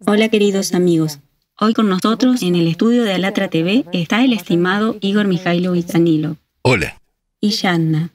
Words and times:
Hola 0.00 0.28
queridos 0.28 0.74
amigos. 0.74 1.20
Hoy 1.58 1.72
con 1.72 1.88
nosotros 1.88 2.42
en 2.42 2.56
el 2.56 2.66
estudio 2.66 3.04
de 3.04 3.12
Alatra 3.12 3.48
TV 3.48 3.84
está 3.92 4.24
el 4.24 4.32
estimado 4.32 4.96
Igor 5.00 5.28
Mikhailovich 5.28 5.86
Danilo. 5.86 6.36
Hola. 6.62 7.00
Y 7.40 7.50
Shanna. 7.50 8.10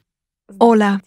Hola. 0.57 1.03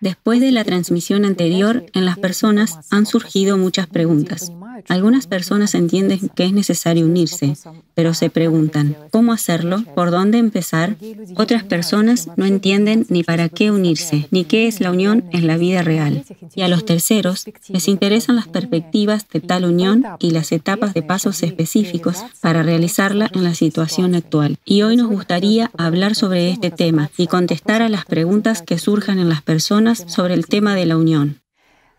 Después 0.00 0.40
de 0.40 0.52
la 0.52 0.64
transmisión 0.64 1.24
anterior, 1.24 1.84
en 1.94 2.06
las 2.06 2.16
personas 2.16 2.78
han 2.90 3.06
surgido 3.06 3.58
muchas 3.58 3.88
preguntas. 3.88 4.52
Algunas 4.88 5.26
personas 5.26 5.74
entienden 5.74 6.30
que 6.34 6.44
es 6.44 6.52
necesario 6.52 7.06
unirse, 7.06 7.54
pero 7.94 8.14
se 8.14 8.30
preguntan, 8.30 8.96
¿cómo 9.10 9.32
hacerlo? 9.32 9.84
¿Por 9.94 10.10
dónde 10.10 10.38
empezar? 10.38 10.96
Otras 11.36 11.64
personas 11.64 12.28
no 12.36 12.46
entienden 12.46 13.06
ni 13.08 13.22
para 13.22 13.48
qué 13.48 13.70
unirse, 13.70 14.28
ni 14.30 14.44
qué 14.44 14.66
es 14.66 14.80
la 14.80 14.90
unión 14.90 15.24
en 15.32 15.46
la 15.46 15.56
vida 15.56 15.82
real. 15.82 16.24
Y 16.54 16.62
a 16.62 16.68
los 16.68 16.84
terceros 16.84 17.44
les 17.68 17.88
interesan 17.88 18.36
las 18.36 18.48
perspectivas 18.48 19.26
de 19.28 19.40
tal 19.40 19.64
unión 19.64 20.04
y 20.18 20.30
las 20.30 20.52
etapas 20.52 20.94
de 20.94 21.02
pasos 21.02 21.42
específicos 21.42 22.24
para 22.40 22.62
realizarla 22.62 23.30
en 23.34 23.44
la 23.44 23.54
situación 23.54 24.14
actual. 24.14 24.58
Y 24.64 24.82
hoy 24.82 24.96
nos 24.96 25.08
gustaría 25.08 25.70
hablar 25.76 26.14
sobre 26.14 26.50
este 26.50 26.70
tema 26.70 27.10
y 27.16 27.26
contestar 27.26 27.82
a 27.82 27.88
las 27.88 28.04
preguntas 28.04 28.62
que 28.62 28.78
surjan 28.78 29.18
en 29.18 29.28
las 29.28 29.42
personas 29.42 30.04
sobre 30.06 30.34
el 30.34 30.46
tema 30.46 30.74
de 30.74 30.86
la 30.86 30.96
unión. 30.96 31.41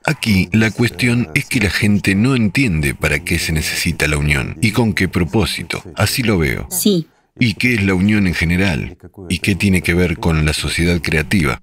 Aquí 0.06 0.50
la 0.52 0.70
cuestión 0.72 1.30
es 1.34 1.46
que 1.46 1.62
la 1.62 1.70
gente 1.70 2.14
no 2.14 2.36
entiende 2.36 2.94
para 2.94 3.20
qué 3.20 3.40
se 3.40 3.54
necesita 3.54 4.08
la 4.08 4.18
unión 4.18 4.58
y 4.62 4.72
con 4.72 4.94
qué 4.94 5.08
propósito. 5.08 5.84
Así 5.96 6.24
lo 6.24 6.38
veo. 6.38 6.68
Sí. 6.70 7.08
¿Y 7.40 7.54
qué 7.54 7.76
es 7.76 7.84
la 7.84 7.94
unión 7.94 8.28
en 8.28 8.34
general? 8.34 8.98
¿Y 9.30 9.40
qué 9.40 9.56
tiene 9.56 9.82
que 9.82 9.94
ver 9.94 10.18
con 10.18 10.46
la 10.46 10.54
sociedad 10.54 11.00
creativa? 11.02 11.62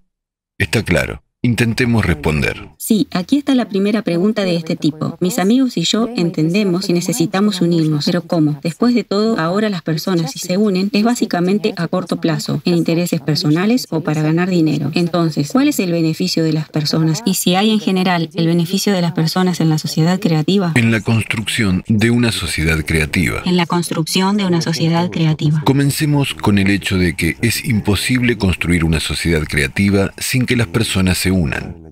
Está 0.58 0.82
claro. 0.82 1.22
Intentemos 1.42 2.04
responder. 2.04 2.68
Sí, 2.76 3.08
aquí 3.12 3.38
está 3.38 3.54
la 3.54 3.66
primera 3.66 4.02
pregunta 4.02 4.44
de 4.44 4.56
este 4.56 4.76
tipo. 4.76 5.16
Mis 5.20 5.38
amigos 5.38 5.78
y 5.78 5.84
yo 5.84 6.06
entendemos 6.14 6.90
y 6.90 6.92
necesitamos 6.92 7.62
unirnos, 7.62 8.04
pero 8.04 8.20
¿cómo? 8.20 8.60
Después 8.62 8.94
de 8.94 9.04
todo, 9.04 9.38
ahora 9.40 9.70
las 9.70 9.80
personas 9.80 10.32
si 10.32 10.38
se 10.38 10.58
unen 10.58 10.90
es 10.92 11.02
básicamente 11.02 11.72
a 11.78 11.88
corto 11.88 12.20
plazo, 12.20 12.60
en 12.66 12.76
intereses 12.76 13.22
personales 13.22 13.86
o 13.88 14.02
para 14.02 14.20
ganar 14.20 14.50
dinero. 14.50 14.90
Entonces, 14.94 15.50
¿cuál 15.50 15.68
es 15.68 15.80
el 15.80 15.92
beneficio 15.92 16.44
de 16.44 16.52
las 16.52 16.68
personas? 16.68 17.22
Y 17.24 17.32
si 17.32 17.54
hay 17.54 17.70
en 17.70 17.80
general 17.80 18.28
el 18.34 18.46
beneficio 18.46 18.92
de 18.92 19.00
las 19.00 19.12
personas 19.12 19.60
en 19.60 19.70
la 19.70 19.78
sociedad 19.78 20.20
creativa. 20.20 20.72
En 20.74 20.90
la 20.90 21.00
construcción 21.00 21.84
de 21.88 22.10
una 22.10 22.32
sociedad 22.32 22.84
creativa. 22.84 23.40
En 23.46 23.56
la 23.56 23.64
construcción 23.64 24.36
de 24.36 24.44
una 24.44 24.60
sociedad 24.60 25.08
creativa. 25.08 25.62
Comencemos 25.64 26.34
con 26.34 26.58
el 26.58 26.68
hecho 26.68 26.98
de 26.98 27.16
que 27.16 27.38
es 27.40 27.64
imposible 27.64 28.36
construir 28.36 28.84
una 28.84 29.00
sociedad 29.00 29.44
creativa 29.48 30.12
sin 30.18 30.44
que 30.44 30.54
las 30.54 30.66
personas 30.66 31.16
se 31.16 31.29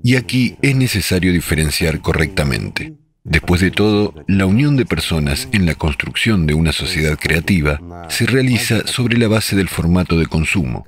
Y 0.02 0.16
aquí 0.16 0.56
es 0.62 0.76
necesario 0.76 1.32
diferenciar 1.32 2.00
correctamente. 2.00 2.94
Después 3.24 3.60
de 3.60 3.70
todo, 3.70 4.14
la 4.26 4.46
unión 4.46 4.76
de 4.76 4.86
personas 4.86 5.48
en 5.52 5.66
la 5.66 5.74
construcción 5.74 6.46
de 6.46 6.54
una 6.54 6.72
sociedad 6.72 7.18
creativa 7.18 7.78
se 8.08 8.24
realiza 8.24 8.86
sobre 8.86 9.18
la 9.18 9.28
base 9.28 9.54
del 9.54 9.68
formato 9.68 10.18
de 10.18 10.24
consumo, 10.24 10.82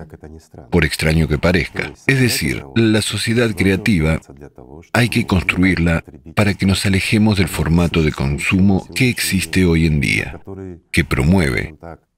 por 0.70 0.86
extraño 0.86 1.28
que 1.28 1.36
parezca. 1.36 1.92
Es 2.06 2.18
decir, 2.18 2.64
la 2.76 3.02
sociedad 3.02 3.54
creativa 3.54 4.20
hay 4.94 5.10
que 5.10 5.26
construirla 5.26 6.02
para 6.34 6.54
que 6.54 6.64
nos 6.64 6.86
alejemos 6.86 7.36
del 7.36 7.48
formato 7.48 8.02
de 8.02 8.12
consumo 8.12 8.88
que 8.94 9.10
existe 9.10 9.66
hoy 9.66 9.84
en 9.84 10.00
día, 10.00 10.40
que 10.92 11.04
promueve, 11.04 11.74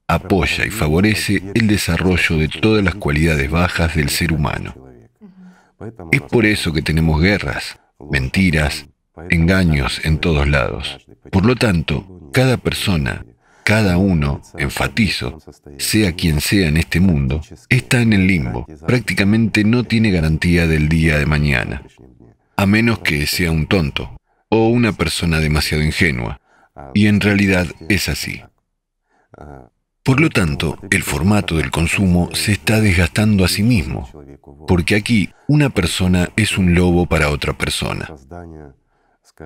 apoya 0.06 0.66
y 0.66 0.70
favorece 0.70 1.42
el 1.55 1.66
desarrollo 1.66 2.36
de 2.36 2.47
todas 2.47 2.84
las 2.84 2.94
cualidades 2.94 3.50
bajas 3.50 3.97
del 3.97 4.08
ser 4.08 4.33
humano. 4.33 4.92
Es 6.11 6.22
por 6.22 6.47
eso 6.47 6.72
que 6.72 6.83
tenemos 6.83 7.20
guerras, 7.20 7.78
mentiras, 8.11 8.86
engaños 9.30 10.00
en 10.05 10.19
todos 10.19 10.48
lados. 10.48 11.06
Por 11.30 11.44
lo 11.44 11.56
tanto, 11.56 12.30
cada 12.33 12.56
persona, 12.56 13.25
cada 13.64 13.97
uno, 13.97 14.42
enfatizo, 14.58 15.38
sea 15.78 16.12
quien 16.12 16.41
sea 16.41 16.69
en 16.69 16.77
este 16.77 17.00
mundo, 17.00 17.42
está 17.69 18.00
en 18.00 18.12
el 18.12 18.26
limbo. 18.26 18.66
Prácticamente 18.87 19.65
no 19.65 19.84
tiene 19.84 20.10
garantía 20.10 20.66
del 20.66 20.88
día 20.88 21.19
de 21.19 21.26
mañana, 21.26 21.82
a 22.56 22.66
menos 22.66 23.00
que 23.00 23.26
sea 23.26 23.50
un 23.50 23.66
tonto 23.66 24.16
o 24.48 24.69
una 24.69 24.92
persona 24.92 25.41
demasiado 25.41 25.82
ingenua. 25.82 26.41
Y 26.94 27.06
en 27.06 27.21
realidad 27.21 27.66
es 27.88 28.09
así. 28.09 28.42
Por 30.05 30.21
lo 30.21 30.31
tanto, 30.31 30.79
el 30.91 31.03
formato 31.05 31.57
del 31.57 31.71
consumo 31.71 32.31
se 32.33 32.53
está 32.53 32.81
desgastando 32.81 33.45
a 33.45 33.49
sí 33.49 33.63
mismo, 33.63 34.11
porque 34.67 34.97
aquí 34.97 35.31
una 35.47 35.71
persona 35.71 36.31
es 36.37 36.59
un 36.59 36.75
lobo 36.75 37.07
para 37.07 37.31
otra 37.31 37.53
persona. 37.53 38.13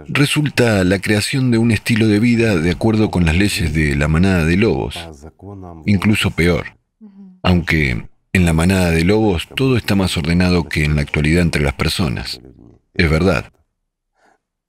Resulta 0.09 0.83
la 0.85 0.99
creación 0.99 1.51
de 1.51 1.59
un 1.59 1.73
estilo 1.73 2.09
de 2.09 2.21
vida 2.21 2.57
de 2.57 2.71
acuerdo 2.71 3.11
con 3.11 3.27
las 3.27 3.37
leyes 3.37 3.75
de 3.75 3.97
la 3.97 4.09
manada 4.09 4.47
de 4.47 4.57
lobos, 4.57 4.99
incluso 5.85 6.31
peor, 6.31 6.79
aunque 7.43 8.09
en 8.33 8.45
la 8.47 8.55
manada 8.55 8.91
de 8.91 9.05
lobos 9.05 9.49
todo 9.55 9.77
está 9.77 9.95
más 9.95 10.17
ordenado 10.17 10.69
que 10.69 10.85
en 10.85 10.97
la 10.97 11.03
actualidad 11.03 11.43
entre 11.43 11.63
las 11.63 11.75
personas. 11.75 12.41
Es 12.95 13.11
verdad. 13.11 13.53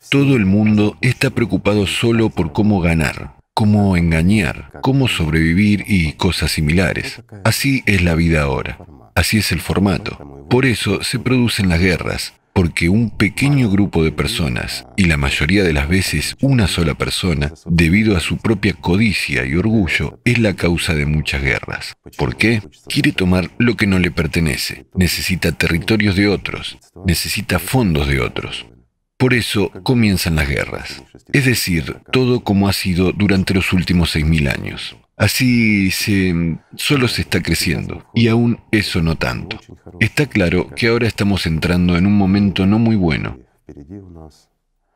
Todo 0.09 0.36
el 0.36 0.46
mundo 0.46 0.98
está 1.02 1.30
preocupado 1.30 1.88
solo 1.88 2.30
por 2.30 2.52
cómo 2.52 2.81
ganar, 2.81 3.37
cómo 3.57 3.97
engañar, 3.97 4.69
cómo 4.84 5.07
sobrevivir 5.07 5.84
y 5.88 6.13
cosas 6.13 6.51
similares. 6.51 7.23
Así 7.44 7.81
es 7.88 8.03
la 8.03 8.13
vida 8.13 8.44
ahora. 8.44 8.78
Así 9.16 9.40
es 9.40 9.51
el 9.51 9.62
formato. 9.62 10.45
Por 10.47 10.68
eso 10.68 11.03
se 11.03 11.18
producen 11.18 11.68
las 11.68 11.79
guerras, 11.79 12.35
porque 12.53 12.88
un 12.88 13.09
pequeño 13.09 13.72
grupo 13.72 14.03
de 14.03 14.12
personas, 14.12 14.85
y 14.95 15.06
la 15.06 15.18
mayoría 15.18 15.63
de 15.63 15.73
las 15.73 15.90
veces 15.90 16.35
una 16.40 16.68
sola 16.68 16.94
persona, 16.94 17.51
debido 17.66 18.16
a 18.16 18.19
su 18.19 18.38
propia 18.38 18.73
codicia 18.73 19.44
y 19.44 19.56
orgullo, 19.56 20.19
es 20.24 20.38
la 20.38 20.53
causa 20.53 20.94
de 20.94 21.07
muchas 21.07 21.41
guerras. 21.41 21.97
¿Por 22.16 22.35
qué? 22.35 22.62
Quiere 22.88 23.12
tomar 23.12 23.50
lo 23.57 23.75
que 23.75 23.88
no 23.88 23.97
le 23.97 24.12
pertenece, 24.12 24.85
necesita 24.94 25.51
territorios 25.51 26.16
de 26.16 26.28
otros, 26.28 26.78
necesita 27.07 27.57
fondos 27.57 28.07
de 28.07 28.22
otros. 28.22 28.68
Por 29.17 29.33
eso 29.33 29.72
comienzan 29.83 30.35
las 30.35 30.47
guerras. 30.47 31.03
Es 31.33 31.45
decir, 31.45 31.97
todo 32.11 32.44
como 32.44 32.69
ha 32.69 32.73
sido 32.73 33.11
durante 33.11 33.53
los 33.53 33.73
últimos 33.73 34.16
6.000 34.16 34.53
años. 34.53 34.95
Así 35.16 35.89
se 35.89 36.59
solo 36.75 37.07
se 37.07 37.22
está 37.22 37.41
creciendo 37.41 38.06
y 38.13 38.27
aún 38.27 38.59
eso 38.72 39.01
no 39.01 39.16
tanto. 39.16 39.59
Está 40.00 40.27
claro 40.27 40.69
que 40.75 40.88
ahora 40.88 41.07
estamos 41.07 41.47
entrando 41.47 41.97
en 41.97 42.06
un 42.06 42.16
momento 42.16 42.67
no 42.67 42.77
muy 42.77 42.95
bueno 42.95 43.39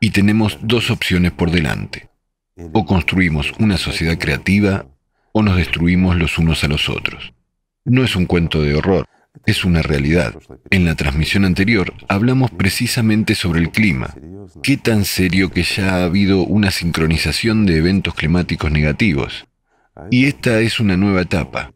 y 0.00 0.10
tenemos 0.10 0.58
dos 0.62 0.90
opciones 0.90 1.32
por 1.32 1.50
delante. 1.50 2.08
O 2.72 2.84
construimos 2.86 3.52
una 3.58 3.76
sociedad 3.76 4.18
creativa 4.18 4.86
o 5.32 5.42
nos 5.42 5.56
destruimos 5.56 6.16
los 6.16 6.38
unos 6.38 6.62
a 6.62 6.68
los 6.68 6.88
otros. 6.88 7.34
No 7.84 8.04
es 8.04 8.14
un 8.14 8.26
cuento 8.26 8.62
de 8.62 8.74
horror 8.74 9.08
es 9.46 9.64
una 9.64 9.82
realidad. 9.82 10.34
En 10.70 10.84
la 10.84 10.94
transmisión 10.94 11.44
anterior 11.44 11.94
hablamos 12.08 12.50
precisamente 12.50 13.34
sobre 13.34 13.60
el 13.60 13.70
clima. 13.70 14.14
Qué 14.62 14.76
tan 14.76 15.04
serio 15.04 15.50
que 15.50 15.62
ya 15.62 15.96
ha 15.96 16.04
habido 16.04 16.42
una 16.42 16.70
sincronización 16.70 17.66
de 17.66 17.78
eventos 17.78 18.14
climáticos 18.14 18.70
negativos. 18.70 19.46
Y 20.10 20.26
esta 20.26 20.60
es 20.60 20.80
una 20.80 20.96
nueva 20.96 21.22
etapa. 21.22 21.72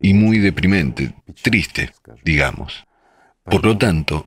Y 0.00 0.14
muy 0.14 0.38
deprimente, 0.38 1.14
triste, 1.42 1.92
digamos. 2.24 2.86
Por 3.44 3.64
lo 3.64 3.76
tanto, 3.76 4.24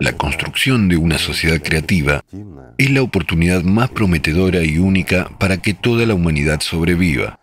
la 0.00 0.12
construcción 0.16 0.88
de 0.88 0.96
una 0.96 1.18
sociedad 1.18 1.62
creativa 1.62 2.24
es 2.78 2.90
la 2.90 3.02
oportunidad 3.02 3.62
más 3.62 3.90
prometedora 3.90 4.62
y 4.62 4.78
única 4.78 5.30
para 5.38 5.58
que 5.58 5.72
toda 5.72 6.04
la 6.04 6.14
humanidad 6.14 6.60
sobreviva. 6.60 7.38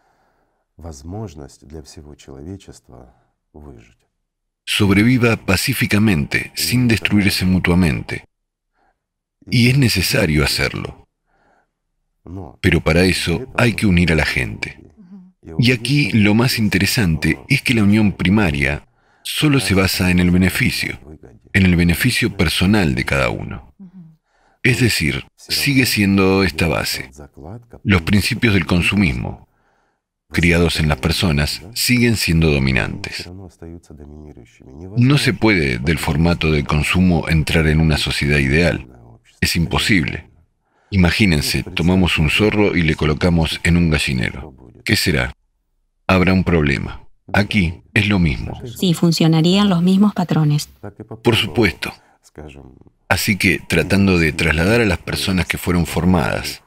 Sobreviva 4.66 5.38
pacíficamente, 5.38 6.52
sin 6.56 6.88
destruirse 6.88 7.46
mutuamente. 7.46 8.26
Y 9.50 9.70
es 9.70 9.78
necesario 9.78 10.44
hacerlo. 10.44 11.08
Pero 12.62 12.82
para 12.82 13.04
eso 13.04 13.52
hay 13.58 13.74
que 13.74 13.86
unir 13.86 14.12
a 14.12 14.16
la 14.16 14.26
gente. 14.26 14.80
Y 15.58 15.72
aquí 15.72 16.12
lo 16.12 16.36
más 16.36 16.60
interesante 16.60 17.40
es 17.50 17.62
que 17.62 17.74
la 17.74 17.84
unión 17.84 18.12
primaria 18.12 18.88
solo 19.24 19.60
se 19.60 19.74
basa 19.74 20.12
en 20.12 20.20
el 20.20 20.30
beneficio, 20.32 21.00
en 21.54 21.66
el 21.66 21.76
beneficio 21.76 22.38
personal 22.38 22.94
de 22.94 23.06
cada 23.06 23.30
uno. 23.30 23.74
Es 24.64 24.80
decir, 24.80 25.26
sigue 25.36 25.88
siendo 25.88 26.44
esta 26.44 26.68
base, 26.68 27.10
los 27.84 28.04
principios 28.04 28.54
del 28.54 28.68
consumismo, 28.68 29.48
criados 30.32 30.80
en 30.80 30.88
las 30.88 30.98
personas 30.98 31.62
siguen 31.74 32.16
siendo 32.16 32.52
dominantes. 32.52 33.30
No 34.98 35.18
se 35.18 35.34
puede 35.34 35.78
del 35.78 35.98
formato 35.98 36.52
de 36.52 36.64
consumo 36.64 37.28
entrar 37.30 37.68
en 37.68 37.80
una 37.80 37.98
sociedad 37.98 38.38
ideal. 38.38 38.88
Es 39.40 39.56
imposible. 39.56 40.30
Imagínense, 40.90 41.64
tomamos 41.64 42.18
un 42.18 42.30
zorro 42.30 42.76
y 42.76 42.84
le 42.84 42.96
colocamos 42.96 43.60
en 43.64 43.78
un 43.78 43.90
gallinero. 43.90 44.54
¿Qué 44.84 44.96
será? 44.96 45.34
Habrá 46.08 46.34
un 46.34 46.44
problema. 46.44 47.08
Aquí 47.34 47.82
es 47.94 48.08
lo 48.08 48.20
mismo. 48.20 48.62
Sí, 48.78 48.94
funcionarían 48.94 49.70
los 49.70 49.82
mismos 49.82 50.14
patrones. 50.14 50.70
Por 51.24 51.36
supuesto. 51.36 51.94
Así 53.08 53.38
que 53.38 53.60
tratando 53.60 54.18
de 54.18 54.32
trasladar 54.32 54.82
a 54.82 54.86
las 54.86 54.98
personas 54.98 55.46
que 55.46 55.58
fueron 55.58 55.86
formadas, 55.86 56.64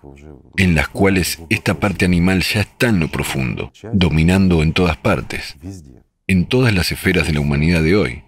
en 0.57 0.75
las 0.75 0.89
cuales 0.89 1.41
esta 1.49 1.75
parte 1.75 2.05
animal 2.05 2.43
ya 2.43 2.61
está 2.61 2.89
en 2.89 3.01
lo 3.01 3.09
profundo, 3.09 3.73
dominando 3.93 4.63
en 4.63 4.73
todas 4.73 4.97
partes, 4.97 5.57
en 6.27 6.47
todas 6.47 6.75
las 6.75 6.93
esferas 6.93 7.27
de 7.27 7.35
la 7.35 7.41
humanidad 7.41 7.83
de 7.83 7.97
hoy, 7.97 8.25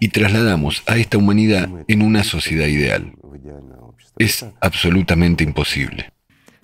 y 0.00 0.08
trasladamos 0.08 0.82
a 0.86 0.96
esta 0.96 1.18
humanidad 1.18 1.68
en 1.88 2.02
una 2.02 2.24
sociedad 2.24 2.66
ideal. 2.66 3.12
Es 4.18 4.46
absolutamente 4.60 5.44
imposible 5.44 6.12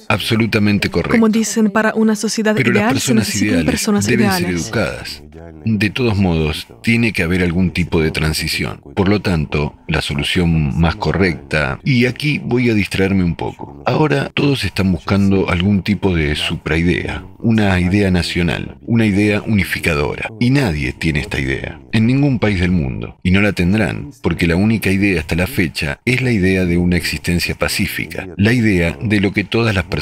absolutamente 0.09 0.91
correcto. 0.91 1.17
Como 1.17 1.29
dicen, 1.29 1.71
para 1.71 1.95
una 1.95 2.17
sociedad 2.17 2.55
Pero 2.57 2.71
ideal 2.73 2.87
las 2.87 2.93
personas 2.95 3.27
se 3.27 3.33
necesitan 3.33 3.55
ideales 3.55 3.71
personas 3.71 4.07
deben 4.07 4.27
ideales. 4.27 4.63
ser 4.63 4.67
educadas. 4.67 5.23
De 5.65 5.91
todos 5.91 6.17
modos, 6.17 6.67
tiene 6.83 7.13
que 7.13 7.23
haber 7.23 7.43
algún 7.43 7.71
tipo 7.71 8.01
de 8.01 8.11
transición. 8.11 8.81
Por 8.95 9.09
lo 9.09 9.21
tanto, 9.21 9.75
la 9.87 10.03
solución 10.03 10.79
más 10.79 10.97
correcta, 10.97 11.79
y 11.85 12.07
aquí 12.07 12.41
voy 12.43 12.71
a 12.71 12.75
distraerme 12.75 13.25
un 13.25 13.35
poco. 13.35 13.83
Ahora 13.87 14.31
todos 14.35 14.65
están 14.65 14.93
buscando 14.93 15.51
algún 15.51 15.83
tipo 15.83 16.15
de 16.15 16.35
supraidea, 16.35 17.25
una 17.39 17.79
idea 17.81 18.11
nacional, 18.11 18.79
una 18.87 19.07
idea 19.07 19.43
unificadora. 19.43 20.29
Y 20.41 20.51
nadie 20.51 20.93
tiene 20.93 21.21
esta 21.21 21.41
idea, 21.41 21.81
en 21.93 22.07
ningún 22.07 22.39
país 22.39 22.61
del 22.61 22.73
mundo. 22.73 23.19
Y 23.23 23.31
no 23.31 23.41
la 23.41 23.53
tendrán, 23.53 24.11
porque 24.23 24.47
la 24.47 24.57
única 24.57 24.91
idea 24.91 25.21
hasta 25.21 25.35
la 25.35 25.47
fecha 25.47 26.01
es 26.05 26.23
la 26.23 26.33
idea 26.33 26.65
de 26.65 26.79
una 26.79 26.97
existencia 26.97 27.55
pacífica, 27.55 28.29
la 28.37 28.53
idea 28.53 28.97
de 29.01 29.21
lo 29.21 29.33
que 29.33 29.45
todas 29.45 29.75
las 29.75 29.85
personas 29.85 29.98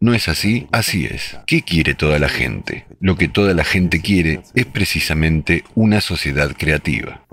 ¿No 0.00 0.14
es 0.14 0.28
así? 0.28 0.66
Así 0.72 1.06
es. 1.06 1.38
¿Qué 1.46 1.62
quiere 1.62 1.94
toda 1.94 2.18
la 2.18 2.28
gente? 2.28 2.86
Lo 3.00 3.16
que 3.16 3.28
toda 3.28 3.54
la 3.54 3.64
gente 3.64 4.00
quiere 4.00 4.40
es 4.54 4.66
precisamente 4.66 5.64
una 5.74 6.00
sociedad 6.00 6.54
creativa. 6.56 7.26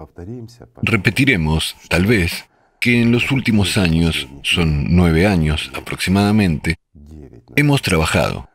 Repetiremos, 0.82 1.76
tal 1.90 2.06
vez, 2.06 2.46
que 2.80 3.02
en 3.02 3.12
los 3.12 3.32
últimos 3.32 3.78
años, 3.78 4.28
son 4.44 4.96
nueve 4.96 5.26
años 5.26 5.72
aproximadamente, 5.76 6.76
hemos 7.56 7.82
trabajado. 7.82 8.50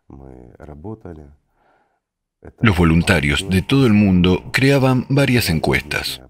Los 2.60 2.76
voluntarios 2.76 3.48
de 3.48 3.62
todo 3.62 3.86
el 3.86 3.92
mundo 3.92 4.50
creaban 4.52 5.06
varias 5.08 5.48
encuestas. 5.48 6.20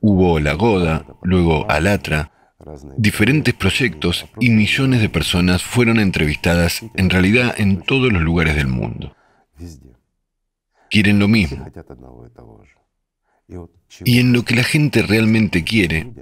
Hubo 0.00 0.38
la 0.38 0.52
Goda, 0.54 1.06
luego 1.22 1.70
Alatra, 1.70 2.30
diferentes 2.96 3.54
proyectos 3.54 4.26
y 4.40 4.50
millones 4.50 5.00
de 5.00 5.08
personas 5.08 5.62
fueron 5.62 5.98
entrevistadas 5.98 6.84
en 6.94 7.10
realidad 7.10 7.54
en 7.58 7.82
todos 7.82 8.12
los 8.12 8.22
lugares 8.22 8.56
del 8.56 8.66
mundo. 8.66 9.14
Quieren 10.90 11.18
lo 11.18 11.28
mismo. 11.28 11.66
Y 14.04 14.18
en 14.18 14.32
lo 14.32 14.44
que 14.44 14.54
la 14.54 14.64
gente 14.64 15.02
realmente 15.02 15.64
quiere, 15.64 16.12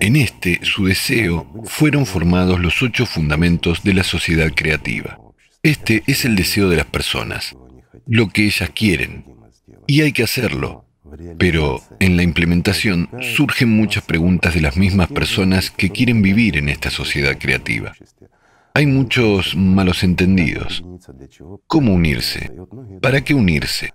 en 0.00 0.16
este, 0.16 0.60
su 0.64 0.86
deseo, 0.86 1.50
fueron 1.64 2.06
formados 2.06 2.60
los 2.60 2.82
ocho 2.82 3.06
fundamentos 3.06 3.82
de 3.82 3.94
la 3.94 4.04
sociedad 4.04 4.52
creativa. 4.54 5.18
Este 5.62 6.02
es 6.06 6.24
el 6.24 6.36
deseo 6.36 6.68
de 6.68 6.76
las 6.76 6.86
personas, 6.86 7.56
lo 8.06 8.28
que 8.28 8.44
ellas 8.44 8.70
quieren. 8.74 9.24
Y 9.86 10.02
hay 10.02 10.12
que 10.12 10.22
hacerlo. 10.22 10.87
Pero 11.38 11.80
en 12.00 12.16
la 12.16 12.22
implementación 12.22 13.08
surgen 13.34 13.70
muchas 13.70 14.04
preguntas 14.04 14.54
de 14.54 14.60
las 14.60 14.76
mismas 14.76 15.08
personas 15.08 15.70
que 15.70 15.90
quieren 15.90 16.22
vivir 16.22 16.56
en 16.56 16.68
esta 16.68 16.90
sociedad 16.90 17.36
creativa. 17.38 17.94
Hay 18.78 18.86
muchos 18.86 19.56
malos 19.56 20.04
entendidos. 20.04 20.84
¿Cómo 21.66 21.94
unirse? 21.94 22.52
¿Para 23.02 23.22
qué 23.22 23.34
unirse? 23.34 23.92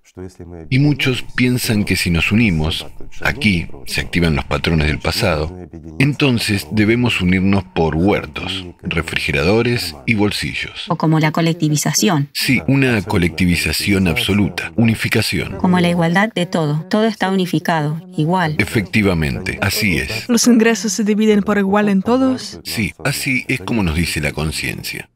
Y 0.69 0.79
muchos 0.79 1.23
piensan 1.35 1.85
que 1.85 1.95
si 1.95 2.09
nos 2.09 2.33
unimos, 2.33 2.85
aquí 3.21 3.67
se 3.85 4.01
activan 4.01 4.35
los 4.35 4.43
patrones 4.43 4.87
del 4.87 4.99
pasado, 4.99 5.55
entonces 5.99 6.67
debemos 6.71 7.21
unirnos 7.21 7.63
por 7.63 7.95
huertos, 7.95 8.65
refrigeradores 8.81 9.95
y 10.05 10.15
bolsillos. 10.15 10.85
O 10.89 10.97
como 10.97 11.21
la 11.21 11.31
colectivización, 11.31 12.29
Sí, 12.33 12.61
una 12.67 13.01
colectivización 13.03 14.09
absoluta, 14.09 14.73
unificación. 14.75 15.55
como 15.57 15.79
la 15.79 15.89
igualdad 15.89 16.29
de 16.33 16.45
todo. 16.45 16.85
Todo 16.89 17.05
está 17.05 17.29
unificado, 17.31 18.01
igual. 18.17 18.55
Efectivamente, 18.59 19.59
así 19.61 19.97
es. 19.97 20.27
Los 20.27 20.45
ingresos 20.47 20.91
se 20.91 21.05
dividen 21.05 21.41
por 21.41 21.57
igual 21.57 21.87
en 21.87 22.01
todos. 22.01 22.59
Sí, 22.65 22.93
así 23.05 23.45
es 23.47 23.61
como 23.61 23.81
nos 23.81 23.95
dice 23.95 24.19
la 24.19 24.33
conciencia. 24.33 24.72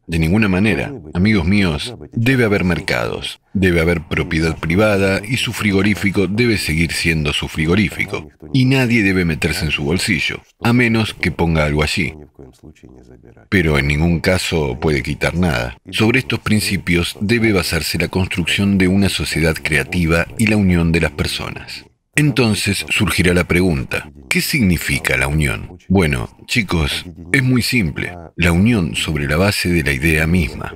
De 0.08 0.20
ninguna 0.20 0.48
manera, 0.48 0.94
amigos 1.14 1.46
míos, 1.46 1.96
debe 2.14 2.46
haber 2.46 2.64
mercados, 2.64 3.42
debe 3.54 3.82
haber 3.82 4.02
propiedad 4.02 4.58
privada 4.58 5.22
y 5.28 5.38
su 5.38 5.52
frigorífico 5.54 6.28
debe 6.28 6.58
seguir 6.58 6.94
siendo 6.94 7.34
su 7.34 7.48
frigorífico. 7.48 8.30
Y 8.54 8.66
nadie 8.66 9.04
debe 9.04 9.26
meterse 9.26 9.66
en 9.66 9.72
su 9.72 9.84
bolsillo, 9.84 10.42
a 10.62 10.74
menos 10.74 11.14
que 11.14 11.32
ponga 11.32 11.66
algo 11.66 11.84
allí. 11.84 12.14
Pero 13.50 13.78
en 13.78 13.88
ningún 13.88 14.20
caso 14.20 14.80
puede 14.80 15.04
quitar 15.04 15.36
nada. 15.36 15.78
Sobre 15.92 16.20
estos 16.20 16.40
principios 16.40 17.18
debe 17.20 17.52
basarse 17.52 17.98
la 17.98 18.08
construcción 18.08 18.78
de 18.78 18.88
una 18.88 19.10
sociedad 19.10 19.56
creativa 19.62 20.28
y 20.38 20.48
la 20.48 20.58
unión 20.58 20.92
de 20.92 21.02
las 21.02 21.12
personas. 21.12 21.87
Entonces 22.18 22.84
surgirá 22.90 23.36
la 23.36 23.44
pregunta, 23.44 24.10
¿qué 24.28 24.42
significa 24.42 25.16
la 25.18 25.28
unión? 25.28 25.78
Bueno, 25.88 26.36
chicos, 26.48 27.06
es 27.32 27.44
muy 27.44 27.62
simple. 27.62 28.12
La 28.36 28.52
unión 28.52 28.96
sobre 28.96 29.28
la 29.28 29.38
base 29.38 29.70
de 29.70 29.84
la 29.84 29.94
idea 29.94 30.26
misma. 30.26 30.76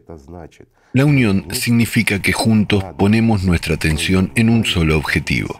La 0.94 1.04
unión 1.04 1.48
significa 1.52 2.22
que 2.22 2.32
juntos 2.32 2.84
ponemos 2.96 3.44
nuestra 3.44 3.74
atención 3.74 4.32
en 4.36 4.52
un 4.52 4.66
solo 4.66 4.96
objetivo. 4.96 5.60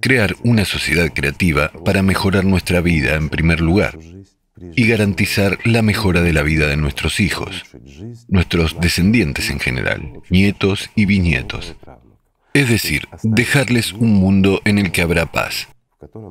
Crear 0.00 0.34
una 0.42 0.64
sociedad 0.64 1.12
creativa 1.12 1.70
para 1.84 2.02
mejorar 2.02 2.46
nuestra 2.46 2.80
vida 2.80 3.16
en 3.16 3.28
primer 3.28 3.60
lugar 3.60 3.98
y 4.74 4.88
garantizar 4.88 5.58
la 5.64 5.82
mejora 5.82 6.22
de 6.22 6.32
la 6.32 6.42
vida 6.42 6.66
de 6.66 6.78
nuestros 6.78 7.20
hijos, 7.20 7.62
nuestros 8.26 8.80
descendientes 8.80 9.50
en 9.50 9.60
general, 9.60 10.14
nietos 10.30 10.90
y 10.96 11.04
bisnietos. 11.04 11.76
Es 12.54 12.68
decir, 12.68 13.08
dejarles 13.22 13.92
un 13.92 14.14
mundo 14.14 14.60
en 14.64 14.78
el 14.78 14.90
que 14.90 15.02
habrá 15.02 15.26
paz, 15.26 15.68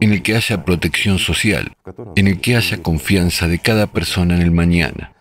en 0.01 0.13
el 0.13 0.21
que 0.21 0.35
haya 0.35 0.65
protección 0.65 1.19
social, 1.19 1.75
en 2.15 2.27
el 2.27 2.41
que 2.41 2.55
haya 2.55 2.81
confianza 2.81 3.47
de 3.47 3.59
cada 3.59 3.87
persona 3.87 4.35
en 4.35 4.41
el 4.41 4.51
mañana. 4.51 5.13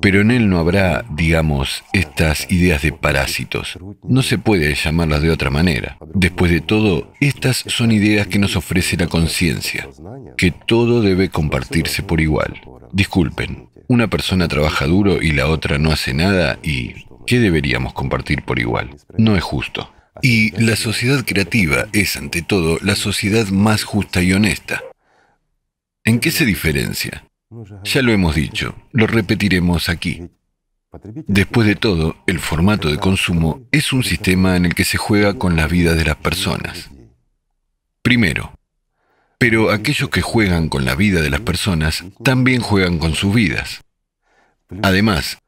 Pero 0.00 0.20
en 0.20 0.30
él 0.30 0.48
no 0.48 0.58
habrá, 0.58 1.06
digamos, 1.10 1.82
estas 1.92 2.50
ideas 2.50 2.82
de 2.82 2.92
parásitos. 2.92 3.78
No 4.02 4.22
se 4.22 4.36
puede 4.36 4.74
llamarlas 4.74 5.22
de 5.22 5.30
otra 5.30 5.50
manera. 5.50 5.96
Después 6.14 6.50
de 6.50 6.60
todo, 6.60 7.12
estas 7.20 7.64
son 7.66 7.92
ideas 7.92 8.26
que 8.26 8.38
nos 8.38 8.56
ofrece 8.56 8.96
la 8.98 9.06
conciencia, 9.06 9.88
que 10.36 10.50
todo 10.50 11.00
debe 11.00 11.30
compartirse 11.30 12.02
por 12.02 12.20
igual. 12.20 12.60
Disculpen, 12.92 13.70
una 13.88 14.08
persona 14.08 14.48
trabaja 14.48 14.86
duro 14.86 15.22
y 15.22 15.32
la 15.32 15.46
otra 15.46 15.78
no 15.78 15.92
hace 15.92 16.12
nada 16.12 16.58
y 16.62 17.05
¿qué 17.26 17.38
deberíamos 17.38 17.92
compartir 17.92 18.42
por 18.42 18.58
igual? 18.58 18.96
No 19.18 19.36
es 19.36 19.42
justo. 19.42 19.92
Y 20.22 20.50
la 20.62 20.76
sociedad 20.76 21.24
creativa 21.24 21.86
es, 21.92 22.16
ante 22.16 22.42
todo, 22.42 22.78
la 22.80 22.94
sociedad 22.94 23.46
más 23.48 23.84
justa 23.84 24.22
y 24.22 24.32
honesta. 24.32 24.82
¿En 26.04 26.20
qué 26.20 26.30
se 26.30 26.46
diferencia? 26.46 27.24
Ya 27.84 28.02
lo 28.02 28.12
hemos 28.12 28.34
dicho, 28.34 28.74
lo 28.92 29.06
repetiremos 29.06 29.88
aquí. 29.88 30.22
Después 31.26 31.66
de 31.66 31.76
todo, 31.76 32.16
el 32.26 32.38
formato 32.38 32.90
de 32.90 32.98
consumo 32.98 33.66
es 33.70 33.92
un 33.92 34.02
sistema 34.02 34.56
en 34.56 34.64
el 34.66 34.74
que 34.74 34.84
se 34.84 34.96
juega 34.96 35.34
con 35.34 35.56
la 35.56 35.66
vida 35.66 35.94
de 35.94 36.04
las 36.04 36.16
personas. 36.16 36.90
Primero, 38.02 38.52
pero 39.38 39.70
aquellos 39.70 40.08
que 40.08 40.22
juegan 40.22 40.68
con 40.68 40.84
la 40.84 40.94
vida 40.94 41.20
de 41.20 41.30
las 41.30 41.40
personas 41.40 42.04
también 42.24 42.62
juegan 42.62 42.98
con 42.98 43.14
sus 43.14 43.34
vidas. 43.34 43.82
Además, 44.82 45.38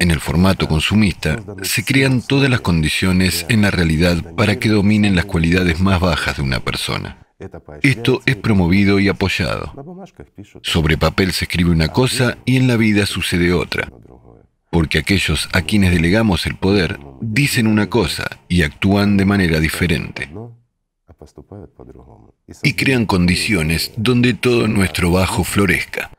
en 0.00 0.10
el 0.10 0.18
formato 0.18 0.66
consumista, 0.66 1.36
se 1.62 1.84
crean 1.84 2.22
todas 2.22 2.48
las 2.48 2.62
condiciones 2.62 3.44
en 3.50 3.60
la 3.60 3.70
realidad 3.70 4.34
para 4.34 4.58
que 4.58 4.70
dominen 4.70 5.14
las 5.14 5.26
cualidades 5.26 5.78
más 5.78 6.00
bajas 6.00 6.38
de 6.38 6.42
una 6.42 6.60
persona. 6.60 7.18
Esto 7.82 8.20
es 8.24 8.36
promovido 8.36 8.98
y 8.98 9.08
apoyado. 9.08 9.72
Sobre 10.62 10.96
papel 10.96 11.32
se 11.32 11.44
escribe 11.44 11.70
una 11.70 11.88
cosa 11.88 12.38
y 12.46 12.56
en 12.56 12.66
la 12.66 12.76
vida 12.76 13.04
sucede 13.04 13.52
otra. 13.52 13.92
Porque 14.70 14.98
aquellos 14.98 15.48
a 15.52 15.62
quienes 15.62 15.92
delegamos 15.92 16.46
el 16.46 16.56
poder 16.56 16.98
dicen 17.20 17.66
una 17.66 17.90
cosa 17.90 18.24
y 18.48 18.62
actúan 18.62 19.18
de 19.18 19.26
manera 19.26 19.60
diferente. 19.60 20.30
Y 22.62 22.72
crean 22.72 23.04
condiciones 23.04 23.92
donde 23.98 24.32
todo 24.32 24.66
nuestro 24.66 25.10
bajo 25.10 25.44
florezca. 25.44 26.10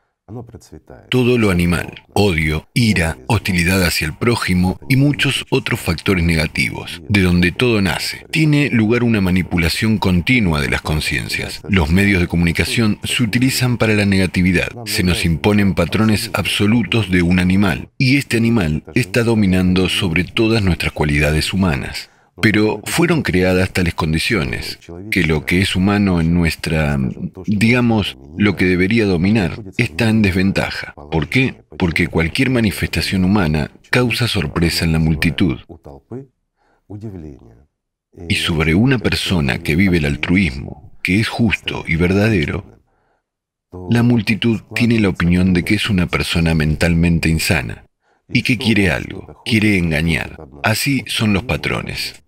Todo 1.10 1.38
lo 1.38 1.50
animal, 1.50 2.02
odio, 2.14 2.68
ira, 2.74 3.18
hostilidad 3.26 3.82
hacia 3.84 4.06
el 4.06 4.14
prójimo 4.14 4.78
y 4.88 4.96
muchos 4.96 5.44
otros 5.50 5.80
factores 5.80 6.24
negativos, 6.24 7.02
de 7.08 7.22
donde 7.22 7.52
todo 7.52 7.80
nace. 7.82 8.26
Tiene 8.30 8.70
lugar 8.70 9.02
una 9.02 9.20
manipulación 9.20 9.98
continua 9.98 10.60
de 10.60 10.70
las 10.70 10.82
conciencias. 10.82 11.60
Los 11.68 11.90
medios 11.90 12.20
de 12.20 12.28
comunicación 12.28 12.98
se 13.04 13.22
utilizan 13.22 13.76
para 13.76 13.94
la 13.94 14.06
negatividad. 14.06 14.68
Se 14.86 15.02
nos 15.02 15.24
imponen 15.24 15.74
patrones 15.74 16.30
absolutos 16.34 17.10
de 17.10 17.22
un 17.22 17.38
animal, 17.38 17.88
y 17.98 18.16
este 18.16 18.36
animal 18.36 18.84
está 18.94 19.24
dominando 19.24 19.88
sobre 19.88 20.24
todas 20.24 20.62
nuestras 20.62 20.92
cualidades 20.92 21.52
humanas. 21.52 22.11
Pero 22.40 22.80
fueron 22.84 23.22
creadas 23.22 23.70
tales 23.72 23.94
condiciones, 23.94 24.78
que 25.10 25.24
lo 25.24 25.44
que 25.44 25.60
es 25.60 25.76
humano 25.76 26.20
en 26.20 26.32
nuestra, 26.32 26.98
digamos, 27.46 28.16
lo 28.38 28.56
que 28.56 28.64
debería 28.64 29.04
dominar, 29.04 29.62
está 29.76 30.08
en 30.08 30.22
desventaja. 30.22 30.94
¿Por 31.10 31.28
qué? 31.28 31.62
Porque 31.78 32.08
cualquier 32.08 32.48
manifestación 32.48 33.24
humana 33.24 33.70
causa 33.90 34.28
sorpresa 34.28 34.84
en 34.84 34.92
la 34.92 34.98
multitud. 34.98 35.58
Y 38.28 38.34
sobre 38.36 38.74
una 38.74 38.98
persona 38.98 39.58
que 39.58 39.76
vive 39.76 39.98
el 39.98 40.06
altruismo, 40.06 40.98
que 41.02 41.20
es 41.20 41.28
justo 41.28 41.84
y 41.86 41.96
verdadero, 41.96 42.64
la 43.90 44.02
multitud 44.02 44.60
tiene 44.74 45.00
la 45.00 45.08
opinión 45.08 45.52
de 45.52 45.64
que 45.64 45.74
es 45.74 45.90
una 45.90 46.06
persona 46.06 46.54
mentalmente 46.54 47.28
insana 47.28 47.84
y 48.28 48.42
que 48.42 48.58
quiere 48.58 48.90
algo, 48.90 49.42
quiere 49.44 49.78
engañar. 49.78 50.38
Así 50.62 51.04
son 51.06 51.32
los 51.32 51.44
patrones. 51.44 52.21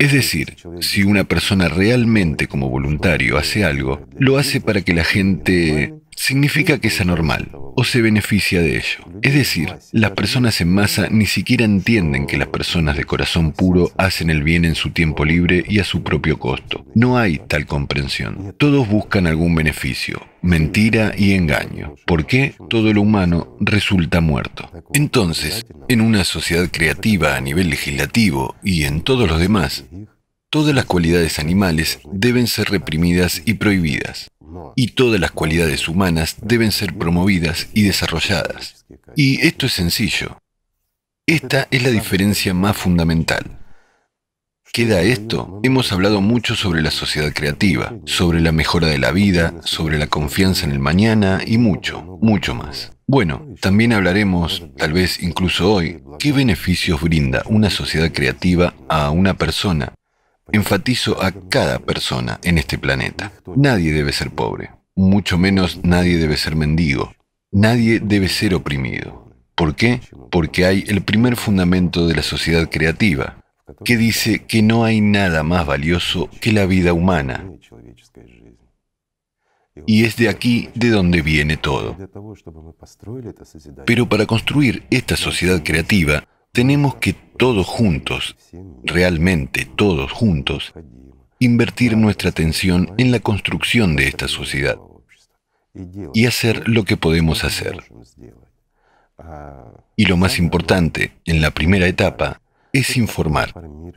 Es 0.00 0.12
decir, 0.14 0.56
si 0.80 1.02
una 1.02 1.24
persona 1.24 1.68
realmente 1.68 2.46
como 2.46 2.70
voluntario 2.70 3.36
hace 3.36 3.66
algo, 3.66 4.08
lo 4.18 4.38
hace 4.38 4.62
para 4.62 4.80
que 4.80 4.94
la 4.94 5.04
gente 5.04 5.92
significa 6.20 6.78
que 6.78 6.88
es 6.88 7.00
anormal 7.00 7.48
o 7.76 7.82
se 7.82 8.02
beneficia 8.02 8.60
de 8.60 8.76
ello. 8.76 8.98
Es 9.22 9.32
decir, 9.32 9.74
las 9.90 10.10
personas 10.10 10.60
en 10.60 10.68
masa 10.68 11.08
ni 11.10 11.24
siquiera 11.24 11.64
entienden 11.64 12.26
que 12.26 12.36
las 12.36 12.48
personas 12.48 12.98
de 12.98 13.04
corazón 13.04 13.52
puro 13.52 13.90
hacen 13.96 14.28
el 14.28 14.42
bien 14.42 14.66
en 14.66 14.74
su 14.74 14.90
tiempo 14.90 15.24
libre 15.24 15.64
y 15.66 15.78
a 15.78 15.84
su 15.84 16.02
propio 16.02 16.38
costo. 16.38 16.84
No 16.94 17.16
hay 17.16 17.40
tal 17.48 17.64
comprensión. 17.64 18.54
Todos 18.58 18.86
buscan 18.86 19.26
algún 19.26 19.54
beneficio, 19.54 20.20
mentira 20.42 21.14
y 21.16 21.32
engaño. 21.32 21.94
¿Por 22.04 22.26
qué? 22.26 22.54
Todo 22.68 22.92
lo 22.92 23.00
humano 23.00 23.56
resulta 23.58 24.20
muerto. 24.20 24.70
Entonces, 24.92 25.64
en 25.88 26.02
una 26.02 26.24
sociedad 26.24 26.68
creativa 26.70 27.34
a 27.34 27.40
nivel 27.40 27.70
legislativo 27.70 28.56
y 28.62 28.84
en 28.84 29.00
todos 29.00 29.26
los 29.26 29.40
demás, 29.40 29.86
todas 30.50 30.74
las 30.74 30.84
cualidades 30.84 31.38
animales 31.38 32.00
deben 32.12 32.46
ser 32.46 32.68
reprimidas 32.68 33.40
y 33.46 33.54
prohibidas 33.54 34.30
y 34.76 34.88
todas 34.88 35.20
las 35.20 35.30
cualidades 35.30 35.88
humanas 35.88 36.36
deben 36.40 36.72
ser 36.72 36.96
promovidas 36.96 37.68
y 37.74 37.82
desarrolladas. 37.82 38.86
Y 39.16 39.46
esto 39.46 39.66
es 39.66 39.72
sencillo. 39.72 40.38
Esta 41.26 41.68
es 41.70 41.82
la 41.82 41.90
diferencia 41.90 42.54
más 42.54 42.76
fundamental. 42.76 43.58
Queda 44.72 45.00
esto. 45.02 45.60
Hemos 45.64 45.90
hablado 45.90 46.20
mucho 46.20 46.54
sobre 46.54 46.80
la 46.80 46.92
sociedad 46.92 47.32
creativa, 47.32 47.92
sobre 48.04 48.40
la 48.40 48.52
mejora 48.52 48.86
de 48.86 48.98
la 48.98 49.10
vida, 49.10 49.54
sobre 49.64 49.98
la 49.98 50.06
confianza 50.06 50.64
en 50.64 50.70
el 50.72 50.78
mañana 50.78 51.40
y 51.44 51.58
mucho, 51.58 52.18
mucho 52.20 52.54
más. 52.54 52.92
Bueno, 53.06 53.48
también 53.60 53.92
hablaremos, 53.92 54.64
tal 54.76 54.92
vez 54.92 55.20
incluso 55.22 55.72
hoy, 55.72 56.02
qué 56.20 56.30
beneficios 56.30 57.00
brinda 57.00 57.42
una 57.46 57.68
sociedad 57.68 58.12
creativa 58.12 58.74
a 58.88 59.10
una 59.10 59.34
persona 59.34 59.92
Enfatizo 60.52 61.22
a 61.22 61.32
cada 61.32 61.78
persona 61.78 62.40
en 62.42 62.58
este 62.58 62.78
planeta. 62.78 63.32
Nadie 63.56 63.92
debe 63.92 64.12
ser 64.12 64.30
pobre, 64.30 64.70
mucho 64.94 65.38
menos 65.38 65.80
nadie 65.82 66.16
debe 66.18 66.36
ser 66.36 66.56
mendigo, 66.56 67.14
nadie 67.50 68.00
debe 68.00 68.28
ser 68.28 68.54
oprimido. 68.54 69.28
¿Por 69.54 69.74
qué? 69.74 70.00
Porque 70.30 70.64
hay 70.64 70.84
el 70.88 71.02
primer 71.02 71.36
fundamento 71.36 72.06
de 72.06 72.14
la 72.14 72.22
sociedad 72.22 72.68
creativa, 72.70 73.44
que 73.84 73.96
dice 73.96 74.44
que 74.46 74.62
no 74.62 74.84
hay 74.84 75.00
nada 75.00 75.42
más 75.42 75.66
valioso 75.66 76.28
que 76.40 76.52
la 76.52 76.66
vida 76.66 76.92
humana. 76.92 77.44
Y 79.86 80.04
es 80.04 80.16
de 80.16 80.28
aquí 80.28 80.68
de 80.74 80.90
donde 80.90 81.22
viene 81.22 81.56
todo. 81.56 81.96
Pero 83.86 84.08
para 84.08 84.26
construir 84.26 84.84
esta 84.90 85.16
sociedad 85.16 85.62
creativa, 85.62 86.24
tenemos 86.52 86.96
que 86.96 87.12
todos 87.12 87.66
juntos, 87.66 88.36
realmente 88.82 89.64
todos 89.64 90.12
juntos, 90.12 90.72
invertir 91.38 91.96
nuestra 91.96 92.30
atención 92.30 92.92
en 92.98 93.10
la 93.10 93.20
construcción 93.20 93.96
de 93.96 94.08
esta 94.08 94.28
sociedad 94.28 94.76
y 96.12 96.26
hacer 96.26 96.68
lo 96.68 96.84
que 96.84 96.96
podemos 96.96 97.44
hacer. 97.44 97.78
Y 99.96 100.06
lo 100.06 100.16
más 100.16 100.38
importante, 100.38 101.12
en 101.24 101.40
la 101.40 101.50
primera 101.50 101.86
etapa, 101.86 102.40
es 102.72 102.96
informar, 102.96 103.52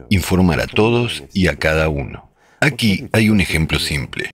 informar 0.10 0.60
a 0.62 0.68
todos 0.68 1.24
y 1.34 1.48
a 1.48 1.56
cada 1.58 1.90
uno. 1.90 2.30
Aquí 2.60 3.08
hay 3.12 3.30
un 3.30 3.42
ejemplo 3.42 3.80
simple. 3.80 4.32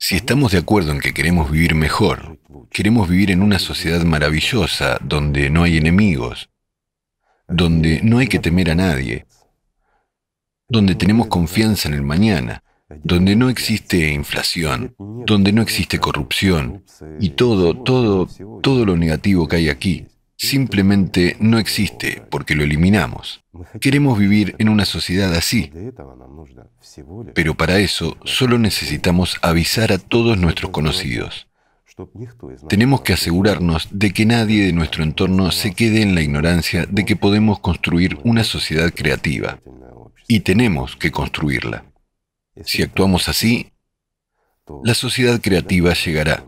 Si 0.00 0.14
estamos 0.14 0.52
de 0.52 0.58
acuerdo 0.58 0.92
en 0.92 1.00
que 1.00 1.12
queremos 1.12 1.50
vivir 1.50 1.74
mejor, 1.74 2.38
queremos 2.70 3.08
vivir 3.08 3.32
en 3.32 3.42
una 3.42 3.58
sociedad 3.58 4.04
maravillosa 4.04 4.96
donde 5.02 5.50
no 5.50 5.64
hay 5.64 5.76
enemigos, 5.76 6.50
donde 7.48 8.00
no 8.04 8.18
hay 8.18 8.28
que 8.28 8.38
temer 8.38 8.70
a 8.70 8.76
nadie, 8.76 9.26
donde 10.68 10.94
tenemos 10.94 11.26
confianza 11.26 11.88
en 11.88 11.94
el 11.94 12.02
mañana, 12.02 12.62
donde 13.02 13.34
no 13.34 13.50
existe 13.50 14.12
inflación, 14.12 14.94
donde 14.98 15.52
no 15.52 15.62
existe 15.62 15.98
corrupción 15.98 16.84
y 17.18 17.30
todo, 17.30 17.74
todo, 17.82 18.28
todo 18.62 18.86
lo 18.86 18.96
negativo 18.96 19.48
que 19.48 19.56
hay 19.56 19.68
aquí, 19.68 20.06
simplemente 20.38 21.36
no 21.40 21.58
existe 21.58 22.22
porque 22.30 22.54
lo 22.54 22.62
eliminamos. 22.62 23.44
Queremos 23.80 24.18
vivir 24.18 24.54
en 24.58 24.68
una 24.68 24.84
sociedad 24.84 25.34
así, 25.34 25.72
pero 27.34 27.54
para 27.54 27.78
eso 27.78 28.16
solo 28.24 28.56
necesitamos 28.58 29.36
avisar 29.42 29.92
a 29.92 29.98
todos 29.98 30.38
nuestros 30.38 30.70
conocidos. 30.70 31.48
Tenemos 32.68 33.00
que 33.00 33.14
asegurarnos 33.14 33.88
de 33.90 34.12
que 34.12 34.24
nadie 34.24 34.66
de 34.66 34.72
nuestro 34.72 35.02
entorno 35.02 35.50
se 35.50 35.74
quede 35.74 36.02
en 36.02 36.14
la 36.14 36.22
ignorancia 36.22 36.86
de 36.86 37.04
que 37.04 37.16
podemos 37.16 37.58
construir 37.58 38.16
una 38.22 38.44
sociedad 38.44 38.92
creativa. 38.94 39.58
Y 40.28 40.40
tenemos 40.40 40.94
que 40.94 41.10
construirla. 41.10 41.84
Si 42.64 42.82
actuamos 42.82 43.28
así, 43.28 43.72
la 44.84 44.94
sociedad 44.94 45.40
creativa 45.40 45.92
llegará. 45.94 46.44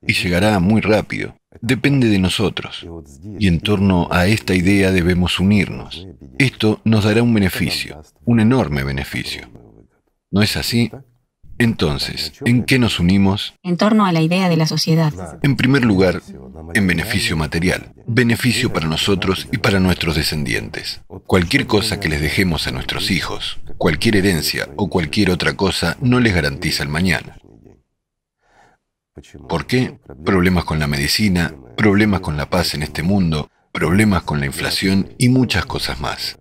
Y 0.00 0.14
llegará 0.14 0.58
muy 0.60 0.80
rápido 0.80 1.37
depende 1.60 2.08
de 2.08 2.18
nosotros. 2.18 2.86
Y 3.38 3.48
en 3.48 3.60
torno 3.60 4.08
a 4.10 4.26
esta 4.26 4.54
idea 4.54 4.90
debemos 4.90 5.40
unirnos. 5.40 6.06
Esto 6.38 6.80
nos 6.84 7.04
dará 7.04 7.22
un 7.22 7.34
beneficio, 7.34 8.02
un 8.24 8.40
enorme 8.40 8.84
beneficio. 8.84 9.48
¿No 10.30 10.42
es 10.42 10.56
así? 10.56 10.90
Entonces, 11.58 12.34
¿en 12.44 12.62
qué 12.62 12.78
nos 12.78 13.00
unimos? 13.00 13.54
En 13.64 13.76
torno 13.76 14.06
a 14.06 14.12
la 14.12 14.20
idea 14.20 14.48
de 14.48 14.56
la 14.56 14.66
sociedad. 14.66 15.12
En 15.42 15.56
primer 15.56 15.84
lugar, 15.84 16.22
en 16.74 16.86
beneficio 16.86 17.36
material, 17.36 17.92
beneficio 18.06 18.72
para 18.72 18.86
nosotros 18.86 19.48
y 19.50 19.58
para 19.58 19.80
nuestros 19.80 20.14
descendientes. 20.14 21.02
Cualquier 21.26 21.66
cosa 21.66 21.98
que 21.98 22.08
les 22.08 22.20
dejemos 22.20 22.68
a 22.68 22.70
nuestros 22.70 23.10
hijos, 23.10 23.58
cualquier 23.76 24.16
herencia 24.16 24.68
o 24.76 24.88
cualquier 24.88 25.30
otra 25.30 25.54
cosa 25.54 25.96
no 26.00 26.20
les 26.20 26.32
garantiza 26.32 26.84
el 26.84 26.90
mañana. 26.90 27.38
¿Por 29.48 29.66
qué? 29.66 29.98
Problemas 30.24 30.64
con 30.64 30.78
la 30.78 30.86
medicina, 30.86 31.54
problemas 31.76 32.20
con 32.20 32.36
la 32.36 32.50
paz 32.50 32.74
en 32.74 32.82
este 32.82 33.02
mundo, 33.02 33.50
problemas 33.72 34.22
con 34.22 34.40
la 34.40 34.46
inflación 34.46 35.14
y 35.18 35.28
muchas 35.28 35.66
cosas 35.66 36.00
más. 36.00 36.38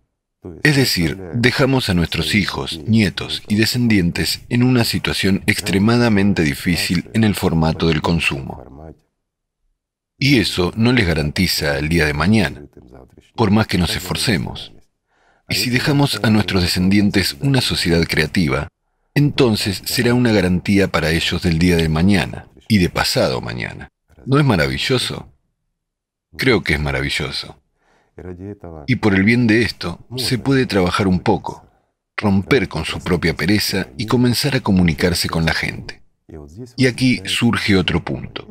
Es 0.63 0.75
decir, 0.75 1.17
dejamos 1.33 1.89
a 1.89 1.93
nuestros 1.93 2.35
hijos, 2.35 2.79
nietos 2.85 3.43
y 3.47 3.55
descendientes 3.55 4.41
en 4.49 4.63
una 4.63 4.83
situación 4.83 5.43
extremadamente 5.45 6.43
difícil 6.43 7.09
en 7.13 7.23
el 7.23 7.35
formato 7.35 7.87
del 7.87 8.01
consumo. 8.01 8.93
Y 10.17 10.39
eso 10.39 10.71
no 10.75 10.93
les 10.93 11.05
garantiza 11.05 11.77
el 11.77 11.89
día 11.89 12.05
de 12.05 12.13
mañana, 12.13 12.63
por 13.35 13.51
más 13.51 13.67
que 13.67 13.77
nos 13.77 13.95
esforcemos. 13.95 14.73
Y 15.49 15.55
si 15.55 15.69
dejamos 15.69 16.19
a 16.23 16.29
nuestros 16.29 16.63
descendientes 16.63 17.37
una 17.41 17.61
sociedad 17.61 18.03
creativa, 18.07 18.67
entonces 19.15 19.81
será 19.85 20.13
una 20.13 20.31
garantía 20.31 20.87
para 20.87 21.11
ellos 21.11 21.41
del 21.41 21.59
día 21.59 21.77
de 21.77 21.89
mañana 21.89 22.47
y 22.67 22.77
de 22.77 22.89
pasado 22.89 23.41
mañana. 23.41 23.89
¿No 24.25 24.39
es 24.39 24.45
maravilloso? 24.45 25.31
Creo 26.37 26.63
que 26.63 26.73
es 26.73 26.79
maravilloso. 26.79 27.61
Y 28.87 28.95
por 28.95 29.13
el 29.13 29.23
bien 29.23 29.47
de 29.47 29.61
esto, 29.61 30.05
se 30.17 30.37
puede 30.37 30.65
trabajar 30.65 31.07
un 31.07 31.19
poco, 31.19 31.67
romper 32.15 32.67
con 32.67 32.85
su 32.85 32.99
propia 32.99 33.35
pereza 33.35 33.87
y 33.97 34.07
comenzar 34.07 34.55
a 34.55 34.61
comunicarse 34.61 35.29
con 35.29 35.45
la 35.45 35.53
gente. 35.53 36.01
Y 36.75 36.87
aquí 36.87 37.21
surge 37.25 37.77
otro 37.77 38.03
punto. 38.03 38.47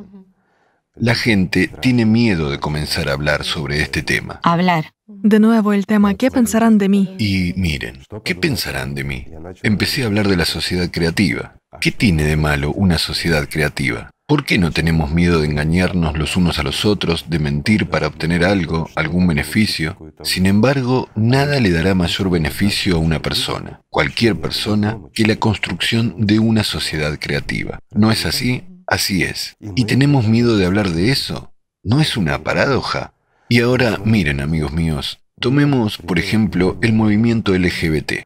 La 0.94 1.14
gente 1.14 1.68
tiene 1.68 2.06
miedo 2.06 2.50
de 2.50 2.58
comenzar 2.58 3.08
a 3.08 3.12
hablar 3.12 3.44
sobre 3.44 3.82
este 3.82 4.02
tema. 4.02 4.40
Hablar. 4.42 4.92
De 5.06 5.38
nuevo 5.38 5.72
el 5.72 5.84
tema, 5.84 6.14
¿qué 6.14 6.30
pensarán 6.30 6.78
de 6.78 6.88
mí? 6.88 7.16
Y 7.18 7.52
miren, 7.56 8.02
¿qué 8.24 8.34
pensarán 8.34 8.94
de 8.94 9.04
mí? 9.04 9.26
Empecé 9.62 10.02
a 10.02 10.06
hablar 10.06 10.26
de 10.26 10.36
la 10.36 10.46
sociedad 10.46 10.90
creativa. 10.90 11.56
¿Qué 11.80 11.92
tiene 11.92 12.24
de 12.24 12.36
malo 12.36 12.72
una 12.72 12.98
sociedad 12.98 13.48
creativa? 13.48 14.10
¿Por 14.26 14.44
qué 14.44 14.58
no 14.58 14.72
tenemos 14.72 15.12
miedo 15.12 15.40
de 15.40 15.46
engañarnos 15.46 16.18
los 16.18 16.36
unos 16.36 16.58
a 16.58 16.64
los 16.64 16.84
otros, 16.84 17.30
de 17.30 17.38
mentir 17.38 17.86
para 17.86 18.08
obtener 18.08 18.44
algo, 18.44 18.88
algún 18.96 19.26
beneficio? 19.26 19.96
Sin 20.22 20.46
embargo, 20.46 21.08
nada 21.14 21.60
le 21.60 21.70
dará 21.70 21.94
mayor 21.94 22.30
beneficio 22.30 22.96
a 22.96 22.98
una 22.98 23.22
persona, 23.22 23.82
cualquier 23.88 24.40
persona, 24.40 24.98
que 25.14 25.26
la 25.26 25.36
construcción 25.36 26.14
de 26.18 26.40
una 26.40 26.64
sociedad 26.64 27.16
creativa. 27.20 27.78
¿No 27.92 28.10
es 28.10 28.26
así? 28.26 28.64
Así 28.88 29.22
es. 29.22 29.56
¿Y 29.60 29.84
tenemos 29.84 30.26
miedo 30.26 30.56
de 30.56 30.66
hablar 30.66 30.90
de 30.90 31.12
eso? 31.12 31.52
¿No 31.84 32.00
es 32.00 32.16
una 32.16 32.42
paradoja? 32.42 33.12
Y 33.48 33.60
ahora, 33.60 34.00
miren 34.04 34.40
amigos 34.40 34.72
míos, 34.72 35.20
Tomemos, 35.38 35.98
por 35.98 36.18
ejemplo, 36.18 36.78
el 36.80 36.94
movimiento 36.94 37.52
LGBT. 37.52 38.24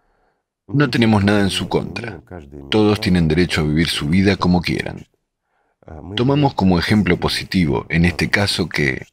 No 0.72 0.90
tenemos 0.90 1.24
nada 1.24 1.40
en 1.40 1.50
su 1.50 1.68
contra. 1.68 2.22
Todos 2.70 3.00
tienen 3.00 3.28
derecho 3.28 3.60
a 3.60 3.64
vivir 3.64 3.88
su 3.88 4.08
vida 4.08 4.36
como 4.36 4.60
quieran. 4.60 5.06
Tomamos 6.16 6.54
como 6.54 6.78
ejemplo 6.78 7.16
positivo, 7.18 7.86
en 7.88 8.04
este 8.04 8.30
caso, 8.30 8.68
que 8.68 9.06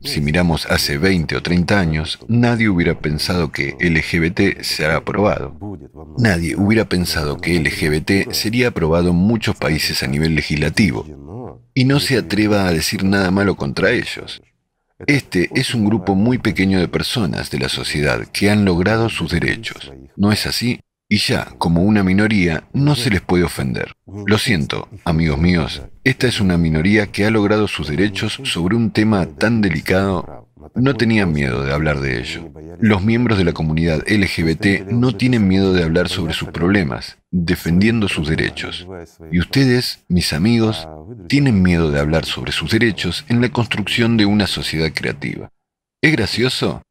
si 0.00 0.20
miramos 0.20 0.66
hace 0.66 0.96
20 0.96 1.36
o 1.36 1.42
30 1.42 1.80
años, 1.80 2.18
nadie 2.28 2.68
hubiera 2.68 3.00
pensado 3.00 3.50
que 3.50 3.76
LGBT 3.80 4.62
será 4.62 4.96
aprobado. 4.96 5.58
Nadie 6.18 6.54
hubiera 6.56 6.84
pensado 6.84 7.38
que 7.38 7.58
LGBT 7.58 8.32
sería 8.32 8.68
aprobado 8.68 9.10
en 9.10 9.16
muchos 9.16 9.56
países 9.56 10.02
a 10.02 10.06
nivel 10.06 10.34
legislativo. 10.34 11.04
Y 11.74 11.84
no 11.84 12.00
se 12.00 12.18
atreva 12.18 12.68
a 12.68 12.72
decir 12.72 13.02
nada 13.04 13.30
malo 13.30 13.56
contra 13.56 13.90
ellos. 13.90 14.42
Este 15.06 15.48
es 15.54 15.74
un 15.74 15.84
grupo 15.84 16.16
muy 16.16 16.38
pequeño 16.38 16.80
de 16.80 16.88
personas 16.88 17.50
de 17.50 17.60
la 17.60 17.68
sociedad 17.68 18.26
que 18.32 18.50
han 18.50 18.64
logrado 18.64 19.08
sus 19.08 19.30
derechos. 19.30 19.92
¿No 20.16 20.32
es 20.32 20.46
así? 20.46 20.80
Y 21.08 21.18
ya, 21.18 21.54
como 21.56 21.82
una 21.82 22.02
minoría, 22.02 22.64
no 22.72 22.96
se 22.96 23.08
les 23.08 23.20
puede 23.20 23.44
ofender. 23.44 23.94
Lo 24.26 24.36
siento, 24.38 24.88
amigos 25.04 25.38
míos, 25.38 25.82
esta 26.04 26.26
es 26.26 26.40
una 26.40 26.58
minoría 26.58 27.06
que 27.06 27.24
ha 27.24 27.30
logrado 27.30 27.68
sus 27.68 27.88
derechos 27.88 28.40
sobre 28.44 28.76
un 28.76 28.90
tema 28.90 29.24
tan 29.24 29.60
delicado. 29.60 30.47
No 30.74 30.94
tenían 30.94 31.32
miedo 31.32 31.64
de 31.64 31.72
hablar 31.72 32.00
de 32.00 32.20
ello. 32.20 32.50
Los 32.80 33.02
miembros 33.02 33.38
de 33.38 33.44
la 33.44 33.52
comunidad 33.52 34.04
LGBT 34.08 34.90
no 34.90 35.16
tienen 35.16 35.48
miedo 35.48 35.72
de 35.72 35.82
hablar 35.82 36.08
sobre 36.08 36.34
sus 36.34 36.48
problemas, 36.48 37.18
defendiendo 37.30 38.08
sus 38.08 38.28
derechos. 38.28 38.86
Y 39.30 39.40
ustedes, 39.40 40.04
mis 40.08 40.32
amigos, 40.32 40.88
tienen 41.28 41.62
miedo 41.62 41.90
de 41.90 42.00
hablar 42.00 42.24
sobre 42.24 42.52
sus 42.52 42.70
derechos 42.70 43.24
en 43.28 43.40
la 43.40 43.48
construcción 43.50 44.16
de 44.16 44.26
una 44.26 44.46
sociedad 44.46 44.90
creativa. 44.94 45.50
¿Es 46.02 46.12
gracioso? 46.12 46.82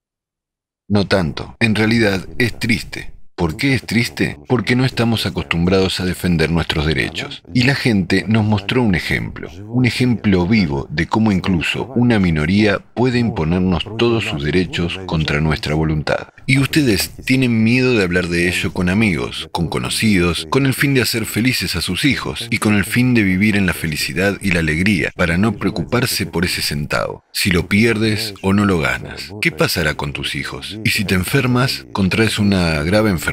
No 0.90 1.08
tanto. 1.08 1.56
En 1.60 1.76
realidad 1.76 2.26
es 2.38 2.58
triste. 2.58 3.17
¿Por 3.38 3.56
qué 3.56 3.76
es 3.76 3.84
triste? 3.84 4.40
Porque 4.48 4.76
no 4.76 4.84
estamos 4.84 5.28
acostumbrados 5.28 6.00
a 6.00 6.06
defender 6.06 6.50
nuestros 6.50 6.88
derechos. 6.88 7.44
Y 7.54 7.66
la 7.66 7.76
gente 7.76 8.26
nos 8.28 8.44
mostró 8.44 8.82
un 8.82 8.96
ejemplo, 8.96 9.48
un 9.68 9.86
ejemplo 9.86 10.48
vivo 10.48 10.88
de 10.90 11.06
cómo 11.06 11.32
incluso 11.32 11.86
una 11.96 12.18
minoría 12.18 12.80
puede 12.80 13.20
imponernos 13.20 13.86
todos 14.00 14.24
sus 14.24 14.44
derechos 14.44 15.00
contra 15.06 15.40
nuestra 15.40 15.76
voluntad. 15.76 16.30
Y 16.48 16.58
ustedes 16.58 17.12
tienen 17.26 17.64
miedo 17.64 17.94
de 17.94 18.04
hablar 18.04 18.28
de 18.28 18.48
ello 18.48 18.74
con 18.74 18.90
amigos, 18.90 19.48
con 19.52 19.68
conocidos, 19.68 20.48
con 20.50 20.66
el 20.66 20.74
fin 20.74 20.96
de 20.96 21.04
hacer 21.04 21.28
felices 21.28 21.76
a 21.76 21.82
sus 21.82 22.06
hijos 22.06 22.48
y 22.50 22.58
con 22.58 22.74
el 22.74 22.86
fin 22.86 23.14
de 23.14 23.22
vivir 23.22 23.56
en 23.56 23.68
la 23.68 23.74
felicidad 23.74 24.38
y 24.42 24.50
la 24.50 24.62
alegría, 24.62 25.12
para 25.16 25.38
no 25.38 25.58
preocuparse 25.58 26.26
por 26.26 26.44
ese 26.44 26.64
centavo, 26.64 27.24
si 27.34 27.52
lo 27.52 27.68
pierdes 27.68 28.34
o 28.42 28.54
no 28.54 28.66
lo 28.66 28.80
ganas. 28.80 29.32
¿Qué 29.42 29.52
pasará 29.52 29.94
con 29.94 30.12
tus 30.12 30.34
hijos? 30.34 30.80
Y 30.84 30.90
si 30.90 31.06
te 31.06 31.14
enfermas, 31.14 31.86
contraes 31.92 32.40
una 32.40 32.82
grave 32.82 33.12
enfermedad, 33.12 33.27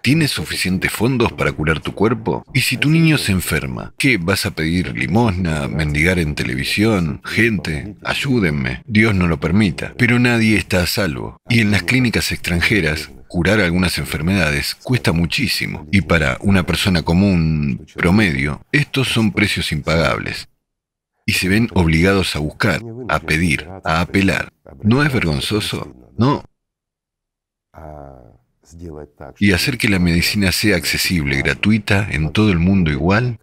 ¿tienes 0.00 0.30
suficientes 0.30 0.90
fondos 0.90 1.32
para 1.32 1.52
curar 1.52 1.80
tu 1.80 1.92
cuerpo? 1.92 2.44
Y 2.54 2.62
si 2.62 2.76
tu 2.76 2.88
niño 2.88 3.18
se 3.18 3.32
enferma, 3.32 3.92
¿qué 3.98 4.16
vas 4.16 4.46
a 4.46 4.52
pedir 4.52 4.96
limosna, 4.96 5.68
mendigar 5.68 6.18
en 6.18 6.34
televisión? 6.34 7.20
Gente, 7.24 7.96
ayúdenme. 8.02 8.82
Dios 8.86 9.14
no 9.14 9.26
lo 9.26 9.38
permita. 9.38 9.92
Pero 9.98 10.18
nadie 10.18 10.56
está 10.56 10.82
a 10.82 10.86
salvo. 10.86 11.36
Y 11.48 11.60
en 11.60 11.70
las 11.70 11.82
clínicas 11.82 12.32
extranjeras, 12.32 13.10
curar 13.28 13.60
algunas 13.60 13.98
enfermedades 13.98 14.74
cuesta 14.74 15.12
muchísimo. 15.12 15.86
Y 15.92 16.02
para 16.02 16.38
una 16.40 16.64
persona 16.64 17.02
común, 17.02 17.86
promedio, 17.94 18.62
estos 18.72 19.08
son 19.08 19.32
precios 19.32 19.72
impagables. 19.72 20.48
Y 21.26 21.32
se 21.32 21.48
ven 21.48 21.68
obligados 21.74 22.36
a 22.36 22.38
buscar, 22.38 22.80
a 23.08 23.20
pedir, 23.20 23.66
a 23.84 24.00
apelar. 24.00 24.52
¿No 24.82 25.02
es 25.02 25.12
vergonzoso? 25.12 25.94
No, 26.16 26.44
y 29.38 29.52
hacer 29.52 29.78
que 29.78 29.88
la 29.88 29.98
medicina 29.98 30.52
sea 30.52 30.76
accesible, 30.76 31.36
gratuita, 31.38 32.08
en 32.10 32.32
todo 32.32 32.50
el 32.50 32.58
mundo 32.58 32.90
igual? 32.90 33.38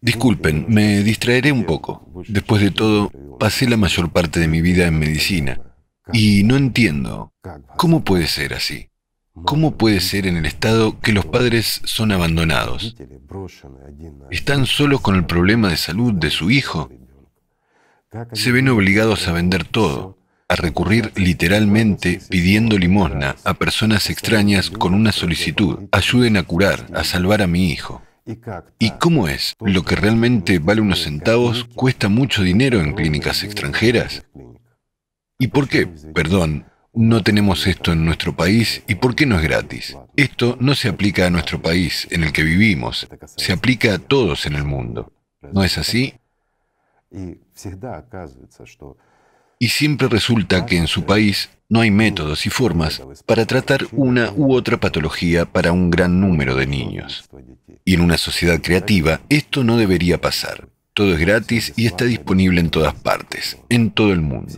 Disculpen, 0.00 0.66
me 0.68 1.02
distraeré 1.02 1.52
un 1.52 1.64
poco. 1.64 2.06
Después 2.28 2.60
de 2.60 2.70
todo, 2.70 3.10
pasé 3.38 3.68
la 3.68 3.76
mayor 3.76 4.10
parte 4.10 4.40
de 4.40 4.48
mi 4.48 4.60
vida 4.60 4.86
en 4.86 4.98
medicina 4.98 5.60
y 6.12 6.42
no 6.44 6.56
entiendo 6.56 7.32
cómo 7.76 8.04
puede 8.04 8.26
ser 8.26 8.54
así. 8.54 8.90
¿Cómo 9.44 9.76
puede 9.76 10.00
ser 10.00 10.26
en 10.28 10.36
el 10.36 10.46
estado 10.46 11.00
que 11.00 11.12
los 11.12 11.26
padres 11.26 11.80
son 11.84 12.12
abandonados? 12.12 12.94
¿Están 14.30 14.66
solos 14.66 15.00
con 15.00 15.16
el 15.16 15.26
problema 15.26 15.70
de 15.70 15.76
salud 15.76 16.12
de 16.12 16.30
su 16.30 16.52
hijo? 16.52 16.88
Se 18.32 18.52
ven 18.52 18.68
obligados 18.68 19.26
a 19.26 19.32
vender 19.32 19.64
todo, 19.64 20.18
a 20.48 20.56
recurrir 20.56 21.12
literalmente 21.16 22.20
pidiendo 22.28 22.78
limosna 22.78 23.36
a 23.44 23.54
personas 23.54 24.10
extrañas 24.10 24.70
con 24.70 24.94
una 24.94 25.12
solicitud, 25.12 25.88
ayuden 25.90 26.36
a 26.36 26.42
curar, 26.42 26.86
a 26.94 27.04
salvar 27.04 27.42
a 27.42 27.46
mi 27.46 27.70
hijo. 27.70 28.02
¿Y 28.78 28.90
cómo 28.92 29.28
es? 29.28 29.54
¿Lo 29.60 29.82
que 29.82 29.96
realmente 29.96 30.58
vale 30.58 30.80
unos 30.80 31.02
centavos 31.02 31.64
cuesta 31.64 32.08
mucho 32.08 32.42
dinero 32.42 32.80
en 32.80 32.94
clínicas 32.94 33.42
extranjeras? 33.42 34.24
¿Y 35.38 35.48
por 35.48 35.68
qué, 35.68 35.86
perdón, 35.86 36.66
no 36.94 37.22
tenemos 37.22 37.66
esto 37.66 37.92
en 37.92 38.04
nuestro 38.04 38.36
país 38.36 38.82
y 38.86 38.94
por 38.94 39.14
qué 39.14 39.26
no 39.26 39.36
es 39.36 39.42
gratis? 39.42 39.96
Esto 40.16 40.56
no 40.60 40.74
se 40.74 40.88
aplica 40.88 41.26
a 41.26 41.30
nuestro 41.30 41.60
país 41.60 42.06
en 42.10 42.24
el 42.24 42.32
que 42.32 42.44
vivimos, 42.44 43.08
se 43.36 43.52
aplica 43.52 43.94
a 43.94 43.98
todos 43.98 44.46
en 44.46 44.54
el 44.54 44.64
mundo. 44.64 45.12
¿No 45.52 45.64
es 45.64 45.76
así? 45.76 46.14
Y 49.64 49.68
siempre 49.68 50.08
resulta 50.08 50.66
que 50.66 50.76
en 50.76 50.86
su 50.86 51.06
país 51.06 51.48
no 51.70 51.80
hay 51.80 51.90
métodos 51.90 52.44
y 52.44 52.50
formas 52.50 53.00
para 53.24 53.46
tratar 53.46 53.86
una 53.92 54.30
u 54.36 54.52
otra 54.52 54.78
patología 54.78 55.46
para 55.46 55.72
un 55.72 55.88
gran 55.88 56.20
número 56.20 56.54
de 56.54 56.66
niños. 56.66 57.24
Y 57.82 57.94
en 57.94 58.02
una 58.02 58.18
sociedad 58.18 58.60
creativa 58.60 59.22
esto 59.30 59.64
no 59.64 59.78
debería 59.78 60.20
pasar. 60.20 60.68
Todo 60.92 61.14
es 61.14 61.18
gratis 61.18 61.72
y 61.76 61.86
está 61.86 62.04
disponible 62.04 62.60
en 62.60 62.68
todas 62.68 62.92
partes, 62.92 63.56
en 63.70 63.90
todo 63.90 64.12
el 64.12 64.20
mundo. 64.20 64.52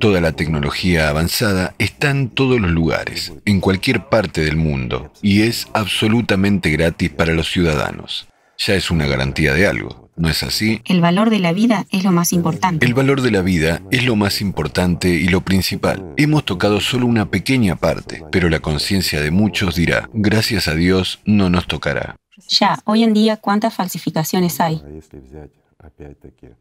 Toda 0.00 0.20
la 0.20 0.32
tecnología 0.32 1.08
avanzada 1.08 1.76
está 1.78 2.10
en 2.10 2.28
todos 2.28 2.60
los 2.60 2.72
lugares, 2.72 3.32
en 3.44 3.60
cualquier 3.60 4.08
parte 4.08 4.40
del 4.40 4.56
mundo, 4.56 5.12
y 5.22 5.42
es 5.42 5.68
absolutamente 5.72 6.68
gratis 6.70 7.10
para 7.10 7.32
los 7.32 7.48
ciudadanos. 7.48 8.26
Ya 8.58 8.74
es 8.74 8.90
una 8.90 9.06
garantía 9.06 9.54
de 9.54 9.68
algo. 9.68 10.01
¿No 10.14 10.28
es 10.28 10.42
así? 10.42 10.82
El 10.84 11.00
valor 11.00 11.30
de 11.30 11.38
la 11.38 11.52
vida 11.52 11.86
es 11.90 12.04
lo 12.04 12.12
más 12.12 12.32
importante. 12.32 12.84
El 12.84 12.94
valor 12.94 13.22
de 13.22 13.30
la 13.30 13.40
vida 13.40 13.80
es 13.90 14.04
lo 14.04 14.14
más 14.14 14.40
importante 14.40 15.08
y 15.08 15.28
lo 15.28 15.40
principal. 15.40 16.12
Hemos 16.18 16.44
tocado 16.44 16.80
solo 16.80 17.06
una 17.06 17.30
pequeña 17.30 17.76
parte, 17.76 18.22
pero 18.30 18.50
la 18.50 18.60
conciencia 18.60 19.20
de 19.22 19.30
muchos 19.30 19.74
dirá, 19.74 20.10
gracias 20.12 20.68
a 20.68 20.74
Dios 20.74 21.20
no 21.24 21.48
nos 21.48 21.66
tocará. 21.66 22.16
Ya, 22.48 22.78
hoy 22.84 23.04
en 23.04 23.14
día, 23.14 23.38
¿cuántas 23.38 23.74
falsificaciones 23.74 24.60
hay? 24.60 24.82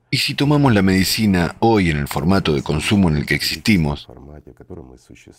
Y 0.10 0.18
si 0.18 0.34
tomamos 0.34 0.74
la 0.74 0.82
medicina 0.82 1.56
hoy 1.60 1.90
en 1.90 1.98
el 1.98 2.08
formato 2.08 2.54
de 2.54 2.64
consumo 2.64 3.10
en 3.10 3.18
el 3.18 3.26
que 3.26 3.36
existimos, 3.36 4.08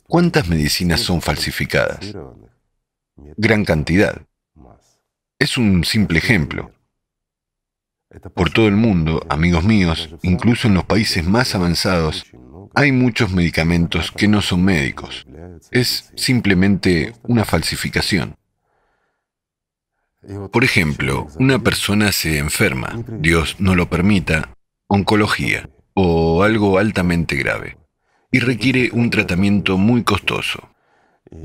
¿cuántas 0.07 0.49
medicinas 0.49 1.01
son 1.01 1.21
falsificadas? 1.21 2.15
Gran 3.37 3.65
cantidad. 3.65 4.23
Es 5.39 5.57
un 5.57 5.85
simple 5.85 6.19
ejemplo. 6.19 6.71
Por 8.35 8.51
todo 8.51 8.69
el 8.69 8.77
mundo, 8.77 9.25
amigos 9.29 9.65
míos, 9.65 10.11
incluso 10.23 10.69
en 10.69 10.75
los 10.75 10.85
países 10.85 11.27
más 11.27 11.55
avanzados, 11.55 12.27
hay 12.75 12.93
muchos 12.93 13.33
medicamentos 13.33 14.11
que 14.11 14.29
no 14.29 14.43
son 14.43 14.65
médicos. 14.65 15.27
Es 15.71 16.13
simplemente 16.17 17.15
una 17.23 17.45
falsificación. 17.45 18.37
Por 20.53 20.63
ejemplo, 20.63 21.27
una 21.39 21.59
persona 21.59 22.13
se 22.13 22.39
enferma, 22.39 23.03
Dios 23.19 23.57
no 23.59 23.75
lo 23.75 23.89
permita, 23.91 24.55
oncología 24.87 25.69
o 25.95 26.43
algo 26.43 26.79
altamente 26.79 27.37
grave, 27.37 27.77
y 28.31 28.39
requiere 28.39 28.91
un 28.93 29.11
tratamiento 29.11 29.79
muy 29.79 30.05
costoso. 30.05 30.69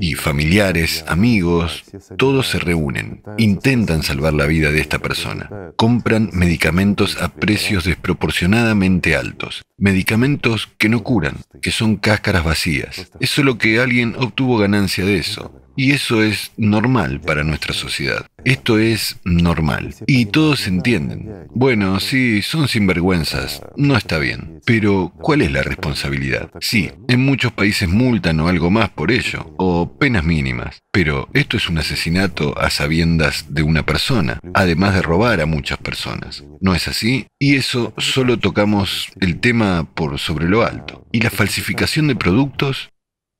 Y 0.00 0.14
familiares, 0.14 1.04
amigos, 1.08 1.84
todos 2.16 2.48
se 2.48 2.58
reúnen, 2.58 3.22
intentan 3.36 4.02
salvar 4.02 4.34
la 4.34 4.46
vida 4.46 4.70
de 4.70 4.80
esta 4.80 4.98
persona. 4.98 5.72
Compran 5.76 6.30
medicamentos 6.32 7.20
a 7.20 7.28
precios 7.28 7.84
desproporcionadamente 7.84 9.16
altos. 9.16 9.64
Medicamentos 9.76 10.68
que 10.78 10.88
no 10.88 11.02
curan, 11.02 11.36
que 11.62 11.70
son 11.70 11.96
cáscaras 11.96 12.44
vacías. 12.44 13.10
Es 13.20 13.30
solo 13.30 13.58
que 13.58 13.80
alguien 13.80 14.14
obtuvo 14.18 14.58
ganancia 14.58 15.04
de 15.04 15.18
eso. 15.18 15.52
Y 15.78 15.92
eso 15.92 16.24
es 16.24 16.50
normal 16.56 17.20
para 17.20 17.44
nuestra 17.44 17.72
sociedad. 17.72 18.26
Esto 18.44 18.80
es 18.80 19.20
normal. 19.22 19.94
Y 20.08 20.26
todos 20.26 20.66
entienden. 20.66 21.46
Bueno, 21.54 22.00
sí, 22.00 22.42
son 22.42 22.66
sinvergüenzas. 22.66 23.62
No 23.76 23.96
está 23.96 24.18
bien. 24.18 24.60
Pero, 24.66 25.12
¿cuál 25.20 25.40
es 25.42 25.52
la 25.52 25.62
responsabilidad? 25.62 26.50
Sí, 26.60 26.90
en 27.06 27.24
muchos 27.24 27.52
países 27.52 27.88
multan 27.88 28.40
o 28.40 28.48
algo 28.48 28.72
más 28.72 28.90
por 28.90 29.12
ello, 29.12 29.54
o 29.56 29.96
penas 29.96 30.24
mínimas. 30.24 30.80
Pero 30.90 31.28
esto 31.32 31.56
es 31.56 31.68
un 31.68 31.78
asesinato 31.78 32.58
a 32.58 32.70
sabiendas 32.70 33.46
de 33.50 33.62
una 33.62 33.86
persona, 33.86 34.40
además 34.54 34.94
de 34.94 35.02
robar 35.02 35.40
a 35.40 35.46
muchas 35.46 35.78
personas. 35.78 36.42
¿No 36.60 36.74
es 36.74 36.88
así? 36.88 37.28
Y 37.38 37.54
eso 37.54 37.94
solo 37.98 38.40
tocamos 38.40 39.12
el 39.20 39.38
tema 39.38 39.88
por 39.94 40.18
sobre 40.18 40.48
lo 40.48 40.64
alto. 40.64 41.06
¿Y 41.12 41.20
la 41.20 41.30
falsificación 41.30 42.08
de 42.08 42.16
productos? 42.16 42.90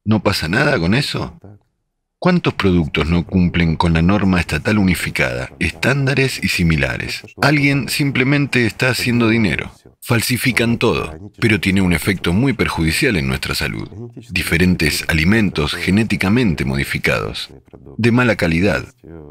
¿No 0.04 0.22
pasa 0.22 0.46
nada 0.46 0.78
con 0.78 0.94
eso? 0.94 1.36
¿Cuántos 2.20 2.54
productos 2.54 3.08
no 3.08 3.24
cumplen 3.24 3.76
con 3.76 3.92
la 3.92 4.02
norma 4.02 4.40
estatal 4.40 4.78
unificada, 4.78 5.52
estándares 5.60 6.42
y 6.42 6.48
similares? 6.48 7.22
Alguien 7.40 7.88
simplemente 7.88 8.66
está 8.66 8.90
haciendo 8.90 9.28
dinero. 9.28 9.70
Falsifican 10.02 10.78
todo, 10.78 11.30
pero 11.38 11.60
tiene 11.60 11.80
un 11.80 11.92
efecto 11.92 12.32
muy 12.32 12.54
perjudicial 12.54 13.16
en 13.16 13.28
nuestra 13.28 13.54
salud. 13.54 13.88
Diferentes 14.30 15.04
alimentos 15.06 15.74
genéticamente 15.74 16.64
modificados, 16.64 17.50
de 17.98 18.10
mala 18.10 18.34
calidad. 18.34 18.84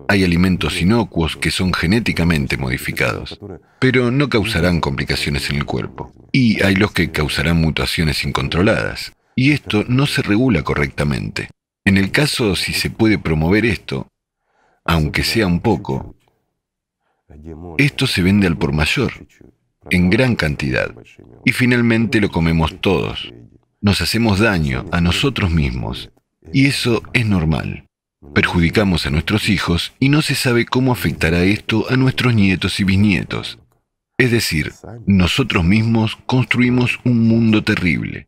Hay 0.08 0.24
alimentos 0.24 0.82
inocuos 0.82 1.36
que 1.36 1.52
son 1.52 1.74
genéticamente 1.74 2.56
modificados, 2.56 3.38
pero 3.80 4.12
no 4.12 4.30
causarán 4.30 4.80
complicaciones 4.80 5.50
en 5.50 5.58
el 5.58 5.66
cuerpo. 5.66 6.14
Y 6.32 6.64
hay 6.64 6.76
los 6.76 6.94
que 6.94 7.12
causarán 7.12 7.58
mutaciones 7.58 8.24
incontroladas. 8.24 9.12
Y 9.36 9.52
esto 9.52 9.84
no 9.90 10.06
se 10.06 10.22
regula 10.22 10.64
correctamente. 10.64 11.50
En 11.88 11.96
el 11.96 12.12
caso 12.12 12.58
si 12.58 12.74
se 12.74 12.90
puede 12.90 13.18
promover 13.18 13.66
esto, 13.66 14.12
aunque 14.84 15.24
sea 15.24 15.48
un 15.48 15.62
poco, 15.62 16.18
esto 17.78 18.08
se 18.08 18.22
vende 18.22 18.46
al 18.46 18.58
por 18.58 18.74
mayor, 18.74 19.14
en 19.90 20.10
gran 20.10 20.36
cantidad, 20.36 20.94
y 21.46 21.54
finalmente 21.54 22.20
lo 22.20 22.30
comemos 22.30 22.82
todos. 22.82 23.34
Nos 23.80 24.02
hacemos 24.02 24.40
daño 24.40 24.84
a 24.92 25.00
nosotros 25.00 25.50
mismos, 25.50 26.12
y 26.52 26.66
eso 26.66 27.04
es 27.14 27.26
normal. 27.26 27.88
Perjudicamos 28.34 29.06
a 29.06 29.10
nuestros 29.10 29.48
hijos 29.48 29.94
y 29.98 30.10
no 30.10 30.22
se 30.22 30.36
sabe 30.36 30.66
cómo 30.66 30.92
afectará 30.92 31.44
esto 31.44 31.86
a 31.90 31.96
nuestros 31.96 32.36
nietos 32.36 32.82
y 32.82 32.84
bisnietos. 32.84 33.60
Es 34.18 34.32
decir, 34.32 34.74
nosotros 35.06 35.64
mismos 35.64 36.18
construimos 36.26 37.00
un 37.06 37.30
mundo 37.30 37.64
terrible. 37.64 38.28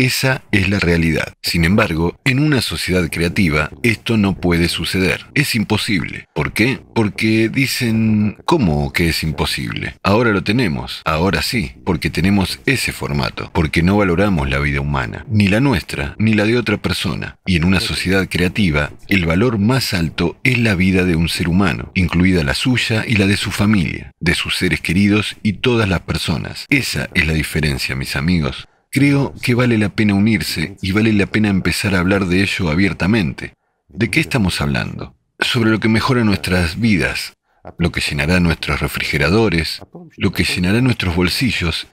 Esa 0.00 0.44
es 0.50 0.70
la 0.70 0.78
realidad. 0.78 1.34
Sin 1.42 1.66
embargo, 1.66 2.18
en 2.24 2.38
una 2.38 2.62
sociedad 2.62 3.06
creativa 3.10 3.70
esto 3.82 4.16
no 4.16 4.34
puede 4.34 4.68
suceder. 4.68 5.26
Es 5.34 5.54
imposible. 5.54 6.26
¿Por 6.34 6.54
qué? 6.54 6.80
Porque 6.94 7.50
dicen, 7.50 8.38
¿cómo 8.46 8.94
que 8.94 9.10
es 9.10 9.22
imposible? 9.22 9.96
Ahora 10.02 10.30
lo 10.30 10.42
tenemos. 10.42 11.02
Ahora 11.04 11.42
sí, 11.42 11.72
porque 11.84 12.08
tenemos 12.08 12.60
ese 12.64 12.92
formato. 12.92 13.50
Porque 13.52 13.82
no 13.82 13.98
valoramos 13.98 14.48
la 14.48 14.58
vida 14.58 14.80
humana, 14.80 15.26
ni 15.28 15.48
la 15.48 15.60
nuestra, 15.60 16.14
ni 16.18 16.32
la 16.32 16.46
de 16.46 16.56
otra 16.56 16.78
persona. 16.78 17.36
Y 17.44 17.56
en 17.56 17.64
una 17.64 17.80
sociedad 17.80 18.26
creativa, 18.26 18.92
el 19.08 19.26
valor 19.26 19.58
más 19.58 19.92
alto 19.92 20.40
es 20.44 20.56
la 20.56 20.76
vida 20.76 21.04
de 21.04 21.14
un 21.14 21.28
ser 21.28 21.46
humano, 21.46 21.92
incluida 21.94 22.42
la 22.42 22.54
suya 22.54 23.04
y 23.06 23.16
la 23.16 23.26
de 23.26 23.36
su 23.36 23.50
familia, 23.50 24.12
de 24.18 24.34
sus 24.34 24.56
seres 24.56 24.80
queridos 24.80 25.36
y 25.42 25.54
todas 25.54 25.90
las 25.90 26.00
personas. 26.00 26.64
Esa 26.70 27.10
es 27.12 27.26
la 27.26 27.34
diferencia, 27.34 27.94
mis 27.94 28.16
amigos. 28.16 28.66
Creo 28.92 29.32
que 29.40 29.54
vale 29.54 29.78
la 29.78 29.90
pena 29.90 30.14
unirse 30.14 30.76
y 30.82 30.90
vale 30.90 31.12
la 31.12 31.26
pena 31.26 31.48
empezar 31.48 31.94
a 31.94 32.00
hablar 32.00 32.26
de 32.26 32.42
ello 32.42 32.70
abiertamente. 32.70 33.54
¿De 33.88 34.10
qué 34.10 34.18
estamos 34.18 34.60
hablando? 34.60 35.14
Sobre 35.38 35.70
lo 35.70 35.78
que 35.78 35.88
mejora 35.88 36.24
nuestras 36.24 36.80
vidas, 36.80 37.34
lo 37.78 37.92
que 37.92 38.00
llenará 38.00 38.40
nuestros 38.40 38.80
refrigeradores, 38.80 39.80
lo 40.16 40.32
que 40.32 40.42
llenará 40.42 40.80
nuestros 40.80 41.14
bolsillos 41.14 41.86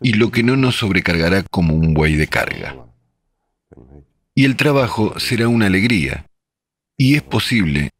y 0.00 0.14
lo 0.14 0.30
que 0.30 0.42
no 0.42 0.56
nos 0.56 0.76
sobrecargará 0.76 1.42
como 1.42 1.74
un 1.74 1.92
buey 1.92 2.16
de 2.16 2.28
carga. 2.28 2.86
Y 4.34 4.46
el 4.46 4.56
trabajo 4.56 5.20
será 5.20 5.48
una 5.48 5.66
alegría. 5.66 6.24
Y 6.96 7.16
es 7.16 7.22
posible, 7.22 7.90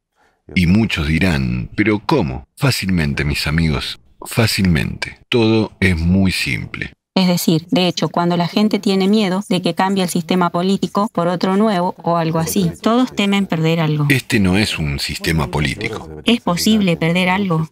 y 0.55 0.67
muchos 0.67 1.07
dirán, 1.07 1.71
pero 1.77 1.99
¿cómo? 1.99 2.47
Fácilmente, 2.57 3.25
mis 3.25 3.47
amigos, 3.47 4.01
fácilmente. 4.25 5.19
Todo 5.29 5.77
es 5.81 5.99
muy 5.99 6.33
simple. 6.33 6.93
Es 7.15 7.29
decir, 7.29 7.67
de 7.71 7.89
hecho, 7.89 8.09
cuando 8.09 8.39
la 8.39 8.49
gente 8.49 8.79
tiene 8.79 9.07
miedo 9.07 9.45
de 9.51 9.61
que 9.61 9.75
cambie 9.75 10.03
el 10.03 10.09
sistema 10.09 10.49
político 10.49 11.11
por 11.13 11.29
otro 11.29 11.59
nuevo 11.59 11.95
o 12.03 12.17
algo 12.17 12.39
así, 12.39 12.73
todos 12.81 13.15
temen 13.15 13.47
perder 13.47 13.81
algo. 13.81 14.07
Este 14.09 14.41
no 14.41 14.57
es 14.57 14.79
un 14.79 14.99
sistema 14.99 15.49
político. 15.49 16.09
¿Es 16.25 16.41
posible 16.41 16.97
perder 16.97 17.29
algo? 17.29 17.69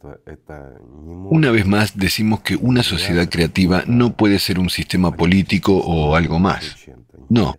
Una 1.31 1.51
vez 1.51 1.67
más 1.67 1.97
decimos 1.97 2.41
que 2.41 2.57
una 2.57 2.83
sociedad 2.83 3.31
creativa 3.31 3.83
no 3.87 4.15
puede 4.15 4.39
ser 4.39 4.59
un 4.59 4.69
sistema 4.69 5.13
político 5.13 5.75
o 5.75 6.17
algo 6.17 6.39
más. 6.39 6.77
No, 7.31 7.57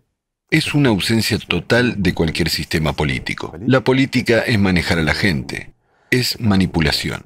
es 0.52 0.76
una 0.76 0.90
ausencia 0.90 1.40
total 1.40 2.04
de 2.04 2.14
cualquier 2.14 2.50
sistema 2.50 2.94
político. 2.94 3.56
La 3.66 3.82
política 3.82 4.42
es 4.42 4.60
manejar 4.60 5.00
a 5.00 5.04
la 5.04 5.16
gente, 5.16 5.74
es 6.12 6.40
manipulación. 6.40 7.26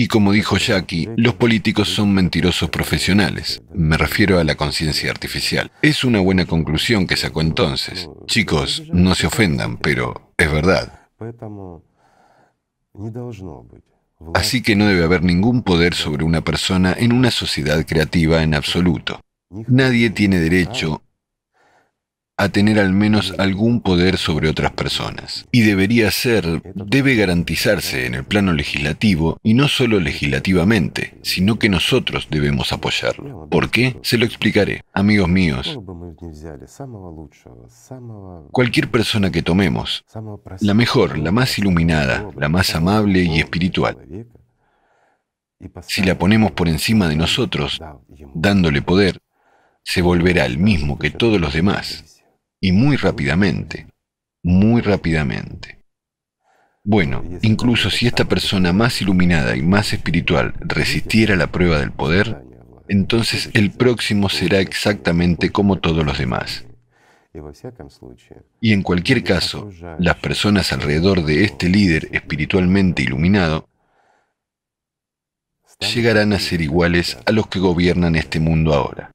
Y 0.00 0.06
como 0.06 0.30
dijo 0.30 0.56
Jackie, 0.58 1.08
los 1.16 1.34
políticos 1.34 1.88
son 1.88 2.14
mentirosos 2.14 2.70
profesionales. 2.70 3.60
Me 3.74 3.96
refiero 3.96 4.38
a 4.38 4.44
la 4.44 4.54
conciencia 4.54 5.10
artificial. 5.10 5.72
Es 5.82 6.04
una 6.04 6.20
buena 6.20 6.46
conclusión 6.46 7.04
que 7.04 7.16
sacó 7.16 7.40
entonces. 7.40 8.08
Chicos, 8.26 8.84
no 8.92 9.16
se 9.16 9.26
ofendan, 9.26 9.76
pero 9.76 10.32
es 10.38 10.52
verdad. 10.52 11.08
Así 14.34 14.62
que 14.62 14.76
no 14.76 14.86
debe 14.86 15.02
haber 15.02 15.24
ningún 15.24 15.64
poder 15.64 15.94
sobre 15.94 16.22
una 16.22 16.42
persona 16.42 16.94
en 16.96 17.12
una 17.12 17.32
sociedad 17.32 17.84
creativa 17.84 18.44
en 18.44 18.54
absoluto. 18.54 19.20
Nadie 19.50 20.10
tiene 20.10 20.38
derecho 20.38 21.02
a 22.40 22.48
tener 22.50 22.78
al 22.78 22.92
menos 22.92 23.34
algún 23.36 23.80
poder 23.80 24.16
sobre 24.16 24.48
otras 24.48 24.70
personas. 24.70 25.48
Y 25.50 25.62
debería 25.62 26.08
ser, 26.12 26.62
debe 26.74 27.16
garantizarse 27.16 28.06
en 28.06 28.14
el 28.14 28.24
plano 28.24 28.52
legislativo, 28.52 29.38
y 29.42 29.54
no 29.54 29.66
solo 29.66 29.98
legislativamente, 29.98 31.18
sino 31.22 31.58
que 31.58 31.68
nosotros 31.68 32.28
debemos 32.30 32.72
apoyarlo. 32.72 33.48
¿Por 33.50 33.70
qué? 33.70 33.96
Se 34.02 34.18
lo 34.18 34.24
explicaré. 34.24 34.84
Amigos 34.92 35.28
míos, 35.28 35.80
cualquier 38.52 38.88
persona 38.88 39.32
que 39.32 39.42
tomemos, 39.42 40.04
la 40.60 40.74
mejor, 40.74 41.18
la 41.18 41.32
más 41.32 41.58
iluminada, 41.58 42.30
la 42.36 42.48
más 42.48 42.72
amable 42.76 43.24
y 43.24 43.40
espiritual, 43.40 43.96
si 45.82 46.04
la 46.04 46.16
ponemos 46.16 46.52
por 46.52 46.68
encima 46.68 47.08
de 47.08 47.16
nosotros, 47.16 47.80
dándole 48.32 48.80
poder, 48.80 49.18
se 49.82 50.02
volverá 50.02 50.46
el 50.46 50.58
mismo 50.58 51.00
que 51.00 51.10
todos 51.10 51.40
los 51.40 51.52
demás 51.52 52.17
y 52.60 52.72
muy 52.72 52.96
rápidamente, 52.96 53.88
muy 54.42 54.80
rápidamente. 54.80 55.84
Bueno, 56.84 57.22
incluso 57.42 57.90
si 57.90 58.06
esta 58.06 58.24
persona 58.24 58.72
más 58.72 59.02
iluminada 59.02 59.56
y 59.56 59.62
más 59.62 59.92
espiritual 59.92 60.54
resistiera 60.60 61.36
la 61.36 61.48
prueba 61.48 61.78
del 61.80 61.92
poder, 61.92 62.42
entonces 62.88 63.50
el 63.52 63.70
próximo 63.70 64.28
será 64.28 64.60
exactamente 64.60 65.50
como 65.50 65.78
todos 65.78 66.04
los 66.04 66.18
demás. 66.18 66.64
Y 68.60 68.72
en 68.72 68.82
cualquier 68.82 69.22
caso, 69.22 69.70
las 69.98 70.16
personas 70.16 70.72
alrededor 70.72 71.24
de 71.24 71.44
este 71.44 71.68
líder 71.68 72.08
espiritualmente 72.12 73.02
iluminado 73.02 73.68
llegarán 75.94 76.32
a 76.32 76.38
ser 76.38 76.60
iguales 76.60 77.18
a 77.26 77.32
los 77.32 77.46
que 77.48 77.60
gobiernan 77.60 78.16
este 78.16 78.40
mundo 78.40 78.74
ahora. 78.74 79.12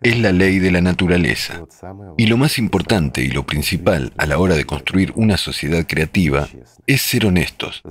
Es 0.00 0.16
la 0.16 0.30
ley 0.30 0.60
de 0.60 0.70
la 0.70 0.80
naturaleza. 0.80 1.64
Y 2.16 2.26
lo 2.26 2.36
más 2.36 2.58
importante 2.58 3.22
y 3.22 3.30
lo 3.30 3.44
principal 3.44 4.12
a 4.16 4.26
la 4.26 4.38
hora 4.38 4.54
de 4.54 4.64
construir 4.64 5.12
una 5.16 5.36
sociedad 5.36 5.84
creativa 5.88 6.48
es 6.86 7.02
ser 7.02 7.26
honestos, 7.26 7.82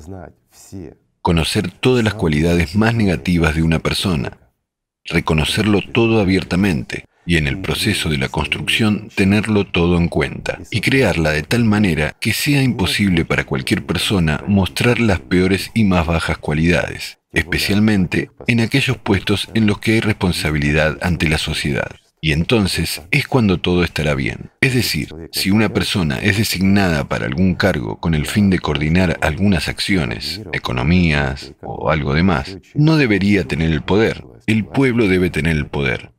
conocer 1.22 1.70
todas 1.70 2.06
las 2.06 2.14
cualidades 2.14 2.76
más 2.76 2.96
negativas 2.96 3.56
de 3.56 3.64
una 3.64 3.80
persona, 3.80 4.38
reconocerlo 5.04 5.82
todo 5.82 6.22
abiertamente 6.22 7.04
y 7.26 7.36
en 7.36 7.46
el 7.46 7.60
proceso 7.60 8.10
de 8.10 8.18
la 8.18 8.30
construcción 8.30 9.10
tenerlo 9.14 9.68
todo 9.68 9.98
en 9.98 10.08
cuenta. 10.08 10.60
Y 10.72 10.80
crearla 10.80 11.32
de 11.32 11.44
tal 11.44 11.66
manera 11.66 12.16
que 12.22 12.32
sea 12.32 12.64
imposible 12.64 13.26
para 13.26 13.44
cualquier 13.44 13.86
persona 13.86 14.42
mostrar 14.48 15.02
las 15.02 15.20
peores 15.20 15.72
y 15.74 15.84
más 15.84 16.08
bajas 16.08 16.38
cualidades 16.38 17.18
especialmente 17.38 18.32
en 18.48 18.60
aquellos 18.60 18.98
puestos 18.98 19.48
en 19.54 19.68
los 19.68 19.80
que 19.80 19.94
hay 19.94 20.00
responsabilidad 20.00 20.98
ante 21.02 21.30
la 21.30 21.38
sociedad. 21.38 21.96
Y 22.20 22.32
entonces 22.32 23.04
es 23.12 23.28
cuando 23.28 23.60
todo 23.60 23.84
estará 23.84 24.16
bien. 24.16 24.50
Es 24.60 24.74
decir, 24.74 25.10
si 25.32 25.52
una 25.52 25.70
persona 25.70 26.18
es 26.18 26.38
designada 26.38 27.08
para 27.08 27.28
algún 27.28 27.54
cargo 27.54 28.00
con 28.00 28.16
el 28.16 28.26
fin 28.26 28.50
de 28.50 28.58
coordinar 28.58 29.20
algunas 29.22 29.68
acciones, 29.68 30.42
economías 30.52 31.54
o 31.62 31.92
algo 31.92 32.16
demás, 32.16 32.58
no 32.74 32.98
debería 32.98 33.44
tener 33.44 33.72
el 33.72 33.84
poder. 33.84 34.26
El 34.48 34.66
pueblo 34.66 35.08
debe 35.08 35.30
tener 35.30 35.56
el 35.56 35.68
poder, 35.68 36.12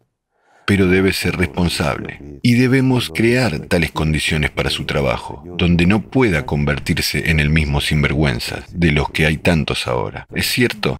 pero 0.66 0.87
debe 0.87 1.12
ser 1.12 1.37
responsable. 1.37 2.38
Y 2.42 2.54
debemos 2.54 3.11
crear 3.12 3.59
tales 3.66 3.90
condiciones 3.90 4.50
para 4.50 4.70
su 4.70 4.85
trabajo, 4.85 5.42
donde 5.59 5.85
no 5.87 6.02
pueda 6.02 6.46
convertirse 6.46 7.31
en 7.31 7.40
el 7.40 7.50
mismo 7.50 7.81
sinvergüenza 7.81 8.64
de 8.70 8.92
los 8.92 9.11
que 9.11 9.26
hay 9.26 9.38
tantos 9.38 9.88
ahora. 9.88 10.28
¿Es 10.33 10.46
cierto? 10.46 10.96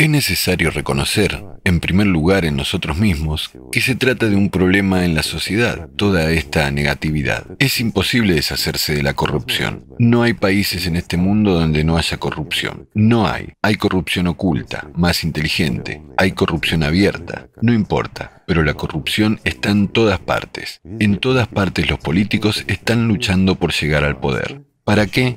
Es 0.00 0.08
necesario 0.08 0.70
reconocer, 0.70 1.44
en 1.64 1.80
primer 1.80 2.06
lugar 2.06 2.44
en 2.44 2.54
nosotros 2.54 2.98
mismos, 2.98 3.50
que 3.72 3.80
se 3.80 3.96
trata 3.96 4.28
de 4.28 4.36
un 4.36 4.48
problema 4.48 5.04
en 5.04 5.16
la 5.16 5.24
sociedad, 5.24 5.88
toda 5.96 6.30
esta 6.30 6.70
negatividad. 6.70 7.44
Es 7.58 7.80
imposible 7.80 8.34
deshacerse 8.34 8.94
de 8.94 9.02
la 9.02 9.14
corrupción. 9.14 9.86
No 9.98 10.22
hay 10.22 10.34
países 10.34 10.86
en 10.86 10.94
este 10.94 11.16
mundo 11.16 11.54
donde 11.54 11.82
no 11.82 11.96
haya 11.96 12.16
corrupción. 12.16 12.88
No 12.94 13.26
hay. 13.26 13.54
Hay 13.60 13.74
corrupción 13.74 14.28
oculta, 14.28 14.88
más 14.94 15.24
inteligente. 15.24 16.00
Hay 16.16 16.30
corrupción 16.30 16.84
abierta. 16.84 17.48
No 17.60 17.72
importa. 17.72 18.44
Pero 18.46 18.62
la 18.62 18.74
corrupción 18.74 19.40
está 19.42 19.70
en 19.70 19.88
todas 19.88 20.20
partes. 20.20 20.80
En 21.00 21.18
todas 21.18 21.48
partes 21.48 21.90
los 21.90 21.98
políticos 21.98 22.62
están 22.68 23.08
luchando 23.08 23.56
por 23.56 23.72
llegar 23.72 24.04
al 24.04 24.20
poder. 24.20 24.62
¿Para 24.84 25.08
qué? 25.08 25.36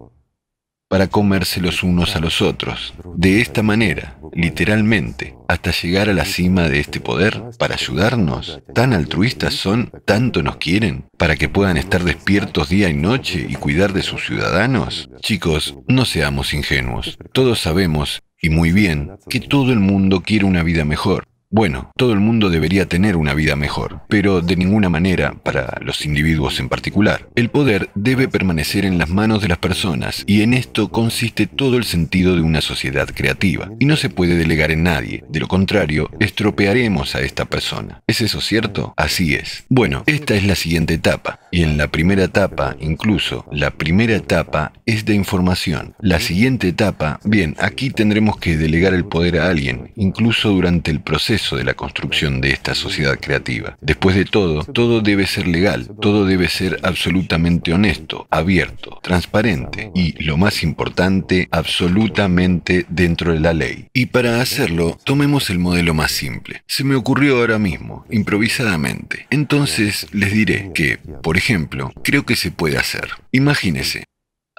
Para 0.91 1.08
comerse 1.08 1.62
los 1.62 1.84
unos 1.84 2.17
a 2.17 2.19
los 2.19 2.41
otros. 2.41 2.93
De 3.15 3.39
esta 3.39 3.63
manera, 3.63 4.17
literalmente, 4.34 5.36
hasta 5.47 5.71
llegar 5.71 6.10
a 6.10 6.13
la 6.13 6.25
cima 6.25 6.67
de 6.67 6.82
este 6.82 6.99
poder, 6.99 7.41
para 7.58 7.75
ayudarnos. 7.75 8.60
Tan 8.75 8.91
altruistas 8.91 9.54
son, 9.54 9.89
tanto 10.04 10.43
nos 10.43 10.58
quieren, 10.58 11.06
para 11.17 11.38
que 11.38 11.47
puedan 11.47 11.77
estar 11.77 12.04
despiertos 12.04 12.67
día 12.67 12.89
y 12.89 12.93
noche 12.93 13.47
y 13.47 13.56
cuidar 13.56 13.93
de 13.93 14.01
sus 14.01 14.25
ciudadanos. 14.25 15.10
Chicos, 15.21 15.77
no 15.88 16.04
seamos 16.04 16.54
ingenuos. 16.54 17.17
Todos 17.32 17.62
sabemos, 17.62 18.21
y 18.41 18.49
muy 18.49 18.73
bien, 18.73 19.12
que 19.30 19.39
todo 19.39 19.71
el 19.71 19.80
mundo 19.80 20.23
quiere 20.23 20.43
una 20.43 20.62
vida 20.62 20.84
mejor. 20.84 21.30
Bueno, 21.53 21.91
todo 21.97 22.13
el 22.13 22.21
mundo 22.21 22.49
debería 22.49 22.87
tener 22.87 23.17
una 23.17 23.33
vida 23.33 23.57
mejor, 23.57 24.03
pero 24.07 24.39
de 24.39 24.55
ninguna 24.55 24.87
manera 24.87 25.33
para 25.33 25.79
los 25.81 26.05
individuos 26.05 26.61
en 26.61 26.69
particular. 26.69 27.27
El 27.35 27.49
poder 27.49 27.89
debe 27.93 28.29
permanecer 28.29 28.85
en 28.85 28.97
las 28.97 29.09
manos 29.09 29.41
de 29.41 29.49
las 29.49 29.57
personas 29.57 30.23
y 30.27 30.43
en 30.43 30.53
esto 30.53 30.89
consiste 30.91 31.47
todo 31.47 31.75
el 31.75 31.83
sentido 31.83 32.37
de 32.37 32.41
una 32.41 32.61
sociedad 32.61 33.09
creativa. 33.13 33.69
Y 33.79 33.85
no 33.85 33.97
se 33.97 34.09
puede 34.09 34.37
delegar 34.37 34.71
en 34.71 34.83
nadie, 34.83 35.25
de 35.27 35.41
lo 35.41 35.49
contrario, 35.49 36.09
estropearemos 36.21 37.15
a 37.15 37.19
esta 37.19 37.43
persona. 37.43 38.01
¿Es 38.07 38.21
eso 38.21 38.39
cierto? 38.39 38.93
Así 38.95 39.33
es. 39.33 39.65
Bueno, 39.67 40.03
esta 40.05 40.35
es 40.35 40.45
la 40.45 40.55
siguiente 40.55 40.93
etapa. 40.93 41.41
Y 41.51 41.63
en 41.63 41.77
la 41.77 41.89
primera 41.89 42.23
etapa, 42.23 42.77
incluso, 42.79 43.45
la 43.51 43.71
primera 43.71 44.15
etapa 44.15 44.71
es 44.85 45.03
de 45.03 45.15
información. 45.15 45.95
La 45.99 46.21
siguiente 46.21 46.69
etapa, 46.69 47.19
bien, 47.25 47.57
aquí 47.59 47.89
tendremos 47.89 48.37
que 48.37 48.55
delegar 48.55 48.93
el 48.93 49.03
poder 49.03 49.37
a 49.37 49.49
alguien, 49.49 49.91
incluso 49.97 50.51
durante 50.51 50.91
el 50.91 51.01
proceso 51.01 51.40
de 51.49 51.63
la 51.63 51.73
construcción 51.73 52.41
de 52.41 52.51
esta 52.51 52.75
sociedad 52.75 53.19
creativa. 53.19 53.77
Después 53.82 54.15
de 54.15 54.25
todo, 54.25 54.63
todo 54.63 55.01
debe 55.01 55.27
ser 55.27 55.47
legal, 55.47 55.89
todo 55.99 56.25
debe 56.25 56.47
ser 56.47 56.80
absolutamente 56.84 57.73
honesto, 57.73 58.27
abierto, 58.30 58.99
transparente 59.01 59.91
y, 59.95 60.21
lo 60.23 60.38
más 60.38 60.63
importante, 60.63 61.47
absolutamente 61.51 62.86
dentro 62.89 63.34
de 63.34 63.39
la 63.39 63.54
ley. 63.54 63.88
Y 63.93 64.08
para 64.08 64.41
hacerlo, 64.41 64.97
tomemos 65.04 65.49
el 65.49 65.60
modelo 65.60 65.93
más 65.93 66.12
simple. 66.12 66.63
Se 66.67 66.84
me 66.84 66.95
ocurrió 66.95 67.39
ahora 67.39 67.60
mismo, 67.60 68.06
improvisadamente. 68.10 69.27
Entonces 69.30 70.08
les 70.12 70.32
diré 70.32 70.71
que, 70.73 70.97
por 71.23 71.38
ejemplo, 71.38 71.91
creo 72.04 72.25
que 72.25 72.36
se 72.36 72.51
puede 72.51 72.77
hacer. 72.77 73.10
Imagínese, 73.32 74.04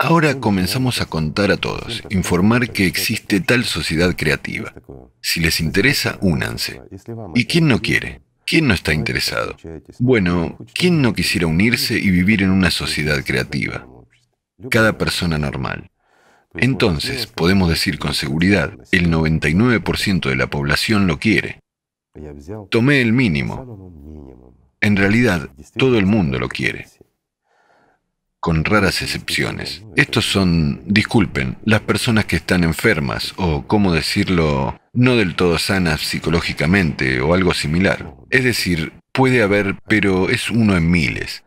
Ahora 0.04 0.40
comenzamos 0.40 1.00
a 1.00 1.06
contar 1.06 1.52
a 1.52 1.56
todos, 1.56 2.02
informar 2.10 2.70
que 2.72 2.86
existe 2.86 3.40
tal 3.40 3.62
sociedad 3.62 4.16
creativa. 4.16 4.74
Si 5.20 5.38
les 5.38 5.60
interesa, 5.60 6.18
únanse. 6.20 6.80
¿Y 7.36 7.44
quién 7.44 7.68
no 7.68 7.80
quiere? 7.80 8.20
¿Quién 8.44 8.66
no 8.66 8.74
está 8.74 8.92
interesado? 8.92 9.56
Bueno, 10.00 10.58
¿quién 10.74 11.02
no 11.02 11.14
quisiera 11.14 11.46
unirse 11.46 11.96
y 11.96 12.10
vivir 12.10 12.42
en 12.42 12.50
una 12.50 12.72
sociedad 12.72 13.22
creativa? 13.24 13.86
Cada 14.70 14.98
persona 14.98 15.38
normal. 15.38 15.88
Entonces, 16.54 17.28
podemos 17.28 17.68
decir 17.68 18.00
con 18.00 18.12
seguridad, 18.12 18.72
el 18.90 19.08
99% 19.08 20.28
de 20.28 20.36
la 20.36 20.48
población 20.48 21.06
lo 21.06 21.20
quiere. 21.20 21.60
Tomé 22.70 23.02
el 23.02 23.12
mínimo. 23.12 24.66
En 24.80 24.96
realidad, 24.96 25.48
todo 25.76 25.96
el 25.96 26.06
mundo 26.06 26.40
lo 26.40 26.48
quiere 26.48 26.88
con 28.42 28.64
raras 28.64 29.02
excepciones. 29.02 29.84
Estos 29.94 30.24
son, 30.24 30.82
disculpen, 30.84 31.58
las 31.64 31.80
personas 31.82 32.24
que 32.24 32.34
están 32.34 32.64
enfermas 32.64 33.34
o, 33.36 33.64
cómo 33.68 33.92
decirlo, 33.92 34.80
no 34.92 35.14
del 35.14 35.36
todo 35.36 35.58
sanas 35.58 36.00
psicológicamente 36.00 37.20
o 37.20 37.34
algo 37.34 37.54
similar. 37.54 38.16
Es 38.30 38.42
decir, 38.42 38.94
puede 39.12 39.44
haber, 39.44 39.76
pero 39.86 40.28
es 40.28 40.50
uno 40.50 40.76
en 40.76 40.90
miles. 40.90 41.44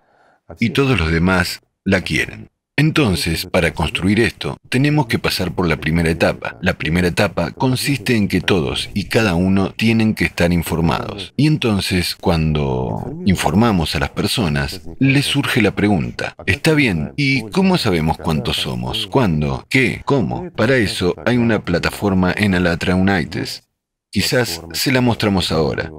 Y 0.61 0.69
todos 0.69 0.97
los 0.97 1.11
demás 1.11 1.59
la 1.83 1.99
quieren. 1.99 2.49
Entonces, 2.77 3.45
para 3.45 3.73
construir 3.73 4.19
esto, 4.19 4.57
tenemos 4.67 5.07
que 5.07 5.17
pasar 5.17 5.55
por 5.55 5.65
la 5.65 5.77
primera 5.77 6.09
etapa. 6.09 6.57
La 6.61 6.73
primera 6.73 7.07
etapa 7.07 7.51
consiste 7.51 8.17
en 8.17 8.27
que 8.27 8.41
todos 8.41 8.89
y 8.93 9.05
cada 9.05 9.33
uno 9.35 9.71
tienen 9.71 10.13
que 10.13 10.25
estar 10.25 10.51
informados. 10.51 11.33
Y 11.37 11.47
entonces, 11.47 12.17
cuando 12.17 13.21
informamos 13.25 13.95
a 13.95 13.99
las 13.99 14.09
personas, 14.09 14.81
les 14.99 15.25
surge 15.25 15.61
la 15.61 15.73
pregunta, 15.73 16.35
¿está 16.45 16.73
bien? 16.73 17.13
¿Y 17.15 17.43
cómo 17.43 17.77
sabemos 17.77 18.17
cuántos 18.17 18.57
somos? 18.57 19.07
¿Cuándo? 19.07 19.65
¿Qué? 19.69 20.01
¿Cómo? 20.03 20.51
Para 20.51 20.75
eso 20.75 21.15
hay 21.25 21.37
una 21.37 21.63
plataforma 21.63 22.33
en 22.35 22.55
Alatra 22.55 22.95
Unites. 22.95 23.63
Quizás 24.11 24.61
se 24.73 24.91
la 24.91 24.99
mostramos 24.99 25.51
ahora 25.53 25.91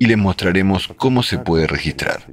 y 0.00 0.06
les 0.06 0.18
mostraremos 0.18 0.88
cómo 0.96 1.22
se 1.22 1.38
puede 1.38 1.68
registrar. 1.68 2.26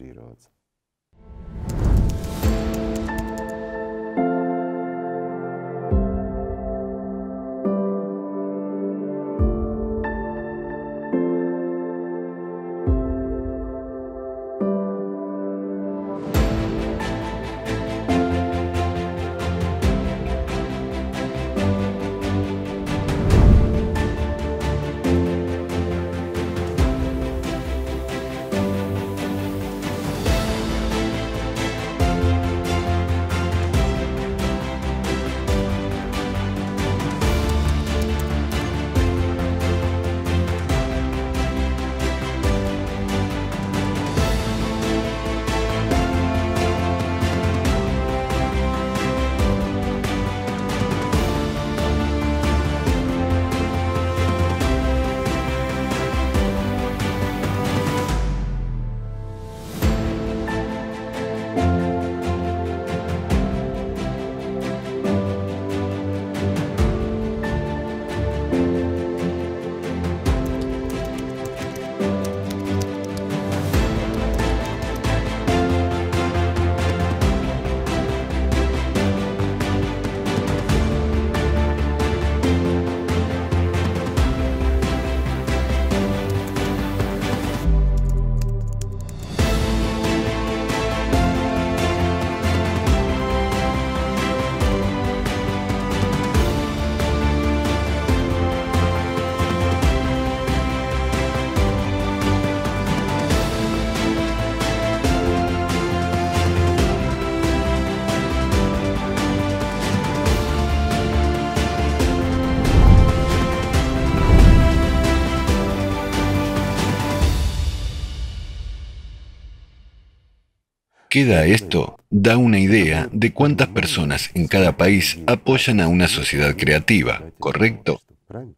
Queda 121.22 121.46
esto, 121.46 122.00
da 122.10 122.36
una 122.38 122.58
idea 122.58 123.08
de 123.12 123.32
cuántas 123.32 123.68
personas 123.68 124.32
en 124.34 124.48
cada 124.48 124.76
país 124.76 125.20
apoyan 125.28 125.80
a 125.80 125.88
una 125.88 126.08
sociedad 126.08 126.56
creativa, 126.58 127.22
¿correcto? 127.38 128.02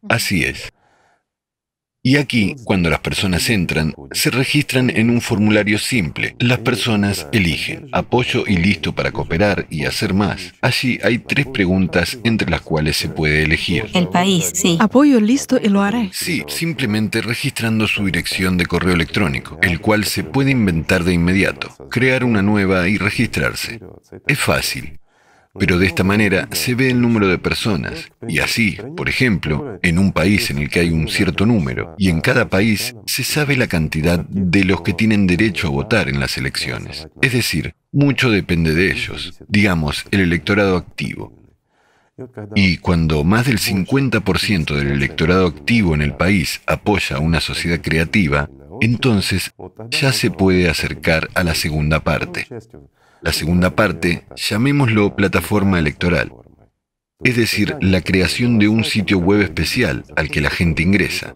Así 0.08 0.44
es. 0.44 0.72
Y 2.06 2.18
aquí, 2.18 2.54
cuando 2.64 2.90
las 2.90 2.98
personas 2.98 3.48
entran, 3.48 3.94
se 4.12 4.30
registran 4.30 4.90
en 4.90 5.08
un 5.08 5.22
formulario 5.22 5.78
simple. 5.78 6.36
Las 6.38 6.58
personas 6.58 7.26
eligen 7.32 7.88
apoyo 7.92 8.44
y 8.46 8.58
listo 8.58 8.94
para 8.94 9.10
cooperar 9.10 9.66
y 9.70 9.86
hacer 9.86 10.12
más. 10.12 10.52
Allí 10.60 10.98
hay 11.02 11.16
tres 11.16 11.46
preguntas 11.46 12.18
entre 12.22 12.50
las 12.50 12.60
cuales 12.60 12.98
se 12.98 13.08
puede 13.08 13.44
elegir. 13.44 13.86
El 13.94 14.08
país, 14.08 14.52
sí. 14.52 14.76
Apoyo 14.80 15.18
listo 15.18 15.58
y 15.58 15.70
lo 15.70 15.80
haré. 15.80 16.10
Sí, 16.12 16.42
simplemente 16.46 17.22
registrando 17.22 17.88
su 17.88 18.04
dirección 18.04 18.58
de 18.58 18.66
correo 18.66 18.92
electrónico, 18.92 19.58
el 19.62 19.80
cual 19.80 20.04
se 20.04 20.24
puede 20.24 20.50
inventar 20.50 21.04
de 21.04 21.14
inmediato, 21.14 21.74
crear 21.90 22.22
una 22.24 22.42
nueva 22.42 22.86
y 22.86 22.98
registrarse. 22.98 23.80
Es 24.26 24.38
fácil. 24.38 25.00
Pero 25.58 25.78
de 25.78 25.86
esta 25.86 26.04
manera 26.04 26.48
se 26.52 26.74
ve 26.74 26.90
el 26.90 27.00
número 27.00 27.28
de 27.28 27.38
personas. 27.38 28.10
Y 28.28 28.40
así, 28.40 28.76
por 28.96 29.08
ejemplo, 29.08 29.78
en 29.82 29.98
un 29.98 30.12
país 30.12 30.50
en 30.50 30.58
el 30.58 30.68
que 30.68 30.80
hay 30.80 30.90
un 30.90 31.08
cierto 31.08 31.46
número, 31.46 31.94
y 31.98 32.08
en 32.08 32.20
cada 32.20 32.48
país 32.48 32.94
se 33.06 33.24
sabe 33.24 33.56
la 33.56 33.68
cantidad 33.68 34.18
de 34.28 34.64
los 34.64 34.82
que 34.82 34.92
tienen 34.92 35.26
derecho 35.26 35.68
a 35.68 35.70
votar 35.70 36.08
en 36.08 36.20
las 36.20 36.36
elecciones. 36.38 37.08
Es 37.22 37.32
decir, 37.32 37.74
mucho 37.92 38.30
depende 38.30 38.74
de 38.74 38.90
ellos, 38.90 39.34
digamos, 39.48 40.04
el 40.10 40.20
electorado 40.20 40.76
activo. 40.76 41.32
Y 42.54 42.78
cuando 42.78 43.24
más 43.24 43.46
del 43.46 43.58
50% 43.58 44.74
del 44.74 44.92
electorado 44.92 45.46
activo 45.46 45.94
en 45.94 46.02
el 46.02 46.14
país 46.14 46.60
apoya 46.66 47.18
una 47.18 47.40
sociedad 47.40 47.80
creativa, 47.80 48.48
entonces 48.80 49.52
ya 49.90 50.12
se 50.12 50.30
puede 50.30 50.68
acercar 50.68 51.28
a 51.34 51.42
la 51.42 51.54
segunda 51.54 52.00
parte. 52.00 52.46
La 53.24 53.32
segunda 53.32 53.74
parte, 53.74 54.26
llamémoslo 54.36 55.16
plataforma 55.16 55.78
electoral, 55.78 56.30
es 57.22 57.36
decir, 57.36 57.74
la 57.80 58.02
creación 58.02 58.58
de 58.58 58.68
un 58.68 58.84
sitio 58.84 59.18
web 59.18 59.40
especial 59.40 60.04
al 60.14 60.28
que 60.28 60.42
la 60.42 60.50
gente 60.50 60.82
ingresa. 60.82 61.34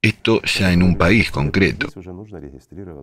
Esto 0.00 0.40
ya 0.42 0.72
en 0.72 0.84
un 0.84 0.96
país 0.96 1.32
concreto, 1.32 1.88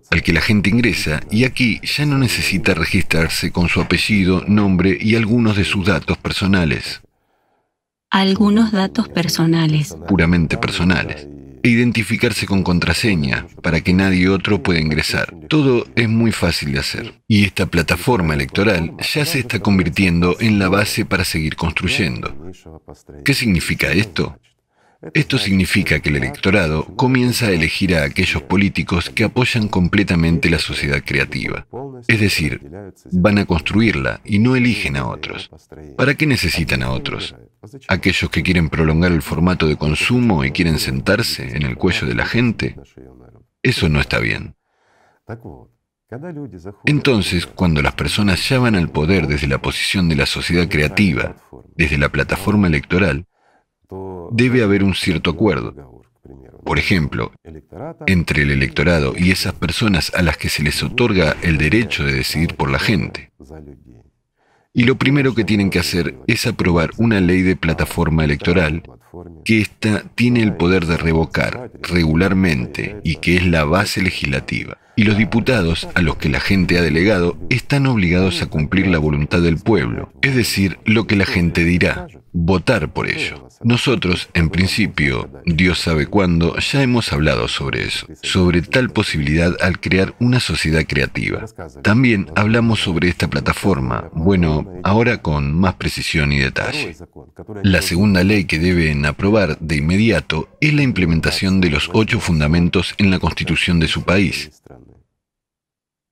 al 0.10 0.24
que 0.24 0.32
la 0.32 0.40
gente 0.40 0.70
ingresa 0.70 1.20
y 1.30 1.44
aquí 1.44 1.82
ya 1.84 2.06
no 2.06 2.18
necesita 2.18 2.74
registrarse 2.74 3.52
con 3.52 3.68
su 3.68 3.82
apellido, 3.82 4.42
nombre 4.48 4.98
y 5.00 5.16
algunos 5.16 5.58
de 5.58 5.66
sus 5.66 5.86
datos 5.86 6.18
personales. 6.18 7.02
Algunos 8.10 8.72
datos 8.72 9.10
personales. 9.10 9.96
Puramente 10.08 10.58
personales 10.58 11.28
e 11.64 11.70
identificarse 11.70 12.46
con 12.46 12.64
contraseña 12.64 13.48
para 13.62 13.82
que 13.82 13.94
nadie 13.94 14.30
otro 14.30 14.62
pueda 14.62 14.80
ingresar. 14.80 15.34
Todo 15.48 15.86
es 15.96 16.10
muy 16.10 16.32
fácil 16.32 16.74
de 16.74 16.80
hacer. 16.80 17.14
Y 17.28 17.46
esta 17.46 17.66
plataforma 17.66 18.34
electoral 18.34 18.94
ya 19.14 19.26
se 19.26 19.40
está 19.40 19.60
convirtiendo 19.60 20.38
en 20.40 20.60
la 20.60 20.70
base 20.70 21.06
para 21.06 21.24
seguir 21.24 21.56
construyendo. 21.56 22.36
¿Qué 23.24 23.34
significa 23.34 23.92
esto? 23.92 24.38
Esto 25.14 25.38
significa 25.38 26.00
que 26.00 26.10
el 26.10 26.16
electorado 26.16 26.86
comienza 26.96 27.48
a 27.48 27.52
elegir 27.52 27.96
a 27.96 28.04
aquellos 28.04 28.42
políticos 28.44 29.10
que 29.10 29.24
apoyan 29.24 29.68
completamente 29.68 30.50
la 30.50 30.60
sociedad 30.60 31.04
creativa. 31.06 31.68
Es 32.08 32.20
decir, 32.20 32.62
van 33.12 33.38
a 33.38 33.46
construirla 33.46 34.22
y 34.26 34.40
no 34.40 34.56
eligen 34.56 34.98
a 34.98 35.08
otros. 35.08 35.52
¿Para 35.98 36.16
qué 36.16 36.26
necesitan 36.26 36.82
a 36.82 36.92
otros? 36.92 37.36
Aquellos 37.88 38.30
que 38.32 38.44
quieren 38.44 38.70
prolongar 38.70 39.12
el 39.12 39.22
formato 39.22 39.68
de 39.68 39.78
consumo 39.78 40.44
y 40.44 40.52
quieren 40.52 40.80
sentarse 40.80 41.56
en 41.56 41.64
el 41.64 41.76
cuello 41.76 42.08
de 42.08 42.16
la 42.16 42.26
gente. 42.26 42.76
Eso 43.62 43.90
no 43.90 44.00
está 44.00 44.20
bien. 44.20 44.56
Entonces, 46.86 47.46
cuando 47.46 47.82
las 47.82 47.94
personas 47.94 48.48
ya 48.48 48.60
van 48.60 48.76
al 48.76 48.90
poder 48.90 49.28
desde 49.28 49.48
la 49.48 49.62
posición 49.62 50.08
de 50.10 50.16
la 50.16 50.26
sociedad 50.26 50.68
creativa, 50.70 51.36
desde 51.76 51.98
la 51.98 52.10
plataforma 52.10 52.68
electoral, 52.68 53.26
debe 54.32 54.64
haber 54.64 54.84
un 54.84 54.94
cierto 54.94 55.32
acuerdo. 55.32 56.04
Por 56.64 56.80
ejemplo, 56.80 57.32
entre 58.06 58.44
el 58.44 58.52
electorado 58.52 59.14
y 59.18 59.32
esas 59.32 59.54
personas 59.54 60.12
a 60.14 60.22
las 60.22 60.38
que 60.38 60.50
se 60.50 60.64
les 60.64 60.84
otorga 60.84 61.38
el 61.42 61.58
derecho 61.58 62.04
de 62.04 62.14
decidir 62.14 62.56
por 62.56 62.70
la 62.70 62.80
gente. 62.80 63.32
Y 64.74 64.84
lo 64.84 64.98
primero 64.98 65.34
que 65.34 65.44
tienen 65.44 65.70
que 65.70 65.80
hacer 65.80 66.20
es 66.28 66.46
aprobar 66.46 66.92
una 66.98 67.20
ley 67.20 67.42
de 67.42 67.56
plataforma 67.56 68.26
electoral 68.26 68.84
que 69.44 69.62
ésta 69.62 70.04
tiene 70.14 70.44
el 70.44 70.56
poder 70.56 70.86
de 70.86 70.98
revocar 70.98 71.72
regularmente 71.82 72.98
y 73.04 73.16
que 73.16 73.38
es 73.38 73.48
la 73.48 73.64
base 73.64 74.02
legislativa. 74.02 74.78
Y 74.98 75.04
los 75.04 75.16
diputados, 75.16 75.88
a 75.94 76.02
los 76.02 76.18
que 76.18 76.28
la 76.28 76.40
gente 76.40 76.80
ha 76.80 76.82
delegado, 76.82 77.38
están 77.52 77.86
obligados 77.86 78.42
a 78.42 78.48
cumplir 78.48 78.88
la 78.88 78.98
voluntad 78.98 79.42
del 79.42 79.58
pueblo, 79.58 80.12
es 80.24 80.36
decir, 80.36 80.80
lo 80.86 81.06
que 81.06 81.16
la 81.16 81.26
gente 81.26 81.64
dirá, 81.64 82.08
votar 82.34 82.92
por 82.92 83.08
ello. 83.08 83.48
Nosotros, 83.64 84.30
en 84.34 84.50
principio, 84.50 85.30
Dios 85.46 85.80
sabe 85.80 86.08
cuándo, 86.08 86.58
ya 86.58 86.82
hemos 86.82 87.14
hablado 87.14 87.48
sobre 87.48 87.86
eso, 87.86 88.08
sobre 88.24 88.62
tal 88.62 88.90
posibilidad 88.90 89.56
al 89.62 89.80
crear 89.80 90.16
una 90.20 90.40
sociedad 90.40 90.84
creativa. 90.88 91.46
También 91.84 92.32
hablamos 92.36 92.80
sobre 92.80 93.08
esta 93.08 93.28
plataforma, 93.28 94.10
bueno, 94.14 94.66
ahora 94.84 95.22
con 95.22 95.54
más 95.54 95.76
precisión 95.76 96.32
y 96.32 96.40
detalle. 96.40 96.96
La 97.64 97.82
segunda 97.82 98.24
ley 98.24 98.46
que 98.46 98.60
deben 98.60 99.06
aprobar 99.06 99.60
de 99.60 99.78
inmediato 99.78 100.50
es 100.60 100.74
la 100.74 100.84
implementación 100.84 101.62
de 101.62 101.70
los 101.70 101.90
ocho 101.94 102.20
fundamentos 102.20 102.96
en 102.98 103.12
la 103.12 103.20
constitución 103.20 103.80
de 103.80 103.88
su 103.88 104.04
país. 104.04 104.52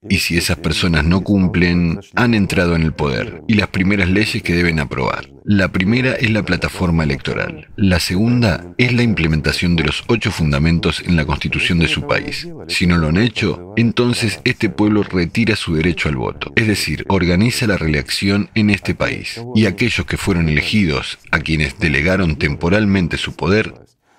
Y 0.10 0.18
si 0.20 0.38
esas 0.38 0.58
personas 0.58 1.04
no 1.06 1.22
cumplen, 1.22 2.00
han 2.15 2.34
entrado 2.34 2.76
en 2.76 2.84
el 2.84 2.94
poder. 2.94 3.41
Y 3.48 3.56
las 3.56 3.68
primeras 3.70 4.10
leyes 4.10 4.41
que 4.44 4.56
deben 4.56 4.80
aprobar. 4.80 5.30
La 5.48 5.72
primera 5.72 6.13
es 6.13 6.32
la 6.32 6.44
plataforma 6.44 7.04
electoral. 7.04 7.68
La 7.76 8.00
segunda 8.00 8.74
es 8.80 8.94
la 8.94 9.04
implementación 9.04 9.76
de 9.76 9.84
los 9.84 10.04
ocho 10.08 10.32
fundamentos 10.32 11.04
en 11.06 11.15
la 11.15 11.26
constitución 11.26 11.78
de 11.78 11.88
su 11.88 12.08
país. 12.08 12.48
Si 12.68 12.88
no 12.88 12.98
lo 12.98 13.10
han 13.10 13.18
hecho, 13.18 13.74
entonces 13.78 14.39
este 14.44 14.70
pueblo 14.70 15.04
retira 15.04 15.56
su 15.56 15.76
derecho 15.76 16.10
al 16.10 16.15
voto. 16.15 16.52
Es 16.56 16.68
decir, 16.68 17.06
organiza 17.10 17.68
la 17.68 17.78
reelección 17.78 18.50
en 18.56 18.72
este 18.72 18.96
país. 18.96 19.39
Y 19.54 19.68
aquellos 19.68 20.08
que 20.08 20.18
fueron 20.18 20.50
elegidos, 20.50 21.20
a 21.30 21.39
quienes 21.39 21.78
delegaron 21.78 22.38
temporalmente 22.38 23.18
su 23.18 23.36
poder, 23.36 23.74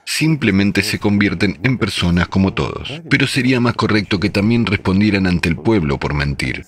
simplemente 0.07 0.83
se 0.83 0.99
convierten 0.99 1.59
en 1.63 1.77
personas 1.77 2.29
como 2.29 2.55
todos. 2.55 3.03
Pero 3.11 3.27
sería 3.27 3.61
más 3.61 3.75
correcto 3.75 4.19
que 4.19 4.31
también 4.31 4.65
respondieran 4.65 5.27
ante 5.27 5.49
el 5.51 5.57
pueblo 5.57 5.99
por 5.99 6.15
mentir, 6.15 6.65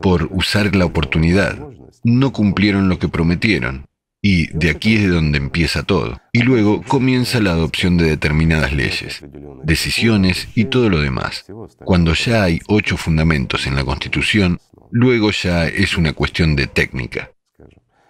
por 0.00 0.28
usar 0.32 0.74
la 0.74 0.86
oportunidad. 0.86 1.58
No 2.04 2.32
cumplieron 2.32 2.88
lo 2.88 2.98
que 2.98 3.08
prometieron. 3.08 3.86
Y 4.22 4.48
de 4.48 4.70
aquí 4.70 4.96
es 4.96 5.02
de 5.02 5.08
donde 5.08 5.38
empieza 5.38 5.82
todo. 5.82 6.20
Y 6.32 6.40
luego 6.40 6.82
comienza 6.82 7.40
la 7.40 7.50
adopción 7.50 7.96
de 7.96 8.06
determinadas 8.06 8.72
leyes, 8.72 9.24
decisiones 9.62 10.48
y 10.54 10.64
todo 10.64 10.88
lo 10.88 11.00
demás. 11.00 11.44
Cuando 11.84 12.14
ya 12.14 12.42
hay 12.42 12.60
ocho 12.66 12.96
fundamentos 12.96 13.66
en 13.66 13.76
la 13.76 13.84
Constitución, 13.84 14.58
luego 14.90 15.30
ya 15.30 15.66
es 15.66 15.96
una 15.96 16.12
cuestión 16.12 16.56
de 16.56 16.66
técnica. 16.66 17.30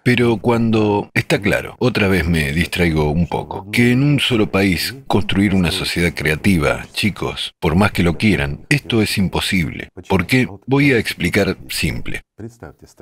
Pero 0.07 0.37
cuando 0.37 1.11
está 1.13 1.41
claro, 1.41 1.75
otra 1.79 2.07
vez 2.07 2.25
me 2.25 2.53
distraigo 2.53 3.11
un 3.11 3.27
poco, 3.27 3.69
que 3.71 3.91
en 3.91 4.03
un 4.03 4.21
solo 4.21 4.49
país 4.49 4.95
construir 5.05 5.53
una 5.53 5.69
sociedad 5.69 6.13
creativa, 6.15 6.85
chicos, 6.93 7.53
por 7.59 7.75
más 7.75 7.91
que 7.91 8.03
lo 8.03 8.17
quieran, 8.17 8.61
esto 8.69 9.01
es 9.01 9.17
imposible. 9.17 9.89
¿Por 10.07 10.25
qué? 10.25 10.47
Voy 10.65 10.93
a 10.93 10.97
explicar 10.97 11.57
simple. 11.67 12.21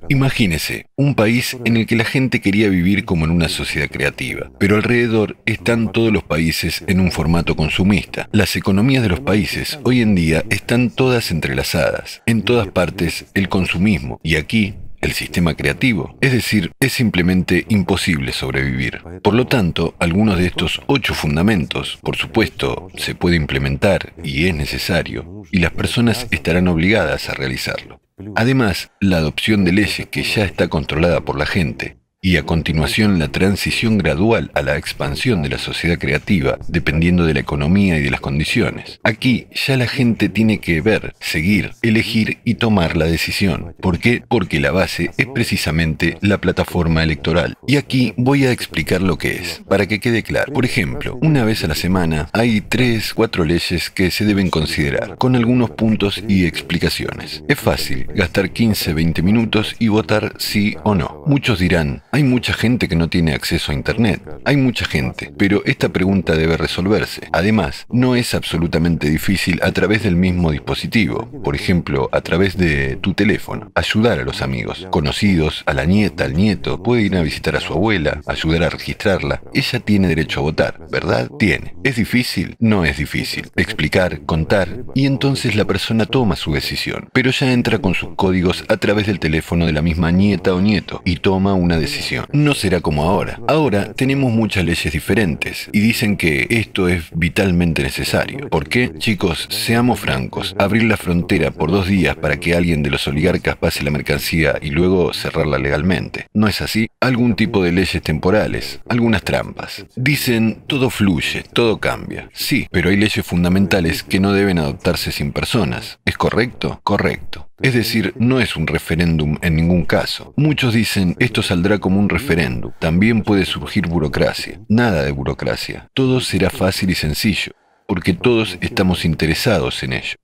Imagínese, 0.09 0.87
un 0.95 1.13
país 1.13 1.55
en 1.63 1.77
el 1.77 1.85
que 1.85 1.95
la 1.95 2.05
gente 2.05 2.41
quería 2.41 2.69
vivir 2.69 3.05
como 3.05 3.25
en 3.25 3.31
una 3.31 3.49
sociedad 3.49 3.87
creativa, 3.87 4.49
pero 4.57 4.75
alrededor 4.75 5.37
están 5.45 5.91
todos 5.91 6.11
los 6.11 6.23
países 6.23 6.83
en 6.87 6.99
un 6.99 7.11
formato 7.11 7.55
consumista. 7.55 8.29
Las 8.31 8.55
economías 8.55 9.03
de 9.03 9.09
los 9.09 9.19
países 9.19 9.77
hoy 9.83 10.01
en 10.01 10.15
día 10.15 10.43
están 10.49 10.89
todas 10.89 11.29
entrelazadas, 11.29 12.23
en 12.25 12.41
todas 12.41 12.69
partes 12.69 13.25
el 13.35 13.47
consumismo, 13.47 14.19
y 14.23 14.37
aquí 14.37 14.73
el 15.05 15.13
sistema 15.13 15.53
creativo. 15.55 16.17
Es 16.21 16.31
decir, 16.31 16.71
es 16.79 16.93
simplemente 16.93 17.65
imposible 17.69 18.31
sobrevivir. 18.31 19.01
Por 19.23 19.33
lo 19.33 19.47
tanto, 19.47 19.95
algunos 19.99 20.37
de 20.37 20.47
estos 20.47 20.81
ocho 20.87 21.13
fundamentos, 21.13 21.97
por 22.01 22.17
supuesto, 22.17 22.89
se 22.97 23.15
puede 23.15 23.35
implementar 23.35 24.13
y 24.23 24.47
es 24.47 24.55
necesario, 24.55 25.43
y 25.51 25.59
las 25.59 25.71
personas 25.71 26.27
estarán 26.31 26.67
obligadas 26.67 27.29
a 27.29 27.33
realizarlo. 27.33 28.01
Además, 28.35 28.91
la 28.99 29.17
adopción 29.17 29.65
de 29.65 29.73
leyes 29.73 30.07
que 30.07 30.23
ya 30.23 30.45
está 30.45 30.67
controlada 30.67 31.21
por 31.21 31.37
la 31.37 31.45
gente 31.45 31.97
y 32.25 32.37
a 32.37 32.43
continuación 32.43 33.19
la 33.19 33.27
transición 33.27 33.99
gradual 33.99 34.49
a 34.55 34.63
la 34.63 34.77
expansión 34.77 35.43
de 35.43 35.49
la 35.49 35.59
sociedad 35.59 35.99
creativa, 35.99 36.57
dependiendo 36.67 37.23
de 37.23 37.35
la 37.35 37.41
economía 37.41 37.99
y 37.99 38.01
de 38.01 38.09
las 38.09 38.19
condiciones. 38.19 38.99
Aquí 39.03 39.45
ya 39.53 39.77
la 39.77 39.85
gente 39.85 40.27
tiene 40.27 40.57
que 40.57 40.81
ver, 40.81 41.13
seguir, 41.19 41.73
elegir 41.83 42.39
y 42.43 42.55
tomar 42.55 42.97
la 42.97 43.05
decisión. 43.05 43.75
¿Por 43.79 43.99
qué? 43.99 44.23
Porque 44.27 44.59
la 44.59 44.71
base 44.71 45.11
es 45.17 45.27
precisamente 45.27 46.17
la 46.21 46.39
plataforma 46.39 47.03
electoral. 47.03 47.59
Y 47.67 47.75
aquí 47.75 48.15
voy 48.17 48.47
a 48.47 48.51
explicar 48.51 49.03
lo 49.03 49.19
que 49.19 49.35
es, 49.35 49.61
para 49.69 49.85
que 49.85 49.99
quede 49.99 50.23
claro. 50.23 50.51
Por 50.51 50.65
ejemplo, 50.65 51.19
una 51.21 51.45
vez 51.45 51.63
a 51.63 51.67
la 51.67 51.75
semana 51.75 52.29
hay 52.33 52.59
tres, 52.59 53.13
cuatro 53.13 53.45
leyes 53.45 53.91
que 53.91 54.09
se 54.09 54.25
deben 54.25 54.49
considerar, 54.49 55.17
con 55.19 55.35
algunos 55.35 55.69
puntos 55.69 56.23
y 56.27 56.47
explicaciones. 56.47 57.43
Es 57.47 57.59
fácil 57.59 58.07
gastar 58.15 58.49
15, 58.49 58.95
20 58.95 59.21
minutos 59.21 59.75
y 59.77 59.89
votar 59.89 60.33
sí 60.39 60.75
o 60.83 60.95
no. 60.95 61.23
Muchos 61.27 61.59
dirán, 61.59 62.01
Hay 62.15 62.23
mucha 62.23 62.53
gente 62.53 62.87
que 62.87 62.95
no 62.95 63.09
tiene 63.09 63.33
acceso 63.33 63.73
a 63.73 63.75
Internet. 63.75 64.21
Hay 64.45 64.55
mucha 64.55 64.85
gente. 64.85 65.33
Pero 65.37 65.63
esta 65.65 65.89
pregunta 65.89 66.33
debe 66.37 66.55
resolverse. 66.55 67.27
Además, 67.33 67.85
no 67.89 68.15
es 68.15 68.33
absolutamente 68.33 69.09
difícil 69.09 69.59
a 69.61 69.73
través 69.73 70.03
del 70.03 70.15
mismo 70.15 70.51
dispositivo. 70.51 71.29
Por 71.43 71.55
ejemplo, 71.55 72.07
a 72.13 72.21
través 72.21 72.55
de 72.55 72.95
tu 73.01 73.13
teléfono. 73.15 73.69
Ayudar 73.75 74.19
a 74.21 74.23
los 74.23 74.41
amigos, 74.41 74.87
conocidos, 74.91 75.63
a 75.65 75.73
la 75.73 75.83
nieta, 75.83 76.23
al 76.23 76.35
nieto. 76.35 76.81
Puede 76.81 77.01
ir 77.01 77.17
a 77.17 77.21
visitar 77.21 77.57
a 77.57 77.59
su 77.59 77.73
abuela, 77.73 78.21
ayudar 78.27 78.63
a 78.63 78.69
registrarla. 78.69 79.41
Ella 79.53 79.81
tiene 79.81 80.07
derecho 80.07 80.39
a 80.39 80.43
votar, 80.43 80.87
¿verdad? 80.89 81.29
Tiene. 81.37 81.75
¿Es 81.83 81.97
difícil? 81.97 82.55
No 82.59 82.85
es 82.85 82.95
difícil. 82.95 83.49
Explicar, 83.57 84.21
contar, 84.21 84.85
y 84.93 85.05
entonces 85.05 85.57
la 85.57 85.65
persona 85.65 86.05
toma 86.05 86.37
su 86.37 86.53
decisión. 86.53 87.09
Pero 87.11 87.31
ya 87.31 87.51
entra 87.51 87.79
con 87.79 87.93
sus 87.93 88.15
códigos 88.15 88.63
a 88.69 88.77
través 88.77 89.05
del 89.05 89.19
teléfono 89.19 89.65
de 89.65 89.73
la 89.73 89.81
misma 89.81 90.11
nieta 90.11 90.53
o 90.53 90.61
nieto 90.61 91.01
y 91.03 91.17
toma 91.17 91.53
una 91.55 91.77
decisión. 91.77 92.04
No 92.31 92.53
será 92.53 92.81
como 92.81 93.03
ahora. 93.03 93.39
Ahora 93.47 93.93
tenemos 93.93 94.31
muchas 94.31 94.63
leyes 94.63 94.93
diferentes 94.93 95.69
y 95.71 95.79
dicen 95.79 96.17
que 96.17 96.47
esto 96.49 96.87
es 96.87 97.05
vitalmente 97.13 97.81
necesario. 97.83 98.49
¿Por 98.49 98.67
qué? 98.69 98.91
Chicos, 98.97 99.47
seamos 99.49 99.99
francos. 99.99 100.55
Abrir 100.59 100.83
la 100.83 100.97
frontera 100.97 101.51
por 101.51 101.71
dos 101.71 101.87
días 101.87 102.15
para 102.15 102.39
que 102.39 102.55
alguien 102.55 102.83
de 102.83 102.91
los 102.91 103.07
oligarcas 103.07 103.55
pase 103.55 103.83
la 103.83 103.91
mercancía 103.91 104.59
y 104.61 104.69
luego 104.69 105.13
cerrarla 105.13 105.57
legalmente. 105.57 106.27
¿No 106.33 106.47
es 106.47 106.61
así? 106.61 106.89
Algún 106.99 107.35
tipo 107.35 107.63
de 107.63 107.71
leyes 107.71 108.01
temporales, 108.01 108.81
algunas 108.87 109.23
trampas. 109.23 109.85
Dicen 109.95 110.63
todo 110.67 110.89
fluye, 110.89 111.43
todo 111.53 111.79
cambia. 111.79 112.29
Sí, 112.33 112.67
pero 112.71 112.89
hay 112.89 112.97
leyes 112.97 113.25
fundamentales 113.25 114.03
que 114.03 114.19
no 114.19 114.33
deben 114.33 114.59
adoptarse 114.59 115.11
sin 115.11 115.31
personas. 115.31 115.99
¿Es 116.05 116.17
correcto? 116.17 116.79
Correcto. 116.83 117.49
Es 117.61 117.73
decir, 117.73 118.13
no 118.17 118.41
es 118.41 118.57
un 118.57 118.67
referéndum 118.67 119.37
en 119.41 119.55
ningún 119.55 119.85
caso. 119.85 120.33
Muchos 120.35 120.73
dicen 120.73 121.15
esto 121.19 121.41
saldrá 121.41 121.79
como 121.79 121.94
un 121.95 122.09
referéndum. 122.09 122.71
También 122.79 123.23
puede 123.23 123.45
surgir 123.45 123.87
burocracia. 123.87 124.59
Nada 124.67 125.03
de 125.03 125.11
burocracia. 125.11 125.89
Todo 125.93 126.19
será 126.19 126.49
fácil 126.49 126.89
y 126.89 126.95
sencillo, 126.95 127.53
porque 127.87 128.13
todos 128.13 128.57
estamos 128.61 129.05
interesados 129.05 129.83
en 129.83 129.93
ello. 129.93 130.15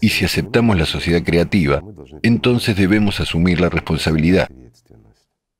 Y 0.00 0.10
si 0.10 0.24
aceptamos 0.24 0.78
la 0.78 0.86
sociedad 0.86 1.22
creativa, 1.22 1.82
entonces 2.22 2.76
debemos 2.76 3.20
asumir 3.20 3.60
la 3.60 3.68
responsabilidad, 3.68 4.48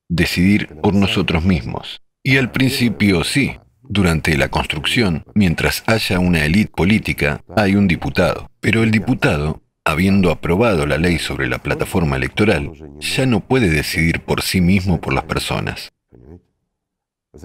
decidir 0.09 0.68
por 0.83 0.95
nosotros 0.95 1.45
mismos. 1.45 2.01
Y 2.23 2.37
al 2.37 2.53
principio 2.53 3.25
sí, 3.25 3.57
durante 3.83 4.37
la 4.37 4.49
construcción, 4.49 5.25
mientras 5.35 5.83
haya 5.87 6.21
una 6.21 6.45
élite 6.45 6.71
política, 6.71 7.43
hay 7.57 7.75
un 7.75 7.89
diputado. 7.89 8.51
Pero 8.61 8.83
el 8.83 8.91
diputado 8.91 9.62
habiendo 9.91 10.30
aprobado 10.30 10.86
la 10.86 10.99
ley 10.99 11.18
sobre 11.18 11.49
la 11.49 11.59
plataforma 11.59 12.16
electoral, 12.16 12.72
ya 13.01 13.26
no 13.26 13.41
puede 13.41 13.68
decidir 13.68 14.20
por 14.20 14.43
sí 14.43 14.61
mismo 14.61 15.01
por 15.01 15.12
las 15.12 15.24
personas. 15.24 15.93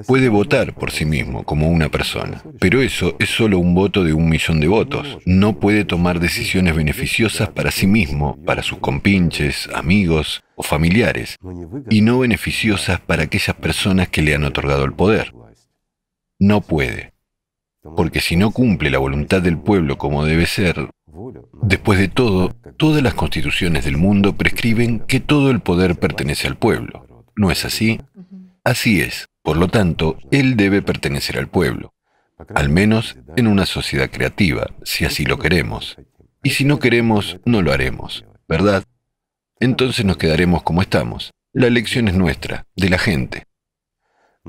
Puede 0.08 0.30
votar 0.30 0.74
por 0.74 0.90
sí 0.90 1.06
mismo 1.06 1.44
como 1.44 1.70
una 1.70 1.90
persona, 1.90 2.42
pero 2.60 2.82
eso 2.82 3.16
es 3.20 3.30
solo 3.30 3.60
un 3.60 3.76
voto 3.76 4.04
de 4.04 4.14
un 4.14 4.28
millón 4.30 4.60
de 4.60 4.68
votos. 4.68 5.20
No 5.26 5.60
puede 5.60 5.86
tomar 5.86 6.20
decisiones 6.20 6.76
beneficiosas 6.76 7.50
para 7.50 7.70
sí 7.70 7.86
mismo, 7.86 8.36
para 8.46 8.64
sus 8.64 8.80
compinches, 8.80 9.70
amigos 9.76 10.44
o 10.56 10.64
familiares, 10.64 11.36
y 11.92 12.02
no 12.02 12.20
beneficiosas 12.20 13.00
para 13.00 13.24
aquellas 13.24 13.56
personas 13.58 14.10
que 14.10 14.24
le 14.24 14.34
han 14.34 14.44
otorgado 14.44 14.86
el 14.86 14.94
poder. 14.94 15.34
No 16.40 16.62
puede, 16.62 17.14
porque 17.96 18.22
si 18.22 18.36
no 18.36 18.50
cumple 18.50 18.90
la 18.90 18.98
voluntad 18.98 19.42
del 19.44 19.60
pueblo 19.60 20.00
como 20.00 20.26
debe 20.26 20.48
ser, 20.48 20.90
Después 21.62 22.00
de 22.00 22.08
todo, 22.08 22.50
todas 22.78 23.02
las 23.02 23.14
constituciones 23.14 23.86
del 23.86 23.98
mundo 23.98 24.36
prescriben 24.36 25.00
que 25.00 25.20
todo 25.20 25.52
el 25.52 25.62
poder 25.62 25.96
pertenece 25.96 26.48
al 26.48 26.58
pueblo. 26.58 27.26
¿No 27.36 27.52
es 27.52 27.66
así? 27.66 28.00
Así 28.64 29.02
es. 29.02 29.28
Por 29.42 29.58
lo 29.58 29.68
tanto, 29.68 30.18
él 30.32 30.56
debe 30.56 30.82
pertenecer 30.82 31.38
al 31.38 31.48
pueblo. 31.48 31.94
Al 32.54 32.70
menos 32.70 33.18
en 33.36 33.48
una 33.48 33.66
sociedad 33.66 34.10
creativa, 34.10 34.68
si 34.84 35.06
así 35.06 35.26
lo 35.26 35.40
queremos. 35.40 35.98
Y 36.44 36.52
si 36.52 36.66
no 36.66 36.80
queremos, 36.80 37.40
no 37.46 37.62
lo 37.62 37.72
haremos, 37.72 38.26
¿verdad? 38.48 38.84
Entonces 39.60 40.06
nos 40.06 40.18
quedaremos 40.18 40.64
como 40.64 40.82
estamos. 40.82 41.32
La 41.54 41.68
elección 41.68 42.08
es 42.08 42.16
nuestra, 42.16 42.68
de 42.76 42.90
la 42.90 42.98
gente. 42.98 43.46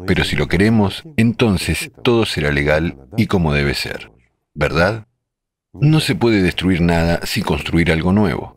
Pero 0.06 0.24
si 0.24 0.36
lo 0.36 0.48
queremos, 0.48 1.04
entonces 1.16 1.90
todo 2.02 2.26
será 2.26 2.50
legal 2.50 3.08
y 3.16 3.26
como 3.28 3.54
debe 3.54 3.74
ser, 3.74 4.10
¿verdad? 4.52 5.06
No 5.80 6.00
se 6.00 6.14
puede 6.14 6.42
destruir 6.42 6.80
nada 6.80 7.20
sin 7.24 7.44
construir 7.44 7.92
algo 7.92 8.12
nuevo. 8.12 8.56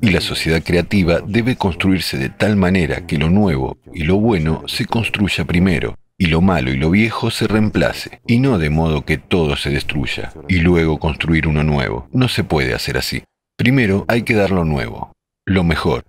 Y 0.00 0.10
la 0.10 0.20
sociedad 0.20 0.62
creativa 0.62 1.20
debe 1.20 1.56
construirse 1.56 2.18
de 2.18 2.30
tal 2.30 2.56
manera 2.56 3.06
que 3.06 3.16
lo 3.16 3.30
nuevo 3.30 3.78
y 3.92 4.02
lo 4.04 4.16
bueno 4.16 4.64
se 4.66 4.86
construya 4.86 5.44
primero, 5.44 5.94
y 6.16 6.26
lo 6.26 6.40
malo 6.40 6.72
y 6.72 6.76
lo 6.76 6.90
viejo 6.90 7.30
se 7.30 7.46
reemplace, 7.46 8.20
y 8.26 8.40
no 8.40 8.58
de 8.58 8.70
modo 8.70 9.04
que 9.04 9.18
todo 9.18 9.56
se 9.56 9.70
destruya, 9.70 10.32
y 10.48 10.56
luego 10.56 10.98
construir 10.98 11.46
uno 11.46 11.62
nuevo. 11.62 12.08
No 12.12 12.26
se 12.28 12.42
puede 12.42 12.74
hacer 12.74 12.98
así. 12.98 13.22
Primero 13.56 14.04
hay 14.08 14.22
que 14.22 14.34
dar 14.34 14.50
lo 14.50 14.64
nuevo, 14.64 15.12
lo 15.44 15.62
mejor, 15.62 16.04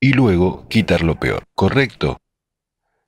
y 0.00 0.12
luego 0.12 0.66
quitar 0.68 1.02
lo 1.02 1.20
peor, 1.20 1.44
¿correcto? 1.54 2.18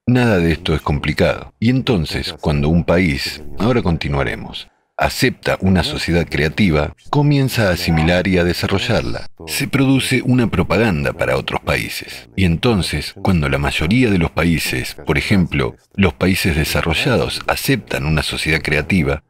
Nada 0.06 0.38
de 0.38 0.52
esto 0.52 0.74
es 0.74 0.82
complicado. 0.82 1.52
Y 1.58 1.70
entonces, 1.70 2.34
cuando 2.40 2.68
un 2.68 2.84
país, 2.84 3.42
ahora 3.58 3.82
continuaremos, 3.82 4.68
acepta 4.96 5.58
una 5.60 5.82
sociedad 5.82 6.26
creativa, 6.28 6.94
comienza 7.10 7.68
a 7.68 7.72
asimilar 7.72 8.26
y 8.26 8.38
a 8.38 8.44
desarrollarla. 8.44 9.28
Se 9.46 9.68
produce 9.68 10.22
una 10.22 10.50
propaganda 10.50 11.12
para 11.12 11.36
otros 11.36 11.60
países. 11.60 12.28
Y 12.34 12.44
entonces, 12.44 13.14
cuando 13.22 13.48
la 13.48 13.58
mayoría 13.58 14.10
de 14.10 14.18
los 14.18 14.30
países, 14.30 14.94
por 15.06 15.18
ejemplo, 15.18 15.76
los 15.94 16.14
países 16.14 16.56
desarrollados, 16.56 17.42
aceptan 17.46 18.06
una 18.06 18.22
sociedad 18.22 18.62
creativa, 18.62 19.22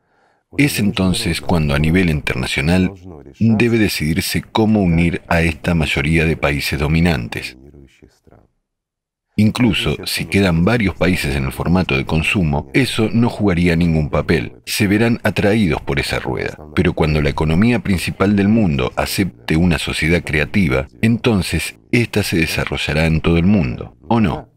es 0.57 0.79
entonces 0.79 1.41
cuando 1.41 1.75
a 1.75 1.79
nivel 1.79 2.09
internacional 2.09 2.93
debe 3.39 3.79
decidirse 3.79 4.43
cómo 4.43 4.81
unir 4.81 5.21
a 5.29 5.43
esta 5.43 5.75
mayoría 5.75 6.25
de 6.25 6.37
países 6.37 6.79
dominantes. 6.79 7.57
Incluso 9.39 9.97
si 10.07 10.25
quedan 10.25 10.65
varios 10.65 10.95
países 10.95 11.37
en 11.37 11.45
el 11.45 11.53
formato 11.53 11.95
de 11.95 12.07
consumo, 12.07 12.71
eso 12.73 13.11
no 13.13 13.29
jugaría 13.29 13.77
ningún 13.77 14.09
papel. 14.09 14.55
Se 14.65 14.87
verán 14.87 15.21
atraídos 15.25 15.83
por 15.83 16.01
esa 16.01 16.19
rueda. 16.19 16.57
Pero 16.75 16.95
cuando 16.95 17.21
la 17.21 17.29
economía 17.29 17.81
principal 17.81 18.35
del 18.35 18.49
mundo 18.49 18.93
acepte 18.97 19.59
una 19.59 19.79
sociedad 19.79 20.25
creativa, 20.25 20.87
entonces 21.03 21.79
ésta 21.93 22.23
se 22.23 22.39
desarrollará 22.39 23.05
en 23.05 23.21
todo 23.21 23.37
el 23.37 23.45
mundo, 23.45 23.95
¿o 24.09 24.21
no? 24.21 24.49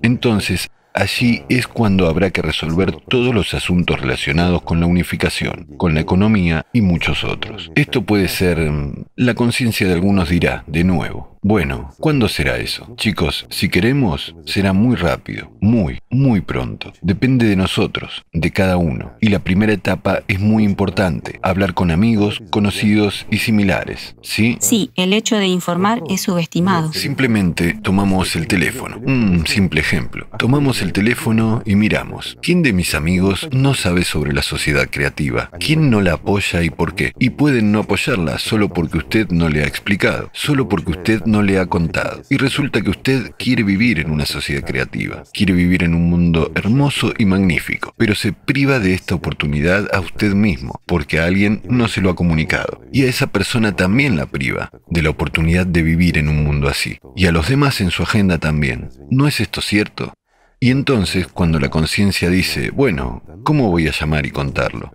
Entonces, 0.00 0.70
Allí 0.94 1.42
es 1.48 1.66
cuando 1.66 2.08
habrá 2.08 2.30
que 2.30 2.42
resolver 2.42 2.92
todos 2.92 3.34
los 3.34 3.54
asuntos 3.54 4.00
relacionados 4.00 4.62
con 4.62 4.80
la 4.80 4.86
unificación, 4.86 5.66
con 5.76 5.94
la 5.94 6.00
economía 6.00 6.66
y 6.72 6.80
muchos 6.80 7.24
otros. 7.24 7.70
Esto 7.74 8.02
puede 8.02 8.28
ser... 8.28 8.58
Mm, 8.58 9.04
la 9.16 9.34
conciencia 9.34 9.86
de 9.86 9.94
algunos 9.94 10.28
dirá, 10.28 10.64
de 10.66 10.84
nuevo, 10.84 11.30
bueno, 11.42 11.94
¿cuándo 11.98 12.28
será 12.28 12.58
eso? 12.58 12.94
Chicos, 12.96 13.46
si 13.48 13.70
queremos, 13.70 14.34
será 14.44 14.74
muy 14.74 14.94
rápido, 14.94 15.50
muy, 15.62 15.98
muy 16.10 16.42
pronto. 16.42 16.92
Depende 17.00 17.46
de 17.46 17.56
nosotros, 17.56 18.26
de 18.30 18.50
cada 18.50 18.76
uno. 18.76 19.12
Y 19.22 19.28
la 19.28 19.38
primera 19.38 19.72
etapa 19.72 20.20
es 20.28 20.38
muy 20.38 20.64
importante, 20.64 21.40
hablar 21.42 21.72
con 21.72 21.90
amigos, 21.90 22.42
conocidos 22.50 23.26
y 23.30 23.38
similares, 23.38 24.16
¿sí? 24.20 24.58
Sí, 24.60 24.90
el 24.96 25.14
hecho 25.14 25.36
de 25.36 25.46
informar 25.46 26.02
es 26.10 26.20
subestimado. 26.20 26.92
Simplemente 26.92 27.72
tomamos 27.82 28.36
el 28.36 28.46
teléfono. 28.46 28.98
Un 28.98 29.46
simple 29.46 29.80
ejemplo. 29.80 30.28
Tomamos 30.38 30.79
el 30.82 30.92
teléfono 30.92 31.62
y 31.64 31.76
miramos. 31.76 32.38
¿Quién 32.42 32.62
de 32.62 32.72
mis 32.72 32.94
amigos 32.94 33.48
no 33.52 33.74
sabe 33.74 34.04
sobre 34.04 34.32
la 34.32 34.42
sociedad 34.42 34.88
creativa? 34.90 35.50
¿Quién 35.58 35.90
no 35.90 36.00
la 36.00 36.14
apoya 36.14 36.62
y 36.62 36.70
por 36.70 36.94
qué? 36.94 37.12
Y 37.18 37.30
pueden 37.30 37.72
no 37.72 37.80
apoyarla 37.80 38.38
solo 38.38 38.68
porque 38.68 38.98
usted 38.98 39.28
no 39.30 39.48
le 39.48 39.62
ha 39.62 39.66
explicado, 39.66 40.30
solo 40.32 40.68
porque 40.68 40.92
usted 40.92 41.22
no 41.24 41.42
le 41.42 41.58
ha 41.58 41.66
contado. 41.66 42.22
Y 42.30 42.36
resulta 42.36 42.80
que 42.82 42.90
usted 42.90 43.32
quiere 43.38 43.62
vivir 43.62 44.00
en 44.00 44.10
una 44.10 44.26
sociedad 44.26 44.64
creativa, 44.64 45.22
quiere 45.32 45.52
vivir 45.52 45.82
en 45.82 45.94
un 45.94 46.08
mundo 46.08 46.52
hermoso 46.54 47.12
y 47.18 47.24
magnífico, 47.24 47.94
pero 47.96 48.14
se 48.14 48.32
priva 48.32 48.78
de 48.78 48.94
esta 48.94 49.14
oportunidad 49.14 49.88
a 49.94 50.00
usted 50.00 50.34
mismo, 50.34 50.80
porque 50.86 51.20
a 51.20 51.26
alguien 51.26 51.62
no 51.68 51.88
se 51.88 52.00
lo 52.00 52.10
ha 52.10 52.16
comunicado. 52.16 52.80
Y 52.92 53.02
a 53.02 53.08
esa 53.08 53.28
persona 53.28 53.76
también 53.76 54.16
la 54.16 54.26
priva 54.26 54.70
de 54.88 55.02
la 55.02 55.10
oportunidad 55.10 55.66
de 55.66 55.82
vivir 55.82 56.18
en 56.18 56.28
un 56.28 56.44
mundo 56.44 56.68
así. 56.68 56.98
Y 57.16 57.26
a 57.26 57.32
los 57.32 57.48
demás 57.48 57.80
en 57.80 57.90
su 57.90 58.02
agenda 58.02 58.38
también. 58.38 58.88
¿No 59.10 59.26
es 59.26 59.40
esto 59.40 59.60
cierto? 59.60 60.12
Y 60.60 60.70
entonces, 60.70 61.26
cuando 61.26 61.58
la 61.58 61.70
conciencia 61.70 62.28
dice, 62.28 62.70
bueno, 62.70 63.22
¿cómo 63.42 63.70
voy 63.70 63.88
a 63.88 63.92
llamar 63.92 64.26
y 64.26 64.30
contarlo? 64.30 64.92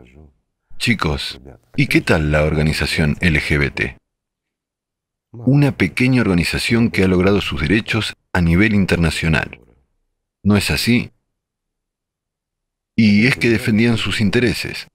Chicos, 0.78 1.42
¿y 1.76 1.88
qué 1.88 2.02
tal 2.02 2.32
la 2.32 2.44
organización 2.44 3.18
LGBT? 3.20 3.98
una 5.46 5.72
pequeña 5.74 6.22
organización 6.22 6.90
que 6.90 7.04
ha 7.04 7.08
logrado 7.08 7.42
sus 7.42 7.62
derechos 7.62 8.16
a 8.34 8.42
nivel 8.42 8.74
internacional. 8.74 9.60
¿No 10.44 10.56
es 10.56 10.72
así? 10.72 11.12
Y 12.96 13.28
es 13.28 13.36
que 13.36 13.50
defendían 13.50 13.98
sus 13.98 14.22
intereses, 14.22 14.88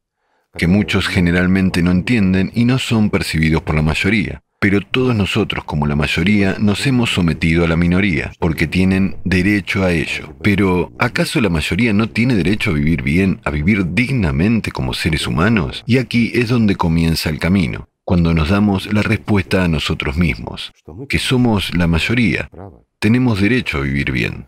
que 0.56 0.66
muchos 0.66 1.08
generalmente 1.08 1.82
no 1.82 1.90
entienden 1.90 2.50
y 2.54 2.64
no 2.64 2.78
son 2.78 3.10
percibidos 3.10 3.62
por 3.62 3.74
la 3.74 3.82
mayoría. 3.82 4.42
Pero 4.62 4.82
todos 4.82 5.16
nosotros, 5.16 5.64
como 5.64 5.86
la 5.86 5.96
mayoría, 5.96 6.56
nos 6.58 6.86
hemos 6.86 7.14
sometido 7.14 7.64
a 7.64 7.68
la 7.68 7.76
minoría, 7.76 8.30
porque 8.38 8.66
tienen 8.66 9.16
derecho 9.24 9.84
a 9.84 9.92
ello. 9.92 10.34
Pero, 10.42 10.92
¿acaso 10.98 11.40
la 11.40 11.48
mayoría 11.48 11.94
no 11.94 12.10
tiene 12.10 12.34
derecho 12.34 12.70
a 12.70 12.74
vivir 12.74 13.02
bien, 13.02 13.40
a 13.44 13.50
vivir 13.50 13.94
dignamente 13.94 14.70
como 14.70 14.92
seres 14.92 15.26
humanos? 15.26 15.82
Y 15.86 15.96
aquí 15.96 16.32
es 16.34 16.50
donde 16.50 16.76
comienza 16.76 17.30
el 17.30 17.38
camino, 17.38 17.88
cuando 18.04 18.34
nos 18.34 18.50
damos 18.50 18.92
la 18.92 19.00
respuesta 19.00 19.64
a 19.64 19.68
nosotros 19.68 20.18
mismos, 20.18 20.72
que 21.08 21.18
somos 21.18 21.74
la 21.74 21.86
mayoría, 21.86 22.50
tenemos 22.98 23.40
derecho 23.40 23.78
a 23.78 23.82
vivir 23.82 24.12
bien. 24.12 24.46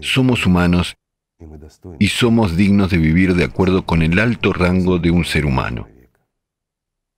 Somos 0.00 0.44
humanos 0.44 0.96
y 2.00 2.08
somos 2.08 2.56
dignos 2.56 2.90
de 2.90 2.98
vivir 2.98 3.36
de 3.36 3.44
acuerdo 3.44 3.86
con 3.86 4.02
el 4.02 4.18
alto 4.18 4.52
rango 4.52 4.98
de 4.98 5.12
un 5.12 5.24
ser 5.24 5.46
humano. 5.46 5.86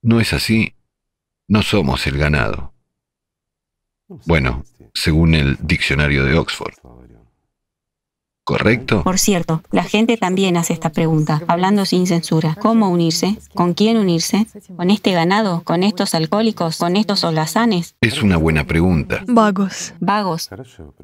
¿No 0.02 0.20
es 0.20 0.34
así? 0.34 0.74
No 1.48 1.62
somos 1.62 2.06
el 2.06 2.16
ganado. 2.18 2.72
Bueno, 4.26 4.64
según 4.94 5.34
el 5.34 5.58
diccionario 5.60 6.24
de 6.24 6.38
Oxford. 6.38 6.74
¿Correcto? 8.44 9.02
Por 9.02 9.18
cierto, 9.18 9.62
la 9.70 9.84
gente 9.84 10.18
también 10.18 10.58
hace 10.58 10.74
esta 10.74 10.90
pregunta, 10.90 11.40
hablando 11.48 11.86
sin 11.86 12.06
censura. 12.06 12.54
¿Cómo 12.60 12.90
unirse? 12.90 13.38
¿Con 13.54 13.72
quién 13.72 13.96
unirse? 13.96 14.46
¿Con 14.76 14.90
este 14.90 15.12
ganado? 15.12 15.62
¿Con 15.64 15.82
estos 15.82 16.14
alcohólicos? 16.14 16.76
¿Con 16.76 16.96
estos 16.96 17.24
holazanes? 17.24 17.96
Es 18.02 18.22
una 18.22 18.36
buena 18.36 18.66
pregunta. 18.66 19.24
Vagos. 19.26 19.94
Vagos. 19.98 20.50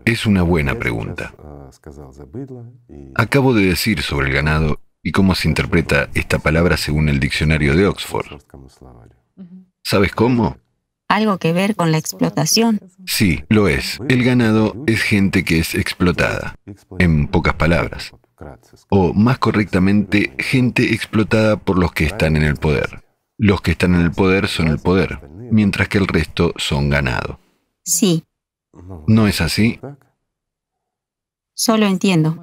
Es 0.04 0.26
una 0.26 0.42
buena 0.42 0.78
pregunta. 0.78 1.32
Acabo 3.14 3.54
de 3.54 3.64
decir 3.64 4.02
sobre 4.02 4.28
el 4.28 4.34
ganado 4.34 4.78
y 5.02 5.12
cómo 5.12 5.34
se 5.34 5.48
interpreta 5.48 6.10
esta 6.12 6.38
palabra 6.40 6.76
según 6.76 7.08
el 7.08 7.20
diccionario 7.20 7.74
de 7.74 7.86
Oxford. 7.86 8.38
¿Sabes 9.82 10.12
cómo? 10.12 10.56
¿Algo 11.08 11.38
que 11.38 11.52
ver 11.52 11.74
con 11.74 11.90
la 11.90 11.98
explotación? 11.98 12.80
Sí, 13.04 13.42
lo 13.48 13.66
es. 13.66 13.98
El 14.08 14.22
ganado 14.22 14.76
es 14.86 15.02
gente 15.02 15.44
que 15.44 15.58
es 15.58 15.74
explotada, 15.74 16.54
en 17.00 17.26
pocas 17.26 17.54
palabras. 17.54 18.12
O 18.88 19.12
más 19.12 19.38
correctamente, 19.38 20.34
gente 20.38 20.94
explotada 20.94 21.56
por 21.56 21.78
los 21.78 21.92
que 21.92 22.04
están 22.04 22.36
en 22.36 22.44
el 22.44 22.54
poder. 22.54 23.02
Los 23.36 23.60
que 23.60 23.72
están 23.72 23.94
en 23.94 24.02
el 24.02 24.12
poder 24.12 24.46
son 24.46 24.68
el 24.68 24.78
poder, 24.78 25.28
mientras 25.50 25.88
que 25.88 25.98
el 25.98 26.06
resto 26.06 26.52
son 26.56 26.90
ganado. 26.90 27.40
Sí. 27.82 28.24
¿No 29.08 29.26
es 29.26 29.40
así? 29.40 29.80
Solo 31.54 31.86
entiendo. 31.86 32.38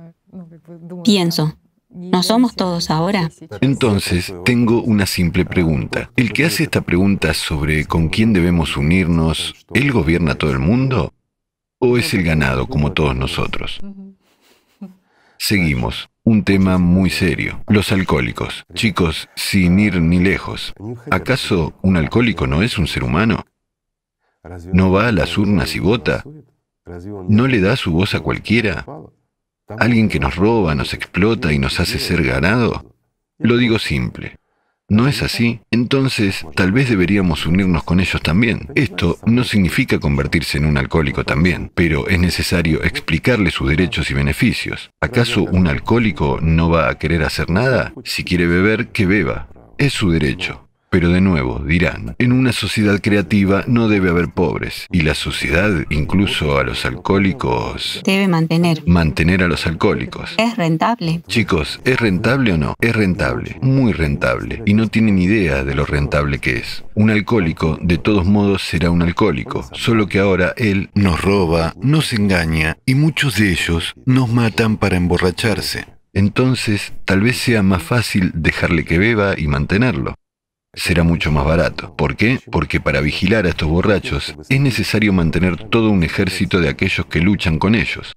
Pienso. 1.03 1.57
¿No 1.97 2.21
somos 2.21 2.55
todos 2.55 2.91
ahora? 2.91 3.31
Entonces, 3.61 4.33
tengo 4.45 4.81
una 4.81 5.05
simple 5.05 5.45
pregunta. 5.45 6.11
¿El 6.15 6.31
que 6.31 6.45
hace 6.45 6.63
esta 6.63 6.81
pregunta 6.81 7.33
sobre 7.33 7.85
con 7.85 8.09
quién 8.09 8.33
debemos 8.33 8.77
unirnos, 8.77 9.55
¿él 9.73 9.91
gobierna 9.91 10.35
todo 10.35 10.51
el 10.51 10.59
mundo? 10.59 11.13
¿O 11.79 11.97
es 11.97 12.13
el 12.13 12.23
ganado 12.23 12.67
como 12.67 12.93
todos 12.93 13.15
nosotros? 13.15 13.79
Seguimos. 15.39 16.09
Un 16.23 16.43
tema 16.43 16.77
muy 16.77 17.09
serio. 17.09 17.63
Los 17.67 17.91
alcohólicos. 17.91 18.65
Chicos, 18.73 19.29
sin 19.35 19.79
ir 19.79 20.01
ni 20.01 20.19
lejos. 20.19 20.73
¿Acaso 21.09 21.73
un 21.81 21.97
alcohólico 21.97 22.47
no 22.47 22.61
es 22.61 22.77
un 22.77 22.87
ser 22.87 23.03
humano? 23.03 23.45
¿No 24.73 24.91
va 24.91 25.07
a 25.07 25.11
las 25.11 25.37
urnas 25.37 25.75
y 25.75 25.79
vota? 25.79 26.23
¿No 27.27 27.47
le 27.47 27.61
da 27.61 27.75
su 27.75 27.91
voz 27.91 28.13
a 28.13 28.19
cualquiera? 28.19 28.85
¿Alguien 29.79 30.07
que 30.07 30.19
nos 30.19 30.35
roba, 30.35 30.75
nos 30.75 30.93
explota 30.93 31.51
y 31.51 31.59
nos 31.59 31.79
hace 31.79 31.99
ser 31.99 32.23
ganado? 32.23 32.95
Lo 33.37 33.57
digo 33.57 33.79
simple. 33.79 34.37
¿No 34.89 35.09
es 35.09 35.21
así? 35.21 35.59
Entonces, 35.69 36.45
tal 36.55 36.71
vez 36.71 36.89
deberíamos 36.89 37.45
unirnos 37.45 37.83
con 37.83 37.99
ellos 37.99 38.21
también. 38.21 38.69
Esto 38.75 39.17
no 39.25 39.43
significa 39.43 39.99
convertirse 39.99 40.57
en 40.57 40.65
un 40.65 40.77
alcohólico 40.77 41.25
también, 41.25 41.69
pero 41.75 42.07
es 42.07 42.17
necesario 42.17 42.81
explicarle 42.81 43.51
sus 43.51 43.67
derechos 43.67 44.09
y 44.09 44.13
beneficios. 44.13 44.91
¿Acaso 45.01 45.43
un 45.43 45.67
alcohólico 45.67 46.39
no 46.41 46.69
va 46.69 46.89
a 46.89 46.97
querer 46.97 47.23
hacer 47.23 47.49
nada? 47.49 47.91
Si 48.05 48.23
quiere 48.23 48.47
beber, 48.47 48.87
que 48.87 49.05
beba. 49.05 49.49
Es 49.77 49.91
su 49.91 50.09
derecho. 50.09 50.66
Pero 50.97 51.09
de 51.09 51.21
nuevo, 51.21 51.59
dirán, 51.63 52.15
en 52.17 52.31
una 52.31 52.51
sociedad 52.51 52.99
creativa 52.99 53.63
no 53.67 53.87
debe 53.87 54.09
haber 54.09 54.29
pobres, 54.29 54.87
y 54.91 55.01
la 55.01 55.13
sociedad, 55.13 55.69
incluso 55.91 56.57
a 56.57 56.63
los 56.63 56.85
alcohólicos... 56.85 58.01
Debe 58.03 58.27
mantener. 58.27 58.81
Mantener 58.87 59.43
a 59.43 59.47
los 59.47 59.67
alcohólicos. 59.67 60.33
Es 60.39 60.57
rentable. 60.57 61.21
Chicos, 61.27 61.79
¿es 61.85 61.99
rentable 61.99 62.53
o 62.53 62.57
no? 62.57 62.73
Es 62.81 62.95
rentable, 62.95 63.59
muy 63.61 63.93
rentable, 63.93 64.63
y 64.65 64.73
no 64.73 64.87
tienen 64.87 65.19
idea 65.19 65.63
de 65.63 65.75
lo 65.75 65.85
rentable 65.85 66.39
que 66.39 66.57
es. 66.57 66.83
Un 66.95 67.11
alcohólico, 67.11 67.77
de 67.79 67.99
todos 67.99 68.25
modos, 68.25 68.63
será 68.63 68.89
un 68.89 69.03
alcohólico, 69.03 69.69
solo 69.73 70.07
que 70.07 70.17
ahora 70.17 70.55
él 70.57 70.89
nos 70.95 71.21
roba, 71.21 71.75
nos 71.79 72.11
engaña, 72.11 72.79
y 72.87 72.95
muchos 72.95 73.37
de 73.37 73.51
ellos 73.51 73.93
nos 74.07 74.33
matan 74.33 74.77
para 74.77 74.97
emborracharse. 74.97 75.85
Entonces, 76.13 76.93
tal 77.05 77.21
vez 77.21 77.37
sea 77.37 77.61
más 77.61 77.83
fácil 77.83 78.31
dejarle 78.33 78.83
que 78.83 78.97
beba 78.97 79.35
y 79.37 79.45
mantenerlo 79.45 80.15
será 80.73 81.03
mucho 81.03 81.31
más 81.31 81.45
barato. 81.45 81.95
¿Por 81.95 82.15
qué? 82.15 82.39
Porque 82.51 82.79
para 82.79 83.01
vigilar 83.01 83.45
a 83.45 83.49
estos 83.49 83.67
borrachos 83.67 84.35
es 84.47 84.61
necesario 84.61 85.11
mantener 85.13 85.57
todo 85.69 85.89
un 85.89 86.03
ejército 86.03 86.59
de 86.59 86.69
aquellos 86.69 87.05
que 87.07 87.19
luchan 87.19 87.59
con 87.59 87.75
ellos. 87.75 88.13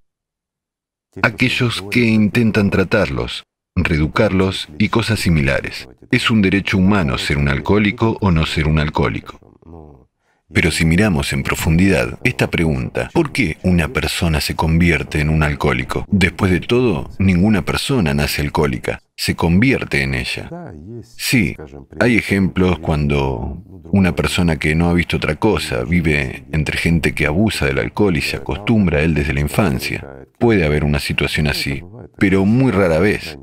Aquellos 1.21 1.83
que 1.91 2.05
intentan 2.05 2.69
tratarlos, 2.69 3.43
reeducarlos 3.75 4.69
y 4.77 4.89
cosas 4.89 5.19
similares. 5.19 5.89
Es 6.11 6.29
un 6.29 6.41
derecho 6.41 6.77
humano 6.77 7.17
ser 7.17 7.37
un 7.37 7.49
alcohólico 7.49 8.17
o 8.21 8.31
no 8.31 8.45
ser 8.45 8.67
un 8.67 8.79
alcohólico. 8.79 9.40
Pero 10.53 10.71
si 10.71 10.85
miramos 10.85 11.33
en 11.33 11.43
profundidad 11.43 12.19
esta 12.23 12.49
pregunta, 12.49 13.09
¿por 13.13 13.31
qué 13.31 13.57
una 13.63 13.87
persona 13.89 14.41
se 14.41 14.55
convierte 14.55 15.19
en 15.19 15.29
un 15.29 15.43
alcohólico? 15.43 16.05
Después 16.09 16.51
de 16.51 16.59
todo, 16.59 17.09
ninguna 17.19 17.63
persona 17.63 18.13
nace 18.13 18.41
alcohólica, 18.41 19.01
se 19.15 19.35
convierte 19.35 20.01
en 20.03 20.13
ella. 20.13 20.49
Sí, 21.03 21.55
hay 21.99 22.17
ejemplos 22.17 22.79
cuando 22.79 23.63
una 23.91 24.15
persona 24.15 24.57
que 24.57 24.75
no 24.75 24.89
ha 24.89 24.93
visto 24.93 25.17
otra 25.17 25.35
cosa 25.35 25.83
vive 25.83 26.45
entre 26.51 26.77
gente 26.77 27.13
que 27.13 27.25
abusa 27.25 27.65
del 27.65 27.79
alcohol 27.79 28.17
y 28.17 28.21
se 28.21 28.37
acostumbra 28.37 28.99
a 28.99 29.01
él 29.01 29.13
desde 29.13 29.33
la 29.33 29.41
infancia. 29.41 30.05
Puede 30.37 30.65
haber 30.65 30.83
una 30.83 30.99
situación 30.99 31.47
así, 31.47 31.83
pero 32.17 32.45
muy 32.45 32.71
rara 32.71 32.99
vez. 32.99 33.37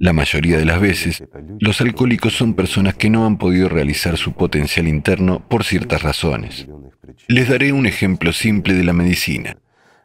La 0.00 0.14
mayoría 0.14 0.56
de 0.56 0.64
las 0.64 0.80
veces, 0.80 1.22
los 1.58 1.82
alcohólicos 1.82 2.32
son 2.32 2.54
personas 2.54 2.94
que 2.94 3.10
no 3.10 3.26
han 3.26 3.36
podido 3.36 3.68
realizar 3.68 4.16
su 4.16 4.32
potencial 4.32 4.88
interno 4.88 5.46
por 5.46 5.62
ciertas 5.62 6.02
razones. 6.02 6.66
Les 7.28 7.50
daré 7.50 7.74
un 7.74 7.84
ejemplo 7.84 8.32
simple 8.32 8.72
de 8.72 8.82
la 8.82 8.94
medicina. 8.94 9.58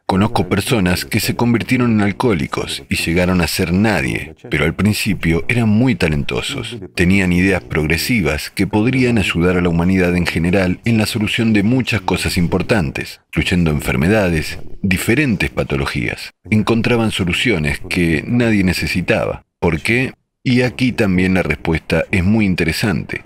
Conozco 0.04 0.50
personas 0.50 1.06
que 1.06 1.18
se 1.18 1.34
convirtieron 1.34 1.92
en 1.92 2.02
alcohólicos 2.02 2.84
y 2.90 2.96
llegaron 2.96 3.40
a 3.40 3.46
ser 3.46 3.72
nadie, 3.72 4.34
pero 4.50 4.66
al 4.66 4.74
principio 4.74 5.46
eran 5.48 5.70
muy 5.70 5.94
talentosos. 5.94 6.76
Tenían 6.94 7.32
ideas 7.32 7.64
progresivas 7.64 8.50
que 8.50 8.66
podrían 8.66 9.16
ayudar 9.16 9.56
a 9.56 9.62
la 9.62 9.70
humanidad 9.70 10.14
en 10.14 10.26
general 10.26 10.78
en 10.84 10.98
la 10.98 11.06
solución 11.06 11.54
de 11.54 11.62
muchas 11.62 12.02
cosas 12.02 12.36
importantes, 12.36 13.22
incluyendo 13.28 13.70
enfermedades, 13.70 14.58
diferentes 14.82 15.48
patologías. 15.48 16.34
Encontraban 16.50 17.12
soluciones 17.12 17.80
que 17.88 18.22
nadie 18.26 18.62
necesitaba. 18.62 19.45
¿Por 19.60 19.80
qué? 19.80 20.12
Y 20.42 20.62
aquí 20.62 20.92
también 20.92 21.34
la 21.34 21.42
respuesta 21.42 22.04
es 22.10 22.22
muy 22.22 22.44
interesante. 22.44 23.24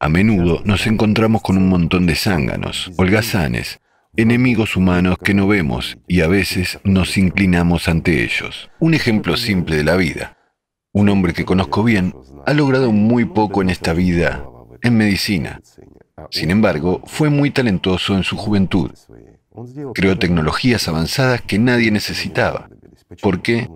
A 0.00 0.08
menudo 0.08 0.62
nos 0.64 0.86
encontramos 0.86 1.42
con 1.42 1.56
un 1.56 1.68
montón 1.68 2.06
de 2.06 2.14
zánganos, 2.14 2.90
holgazanes, 2.96 3.80
enemigos 4.16 4.76
humanos 4.76 5.16
que 5.22 5.34
no 5.34 5.46
vemos 5.46 5.98
y 6.08 6.22
a 6.22 6.28
veces 6.28 6.80
nos 6.84 7.16
inclinamos 7.18 7.88
ante 7.88 8.24
ellos. 8.24 8.70
Un 8.78 8.94
ejemplo 8.94 9.36
simple 9.36 9.76
de 9.76 9.84
la 9.84 9.96
vida. 9.96 10.36
Un 10.92 11.08
hombre 11.08 11.34
que 11.34 11.44
conozco 11.44 11.84
bien 11.84 12.14
ha 12.46 12.54
logrado 12.54 12.92
muy 12.92 13.26
poco 13.26 13.60
en 13.62 13.70
esta 13.70 13.92
vida, 13.92 14.44
en 14.82 14.96
medicina. 14.96 15.60
Sin 16.30 16.50
embargo, 16.50 17.02
fue 17.06 17.28
muy 17.28 17.50
talentoso 17.50 18.16
en 18.16 18.22
su 18.22 18.36
juventud. 18.36 18.90
Creó 19.94 20.18
tecnologías 20.18 20.88
avanzadas 20.88 21.42
que 21.42 21.58
nadie 21.58 21.90
necesitaba. 21.90 22.68
¿Por 23.22 23.40
qué? 23.40 23.68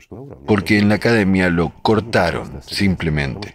Porque 0.47 0.78
en 0.78 0.89
la 0.89 0.97
academia 0.97 1.51
lo 1.51 1.72
cortaron, 1.83 2.61
simplemente. 2.66 3.55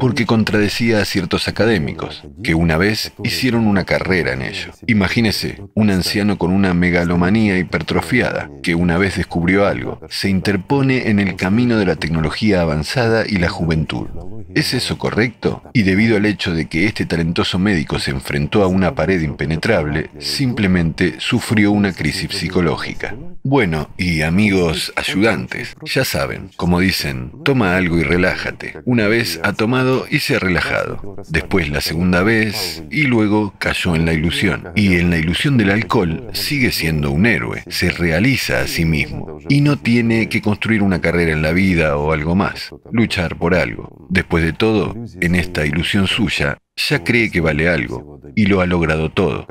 Porque 0.00 0.26
contradecía 0.26 1.00
a 1.00 1.04
ciertos 1.04 1.46
académicos, 1.46 2.24
que 2.42 2.54
una 2.54 2.76
vez 2.76 3.12
hicieron 3.22 3.66
una 3.66 3.84
carrera 3.84 4.32
en 4.32 4.42
ello. 4.42 4.72
Imagínese, 4.86 5.62
un 5.74 5.90
anciano 5.90 6.36
con 6.36 6.50
una 6.50 6.74
megalomanía 6.74 7.58
hipertrofiada, 7.58 8.50
que 8.62 8.74
una 8.74 8.98
vez 8.98 9.16
descubrió 9.16 9.66
algo, 9.66 10.00
se 10.10 10.28
interpone 10.28 11.08
en 11.08 11.20
el 11.20 11.36
camino 11.36 11.78
de 11.78 11.86
la 11.86 11.96
tecnología 11.96 12.60
avanzada 12.60 13.24
y 13.26 13.36
la 13.36 13.48
juventud. 13.48 14.08
¿Es 14.54 14.72
eso 14.72 14.98
correcto? 14.98 15.62
Y 15.72 15.82
debido 15.82 16.16
al 16.16 16.26
hecho 16.26 16.54
de 16.54 16.66
que 16.66 16.86
este 16.86 17.06
talentoso 17.06 17.58
médico 17.58 17.98
se 17.98 18.12
enfrentó 18.12 18.62
a 18.62 18.68
una 18.68 18.94
pared 18.94 19.20
impenetrable, 19.20 20.10
simplemente 20.18 21.16
sufrió 21.18 21.72
una 21.72 21.92
crisis 21.92 22.30
psicológica. 22.30 23.16
Bueno, 23.42 23.90
y 23.98 24.22
amigos, 24.22 24.92
ayudantes. 25.08 25.76
Ya 25.84 26.04
saben, 26.04 26.50
como 26.56 26.80
dicen, 26.80 27.32
toma 27.44 27.76
algo 27.76 27.98
y 27.98 28.02
relájate. 28.02 28.74
Una 28.84 29.06
vez 29.08 29.40
ha 29.42 29.52
tomado 29.52 30.06
y 30.10 30.20
se 30.20 30.36
ha 30.36 30.38
relajado. 30.38 31.16
Después 31.28 31.70
la 31.70 31.80
segunda 31.80 32.22
vez 32.22 32.82
y 32.90 33.02
luego 33.02 33.54
cayó 33.58 33.94
en 33.94 34.06
la 34.06 34.12
ilusión. 34.12 34.70
Y 34.74 34.96
en 34.96 35.10
la 35.10 35.18
ilusión 35.18 35.56
del 35.56 35.70
alcohol 35.70 36.28
sigue 36.32 36.72
siendo 36.72 37.10
un 37.10 37.26
héroe, 37.26 37.62
se 37.68 37.90
realiza 37.90 38.60
a 38.60 38.66
sí 38.66 38.84
mismo 38.84 39.38
y 39.48 39.60
no 39.60 39.78
tiene 39.78 40.28
que 40.28 40.42
construir 40.42 40.82
una 40.82 41.00
carrera 41.00 41.32
en 41.32 41.42
la 41.42 41.52
vida 41.52 41.96
o 41.96 42.12
algo 42.12 42.34
más, 42.34 42.70
luchar 42.90 43.36
por 43.36 43.54
algo. 43.54 44.06
Después 44.10 44.44
de 44.44 44.52
todo, 44.52 44.94
en 45.20 45.34
esta 45.34 45.66
ilusión 45.66 46.06
suya, 46.06 46.58
ya 46.76 47.04
cree 47.04 47.30
que 47.30 47.40
vale 47.40 47.68
algo 47.68 48.20
y 48.34 48.46
lo 48.46 48.60
ha 48.60 48.66
logrado 48.66 49.10
todo. 49.10 49.46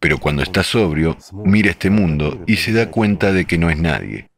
Pero 0.00 0.18
cuando 0.18 0.42
está 0.42 0.62
sobrio, 0.62 1.16
mira 1.44 1.70
este 1.70 1.90
mundo 1.90 2.42
y 2.46 2.56
se 2.56 2.72
da 2.72 2.90
cuenta 2.90 3.32
de 3.32 3.44
que 3.44 3.58
no 3.58 3.70
es 3.70 3.78
nadie. 3.78 4.30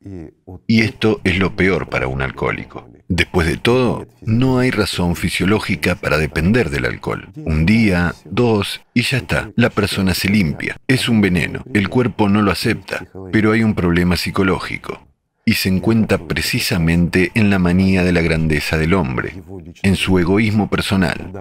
Y 0.66 0.82
esto 0.82 1.20
es 1.24 1.38
lo 1.38 1.56
peor 1.56 1.88
para 1.88 2.06
un 2.06 2.22
alcohólico. 2.22 2.88
Después 3.08 3.46
de 3.46 3.56
todo, 3.56 4.06
no 4.22 4.58
hay 4.58 4.70
razón 4.70 5.14
fisiológica 5.16 5.94
para 5.94 6.18
depender 6.18 6.70
del 6.70 6.86
alcohol. 6.86 7.28
Un 7.36 7.66
día, 7.66 8.14
dos, 8.24 8.80
y 8.94 9.02
ya 9.02 9.18
está. 9.18 9.50
La 9.56 9.70
persona 9.70 10.14
se 10.14 10.28
limpia. 10.28 10.76
Es 10.88 11.08
un 11.08 11.20
veneno. 11.20 11.64
El 11.72 11.88
cuerpo 11.88 12.28
no 12.28 12.42
lo 12.42 12.50
acepta. 12.50 13.06
Pero 13.32 13.52
hay 13.52 13.62
un 13.62 13.74
problema 13.74 14.16
psicológico 14.16 15.05
y 15.48 15.54
se 15.54 15.68
encuentra 15.68 16.18
precisamente 16.18 17.30
en 17.34 17.50
la 17.50 17.60
manía 17.60 18.02
de 18.02 18.12
la 18.12 18.20
grandeza 18.20 18.76
del 18.76 18.94
hombre, 18.94 19.32
en 19.84 19.94
su 19.94 20.18
egoísmo 20.18 20.68
personal. 20.68 21.32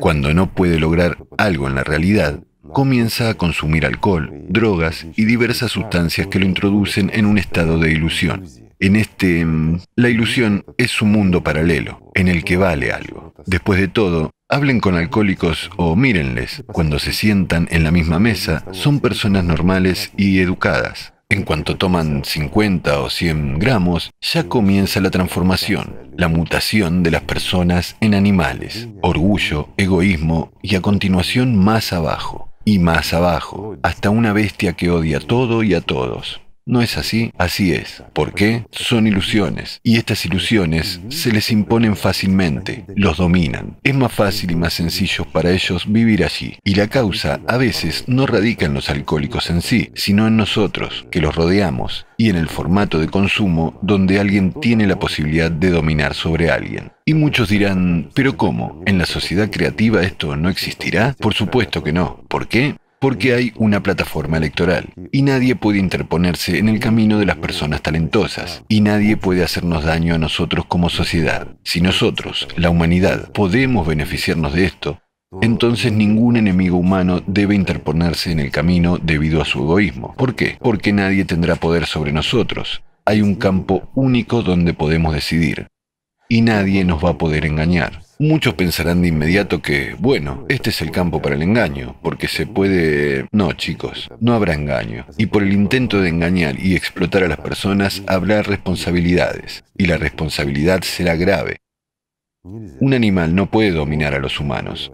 Cuando 0.00 0.34
no 0.34 0.52
puede 0.52 0.80
lograr 0.80 1.16
algo 1.38 1.68
en 1.68 1.76
la 1.76 1.84
realidad, 1.84 2.42
comienza 2.72 3.30
a 3.30 3.34
consumir 3.34 3.86
alcohol, 3.86 4.32
drogas 4.48 5.06
y 5.14 5.26
diversas 5.26 5.70
sustancias 5.70 6.26
que 6.26 6.40
lo 6.40 6.44
introducen 6.44 7.08
en 7.14 7.24
un 7.24 7.38
estado 7.38 7.78
de 7.78 7.92
ilusión. 7.92 8.44
En 8.80 8.96
este... 8.96 9.44
Mm, 9.44 9.80
la 9.94 10.08
ilusión 10.08 10.64
es 10.76 11.00
un 11.00 11.12
mundo 11.12 11.42
paralelo, 11.42 12.10
en 12.14 12.26
el 12.26 12.42
que 12.44 12.56
vale 12.56 12.92
algo. 12.92 13.32
Después 13.46 13.80
de 13.80 13.88
todo, 13.88 14.32
hablen 14.48 14.80
con 14.80 14.96
alcohólicos 14.96 15.70
o 15.76 15.94
mírenles. 15.94 16.64
Cuando 16.66 16.98
se 16.98 17.12
sientan 17.12 17.68
en 17.70 17.84
la 17.84 17.90
misma 17.90 18.18
mesa, 18.18 18.64
son 18.72 19.00
personas 19.00 19.44
normales 19.44 20.12
y 20.16 20.40
educadas. 20.40 21.12
En 21.30 21.42
cuanto 21.42 21.76
toman 21.76 22.24
50 22.24 23.00
o 23.00 23.10
100 23.10 23.58
gramos, 23.58 24.10
ya 24.18 24.48
comienza 24.48 24.98
la 25.02 25.10
transformación, 25.10 26.08
la 26.16 26.28
mutación 26.28 27.02
de 27.02 27.10
las 27.10 27.20
personas 27.20 27.96
en 28.00 28.14
animales, 28.14 28.88
orgullo, 29.02 29.68
egoísmo 29.76 30.50
y 30.62 30.74
a 30.74 30.80
continuación 30.80 31.54
más 31.54 31.92
abajo, 31.92 32.48
y 32.64 32.78
más 32.78 33.12
abajo, 33.12 33.76
hasta 33.82 34.08
una 34.08 34.32
bestia 34.32 34.72
que 34.72 34.88
odia 34.90 35.20
todo 35.20 35.62
y 35.62 35.74
a 35.74 35.82
todos. 35.82 36.40
¿No 36.68 36.82
es 36.82 36.98
así? 36.98 37.32
Así 37.38 37.72
es. 37.72 38.02
¿Por 38.12 38.34
qué? 38.34 38.66
Son 38.72 39.06
ilusiones. 39.06 39.80
Y 39.82 39.96
estas 39.96 40.26
ilusiones 40.26 41.00
se 41.08 41.32
les 41.32 41.50
imponen 41.50 41.96
fácilmente, 41.96 42.84
los 42.94 43.16
dominan. 43.16 43.78
Es 43.82 43.94
más 43.94 44.12
fácil 44.12 44.50
y 44.50 44.54
más 44.54 44.74
sencillo 44.74 45.24
para 45.24 45.50
ellos 45.50 45.90
vivir 45.90 46.22
allí. 46.22 46.58
Y 46.64 46.74
la 46.74 46.88
causa 46.88 47.40
a 47.48 47.56
veces 47.56 48.04
no 48.06 48.26
radica 48.26 48.66
en 48.66 48.74
los 48.74 48.90
alcohólicos 48.90 49.48
en 49.48 49.62
sí, 49.62 49.92
sino 49.94 50.26
en 50.26 50.36
nosotros, 50.36 51.06
que 51.10 51.22
los 51.22 51.34
rodeamos, 51.34 52.04
y 52.18 52.28
en 52.28 52.36
el 52.36 52.48
formato 52.48 52.98
de 52.98 53.08
consumo 53.08 53.78
donde 53.80 54.20
alguien 54.20 54.52
tiene 54.52 54.86
la 54.86 54.98
posibilidad 54.98 55.50
de 55.50 55.70
dominar 55.70 56.12
sobre 56.12 56.50
alguien. 56.50 56.92
Y 57.06 57.14
muchos 57.14 57.48
dirán, 57.48 58.10
¿pero 58.12 58.36
cómo? 58.36 58.82
¿En 58.84 58.98
la 58.98 59.06
sociedad 59.06 59.48
creativa 59.50 60.02
esto 60.02 60.36
no 60.36 60.50
existirá? 60.50 61.16
Por 61.18 61.32
supuesto 61.32 61.82
que 61.82 61.94
no. 61.94 62.22
¿Por 62.28 62.46
qué? 62.46 62.74
Porque 63.00 63.34
hay 63.34 63.52
una 63.56 63.82
plataforma 63.82 64.36
electoral 64.36 64.88
y 65.12 65.22
nadie 65.22 65.56
puede 65.56 65.78
interponerse 65.78 66.58
en 66.58 66.68
el 66.68 66.80
camino 66.80 67.18
de 67.18 67.26
las 67.26 67.36
personas 67.36 67.82
talentosas 67.82 68.62
y 68.68 68.80
nadie 68.80 69.16
puede 69.16 69.44
hacernos 69.44 69.84
daño 69.84 70.14
a 70.14 70.18
nosotros 70.18 70.64
como 70.66 70.88
sociedad. 70.88 71.48
Si 71.62 71.80
nosotros, 71.80 72.48
la 72.56 72.70
humanidad, 72.70 73.30
podemos 73.32 73.86
beneficiarnos 73.86 74.52
de 74.54 74.64
esto, 74.64 75.00
entonces 75.42 75.92
ningún 75.92 76.36
enemigo 76.36 76.78
humano 76.78 77.22
debe 77.26 77.54
interponerse 77.54 78.32
en 78.32 78.40
el 78.40 78.50
camino 78.50 78.98
debido 78.98 79.42
a 79.42 79.44
su 79.44 79.60
egoísmo. 79.60 80.14
¿Por 80.16 80.34
qué? 80.34 80.56
Porque 80.60 80.92
nadie 80.92 81.24
tendrá 81.24 81.56
poder 81.56 81.86
sobre 81.86 82.12
nosotros. 82.12 82.82
Hay 83.04 83.22
un 83.22 83.34
campo 83.34 83.90
único 83.94 84.42
donde 84.42 84.74
podemos 84.74 85.14
decidir 85.14 85.68
y 86.28 86.42
nadie 86.42 86.84
nos 86.84 87.04
va 87.04 87.10
a 87.10 87.18
poder 87.18 87.44
engañar. 87.46 88.07
Muchos 88.20 88.54
pensarán 88.54 89.02
de 89.02 89.08
inmediato 89.08 89.62
que, 89.62 89.94
bueno, 89.96 90.44
este 90.48 90.70
es 90.70 90.82
el 90.82 90.90
campo 90.90 91.22
para 91.22 91.36
el 91.36 91.42
engaño, 91.42 91.96
porque 92.02 92.26
se 92.26 92.46
puede... 92.46 93.28
No, 93.30 93.52
chicos, 93.52 94.08
no 94.20 94.34
habrá 94.34 94.54
engaño. 94.54 95.06
Y 95.16 95.26
por 95.26 95.44
el 95.44 95.52
intento 95.52 96.00
de 96.00 96.08
engañar 96.08 96.58
y 96.58 96.74
explotar 96.74 97.22
a 97.22 97.28
las 97.28 97.38
personas 97.38 98.02
habrá 98.08 98.42
responsabilidades, 98.42 99.62
y 99.76 99.86
la 99.86 99.98
responsabilidad 99.98 100.82
será 100.82 101.14
grave. 101.14 101.58
Un 102.42 102.92
animal 102.92 103.36
no 103.36 103.50
puede 103.50 103.70
dominar 103.70 104.14
a 104.14 104.18
los 104.18 104.40
humanos. 104.40 104.90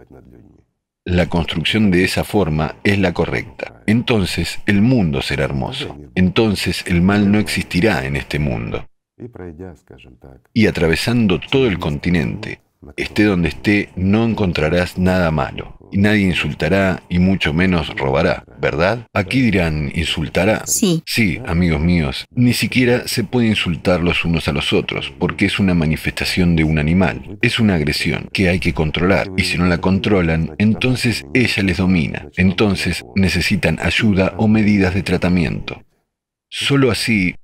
La 1.03 1.27
construcción 1.27 1.89
de 1.89 2.03
esa 2.03 2.23
forma 2.23 2.75
es 2.83 2.99
la 2.99 3.13
correcta. 3.13 3.81
Entonces 3.87 4.59
el 4.65 4.81
mundo 4.81 5.21
será 5.21 5.45
hermoso. 5.45 5.97
Entonces 6.15 6.83
el 6.87 7.01
mal 7.01 7.31
no 7.31 7.39
existirá 7.39 8.05
en 8.05 8.15
este 8.15 8.39
mundo. 8.39 8.87
Y 10.53 10.67
atravesando 10.67 11.39
todo 11.39 11.67
el 11.67 11.79
continente, 11.79 12.59
Esté 12.97 13.23
donde 13.23 13.49
esté, 13.49 13.89
no 13.95 14.25
encontrarás 14.25 14.97
nada 14.97 15.31
malo. 15.31 15.77
Y 15.91 15.97
nadie 15.97 16.25
insultará 16.25 17.03
y 17.09 17.19
mucho 17.19 17.53
menos 17.53 17.95
robará, 17.95 18.43
¿verdad? 18.59 19.07
Aquí 19.13 19.41
dirán, 19.41 19.91
¿insultará? 19.93 20.65
Sí. 20.65 21.03
Sí, 21.05 21.39
amigos 21.45 21.79
míos, 21.79 22.25
ni 22.31 22.53
siquiera 22.53 23.07
se 23.07 23.23
puede 23.23 23.47
insultar 23.47 24.01
los 24.01 24.25
unos 24.25 24.47
a 24.47 24.51
los 24.51 24.73
otros, 24.73 25.13
porque 25.19 25.45
es 25.45 25.59
una 25.59 25.73
manifestación 25.73 26.55
de 26.55 26.63
un 26.63 26.79
animal. 26.79 27.37
Es 27.41 27.59
una 27.59 27.75
agresión 27.75 28.29
que 28.33 28.49
hay 28.49 28.59
que 28.59 28.73
controlar, 28.73 29.29
y 29.37 29.43
si 29.43 29.57
no 29.57 29.67
la 29.67 29.77
controlan, 29.79 30.55
entonces 30.57 31.25
ella 31.33 31.63
les 31.63 31.77
domina. 31.77 32.27
Entonces 32.35 33.05
necesitan 33.15 33.79
ayuda 33.81 34.33
o 34.37 34.47
medidas 34.47 34.93
de 34.93 35.03
tratamiento. 35.03 35.81
Solo 36.49 36.91
así 36.91 37.35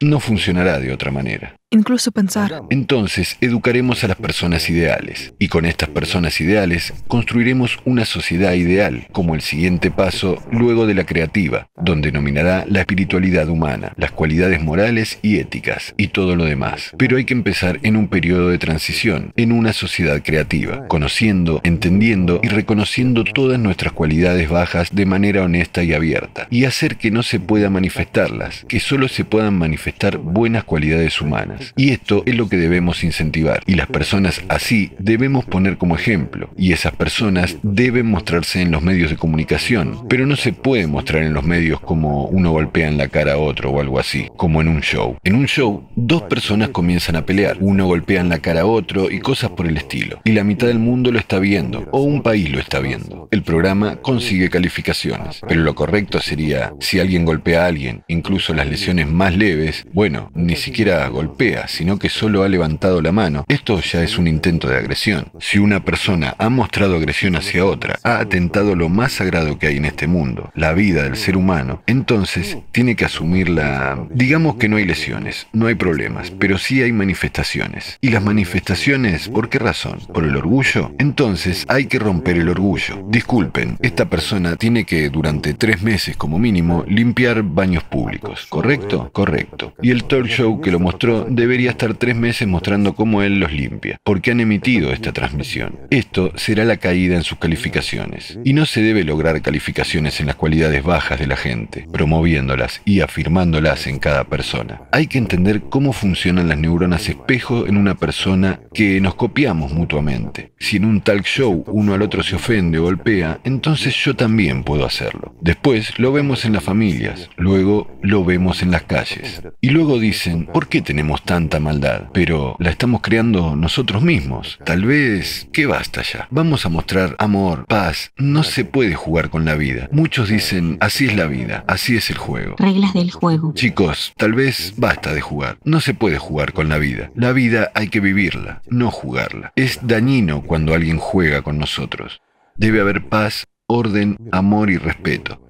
no 0.00 0.20
funcionará 0.20 0.78
de 0.78 0.92
otra 0.92 1.10
manera 1.10 1.56
incluso 1.72 2.12
pensar. 2.12 2.62
Entonces 2.70 3.36
educaremos 3.40 4.04
a 4.04 4.08
las 4.08 4.16
personas 4.16 4.70
ideales 4.70 5.34
y 5.38 5.48
con 5.48 5.66
estas 5.66 5.88
personas 5.88 6.40
ideales 6.40 6.92
construiremos 7.08 7.78
una 7.84 8.04
sociedad 8.04 8.52
ideal 8.52 9.08
como 9.12 9.34
el 9.34 9.40
siguiente 9.40 9.90
paso 9.90 10.42
luego 10.52 10.86
de 10.86 10.94
la 10.94 11.04
creativa, 11.04 11.68
donde 11.76 12.12
dominará 12.12 12.64
la 12.68 12.80
espiritualidad 12.80 13.48
humana, 13.48 13.92
las 13.96 14.12
cualidades 14.12 14.62
morales 14.62 15.18
y 15.22 15.38
éticas 15.38 15.94
y 15.96 16.08
todo 16.08 16.36
lo 16.36 16.44
demás. 16.44 16.92
Pero 16.98 17.16
hay 17.16 17.24
que 17.24 17.34
empezar 17.34 17.80
en 17.82 17.96
un 17.96 18.08
periodo 18.08 18.50
de 18.50 18.58
transición, 18.58 19.32
en 19.36 19.52
una 19.52 19.72
sociedad 19.72 20.22
creativa, 20.22 20.86
conociendo, 20.88 21.60
entendiendo 21.64 22.40
y 22.42 22.48
reconociendo 22.48 23.24
todas 23.24 23.58
nuestras 23.58 23.92
cualidades 23.92 24.48
bajas 24.48 24.90
de 24.92 25.06
manera 25.06 25.42
honesta 25.42 25.82
y 25.82 25.94
abierta 25.94 26.46
y 26.50 26.64
hacer 26.64 26.96
que 26.96 27.10
no 27.10 27.22
se 27.22 27.40
pueda 27.40 27.70
manifestarlas, 27.70 28.64
que 28.68 28.80
solo 28.80 29.08
se 29.08 29.24
puedan 29.24 29.58
manifestar 29.58 30.18
buenas 30.18 30.64
cualidades 30.64 31.20
humanas. 31.20 31.61
Y 31.76 31.90
esto 31.90 32.22
es 32.26 32.34
lo 32.34 32.48
que 32.48 32.56
debemos 32.56 33.02
incentivar. 33.02 33.62
Y 33.66 33.74
las 33.74 33.86
personas 33.86 34.42
así 34.48 34.92
debemos 34.98 35.44
poner 35.44 35.78
como 35.78 35.96
ejemplo. 35.96 36.50
Y 36.56 36.72
esas 36.72 36.92
personas 36.92 37.56
deben 37.62 38.06
mostrarse 38.06 38.62
en 38.62 38.70
los 38.70 38.82
medios 38.82 39.10
de 39.10 39.16
comunicación. 39.16 40.06
Pero 40.08 40.26
no 40.26 40.36
se 40.36 40.52
puede 40.52 40.86
mostrar 40.86 41.22
en 41.22 41.34
los 41.34 41.44
medios 41.44 41.80
como 41.80 42.26
uno 42.26 42.52
golpea 42.52 42.88
en 42.88 42.98
la 42.98 43.08
cara 43.08 43.34
a 43.34 43.38
otro 43.38 43.70
o 43.70 43.80
algo 43.80 43.98
así, 43.98 44.28
como 44.36 44.60
en 44.60 44.68
un 44.68 44.80
show. 44.80 45.16
En 45.24 45.34
un 45.34 45.46
show, 45.46 45.88
dos 45.96 46.22
personas 46.22 46.68
comienzan 46.70 47.16
a 47.16 47.26
pelear. 47.26 47.56
Uno 47.60 47.86
golpea 47.86 48.20
en 48.20 48.28
la 48.28 48.38
cara 48.38 48.62
a 48.62 48.66
otro 48.66 49.10
y 49.10 49.20
cosas 49.20 49.50
por 49.50 49.66
el 49.66 49.76
estilo. 49.76 50.20
Y 50.24 50.32
la 50.32 50.44
mitad 50.44 50.66
del 50.66 50.78
mundo 50.78 51.10
lo 51.10 51.18
está 51.18 51.38
viendo, 51.38 51.88
o 51.90 52.02
un 52.02 52.22
país 52.22 52.50
lo 52.50 52.60
está 52.60 52.80
viendo. 52.80 53.28
El 53.30 53.42
programa 53.42 53.96
consigue 53.96 54.50
calificaciones. 54.50 55.40
Pero 55.48 55.62
lo 55.62 55.74
correcto 55.74 56.20
sería, 56.20 56.74
si 56.80 57.00
alguien 57.00 57.24
golpea 57.24 57.64
a 57.64 57.66
alguien, 57.66 58.04
incluso 58.08 58.54
las 58.54 58.66
lesiones 58.66 59.08
más 59.08 59.36
leves, 59.36 59.86
bueno, 59.92 60.30
ni 60.34 60.56
siquiera 60.56 61.06
golpea 61.08 61.51
sino 61.66 61.98
que 61.98 62.08
solo 62.08 62.42
ha 62.42 62.48
levantado 62.48 63.00
la 63.00 63.12
mano. 63.12 63.44
Esto 63.48 63.80
ya 63.80 64.02
es 64.02 64.18
un 64.18 64.26
intento 64.26 64.68
de 64.68 64.76
agresión. 64.76 65.26
Si 65.40 65.58
una 65.58 65.84
persona 65.84 66.34
ha 66.38 66.48
mostrado 66.48 66.96
agresión 66.96 67.36
hacia 67.36 67.64
otra, 67.64 67.98
ha 68.02 68.18
atentado 68.18 68.74
lo 68.74 68.88
más 68.88 69.12
sagrado 69.12 69.58
que 69.58 69.66
hay 69.66 69.76
en 69.76 69.84
este 69.84 70.06
mundo, 70.06 70.50
la 70.54 70.72
vida 70.72 71.04
del 71.04 71.16
ser 71.16 71.36
humano, 71.36 71.82
entonces 71.86 72.58
tiene 72.72 72.96
que 72.96 73.04
asumir 73.04 73.48
la... 73.48 74.06
Digamos 74.10 74.56
que 74.56 74.68
no 74.68 74.76
hay 74.76 74.84
lesiones, 74.84 75.46
no 75.52 75.66
hay 75.66 75.74
problemas, 75.74 76.30
pero 76.30 76.58
sí 76.58 76.82
hay 76.82 76.92
manifestaciones. 76.92 77.98
¿Y 78.00 78.10
las 78.10 78.22
manifestaciones 78.22 79.28
por 79.28 79.48
qué 79.48 79.58
razón? 79.58 79.98
¿Por 80.12 80.24
el 80.24 80.36
orgullo? 80.36 80.92
Entonces 80.98 81.64
hay 81.68 81.86
que 81.86 81.98
romper 81.98 82.36
el 82.36 82.48
orgullo. 82.48 83.04
Disculpen, 83.08 83.78
esta 83.82 84.06
persona 84.06 84.56
tiene 84.56 84.84
que 84.84 85.08
durante 85.08 85.54
tres 85.54 85.82
meses 85.82 86.16
como 86.16 86.38
mínimo 86.38 86.84
limpiar 86.88 87.42
baños 87.42 87.84
públicos, 87.84 88.46
¿correcto? 88.48 89.10
Correcto. 89.12 89.74
Y 89.82 89.90
el 89.90 90.04
talk 90.04 90.26
show 90.26 90.60
que 90.60 90.70
lo 90.70 90.78
mostró 90.78 91.26
debería 91.42 91.70
estar 91.70 91.94
tres 91.94 92.14
meses 92.14 92.46
mostrando 92.46 92.94
cómo 92.94 93.20
él 93.20 93.40
los 93.40 93.52
limpia, 93.52 93.98
porque 94.04 94.30
han 94.30 94.38
emitido 94.38 94.92
esta 94.92 95.12
transmisión. 95.12 95.80
Esto 95.90 96.30
será 96.36 96.64
la 96.64 96.76
caída 96.76 97.16
en 97.16 97.24
sus 97.24 97.38
calificaciones. 97.38 98.38
Y 98.44 98.52
no 98.52 98.64
se 98.64 98.80
debe 98.80 99.02
lograr 99.02 99.42
calificaciones 99.42 100.20
en 100.20 100.26
las 100.26 100.36
cualidades 100.36 100.84
bajas 100.84 101.18
de 101.18 101.26
la 101.26 101.36
gente, 101.36 101.88
promoviéndolas 101.92 102.80
y 102.84 103.00
afirmándolas 103.00 103.88
en 103.88 103.98
cada 103.98 104.22
persona. 104.22 104.82
Hay 104.92 105.08
que 105.08 105.18
entender 105.18 105.62
cómo 105.62 105.92
funcionan 105.92 106.48
las 106.48 106.58
neuronas 106.58 107.08
espejo 107.08 107.66
en 107.66 107.76
una 107.76 107.96
persona 107.96 108.60
que 108.72 109.00
nos 109.00 109.16
copiamos 109.16 109.72
mutuamente. 109.72 110.52
Si 110.60 110.76
en 110.76 110.84
un 110.84 111.00
talk 111.00 111.24
show 111.24 111.64
uno 111.66 111.94
al 111.94 112.02
otro 112.02 112.22
se 112.22 112.36
ofende 112.36 112.78
o 112.78 112.84
golpea, 112.84 113.40
entonces 113.42 113.96
yo 113.96 114.14
también 114.14 114.62
puedo 114.62 114.86
hacerlo. 114.86 115.34
Después 115.40 115.98
lo 115.98 116.12
vemos 116.12 116.44
en 116.44 116.52
las 116.52 116.62
familias, 116.62 117.30
luego 117.36 117.90
lo 118.00 118.24
vemos 118.24 118.62
en 118.62 118.70
las 118.70 118.84
calles. 118.84 119.42
Y 119.60 119.70
luego 119.70 119.98
dicen, 119.98 120.46
¿por 120.46 120.68
qué 120.68 120.82
tenemos 120.82 121.21
tanta 121.24 121.60
maldad? 121.60 122.08
Pero 122.12 122.56
la 122.58 122.70
estamos 122.70 123.00
creando 123.00 123.56
nosotros 123.56 124.02
mismos. 124.02 124.58
Tal 124.64 124.84
vez, 124.84 125.48
¿qué 125.52 125.66
basta 125.66 126.02
ya? 126.02 126.28
Vamos 126.30 126.66
a 126.66 126.68
mostrar 126.68 127.16
amor, 127.18 127.66
paz. 127.66 128.12
No 128.16 128.42
se 128.42 128.64
puede 128.64 128.94
jugar 128.94 129.30
con 129.30 129.44
la 129.44 129.54
vida. 129.54 129.88
Muchos 129.92 130.28
dicen, 130.28 130.76
así 130.80 131.06
es 131.06 131.16
la 131.16 131.26
vida, 131.26 131.64
así 131.66 131.96
es 131.96 132.10
el 132.10 132.18
juego. 132.18 132.56
Reglas 132.58 132.94
del 132.94 133.10
juego. 133.10 133.52
Chicos, 133.54 134.12
tal 134.16 134.34
vez 134.34 134.74
basta 134.76 135.12
de 135.12 135.20
jugar. 135.20 135.58
No 135.64 135.80
se 135.80 135.94
puede 135.94 136.18
jugar 136.18 136.52
con 136.52 136.68
la 136.68 136.78
vida. 136.78 137.10
La 137.14 137.32
vida 137.32 137.70
hay 137.74 137.88
que 137.88 138.00
vivirla, 138.00 138.62
no 138.68 138.90
jugarla. 138.90 139.52
Es 139.56 139.80
dañino 139.82 140.42
cuando 140.42 140.74
alguien 140.74 140.98
juega 140.98 141.42
con 141.42 141.58
nosotros. 141.58 142.20
Debe 142.56 142.80
haber 142.80 143.08
paz, 143.08 143.46
orden, 143.66 144.16
amor 144.30 144.70
y 144.70 144.78
respeto. 144.78 145.40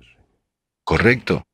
¿Correcto? 0.84 1.44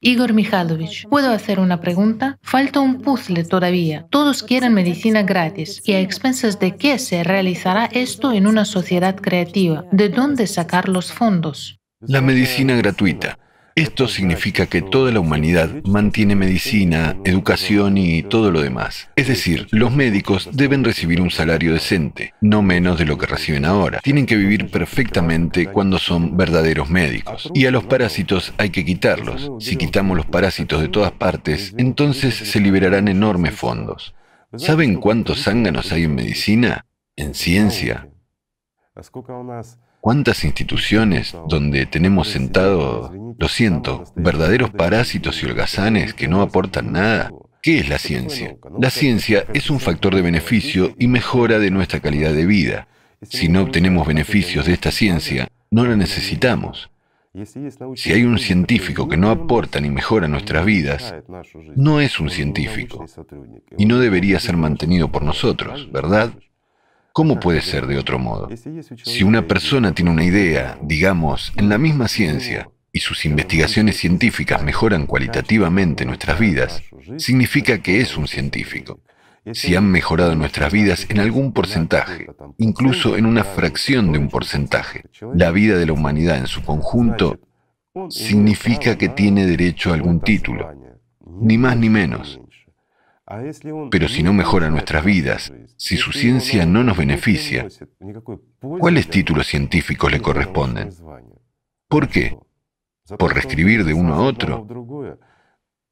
Igor 0.00 0.32
Mikhailovich, 0.32 1.08
¿puedo 1.08 1.32
hacer 1.32 1.58
una 1.58 1.80
pregunta? 1.80 2.38
Falta 2.40 2.78
un 2.78 3.00
puzzle 3.00 3.42
todavía. 3.42 4.06
Todos 4.10 4.44
quieren 4.44 4.72
medicina 4.72 5.24
gratis. 5.24 5.82
¿Y 5.84 5.94
a 5.94 6.00
expensas 6.00 6.60
de 6.60 6.76
qué 6.76 7.00
se 7.00 7.24
realizará 7.24 7.86
esto 7.86 8.30
en 8.32 8.46
una 8.46 8.64
sociedad 8.64 9.16
creativa? 9.16 9.84
¿De 9.90 10.08
dónde 10.08 10.46
sacar 10.46 10.88
los 10.88 11.12
fondos? 11.12 11.80
La 11.98 12.20
medicina 12.20 12.76
gratuita. 12.76 13.40
Esto 13.78 14.08
significa 14.08 14.66
que 14.66 14.82
toda 14.82 15.12
la 15.12 15.20
humanidad 15.20 15.70
mantiene 15.84 16.34
medicina, 16.34 17.16
educación 17.22 17.96
y 17.96 18.24
todo 18.24 18.50
lo 18.50 18.60
demás. 18.60 19.08
Es 19.14 19.28
decir, 19.28 19.68
los 19.70 19.94
médicos 19.94 20.48
deben 20.52 20.82
recibir 20.82 21.20
un 21.20 21.30
salario 21.30 21.72
decente, 21.72 22.34
no 22.40 22.60
menos 22.60 22.98
de 22.98 23.04
lo 23.04 23.16
que 23.18 23.26
reciben 23.26 23.64
ahora. 23.64 24.00
Tienen 24.02 24.26
que 24.26 24.34
vivir 24.34 24.68
perfectamente 24.68 25.68
cuando 25.68 26.00
son 26.00 26.36
verdaderos 26.36 26.90
médicos. 26.90 27.48
Y 27.54 27.66
a 27.66 27.70
los 27.70 27.84
parásitos 27.84 28.52
hay 28.58 28.70
que 28.70 28.84
quitarlos. 28.84 29.48
Si 29.60 29.76
quitamos 29.76 30.16
los 30.16 30.26
parásitos 30.26 30.80
de 30.80 30.88
todas 30.88 31.12
partes, 31.12 31.72
entonces 31.78 32.34
se 32.34 32.58
liberarán 32.58 33.06
enormes 33.06 33.54
fondos. 33.54 34.12
¿Saben 34.56 34.96
cuántos 34.96 35.44
zánganos 35.44 35.92
hay 35.92 36.02
en 36.02 36.16
medicina? 36.16 36.84
¿En 37.14 37.32
ciencia? 37.32 38.08
¿Cuántas 40.00 40.44
instituciones 40.44 41.36
donde 41.48 41.84
tenemos 41.86 42.28
sentados, 42.28 43.10
lo 43.36 43.48
siento, 43.48 44.04
verdaderos 44.14 44.70
parásitos 44.70 45.42
y 45.42 45.46
holgazanes 45.46 46.14
que 46.14 46.28
no 46.28 46.40
aportan 46.40 46.92
nada? 46.92 47.32
¿Qué 47.62 47.80
es 47.80 47.88
la 47.88 47.98
ciencia? 47.98 48.56
La 48.78 48.90
ciencia 48.90 49.44
es 49.52 49.70
un 49.70 49.80
factor 49.80 50.14
de 50.14 50.22
beneficio 50.22 50.94
y 50.98 51.08
mejora 51.08 51.58
de 51.58 51.70
nuestra 51.70 52.00
calidad 52.00 52.32
de 52.32 52.46
vida. 52.46 52.88
Si 53.22 53.48
no 53.48 53.62
obtenemos 53.62 54.06
beneficios 54.06 54.66
de 54.66 54.74
esta 54.74 54.92
ciencia, 54.92 55.48
no 55.70 55.84
la 55.84 55.96
necesitamos. 55.96 56.90
Si 57.96 58.12
hay 58.12 58.24
un 58.24 58.38
científico 58.38 59.08
que 59.08 59.16
no 59.16 59.30
aporta 59.30 59.80
ni 59.80 59.90
mejora 59.90 60.28
nuestras 60.28 60.64
vidas, 60.64 61.14
no 61.76 62.00
es 62.00 62.20
un 62.20 62.30
científico 62.30 63.04
y 63.76 63.86
no 63.86 63.98
debería 63.98 64.40
ser 64.40 64.56
mantenido 64.56 65.10
por 65.10 65.22
nosotros, 65.22 65.90
¿verdad? 65.92 66.32
¿Cómo 67.18 67.40
puede 67.40 67.62
ser 67.62 67.88
de 67.88 67.98
otro 67.98 68.20
modo? 68.20 68.48
Si 69.02 69.24
una 69.24 69.48
persona 69.48 69.92
tiene 69.92 70.12
una 70.12 70.22
idea, 70.22 70.78
digamos, 70.80 71.52
en 71.56 71.68
la 71.68 71.76
misma 71.76 72.06
ciencia, 72.06 72.70
y 72.92 73.00
sus 73.00 73.24
investigaciones 73.24 73.96
científicas 73.96 74.62
mejoran 74.62 75.04
cualitativamente 75.04 76.04
nuestras 76.04 76.38
vidas, 76.38 76.80
significa 77.16 77.82
que 77.82 78.00
es 78.00 78.16
un 78.16 78.28
científico. 78.28 79.00
Si 79.52 79.74
han 79.74 79.90
mejorado 79.90 80.36
nuestras 80.36 80.72
vidas 80.72 81.06
en 81.08 81.18
algún 81.18 81.52
porcentaje, 81.52 82.28
incluso 82.56 83.16
en 83.16 83.26
una 83.26 83.42
fracción 83.42 84.12
de 84.12 84.20
un 84.20 84.28
porcentaje, 84.28 85.02
la 85.34 85.50
vida 85.50 85.76
de 85.76 85.86
la 85.86 85.94
humanidad 85.94 86.38
en 86.38 86.46
su 86.46 86.62
conjunto, 86.62 87.40
significa 88.10 88.96
que 88.96 89.08
tiene 89.08 89.44
derecho 89.44 89.90
a 89.90 89.94
algún 89.94 90.20
título, 90.20 90.70
ni 91.40 91.58
más 91.58 91.76
ni 91.76 91.90
menos. 91.90 92.38
Pero 93.90 94.08
si 94.08 94.22
no 94.22 94.32
mejora 94.32 94.70
nuestras 94.70 95.04
vidas, 95.04 95.52
si 95.76 95.96
su 95.96 96.12
ciencia 96.12 96.64
no 96.64 96.82
nos 96.82 96.96
beneficia, 96.96 97.66
¿cuáles 98.58 99.08
títulos 99.08 99.46
científicos 99.46 100.10
le 100.10 100.20
corresponden? 100.20 100.90
¿Por 101.88 102.08
qué? 102.08 102.38
¿Por 103.18 103.34
reescribir 103.34 103.84
de 103.84 103.94
uno 103.94 104.14
a 104.14 104.20
otro? 104.20 104.66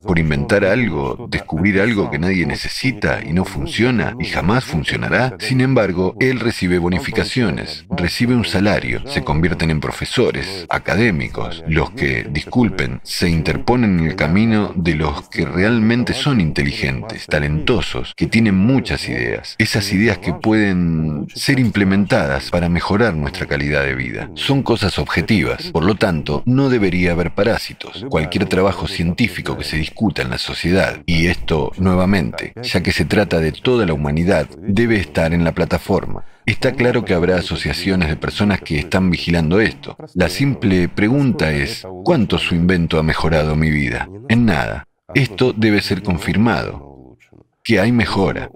Por 0.07 0.18
inventar 0.18 0.64
algo, 0.64 1.26
descubrir 1.28 1.80
algo 1.80 2.11
que 2.11 2.18
nadie 2.18 2.46
necesita 2.46 3.20
y 3.24 3.32
no 3.32 3.44
funciona 3.44 4.14
y 4.20 4.26
jamás 4.26 4.64
funcionará. 4.64 5.36
Sin 5.38 5.61
embargo, 5.61 6.16
él 6.20 6.40
recibe 6.40 6.78
bonificaciones, 6.78 7.86
recibe 7.90 8.34
un 8.34 8.44
salario, 8.44 9.02
se 9.07 9.24
convierten 9.24 9.70
en 9.70 9.80
profesores, 9.80 10.66
académicos, 10.68 11.64
los 11.66 11.90
que, 11.90 12.26
disculpen, 12.30 13.00
se 13.02 13.28
interponen 13.28 13.98
en 13.98 14.07
el 14.07 14.16
camino 14.16 14.72
de 14.76 14.94
los 14.94 15.28
que 15.28 15.44
realmente 15.44 16.14
son 16.14 16.40
inteligentes, 16.40 17.26
talentosos, 17.26 18.14
que 18.16 18.26
tienen 18.26 18.54
muchas 18.54 19.09
ideas, 19.09 19.57
esas 19.59 19.92
ideas 19.92 20.18
que 20.18 20.32
pueden 20.32 21.26
ser 21.34 21.59
implementadas 21.59 22.50
para 22.50 22.68
mejorar 22.68 23.14
nuestra 23.14 23.46
calidad 23.46 23.84
de 23.84 23.94
vida. 23.94 24.30
Son 24.34 24.62
cosas 24.62 24.98
objetivas, 24.98 25.70
por 25.72 25.84
lo 25.84 25.94
tanto, 25.94 26.42
no 26.46 26.68
debería 26.68 27.12
haber 27.12 27.32
parásitos. 27.32 28.07
Cualquier 28.09 28.46
trabajo 28.46 28.86
científico 28.86 29.57
que 29.57 29.64
se 29.64 29.76
en 30.16 30.30
la 30.30 30.38
sociedad, 30.38 31.03
y 31.07 31.26
esto 31.26 31.72
nuevamente, 31.78 32.53
ya 32.62 32.82
que 32.82 32.92
se 32.92 33.07
trata 33.07 33.40
de 33.40 33.53
toda 33.53 33.86
la 33.86 33.94
humanidad, 33.94 34.47
debe 34.59 34.97
estar 34.97 35.32
en 35.32 35.42
la 35.42 35.53
plataforma. 35.53 36.24
Está 36.44 36.72
claro 36.72 37.05
que 37.05 37.14
habrá 37.14 37.36
asociaciones 37.36 38.09
de 38.09 38.16
personas 38.16 38.61
que 38.61 38.78
están 38.78 39.11
vigilando 39.11 39.59
esto. 39.59 39.97
La 40.14 40.28
simple 40.28 40.88
pregunta 40.88 41.51
es, 41.51 41.86
¿cuánto 42.05 42.38
su 42.38 42.55
invento 42.55 42.99
ha 42.99 43.03
mejorado 43.03 43.57
mi 43.57 43.70
vida? 43.70 44.09
En 44.28 44.44
nada. 44.44 44.86
Esto 45.14 45.53
debe 45.53 45.80
ser 45.80 46.03
confirmado. 46.03 47.16
Que 47.64 47.80
hay 47.80 47.90
mejora. 47.90 48.51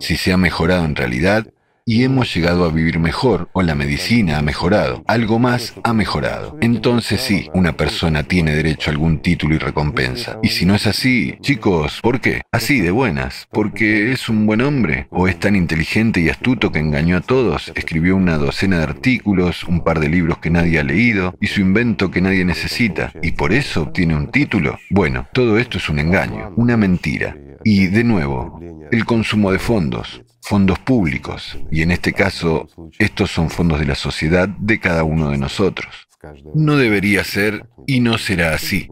Si 0.00 0.16
se 0.16 0.32
ha 0.32 0.36
mejorado 0.36 0.84
en 0.84 0.96
realidad, 0.96 1.46
y 1.88 2.04
hemos 2.04 2.34
llegado 2.34 2.66
a 2.66 2.70
vivir 2.70 2.98
mejor 2.98 3.48
o 3.54 3.62
la 3.62 3.74
medicina 3.74 4.36
ha 4.36 4.42
mejorado, 4.42 5.02
algo 5.06 5.38
más 5.38 5.72
ha 5.84 5.94
mejorado. 5.94 6.58
Entonces 6.60 7.22
sí, 7.22 7.48
una 7.54 7.78
persona 7.78 8.24
tiene 8.24 8.54
derecho 8.54 8.90
a 8.90 8.92
algún 8.92 9.20
título 9.20 9.54
y 9.54 9.58
recompensa. 9.58 10.38
Y 10.42 10.48
si 10.48 10.66
no 10.66 10.74
es 10.74 10.86
así, 10.86 11.38
chicos, 11.40 12.00
¿por 12.02 12.20
qué? 12.20 12.42
Así 12.52 12.82
de 12.82 12.90
buenas, 12.90 13.48
porque 13.50 14.12
es 14.12 14.28
un 14.28 14.44
buen 14.44 14.60
hombre 14.60 15.08
o 15.10 15.28
es 15.28 15.40
tan 15.40 15.56
inteligente 15.56 16.20
y 16.20 16.28
astuto 16.28 16.70
que 16.70 16.78
engañó 16.78 17.16
a 17.16 17.22
todos, 17.22 17.72
escribió 17.74 18.16
una 18.16 18.36
docena 18.36 18.76
de 18.76 18.84
artículos, 18.84 19.64
un 19.64 19.82
par 19.82 19.98
de 19.98 20.10
libros 20.10 20.40
que 20.40 20.50
nadie 20.50 20.80
ha 20.80 20.84
leído 20.84 21.36
y 21.40 21.46
su 21.46 21.62
invento 21.62 22.10
que 22.10 22.20
nadie 22.20 22.44
necesita 22.44 23.14
y 23.22 23.32
por 23.32 23.50
eso 23.54 23.84
obtiene 23.84 24.14
un 24.14 24.30
título. 24.30 24.78
Bueno, 24.90 25.26
todo 25.32 25.56
esto 25.56 25.78
es 25.78 25.88
un 25.88 26.00
engaño, 26.00 26.52
una 26.56 26.76
mentira. 26.76 27.34
Y 27.64 27.86
de 27.86 28.04
nuevo, 28.04 28.60
el 28.92 29.06
consumo 29.06 29.50
de 29.52 29.58
fondos, 29.58 30.22
fondos 30.48 30.78
públicos, 30.78 31.58
y 31.70 31.82
en 31.82 31.90
este 31.90 32.14
caso 32.14 32.68
estos 32.98 33.30
son 33.30 33.50
fondos 33.50 33.78
de 33.78 33.84
la 33.84 33.94
sociedad 33.94 34.48
de 34.48 34.80
cada 34.80 35.04
uno 35.04 35.30
de 35.30 35.36
nosotros. 35.36 36.08
No 36.54 36.76
debería 36.78 37.22
ser 37.22 37.66
y 37.86 38.00
no 38.00 38.16
será 38.16 38.54
así. 38.54 38.88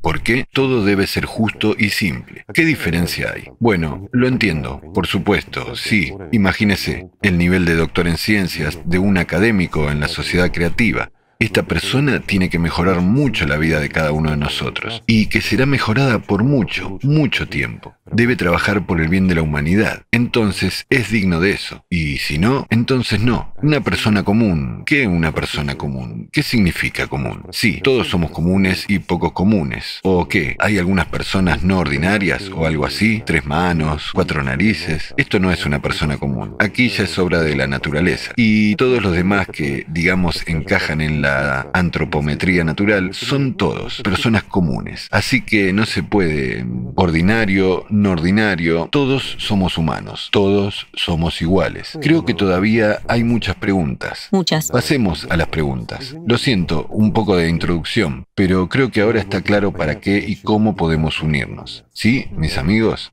porque 0.00 0.46
Todo 0.52 0.84
debe 0.84 1.06
ser 1.06 1.26
justo 1.26 1.76
y 1.78 1.90
simple. 1.90 2.44
¿Qué 2.52 2.64
diferencia 2.64 3.32
hay? 3.34 3.44
Bueno, 3.60 4.08
lo 4.12 4.26
entiendo, 4.26 4.80
por 4.92 5.06
supuesto, 5.06 5.76
sí. 5.76 6.12
Imagínese 6.32 7.08
el 7.22 7.38
nivel 7.38 7.64
de 7.64 7.76
doctor 7.76 8.08
en 8.08 8.16
ciencias 8.16 8.78
de 8.84 8.98
un 8.98 9.16
académico 9.16 9.90
en 9.90 10.00
la 10.00 10.08
sociedad 10.08 10.50
creativa. 10.52 11.10
Esta 11.42 11.64
persona 11.64 12.20
tiene 12.20 12.48
que 12.48 12.60
mejorar 12.60 13.00
mucho 13.00 13.48
la 13.48 13.56
vida 13.56 13.80
de 13.80 13.88
cada 13.88 14.12
uno 14.12 14.30
de 14.30 14.36
nosotros 14.36 15.02
y 15.08 15.26
que 15.26 15.40
será 15.40 15.66
mejorada 15.66 16.20
por 16.20 16.44
mucho, 16.44 17.00
mucho 17.02 17.48
tiempo. 17.48 17.96
Debe 18.12 18.36
trabajar 18.36 18.86
por 18.86 19.00
el 19.00 19.08
bien 19.08 19.26
de 19.26 19.34
la 19.34 19.42
humanidad. 19.42 20.02
Entonces 20.12 20.86
es 20.88 21.10
digno 21.10 21.40
de 21.40 21.50
eso. 21.50 21.84
Y 21.90 22.18
si 22.18 22.38
no, 22.38 22.68
entonces 22.70 23.20
no. 23.20 23.54
Una 23.60 23.80
persona 23.80 24.22
común. 24.22 24.84
¿Qué 24.86 25.08
una 25.08 25.32
persona 25.32 25.74
común? 25.74 26.28
¿Qué 26.30 26.44
significa 26.44 27.08
común? 27.08 27.42
Sí, 27.50 27.80
todos 27.82 28.08
somos 28.08 28.30
comunes 28.30 28.84
y 28.86 29.00
pocos 29.00 29.32
comunes. 29.32 29.98
¿O 30.04 30.28
qué? 30.28 30.54
¿Hay 30.60 30.78
algunas 30.78 31.06
personas 31.06 31.64
no 31.64 31.78
ordinarias 31.78 32.50
o 32.54 32.66
algo 32.66 32.86
así? 32.86 33.20
Tres 33.26 33.44
manos, 33.46 34.10
cuatro 34.12 34.44
narices. 34.44 35.12
Esto 35.16 35.40
no 35.40 35.50
es 35.50 35.66
una 35.66 35.82
persona 35.82 36.18
común. 36.18 36.54
Aquí 36.60 36.88
ya 36.88 37.02
es 37.02 37.18
obra 37.18 37.40
de 37.40 37.56
la 37.56 37.66
naturaleza. 37.66 38.32
Y 38.36 38.76
todos 38.76 39.02
los 39.02 39.16
demás 39.16 39.48
que, 39.48 39.86
digamos, 39.88 40.46
encajan 40.46 41.00
en 41.00 41.22
la 41.22 41.31
la 41.40 41.70
antropometría 41.72 42.64
natural, 42.64 43.14
son 43.14 43.54
todos 43.54 44.00
personas 44.02 44.44
comunes. 44.44 45.08
Así 45.10 45.42
que 45.42 45.72
no 45.72 45.86
se 45.86 46.02
puede 46.02 46.66
ordinario, 46.94 47.84
no 47.90 48.10
ordinario, 48.12 48.88
todos 48.90 49.36
somos 49.38 49.78
humanos, 49.78 50.28
todos 50.32 50.86
somos 50.94 51.40
iguales. 51.40 51.98
Creo 52.00 52.24
que 52.24 52.34
todavía 52.34 53.00
hay 53.08 53.24
muchas 53.24 53.56
preguntas. 53.56 54.28
Muchas. 54.30 54.70
Pasemos 54.70 55.26
a 55.30 55.36
las 55.36 55.48
preguntas. 55.48 56.14
Lo 56.26 56.38
siento, 56.38 56.86
un 56.90 57.12
poco 57.12 57.36
de 57.36 57.48
introducción, 57.48 58.26
pero 58.34 58.68
creo 58.68 58.90
que 58.90 59.00
ahora 59.00 59.20
está 59.20 59.40
claro 59.40 59.72
para 59.72 60.00
qué 60.00 60.24
y 60.26 60.36
cómo 60.36 60.76
podemos 60.76 61.22
unirnos. 61.22 61.84
¿Sí, 61.92 62.26
mis 62.32 62.58
amigos? 62.58 63.12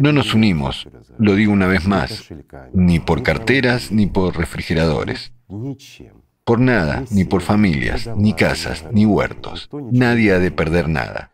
No 0.00 0.12
nos 0.12 0.34
unimos, 0.34 0.88
lo 1.18 1.34
digo 1.34 1.52
una 1.52 1.66
vez 1.66 1.86
más, 1.86 2.28
ni 2.72 2.98
por 2.98 3.22
carteras 3.22 3.92
ni 3.92 4.06
por 4.06 4.36
refrigeradores. 4.36 5.32
Por 6.48 6.60
nada, 6.60 7.04
ni 7.10 7.26
por 7.26 7.42
familias, 7.42 8.08
ni 8.16 8.32
casas, 8.32 8.86
ni 8.90 9.04
huertos. 9.04 9.68
Nadie 9.92 10.32
ha 10.32 10.38
de 10.38 10.50
perder 10.50 10.88
nada. 10.88 11.30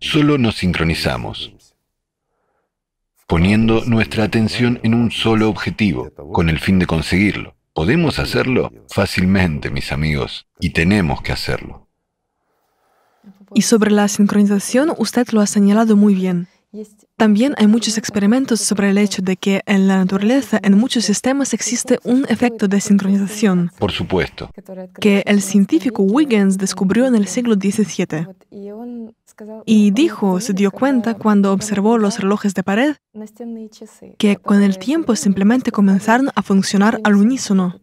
Solo 0.00 0.38
nos 0.38 0.56
sincronizamos, 0.56 1.54
poniendo 3.28 3.84
nuestra 3.84 4.24
atención 4.24 4.80
en 4.82 4.94
un 4.94 5.12
solo 5.12 5.48
objetivo, 5.48 6.10
con 6.32 6.48
el 6.48 6.58
fin 6.58 6.80
de 6.80 6.86
conseguirlo. 6.86 7.54
¿Podemos 7.74 8.18
hacerlo? 8.18 8.72
Fácilmente, 8.88 9.70
mis 9.70 9.92
amigos, 9.92 10.48
y 10.58 10.70
tenemos 10.70 11.22
que 11.22 11.30
hacerlo. 11.30 11.86
Y 13.54 13.62
sobre 13.62 13.92
la 13.92 14.08
sincronización, 14.08 14.92
usted 14.98 15.28
lo 15.30 15.42
ha 15.42 15.46
señalado 15.46 15.94
muy 15.94 16.12
bien. 16.16 16.48
También 17.16 17.54
hay 17.56 17.66
muchos 17.66 17.98
experimentos 17.98 18.60
sobre 18.60 18.90
el 18.90 18.98
hecho 18.98 19.22
de 19.22 19.36
que 19.36 19.62
en 19.66 19.86
la 19.86 19.98
naturaleza, 19.98 20.58
en 20.62 20.76
muchos 20.76 21.04
sistemas, 21.04 21.54
existe 21.54 21.98
un 22.04 22.26
efecto 22.28 22.66
de 22.68 22.80
sincronización. 22.80 23.70
Por 23.78 23.92
supuesto. 23.92 24.50
Que 25.00 25.22
el 25.26 25.40
científico 25.42 26.02
Huygens 26.02 26.58
descubrió 26.58 27.06
en 27.06 27.14
el 27.14 27.26
siglo 27.26 27.54
XVII. 27.54 28.26
Y 29.66 29.90
dijo, 29.90 30.40
se 30.40 30.52
dio 30.52 30.70
cuenta 30.70 31.14
cuando 31.14 31.52
observó 31.52 31.98
los 31.98 32.18
relojes 32.18 32.54
de 32.54 32.62
pared, 32.62 32.96
que 34.18 34.36
con 34.36 34.62
el 34.62 34.78
tiempo 34.78 35.16
simplemente 35.16 35.70
comenzaron 35.72 36.30
a 36.34 36.42
funcionar 36.42 37.00
al 37.04 37.16
unísono. 37.16 37.80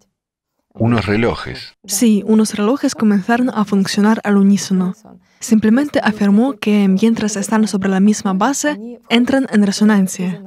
Unos 0.73 1.05
relojes. 1.05 1.73
Sí, 1.85 2.23
unos 2.25 2.55
relojes 2.55 2.95
comenzaron 2.95 3.49
a 3.49 3.65
funcionar 3.65 4.21
al 4.23 4.37
unísono. 4.37 4.93
Simplemente 5.41 5.99
afirmó 6.03 6.53
que 6.53 6.87
mientras 6.87 7.35
están 7.35 7.67
sobre 7.67 7.89
la 7.89 7.99
misma 7.99 8.33
base, 8.33 8.79
entran 9.09 9.47
en 9.51 9.65
resonancia. 9.65 10.41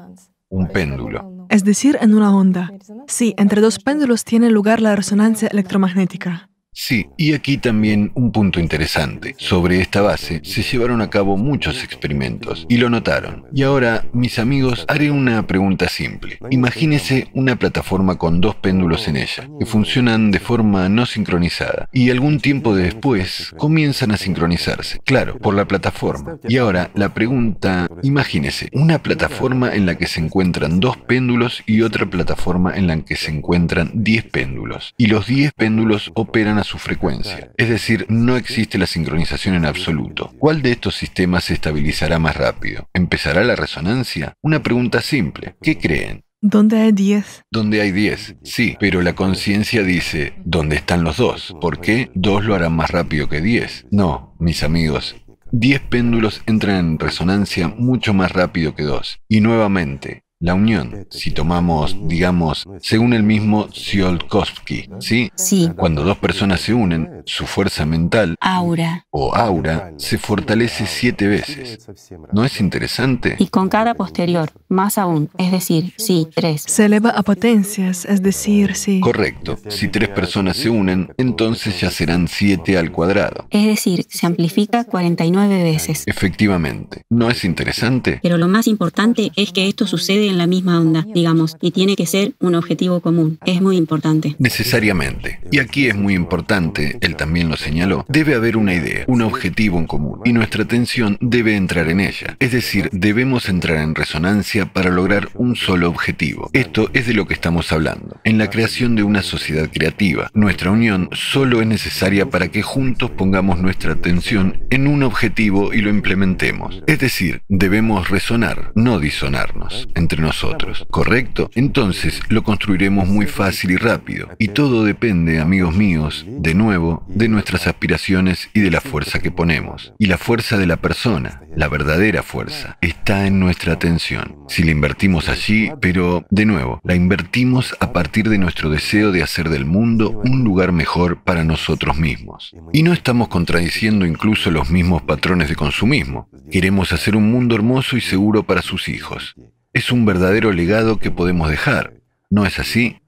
Un 0.49 0.69
péndulo. 0.69 1.47
Es 1.51 1.65
decir, 1.65 1.99
en 2.01 2.15
una 2.15 2.35
onda. 2.35 2.73
Sí, 3.07 3.35
entre 3.37 3.61
dos 3.61 3.79
péndulos 3.79 4.25
tiene 4.25 4.51
lugar 4.51 4.81
la 4.81 4.97
resonancia 4.97 5.49
electromagnética. 5.49 6.49
Sí, 6.77 7.07
y 7.17 7.35
aquí 7.35 7.57
también 7.57 8.11
un 8.15 8.33
punto 8.33 8.59
interesante. 8.59 9.37
Sobre 9.39 9.81
esta 9.81 10.03
base 10.03 10.41
se 10.43 10.63
llevaron 10.63 11.01
a 11.03 11.09
cabo 11.09 11.37
muchos 11.37 11.85
experimentos 11.85 12.67
y 12.69 12.79
lo 12.79 12.91
notaron. 12.91 13.47
Y 13.55 13.63
ahora, 13.63 14.05
mis 14.13 14.41
amigos, 14.41 14.85
haré 14.89 15.13
una 15.13 15.47
pregunta 15.47 15.89
simple. 15.89 16.39
Imagínese 16.51 17.29
una 17.33 17.57
plataforma 17.57 18.17
con 18.19 18.41
dos 18.41 18.57
péndulos 18.57 19.07
en 19.07 19.17
ella, 19.17 19.49
que 19.59 19.67
funcionan 19.67 20.33
de 20.33 20.41
forma 20.41 20.89
no 20.89 21.07
sincronizada, 21.07 21.89
y 21.93 22.11
algún 22.11 22.41
tiempo 22.41 22.75
después 22.75 23.55
comienzan 23.57 24.11
a 24.11 24.17
sincronizarse, 24.17 24.99
claro, 25.05 25.39
por 25.39 25.55
la 25.55 25.67
plataforma. 25.67 26.39
Y 26.49 26.57
ahora, 26.57 26.91
la 26.95 27.15
pregunta, 27.15 27.87
imagínese 28.03 28.69
una 28.73 28.99
plataforma 28.99 29.73
en 29.73 29.87
la 29.87 29.97
que 29.97 30.09
se 30.09 30.21
encuentran 30.21 30.81
dos 30.81 30.97
péndulos 30.97 31.63
y 31.67 31.83
otra 31.83 32.07
plataforma 32.07 32.75
en 32.75 32.89
la 32.89 33.01
que 33.01 33.15
se 33.15 33.31
encuentran 33.31 33.93
diez 33.95 34.25
péndulos, 34.25 34.95
y 34.99 35.07
los 35.07 35.29
diez 35.29 35.53
péndulos 35.53 36.11
operan 36.15 36.59
a 36.59 36.64
su 36.65 36.79
frecuencia. 36.79 37.53
Es 37.57 37.69
decir, 37.69 38.07
no 38.09 38.37
existe 38.37 38.79
la 38.79 38.87
sincronización 38.87 39.55
en 39.55 39.67
absoluto. 39.67 40.33
¿Cuál 40.39 40.63
de 40.63 40.73
estos 40.73 40.97
sistemas 40.97 41.45
se 41.45 41.55
estabilizará 41.55 42.19
más 42.19 42.37
rápido? 42.37 42.89
¿Empezará 42.93 43.45
la 43.45 43.57
resonancia? 43.57 44.35
Una 44.43 44.63
pregunta 44.63 45.01
simple. 45.01 45.57
¿Qué 45.63 45.79
creen? 45.79 46.25
¿Dónde 46.47 46.79
hay 46.79 46.93
10? 46.93 47.45
Donde 47.51 47.81
hay 47.81 47.91
10, 47.91 48.37
sí, 48.43 48.77
pero 48.79 49.01
la 49.01 49.15
conciencia 49.15 49.83
dice, 49.83 50.35
¿dónde 50.45 50.77
están 50.77 51.03
los 51.03 51.17
dos? 51.17 51.55
¿Por 51.59 51.81
qué 51.81 52.11
dos 52.15 52.45
lo 52.45 52.55
harán 52.55 52.77
más 52.77 52.91
rápido 52.91 53.31
que 53.31 53.41
10? 53.41 53.87
No, 53.91 54.37
mis 54.39 54.63
amigos, 54.63 55.17
10 55.53 55.83
péndulos 55.83 56.43
entran 56.47 56.77
en 56.81 56.99
resonancia 56.99 57.69
mucho 57.69 58.13
más 58.13 58.33
rápido 58.33 58.75
que 58.75 58.83
dos. 58.83 59.21
Y 59.29 59.41
nuevamente, 59.41 60.24
la 60.45 60.53
unión, 60.53 61.07
si 61.11 61.31
tomamos, 61.31 61.97
digamos, 62.07 62.67
según 62.83 63.15
el 63.15 63.23
mismo 63.23 63.69
Tsiolkovsky, 63.69 64.91
¿sí? 65.01 65.31
Sí. 65.37 65.71
Cuando 65.75 66.05
dos 66.05 66.19
personas 66.19 66.61
se 66.61 66.75
unen, 66.75 67.23
su 67.25 67.47
fuerza 67.47 67.87
mental, 67.87 68.37
Aura. 68.41 69.07
o 69.11 69.35
aura, 69.35 69.95
se 69.97 70.19
fortalece 70.19 70.85
siete 70.87 71.29
veces. 71.29 71.89
¿No 72.35 72.45
es 72.45 72.61
interesante? 72.61 73.37
Y 73.39 73.47
con 73.47 73.71
cada 73.71 73.95
posterior, 73.95 74.51
más 74.69 74.99
aún, 74.99 75.31
es 75.39 75.51
decir, 75.51 75.95
sí, 75.97 76.29
tres. 76.35 76.63
Se 76.67 76.85
eleva 76.85 77.11
a 77.11 77.23
potencias, 77.23 78.05
es 78.05 78.23
decir, 78.23 78.75
sí. 78.77 79.01
Correcto. 79.01 79.57
Si 79.69 79.89
tres 79.89 80.11
personas 80.11 80.59
se 80.59 80.69
unen, 80.69 81.15
entonces 81.17 81.81
ya 81.81 81.91
serán 81.91 82.29
siete 82.29 82.77
al 82.77 82.93
cuadrado. 82.93 83.47
Es 83.49 83.65
decir, 83.65 84.05
se 84.11 84.27
amplifica 84.27 84.85
49 84.85 85.63
veces. 85.63 86.03
Efectivamente. 86.07 87.03
¿No 87.09 87.31
es 87.31 87.47
interesante? 87.47 88.21
Pero 88.23 88.37
lo 88.37 88.47
más 88.47 88.67
importante 88.67 89.33
es 89.37 89.51
que 89.53 89.69
esto 89.69 89.87
sucede 89.87 90.29
en 90.29 90.34
la 90.39 90.47
misma 90.47 90.81
onda, 90.81 91.07
digamos, 91.15 91.57
y 91.61 91.71
tiene 91.71 91.97
que 91.97 92.07
ser 92.07 92.35
un 92.41 92.55
objetivo 92.55 93.01
común. 93.01 93.39
Es 93.47 93.61
muy 93.61 93.77
importante. 93.77 94.37
Necesariamente. 94.39 95.41
Y 95.51 95.59
aquí 95.59 95.87
es 95.87 95.97
muy 95.97 96.15
importante, 96.15 96.99
él 97.01 97.17
también 97.17 97.49
lo 97.49 97.57
señaló, 97.57 98.05
debe 98.09 98.35
haber 98.35 98.57
una 98.57 98.75
idea, 98.75 99.05
un 99.07 99.23
objetivo 99.23 99.79
en 99.79 99.87
común, 99.87 100.21
y 100.25 100.33
nuestra 100.33 100.65
atención 100.65 101.19
debe 101.21 101.57
entrar 101.57 101.89
en 101.89 102.01
ella. 102.01 102.37
Es 102.41 102.53
decir, 102.53 102.89
debemos 102.93 103.49
entrar 103.49 103.79
en 103.79 103.95
resonancia 103.95 104.73
para 104.73 104.91
lograr 104.91 105.29
un 105.35 105.57
solo 105.57 105.89
objetivo. 105.89 106.51
Esto 106.53 106.91
es 106.93 107.07
de 107.07 107.15
lo 107.15 107.27
que 107.27 107.35
estamos 107.35 107.73
hablando. 107.73 108.21
En 108.25 108.39
la 108.39 108.51
creación 108.51 108.97
de 108.97 109.03
una 109.03 109.23
sociedad 109.23 109.69
creativa, 109.73 110.31
nuestra 110.35 110.71
unión 110.71 111.09
solo 111.13 111.61
es 111.61 111.67
necesaria 111.67 112.27
para 112.31 112.49
que 112.49 112.63
juntos 112.63 113.11
pongamos 113.11 113.61
nuestra 113.61 113.93
atención 113.93 114.65
en 114.71 114.87
un 114.87 115.03
objetivo 115.03 115.73
y 115.73 115.81
lo 115.81 115.91
implementemos. 115.91 116.83
Es 116.87 116.99
decir, 116.99 117.43
debemos 117.49 118.11
resonar, 118.11 118.73
no 118.75 118.99
disonarnos 118.99 119.89
nosotros, 120.21 120.87
¿correcto? 120.91 121.51
Entonces 121.55 122.21
lo 122.29 122.43
construiremos 122.43 123.09
muy 123.09 123.27
fácil 123.27 123.71
y 123.73 123.77
rápido. 123.77 124.29
Y 124.39 124.49
todo 124.49 124.85
depende, 124.85 125.41
amigos 125.41 125.75
míos, 125.75 126.25
de 126.29 126.55
nuevo, 126.55 127.05
de 127.09 127.29
nuestras 127.29 127.67
aspiraciones 127.67 128.51
y 128.55 128.61
de 128.61 128.71
la 128.71 128.81
fuerza 128.81 129.21
que 129.21 129.31
ponemos. 129.31 129.93
Y 129.99 130.07
la 130.07 130.19
fuerza 130.19 130.59
de 130.59 130.67
la 130.67 130.77
persona, 130.77 131.43
la 131.57 131.69
verdadera 131.69 132.23
fuerza, 132.23 132.79
está 132.81 133.27
en 133.27 133.39
nuestra 133.41 133.75
atención. 133.75 134.37
Si 134.49 134.63
la 134.63 134.71
invertimos 134.71 135.29
allí, 135.29 135.71
pero, 135.81 136.27
de 136.31 136.47
nuevo, 136.47 136.81
la 136.85 136.95
invertimos 136.95 137.77
a 137.81 137.93
partir 137.93 138.29
de 138.29 138.39
nuestro 138.39 138.71
deseo 138.71 139.13
de 139.13 139.23
hacer 139.23 139.49
del 139.49 139.65
mundo 139.65 140.11
un 140.25 140.45
lugar 140.45 140.73
mejor 140.73 141.23
para 141.23 141.45
nosotros 141.45 141.97
mismos. 141.97 142.55
Y 142.73 142.83
no 142.83 142.93
estamos 142.93 143.29
contradiciendo 143.29 144.07
incluso 144.07 144.51
los 144.51 144.71
mismos 144.71 145.03
patrones 145.03 145.49
de 145.49 145.57
consumismo. 145.57 146.29
Queremos 146.51 146.93
hacer 146.93 147.17
un 147.17 147.31
mundo 147.31 147.55
hermoso 147.55 147.97
y 147.97 148.01
seguro 148.01 148.45
para 148.45 148.63
sus 148.63 148.89
hijos. 148.89 149.35
Es 149.75 149.91
un 149.91 150.07
verdadero 150.07 150.53
legado 150.53 150.99
que 150.99 151.11
podemos 151.11 151.51
dejar. 151.51 151.95
¿No 152.31 152.47
es 152.47 152.61
así? 152.61 153.01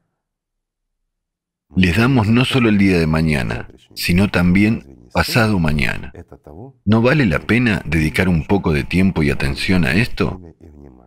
Les 1.77 1.97
damos 1.97 2.27
no 2.27 2.45
solo 2.45 2.69
el 2.69 2.77
día 2.77 2.99
de 2.99 3.07
mañana, 3.07 3.69
sino 3.95 4.29
también 4.29 5.09
pasado 5.13 5.61
mañana. 5.61 6.13
¿No 6.85 7.03
vale 7.03 7.25
la 7.25 7.39
pena 7.39 7.83
dedicar 7.85 8.29
un 8.29 8.45
poco 8.47 8.73
de 8.73 8.83
tiempo 8.83 9.23
y 9.23 9.31
atención 9.31 9.85
a 9.85 9.95
esto? 9.95 10.41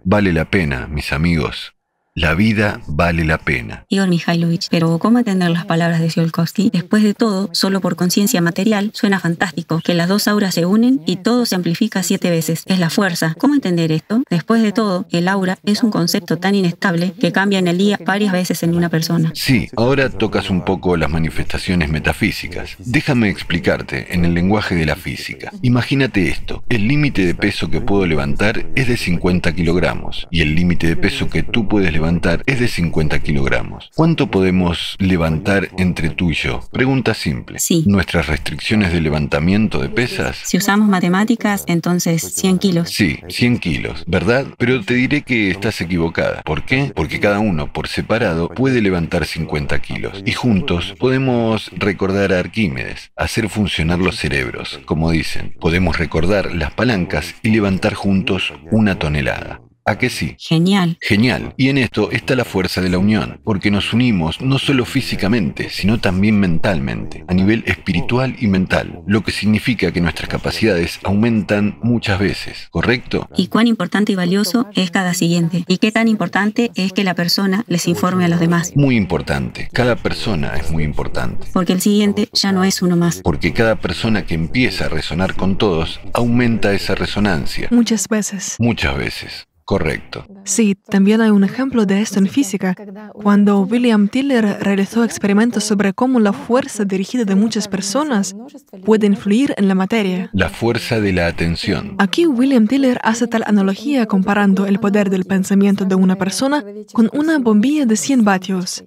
Vale 0.05 0.31
la 0.31 0.49
pena, 0.49 0.87
mis 0.87 1.11
amigos. 1.11 1.75
La 2.15 2.33
vida 2.33 2.81
vale 2.87 3.23
la 3.23 3.37
pena. 3.37 3.85
Igor 3.87 4.09
Mikhailovich, 4.09 4.67
pero 4.71 4.97
¿cómo 4.97 5.19
entender 5.19 5.51
las 5.51 5.65
palabras 5.65 6.01
de 6.01 6.07
Tsiolkovsky? 6.07 6.71
Después 6.73 7.03
de 7.03 7.13
todo, 7.13 7.49
solo 7.53 7.81
por 7.81 7.95
conciencia 7.95 8.41
material, 8.41 8.89
suena 8.95 9.19
fantástico, 9.19 9.79
que 9.83 9.93
las 9.93 10.09
dos 10.09 10.27
auras 10.27 10.55
se 10.55 10.65
unen 10.65 11.01
y 11.05 11.17
todo 11.17 11.45
se 11.45 11.53
amplifica 11.53 12.01
siete 12.01 12.31
veces. 12.31 12.63
Es 12.65 12.79
la 12.79 12.89
fuerza. 12.89 13.35
¿Cómo 13.37 13.53
entender 13.53 13.91
esto? 13.91 14.23
Después 14.27 14.63
de 14.63 14.71
todo, 14.71 15.05
el 15.11 15.27
aura 15.27 15.59
es 15.63 15.83
un 15.83 15.91
concepto 15.91 16.37
tan 16.37 16.55
inestable 16.55 17.13
que 17.13 17.31
cambia 17.31 17.59
en 17.59 17.67
el 17.67 17.77
día 17.77 17.99
varias 18.03 18.33
veces 18.33 18.63
en 18.63 18.75
una 18.75 18.89
persona. 18.89 19.31
Sí, 19.35 19.69
ahora 19.77 20.09
tocas 20.09 20.49
un 20.49 20.65
poco 20.65 20.97
las 20.97 21.11
manifestaciones 21.11 21.89
metafísicas. 21.89 22.75
Déjame 22.79 23.29
explicarte 23.29 24.15
en 24.15 24.25
el 24.25 24.33
lenguaje 24.33 24.73
de 24.73 24.87
la 24.87 24.95
física. 24.95 25.51
Imagínate 25.61 26.27
esto. 26.27 26.63
El 26.69 26.87
límite 26.87 27.23
de 27.27 27.35
peso 27.35 27.69
que 27.69 27.81
puedo 27.81 28.07
levantar 28.07 28.65
es 28.75 28.87
de 28.87 28.97
50 28.97 29.53
kilogramos 29.53 30.27
y 30.31 30.41
el 30.41 30.55
límite 30.55 30.87
de 30.87 30.95
peso 30.95 31.29
que 31.29 31.43
tú 31.43 31.67
puedes 31.67 31.91
levantar 31.93 31.98
levantar 31.99 32.43
es 32.45 32.61
de 32.61 32.69
50 32.69 33.19
kilogramos. 33.19 33.91
¿Cuánto 33.93 34.31
podemos 34.31 34.95
levantar 34.99 35.67
entre 35.77 36.09
tú 36.09 36.31
y 36.31 36.33
yo? 36.33 36.61
Pregunta 36.71 37.13
simple. 37.13 37.59
Sí. 37.59 37.83
¿Nuestras 37.87 38.27
restricciones 38.27 38.93
de 38.93 39.01
levantamiento 39.01 39.79
de 39.79 39.89
pesas? 39.89 40.37
Si 40.45 40.55
usamos 40.55 40.87
matemáticas, 40.87 41.65
entonces 41.67 42.21
100 42.35 42.59
kilos. 42.59 42.89
Sí, 42.89 43.19
100 43.27 43.59
kilos, 43.59 44.05
¿verdad? 44.07 44.45
Pero 44.57 44.81
te 44.81 44.93
diré 44.93 45.23
que 45.23 45.51
estás 45.51 45.81
equivocada. 45.81 46.41
¿Por 46.43 46.63
qué? 46.63 46.93
Porque 46.95 47.19
cada 47.19 47.39
uno 47.39 47.73
por 47.73 47.89
separado 47.89 48.47
puede 48.47 48.81
levantar 48.81 49.25
50 49.25 49.77
kilos. 49.79 50.23
Y 50.25 50.31
juntos 50.31 50.95
podemos 50.97 51.69
recordar 51.75 52.31
a 52.31 52.39
Arquímedes, 52.39 53.11
hacer 53.17 53.49
funcionar 53.49 53.99
los 53.99 54.15
cerebros. 54.15 54.79
Como 54.85 55.11
dicen, 55.11 55.53
podemos 55.59 55.97
recordar 55.97 56.55
las 56.55 56.71
palancas 56.71 57.35
y 57.43 57.49
levantar 57.49 57.93
juntos 57.93 58.53
una 58.71 58.97
tonelada. 58.97 59.59
¿A 59.89 59.97
que 59.97 60.11
sí? 60.11 60.35
Genial. 60.37 60.99
Genial. 61.01 61.55
Y 61.57 61.69
en 61.69 61.79
esto 61.79 62.11
está 62.11 62.35
la 62.35 62.45
fuerza 62.45 62.79
de 62.79 62.89
la 62.89 62.99
unión, 62.99 63.41
porque 63.43 63.71
nos 63.71 63.91
unimos 63.91 64.39
no 64.39 64.59
solo 64.59 64.85
físicamente, 64.85 65.71
sino 65.71 65.99
también 65.99 66.39
mentalmente, 66.39 67.25
a 67.27 67.33
nivel 67.33 67.63
espiritual 67.65 68.35
y 68.39 68.45
mental, 68.45 69.01
lo 69.07 69.23
que 69.23 69.31
significa 69.31 69.91
que 69.91 69.99
nuestras 69.99 70.29
capacidades 70.29 70.99
aumentan 71.03 71.79
muchas 71.81 72.19
veces, 72.19 72.67
¿correcto? 72.69 73.27
Y 73.35 73.47
cuán 73.47 73.65
importante 73.65 74.11
y 74.11 74.15
valioso 74.15 74.67
es 74.75 74.91
cada 74.91 75.15
siguiente. 75.15 75.63
Y 75.67 75.79
qué 75.79 75.91
tan 75.91 76.07
importante 76.07 76.69
es 76.75 76.93
que 76.93 77.03
la 77.03 77.15
persona 77.15 77.63
les 77.67 77.87
informe 77.87 78.25
a 78.25 78.27
los 78.27 78.39
demás. 78.39 78.73
Muy 78.75 78.95
importante. 78.95 79.69
Cada 79.73 79.95
persona 79.95 80.55
es 80.55 80.69
muy 80.69 80.83
importante. 80.83 81.47
Porque 81.51 81.73
el 81.73 81.81
siguiente 81.81 82.29
ya 82.31 82.51
no 82.51 82.63
es 82.63 82.83
uno 82.83 82.95
más. 82.95 83.21
Porque 83.23 83.53
cada 83.53 83.77
persona 83.77 84.23
que 84.27 84.35
empieza 84.35 84.85
a 84.85 84.89
resonar 84.89 85.35
con 85.35 85.57
todos 85.57 85.99
aumenta 86.13 86.73
esa 86.73 86.93
resonancia. 86.93 87.69
Muchas 87.71 88.07
veces. 88.07 88.55
Muchas 88.59 88.95
veces. 88.95 89.48
Correcto. 89.69 90.25
Sí, 90.45 90.73
también 90.73 91.21
hay 91.21 91.29
un 91.29 91.43
ejemplo 91.43 91.85
de 91.85 92.01
esto 92.01 92.17
en 92.17 92.25
física, 92.25 92.75
cuando 93.13 93.59
William 93.59 94.07
Tiller 94.07 94.57
realizó 94.61 95.03
experimentos 95.03 95.63
sobre 95.63 95.93
cómo 95.93 96.19
la 96.19 96.33
fuerza 96.33 96.85
dirigida 96.85 97.23
de 97.23 97.35
muchas 97.35 97.67
personas 97.67 98.35
puede 98.83 99.05
influir 99.05 99.53
en 99.57 99.67
la 99.67 99.75
materia. 99.75 100.31
La 100.33 100.49
fuerza 100.49 100.99
de 100.99 101.13
la 101.13 101.27
atención. 101.27 101.93
Aquí 101.99 102.25
William 102.25 102.65
Tiller 102.65 102.99
hace 103.03 103.27
tal 103.27 103.43
analogía 103.45 104.07
comparando 104.07 104.65
el 104.65 104.79
poder 104.79 105.11
del 105.11 105.25
pensamiento 105.25 105.85
de 105.85 105.93
una 105.93 106.15
persona 106.15 106.65
con 106.91 107.11
una 107.13 107.37
bombilla 107.37 107.85
de 107.85 107.95
100 107.95 108.23
vatios. 108.23 108.83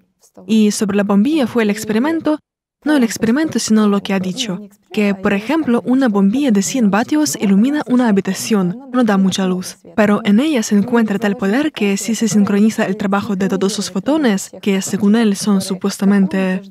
Y 0.47 0.71
sobre 0.71 0.97
la 0.97 1.03
bombilla 1.03 1.47
fue 1.47 1.63
el 1.63 1.69
experimento 1.69 2.39
no 2.83 2.95
el 2.95 3.03
experimento, 3.03 3.59
sino 3.59 3.87
lo 3.87 4.01
que 4.01 4.13
ha 4.13 4.19
dicho, 4.19 4.59
que, 4.93 5.15
por 5.15 5.33
ejemplo, 5.33 5.81
una 5.85 6.07
bombilla 6.07 6.51
de 6.51 6.61
100 6.61 6.91
vatios 6.91 7.37
ilumina 7.41 7.81
una 7.87 8.07
habitación, 8.07 8.77
no 8.93 9.03
da 9.03 9.17
mucha 9.17 9.47
luz, 9.47 9.77
pero 9.95 10.21
en 10.23 10.39
ella 10.39 10.61
se 10.63 10.75
encuentra 10.75 11.19
tal 11.19 11.35
poder 11.35 11.71
que 11.71 11.97
si 11.97 12.15
se 12.15 12.27
sincroniza 12.27 12.85
el 12.85 12.95
trabajo 12.95 13.35
de 13.35 13.49
todos 13.49 13.73
sus 13.73 13.89
fotones, 13.91 14.51
que 14.61 14.81
según 14.81 15.15
él 15.15 15.35
son 15.35 15.61
supuestamente... 15.61 16.61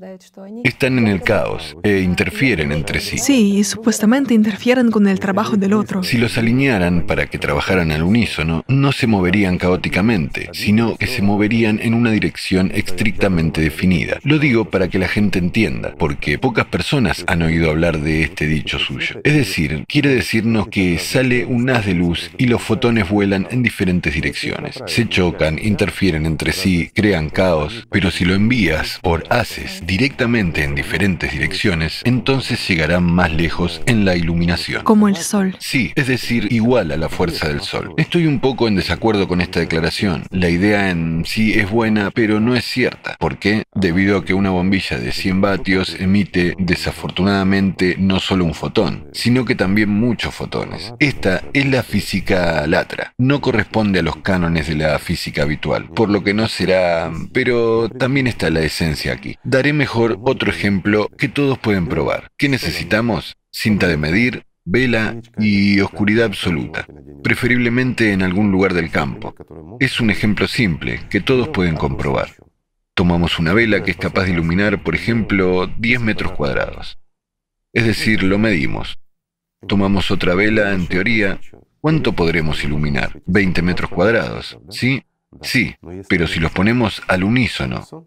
Están 0.62 0.98
en 0.98 1.08
el 1.08 1.22
caos 1.22 1.76
e 1.82 2.00
interfieren 2.00 2.70
entre 2.72 3.00
sí. 3.00 3.18
Sí, 3.18 3.56
y 3.56 3.64
supuestamente 3.64 4.34
interfieren 4.34 4.90
con 4.90 5.08
el 5.08 5.18
trabajo 5.18 5.56
del 5.56 5.72
otro. 5.74 6.02
Si 6.04 6.16
los 6.16 6.38
alinearan 6.38 7.06
para 7.06 7.26
que 7.26 7.38
trabajaran 7.38 7.90
al 7.90 8.02
unísono, 8.02 8.64
no 8.68 8.92
se 8.92 9.08
moverían 9.08 9.58
caóticamente, 9.58 10.48
sino 10.52 10.96
que 10.96 11.08
se 11.08 11.22
moverían 11.22 11.80
en 11.82 11.94
una 11.94 12.12
dirección 12.12 12.70
estrictamente 12.72 13.60
definida. 13.60 14.18
Lo 14.22 14.38
digo 14.38 14.66
para 14.66 14.88
que 14.88 15.00
la 15.00 15.08
gente 15.08 15.40
entienda 15.40 15.94
porque 16.02 16.36
pocas 16.36 16.66
personas 16.66 17.24
han 17.28 17.42
oído 17.42 17.70
hablar 17.70 18.00
de 18.00 18.24
este 18.24 18.48
dicho 18.48 18.80
suyo. 18.80 19.20
Es 19.22 19.34
decir, 19.34 19.84
quiere 19.86 20.12
decirnos 20.12 20.66
que 20.66 20.98
sale 20.98 21.44
un 21.44 21.70
haz 21.70 21.86
de 21.86 21.94
luz 21.94 22.32
y 22.38 22.46
los 22.46 22.60
fotones 22.60 23.08
vuelan 23.08 23.46
en 23.52 23.62
diferentes 23.62 24.12
direcciones. 24.12 24.82
Se 24.88 25.08
chocan, 25.08 25.60
interfieren 25.62 26.26
entre 26.26 26.50
sí, 26.50 26.90
crean 26.92 27.30
caos, 27.30 27.86
pero 27.88 28.10
si 28.10 28.24
lo 28.24 28.34
envías 28.34 28.98
por 29.00 29.22
haces 29.30 29.84
directamente 29.86 30.64
en 30.64 30.74
diferentes 30.74 31.30
direcciones, 31.30 32.00
entonces 32.02 32.66
llegarán 32.66 33.04
más 33.04 33.32
lejos 33.32 33.80
en 33.86 34.04
la 34.04 34.16
iluminación. 34.16 34.82
Como 34.82 35.06
el 35.06 35.14
sol. 35.14 35.54
Sí, 35.60 35.92
es 35.94 36.08
decir, 36.08 36.48
igual 36.52 36.90
a 36.90 36.96
la 36.96 37.10
fuerza 37.10 37.46
del 37.46 37.60
sol. 37.60 37.94
Estoy 37.96 38.26
un 38.26 38.40
poco 38.40 38.66
en 38.66 38.74
desacuerdo 38.74 39.28
con 39.28 39.40
esta 39.40 39.60
declaración. 39.60 40.24
La 40.30 40.48
idea 40.48 40.90
en 40.90 41.22
sí 41.24 41.52
es 41.52 41.70
buena, 41.70 42.10
pero 42.10 42.40
no 42.40 42.56
es 42.56 42.64
cierta. 42.64 43.14
¿Por 43.20 43.38
qué? 43.38 43.62
Debido 43.72 44.16
a 44.16 44.24
que 44.24 44.34
una 44.34 44.50
bombilla 44.50 44.98
de 44.98 45.12
100 45.12 45.40
vatios 45.40 45.91
emite 45.98 46.54
desafortunadamente 46.58 47.96
no 47.98 48.20
solo 48.20 48.44
un 48.44 48.54
fotón, 48.54 49.08
sino 49.12 49.44
que 49.44 49.54
también 49.54 49.88
muchos 49.88 50.34
fotones. 50.34 50.92
Esta 50.98 51.42
es 51.52 51.66
la 51.66 51.82
física 51.82 52.66
latra, 52.66 53.14
no 53.18 53.40
corresponde 53.40 54.00
a 54.00 54.02
los 54.02 54.16
cánones 54.16 54.68
de 54.68 54.74
la 54.74 54.98
física 54.98 55.42
habitual, 55.42 55.88
por 55.90 56.08
lo 56.08 56.22
que 56.22 56.34
no 56.34 56.48
será, 56.48 57.10
pero 57.32 57.88
también 57.88 58.26
está 58.26 58.50
la 58.50 58.60
esencia 58.60 59.12
aquí. 59.12 59.36
Daré 59.44 59.72
mejor 59.72 60.18
otro 60.22 60.50
ejemplo 60.50 61.08
que 61.18 61.28
todos 61.28 61.58
pueden 61.58 61.86
probar. 61.86 62.30
¿Qué 62.36 62.48
necesitamos? 62.48 63.34
Cinta 63.50 63.86
de 63.86 63.96
medir, 63.96 64.44
vela 64.64 65.20
y 65.38 65.80
oscuridad 65.80 66.26
absoluta, 66.26 66.86
preferiblemente 67.22 68.12
en 68.12 68.22
algún 68.22 68.50
lugar 68.50 68.74
del 68.74 68.90
campo. 68.90 69.34
Es 69.80 70.00
un 70.00 70.10
ejemplo 70.10 70.46
simple 70.46 71.00
que 71.10 71.20
todos 71.20 71.48
pueden 71.48 71.76
comprobar. 71.76 72.30
Tomamos 72.94 73.38
una 73.38 73.54
vela 73.54 73.82
que 73.82 73.92
es 73.92 73.96
capaz 73.96 74.24
de 74.24 74.32
iluminar, 74.32 74.82
por 74.82 74.94
ejemplo, 74.94 75.66
10 75.66 76.00
metros 76.00 76.32
cuadrados. 76.32 76.98
Es 77.72 77.86
decir, 77.86 78.22
lo 78.22 78.38
medimos. 78.38 78.98
Tomamos 79.66 80.10
otra 80.10 80.34
vela, 80.34 80.72
en 80.72 80.86
teoría, 80.86 81.40
¿cuánto 81.80 82.12
podremos 82.12 82.62
iluminar? 82.64 83.22
20 83.26 83.62
metros 83.62 83.90
cuadrados, 83.90 84.58
¿sí? 84.68 85.04
Sí, 85.40 85.76
pero 86.08 86.26
si 86.26 86.40
los 86.40 86.52
ponemos 86.52 87.02
al 87.08 87.24
unísono 87.24 88.06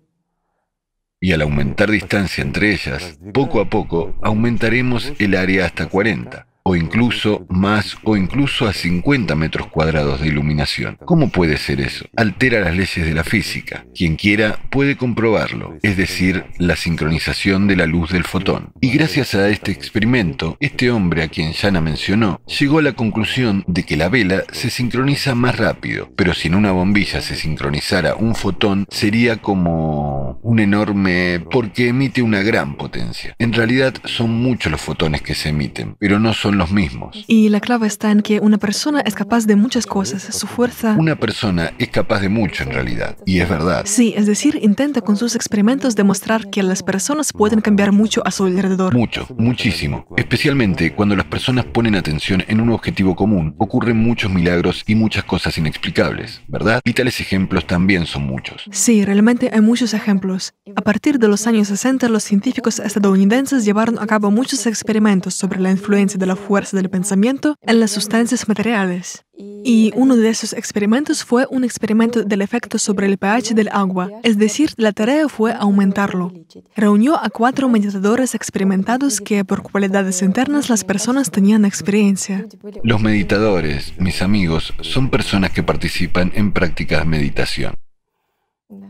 y 1.20 1.32
al 1.32 1.42
aumentar 1.42 1.90
distancia 1.90 2.44
entre 2.44 2.72
ellas, 2.72 3.20
poco 3.34 3.62
a 3.62 3.70
poco 3.70 4.16
aumentaremos 4.22 5.14
el 5.18 5.36
área 5.36 5.66
hasta 5.66 5.88
40 5.88 6.48
o 6.68 6.76
incluso 6.76 7.46
más 7.48 7.96
o 8.04 8.18
incluso 8.18 8.68
a 8.68 8.74
50 8.74 9.36
metros 9.36 9.68
cuadrados 9.68 10.20
de 10.20 10.28
iluminación. 10.28 10.98
¿Cómo 11.06 11.30
puede 11.30 11.58
ser 11.58 11.80
eso? 11.80 12.06
Altera 12.18 12.60
las 12.60 12.76
leyes 12.76 13.06
de 13.06 13.14
la 13.14 13.24
física. 13.24 13.86
Quien 13.94 14.16
quiera 14.16 14.60
puede 14.72 14.98
comprobarlo, 14.98 15.78
es 15.84 15.96
decir, 15.96 16.46
la 16.58 16.76
sincronización 16.76 17.68
de 17.68 17.76
la 17.76 17.86
luz 17.86 18.12
del 18.12 18.24
fotón. 18.24 18.72
Y 18.82 18.90
gracias 18.90 19.36
a 19.36 19.48
este 19.50 19.72
experimento, 19.72 20.58
este 20.60 20.90
hombre 20.90 21.22
a 21.22 21.28
quien 21.28 21.54
Yana 21.54 21.82
mencionó, 21.82 22.42
llegó 22.60 22.80
a 22.80 22.82
la 22.82 22.94
conclusión 22.94 23.64
de 23.68 23.84
que 23.84 23.96
la 23.96 24.10
vela 24.10 24.44
se 24.52 24.72
sincroniza 24.72 25.36
más 25.36 25.58
rápido, 25.58 26.10
pero 26.16 26.34
si 26.34 26.48
en 26.48 26.56
una 26.56 26.72
bombilla 26.72 27.22
se 27.22 27.36
sincronizara 27.36 28.16
un 28.16 28.34
fotón, 28.34 28.88
sería 28.90 29.38
como 29.38 30.40
un 30.42 30.60
enorme... 30.60 31.42
porque 31.52 31.90
emite 31.90 32.24
una 32.24 32.42
gran 32.42 32.76
potencia. 32.76 33.36
En 33.38 33.54
realidad 33.54 33.94
son 34.06 34.32
muchos 34.32 34.72
los 34.72 34.82
fotones 34.82 35.22
que 35.22 35.36
se 35.36 35.50
emiten, 35.50 35.96
pero 36.00 36.18
no 36.18 36.34
son 36.34 36.55
los 36.58 36.72
mismos. 36.72 37.24
Y 37.28 37.50
la 37.50 37.60
clave 37.60 37.88
está 37.88 38.12
en 38.12 38.22
que 38.22 38.40
una 38.40 38.58
persona 38.58 39.02
es 39.02 39.16
capaz 39.16 39.46
de 39.46 39.56
muchas 39.56 39.86
cosas. 39.86 40.24
Su 40.24 40.48
fuerza... 40.48 40.96
Una 40.98 41.16
persona 41.16 41.74
es 41.78 41.90
capaz 41.90 42.22
de 42.22 42.30
mucho 42.30 42.64
en 42.64 42.72
realidad, 42.72 43.18
y 43.26 43.40
es 43.40 43.50
verdad. 43.50 43.84
Sí, 43.86 44.14
es 44.16 44.26
decir, 44.26 44.60
intenta 44.62 45.02
con 45.02 45.18
sus 45.18 45.36
experimentos 45.36 45.96
demostrar 45.96 46.50
que 46.50 46.64
las 46.64 46.84
personas 46.84 47.32
pueden 47.34 47.62
cambiar 47.62 47.92
mucho 47.92 48.22
a 48.26 48.32
su 48.32 48.46
alrededor. 48.46 48.96
Mucho, 48.96 49.28
muchísimo. 49.38 50.06
Especialmente 50.18 50.94
cuando 50.94 51.16
las 51.16 51.26
personas 51.26 51.66
ponen 51.66 51.96
atención 51.96 52.44
en 52.48 52.62
un 52.62 52.72
objetivo 52.72 53.16
común, 53.16 53.56
ocurren 53.58 53.98
muchos 53.98 54.32
milagros 54.32 54.84
y 54.88 54.96
muchas 54.96 55.24
cosas 55.24 55.58
inexplicables, 55.58 56.42
¿verdad? 56.48 56.82
Y 56.84 56.94
tales 56.94 57.20
ejemplos 57.20 57.66
también 57.66 58.06
son 58.06 58.26
muchos. 58.26 58.66
Sí, 58.72 59.04
realmente 59.06 59.50
hay 59.54 59.62
muchos 59.62 59.94
ejemplos. 59.94 60.54
A 60.76 60.82
partir 60.82 61.20
de 61.20 61.28
los 61.28 61.48
años 61.48 61.68
60, 61.68 62.10
los 62.10 62.24
científicos 62.24 62.80
estadounidenses 62.80 63.66
llevaron 63.66 64.00
a 64.00 64.08
cabo 64.08 64.32
muchos 64.32 64.66
experimentos 64.66 65.34
sobre 65.34 65.60
la 65.60 65.72
influencia 65.72 66.18
de 66.18 66.26
la 66.26 66.36
fuerza 66.46 66.78
del 66.78 66.90
pensamiento 66.90 67.56
en 67.62 67.80
las 67.80 67.92
sustancias 67.92 68.48
materiales. 68.48 69.26
Y 69.38 69.92
uno 69.96 70.16
de 70.16 70.30
esos 70.30 70.54
experimentos 70.54 71.24
fue 71.26 71.48
un 71.50 71.64
experimento 71.64 72.24
del 72.24 72.42
efecto 72.42 72.78
sobre 72.78 73.08
el 73.08 73.18
pH 73.18 73.54
del 73.56 73.70
agua, 73.70 74.10
es 74.24 74.38
decir, 74.38 74.72
la 74.78 74.94
tarea 74.94 75.28
fue 75.28 75.54
aumentarlo. 75.54 76.32
Reunió 76.76 77.22
a 77.22 77.30
cuatro 77.30 77.68
meditadores 77.68 78.36
experimentados 78.36 79.20
que 79.20 79.44
por 79.44 79.64
cualidades 79.64 80.22
internas 80.22 80.70
las 80.70 80.84
personas 80.84 81.32
tenían 81.32 81.66
experiencia. 81.66 82.46
Los 82.84 83.02
meditadores, 83.02 83.94
mis 83.98 84.22
amigos, 84.22 84.74
son 84.82 85.10
personas 85.10 85.52
que 85.52 85.64
participan 85.64 86.32
en 86.36 86.54
prácticas 86.54 87.00
de 87.00 87.06
meditación. 87.06 87.74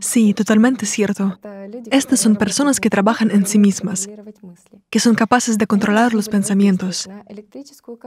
Sí, 0.00 0.32
totalmente 0.32 0.86
cierto. 0.86 1.38
Estas 1.90 2.20
son 2.20 2.36
personas 2.36 2.80
que 2.80 2.88
trabajan 2.88 3.30
en 3.30 3.46
sí 3.46 3.58
mismas, 3.58 4.08
que 4.90 5.00
son 5.00 5.14
capaces 5.14 5.58
de 5.58 5.66
controlar 5.66 6.14
los 6.14 6.28
pensamientos. 6.28 7.08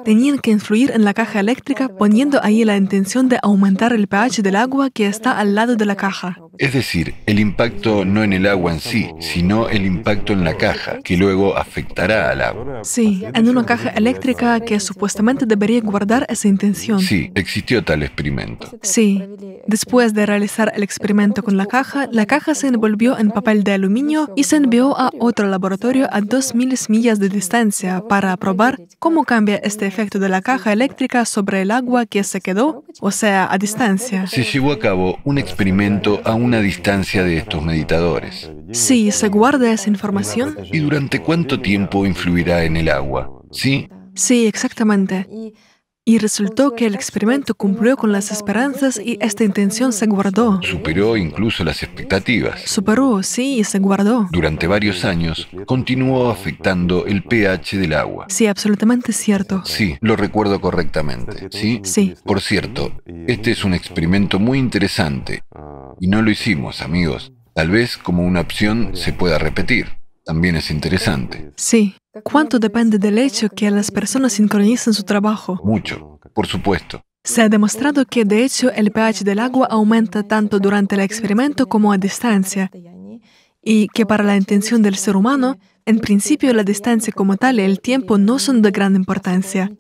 Tenían 0.04 0.40
que 0.40 0.52
influir 0.52 0.92
en 0.92 1.04
la 1.04 1.14
caja 1.14 1.40
eléctrica 1.40 1.90
poniendo 1.90 2.44
ahí 2.44 2.64
la 2.64 2.76
intención 2.76 3.30
de 3.30 3.40
aumentar 3.44 3.94
el 3.94 4.08
pH 4.08 4.42
del 4.42 4.56
agua 4.56 4.90
que 4.90 5.08
está 5.08 5.38
al 5.38 5.56
lado 5.56 5.76
de 5.76 5.86
la 5.86 5.96
caja. 5.96 6.38
Es 6.58 6.74
decir, 6.74 7.16
el 7.26 7.40
impacto 7.40 8.04
no 8.04 8.24
en 8.24 8.34
el 8.34 8.48
agua 8.48 8.74
en 8.74 8.80
sí, 8.80 9.12
sino 9.20 9.70
el 9.70 9.86
impacto 9.86 10.34
en 10.34 10.44
la 10.44 10.58
caja, 10.58 11.00
que 11.04 11.18
luego 11.18 11.56
afectará 11.56 12.32
al 12.32 12.42
agua. 12.42 12.84
Sí, 12.84 13.24
en 13.34 13.48
una 13.48 13.66
caja 13.66 13.90
eléctrica 13.90 14.60
que 14.60 14.80
supuestamente 14.80 15.46
debería 15.46 15.82
guardar 15.82 16.26
esa 16.30 16.48
intención. 16.48 17.00
Sí, 17.00 17.32
existió 17.36 17.84
tal 17.84 18.04
experimento. 18.04 18.78
Sí. 18.82 19.24
Después 19.68 20.14
de 20.14 20.26
realizar 20.26 20.72
el 20.76 20.84
experimento 20.84 21.44
con 21.44 21.59
la 21.60 21.66
caja, 21.66 22.08
la 22.10 22.26
caja 22.26 22.56
se 22.56 22.68
envolvió 22.68 23.20
en 23.20 23.32
papel 23.32 23.66
de 23.66 23.74
aluminio 23.74 24.32
y 24.38 24.46
se 24.46 24.56
envió 24.56 24.98
a 24.98 25.12
otro 25.20 25.46
laboratorio 25.50 26.08
a 26.10 26.22
dos 26.22 26.56
miles 26.56 26.90
millas 26.90 27.20
de 27.20 27.28
distancia 27.28 28.02
para 28.08 28.36
probar 28.38 28.80
cómo 28.98 29.26
cambia 29.26 29.58
este 29.58 29.86
efecto 29.86 30.20
de 30.20 30.30
la 30.30 30.42
caja 30.42 30.72
eléctrica 30.72 31.26
sobre 31.26 31.64
el 31.64 31.72
agua 31.72 32.06
que 32.06 32.24
se 32.24 32.40
quedó, 32.40 32.86
o 33.02 33.12
sea, 33.12 33.52
a 33.52 33.58
distancia. 33.58 34.26
Se 34.28 34.44
llevó 34.44 34.72
a 34.72 34.80
cabo 34.80 35.20
un 35.26 35.38
experimento 35.38 36.22
a 36.24 36.34
una 36.34 36.62
distancia 36.62 37.24
de 37.26 37.36
estos 37.36 37.62
meditadores. 37.62 38.50
Sí, 38.72 39.12
se 39.12 39.28
guarda 39.28 39.70
esa 39.74 39.90
información. 39.90 40.56
¿Y 40.72 40.80
durante 40.80 41.22
cuánto 41.22 41.60
tiempo 41.60 42.06
influirá 42.06 42.64
en 42.64 42.78
el 42.78 42.88
agua? 42.88 43.30
¿Sí? 43.52 43.90
Sí, 44.16 44.48
exactamente. 44.48 45.28
Y 46.10 46.18
resultó 46.18 46.74
que 46.74 46.88
el 46.88 46.96
experimento 46.96 47.54
cumplió 47.54 47.96
con 47.96 48.12
las 48.12 48.32
esperanzas 48.32 49.00
y 49.00 49.20
esta 49.22 49.44
intención 49.44 49.94
se 49.94 50.08
guardó. 50.08 50.60
Superó 50.64 51.16
incluso 51.16 51.64
las 51.64 51.84
expectativas. 51.84 52.64
Superó, 52.66 53.22
sí, 53.22 53.60
y 53.60 53.64
se 53.64 53.78
guardó. 53.78 54.28
Durante 54.32 54.66
varios 54.66 55.06
años 55.06 55.48
continuó 55.68 56.32
afectando 56.32 57.06
el 57.06 57.22
pH 57.22 57.78
del 57.78 57.94
agua. 57.94 58.26
Sí, 58.28 58.48
absolutamente 58.48 59.14
cierto. 59.14 59.62
Sí, 59.66 59.98
lo 60.02 60.16
recuerdo 60.16 60.60
correctamente. 60.60 61.48
¿Sí? 61.52 61.80
Sí. 61.84 62.16
Por 62.26 62.42
cierto, 62.42 62.92
este 63.28 63.52
es 63.52 63.64
un 63.64 63.76
experimento 63.76 64.40
muy 64.40 64.58
interesante 64.58 65.44
y 66.00 66.08
no 66.08 66.24
lo 66.24 66.32
hicimos, 66.32 66.82
amigos. 66.82 67.34
Tal 67.54 67.70
vez 67.70 67.98
como 67.98 68.24
una 68.24 68.42
opción 68.42 68.96
se 68.96 69.14
pueda 69.14 69.38
repetir. 69.38 70.00
También 70.26 70.56
es 70.56 70.72
interesante. 70.72 71.52
Sí. 71.56 71.96
¿Cuánto 72.24 72.60
depende 72.60 72.98
del 72.98 73.18
hecho 73.18 73.50
que 73.50 73.70
las 73.72 73.92
personas 73.92 74.34
sincronicen 74.34 74.94
su 74.94 75.04
trabajo? 75.04 75.60
Mucho, 75.64 76.20
por 76.34 76.48
supuesto. 76.48 77.02
Se 77.24 77.42
ha 77.42 77.50
demostrado 77.50 78.06
que 78.06 78.26
de 78.26 78.44
hecho 78.44 78.72
el 78.72 78.92
pH 78.92 79.24
del 79.24 79.40
agua 79.40 79.68
aumenta 79.70 80.24
tanto 80.24 80.60
durante 80.60 80.96
el 80.96 81.02
experimento 81.02 81.68
como 81.68 81.92
a 81.92 81.98
distancia 81.98 82.72
y 83.62 83.88
que 83.90 84.06
para 84.06 84.24
la 84.24 84.38
intención 84.38 84.82
del 84.82 84.96
ser 84.96 85.16
humano, 85.16 85.58
en 85.86 86.00
principio 86.00 86.54
la 86.54 86.64
distancia 86.64 87.12
como 87.14 87.36
tal 87.36 87.60
y 87.60 87.64
el 87.64 87.82
tiempo 87.82 88.18
no 88.18 88.40
son 88.40 88.62
de 88.62 88.72
gran 88.72 88.96
importancia, 88.96 89.72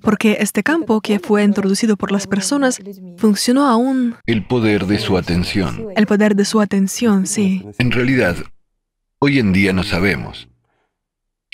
porque 0.00 0.38
este 0.40 0.62
campo 0.62 1.00
que 1.00 1.18
fue 1.18 1.44
introducido 1.44 1.96
por 1.96 2.12
las 2.12 2.26
personas 2.26 2.80
funcionó 3.18 3.66
aún... 3.66 4.16
El 4.26 4.46
poder 4.46 4.86
de 4.86 4.98
su 4.98 5.16
atención. 5.18 5.88
El 5.96 6.06
poder 6.06 6.34
de 6.34 6.44
su 6.44 6.60
atención, 6.60 7.26
sí. 7.26 7.64
En 7.78 7.90
realidad, 7.90 8.36
hoy 9.18 9.38
en 9.38 9.52
día 9.52 9.72
no 9.72 9.82
sabemos. 9.82 10.48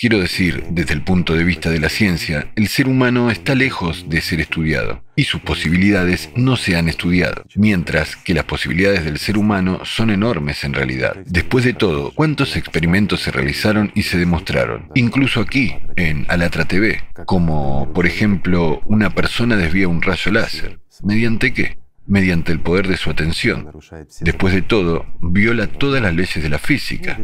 Quiero 0.01 0.19
decir, 0.19 0.63
desde 0.71 0.95
el 0.95 1.03
punto 1.03 1.35
de 1.35 1.43
vista 1.43 1.69
de 1.69 1.79
la 1.79 1.87
ciencia, 1.87 2.51
el 2.55 2.69
ser 2.69 2.87
humano 2.87 3.29
está 3.29 3.53
lejos 3.53 4.09
de 4.09 4.19
ser 4.21 4.39
estudiado 4.41 5.03
y 5.15 5.25
sus 5.25 5.41
posibilidades 5.41 6.31
no 6.35 6.57
se 6.57 6.75
han 6.75 6.89
estudiado, 6.89 7.43
mientras 7.53 8.15
que 8.15 8.33
las 8.33 8.45
posibilidades 8.45 9.05
del 9.05 9.19
ser 9.19 9.37
humano 9.37 9.81
son 9.85 10.09
enormes 10.09 10.63
en 10.63 10.73
realidad. 10.73 11.17
Después 11.27 11.65
de 11.65 11.73
todo, 11.73 12.11
¿cuántos 12.15 12.55
experimentos 12.55 13.19
se 13.19 13.29
realizaron 13.29 13.91
y 13.93 14.01
se 14.01 14.17
demostraron? 14.17 14.89
Incluso 14.95 15.39
aquí, 15.39 15.75
en 15.95 16.25
Alatra 16.29 16.65
TV, 16.65 17.03
como 17.27 17.93
por 17.93 18.07
ejemplo 18.07 18.81
una 18.85 19.11
persona 19.11 19.55
desvía 19.55 19.87
un 19.87 20.01
rayo 20.01 20.31
láser. 20.31 20.79
¿Mediante 21.03 21.53
qué? 21.53 21.77
Mediante 22.11 22.51
el 22.51 22.59
poder 22.59 22.89
de 22.89 22.97
su 22.97 23.09
atención. 23.09 23.71
Después 24.19 24.53
de 24.53 24.61
todo, 24.61 25.05
viola 25.21 25.67
todas 25.67 26.01
las 26.01 26.13
leyes 26.13 26.43
de 26.43 26.49
la 26.49 26.59
física. 26.59 27.17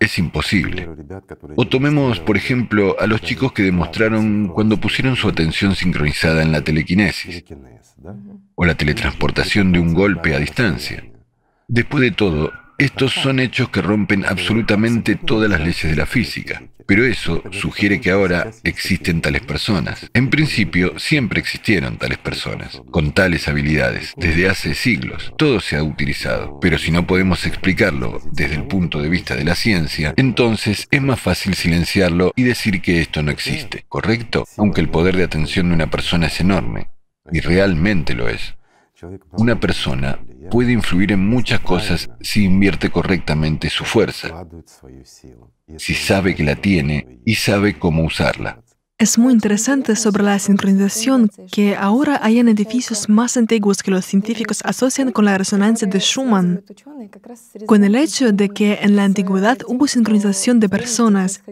Es 0.00 0.18
imposible. 0.18 0.88
O 1.54 1.68
tomemos, 1.68 2.18
por 2.18 2.36
ejemplo, 2.36 2.96
a 2.98 3.06
los 3.06 3.20
chicos 3.20 3.52
que 3.52 3.62
demostraron 3.62 4.48
cuando 4.48 4.76
pusieron 4.78 5.14
su 5.14 5.28
atención 5.28 5.76
sincronizada 5.76 6.42
en 6.42 6.50
la 6.50 6.62
telequinesis 6.62 7.44
o 8.56 8.64
la 8.64 8.74
teletransportación 8.74 9.70
de 9.70 9.78
un 9.78 9.94
golpe 9.94 10.34
a 10.34 10.40
distancia. 10.40 11.04
Después 11.68 12.02
de 12.02 12.10
todo, 12.10 12.52
estos 12.76 13.12
son 13.12 13.38
hechos 13.38 13.68
que 13.68 13.82
rompen 13.82 14.24
absolutamente 14.26 15.14
todas 15.14 15.48
las 15.48 15.60
leyes 15.60 15.84
de 15.84 15.94
la 15.96 16.06
física. 16.06 16.60
Pero 16.86 17.04
eso 17.04 17.42
sugiere 17.50 18.00
que 18.00 18.10
ahora 18.10 18.50
existen 18.62 19.20
tales 19.20 19.42
personas. 19.42 20.10
En 20.12 20.30
principio, 20.30 20.98
siempre 20.98 21.40
existieron 21.40 21.98
tales 21.98 22.18
personas, 22.18 22.80
con 22.90 23.12
tales 23.12 23.48
habilidades, 23.48 24.12
desde 24.16 24.48
hace 24.48 24.74
siglos. 24.74 25.32
Todo 25.38 25.60
se 25.60 25.76
ha 25.76 25.82
utilizado. 25.82 26.58
Pero 26.60 26.78
si 26.78 26.90
no 26.90 27.06
podemos 27.06 27.46
explicarlo 27.46 28.20
desde 28.32 28.56
el 28.56 28.64
punto 28.64 29.00
de 29.00 29.08
vista 29.08 29.34
de 29.34 29.44
la 29.44 29.54
ciencia, 29.54 30.14
entonces 30.16 30.86
es 30.90 31.02
más 31.02 31.20
fácil 31.20 31.54
silenciarlo 31.54 32.32
y 32.36 32.42
decir 32.42 32.80
que 32.80 33.00
esto 33.00 33.22
no 33.22 33.30
existe, 33.30 33.84
¿correcto? 33.88 34.46
Aunque 34.56 34.80
el 34.80 34.88
poder 34.88 35.16
de 35.16 35.24
atención 35.24 35.68
de 35.68 35.74
una 35.74 35.90
persona 35.90 36.26
es 36.26 36.40
enorme, 36.40 36.88
y 37.32 37.40
realmente 37.40 38.14
lo 38.14 38.28
es. 38.28 38.54
Una 39.32 39.58
persona 39.60 40.18
puede 40.50 40.72
influir 40.72 41.12
en 41.12 41.28
muchas 41.28 41.60
cosas 41.60 42.10
si 42.20 42.44
invierte 42.44 42.90
correctamente 42.90 43.70
su 43.70 43.84
fuerza, 43.84 44.46
si 45.76 45.94
sabe 45.94 46.34
que 46.34 46.44
la 46.44 46.56
tiene 46.56 47.20
y 47.24 47.34
sabe 47.36 47.78
cómo 47.78 48.04
usarla. 48.04 48.63
Es 48.96 49.18
muy 49.18 49.32
interesante 49.32 49.96
sobre 49.96 50.22
la 50.22 50.38
sincronización 50.38 51.28
que 51.50 51.74
ahora 51.74 52.20
hay 52.22 52.38
en 52.38 52.46
edificios 52.46 53.08
más 53.08 53.36
antiguos 53.36 53.82
que 53.82 53.90
los 53.90 54.04
científicos 54.04 54.60
asocian 54.64 55.10
con 55.10 55.24
la 55.24 55.36
resonancia 55.36 55.88
de 55.88 55.98
Schumann, 55.98 56.62
con 57.66 57.82
el 57.82 57.96
hecho 57.96 58.30
de 58.30 58.50
que 58.50 58.78
en 58.82 58.94
la 58.94 59.02
antigüedad 59.02 59.58
hubo 59.66 59.88
sincronización 59.88 60.60
de 60.60 60.68
personas 60.68 61.42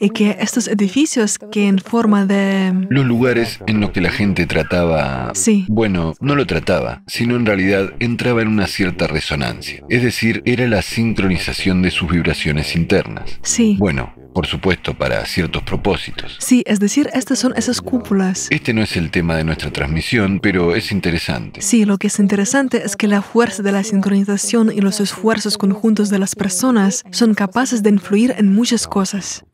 y 0.00 0.10
que 0.10 0.36
estos 0.38 0.68
edificios 0.68 1.38
que 1.50 1.66
en 1.66 1.78
forma 1.78 2.26
de... 2.26 2.86
Los 2.90 3.06
lugares 3.06 3.58
en 3.66 3.80
los 3.80 3.90
que 3.92 4.02
la 4.02 4.10
gente 4.10 4.44
trataba... 4.46 5.30
Sí. 5.34 5.64
Bueno, 5.68 6.12
no 6.20 6.34
lo 6.34 6.46
trataba, 6.46 7.02
sino 7.06 7.36
en 7.36 7.46
realidad 7.46 7.94
entraba 8.00 8.42
en 8.42 8.48
una 8.48 8.66
cierta 8.66 9.06
resonancia. 9.06 9.82
Es 9.88 10.02
decir, 10.02 10.42
era 10.44 10.66
la 10.66 10.82
sincronización 10.82 11.80
de 11.80 11.90
sus 11.90 12.10
vibraciones 12.10 12.76
internas. 12.76 13.38
Sí. 13.42 13.76
Bueno, 13.78 14.12
por 14.32 14.46
supuesto, 14.46 14.94
para 14.94 15.24
ciertos 15.26 15.62
propósitos. 15.62 16.36
Sí, 16.40 16.62
es 16.66 16.80
decir, 16.80 17.10
estas 17.12 17.38
son 17.38 17.52
esas 17.56 17.80
cúpulas. 17.80 18.48
Este 18.50 18.72
no 18.72 18.82
es 18.82 18.96
el 18.96 19.10
tema 19.10 19.36
de 19.36 19.44
nuestra 19.44 19.70
transmisión, 19.70 20.40
pero 20.40 20.74
es 20.74 20.92
interesante. 20.92 21.60
Sí, 21.60 21.84
lo 21.84 21.98
que 21.98 22.06
es 22.06 22.18
interesante 22.18 22.82
es 22.84 22.96
que 22.96 23.08
la 23.08 23.22
fuerza 23.22 23.62
de 23.62 23.72
la 23.72 23.84
sincronización 23.84 24.72
y 24.72 24.80
los 24.80 25.00
esfuerzos 25.00 25.58
conjuntos 25.58 26.10
de 26.10 26.18
las 26.18 26.34
personas 26.34 27.04
son 27.10 27.34
capaces 27.34 27.82
de 27.82 27.90
influir 27.90 28.34
en 28.38 28.54
muchas 28.54 28.86
cosas. 28.86 29.44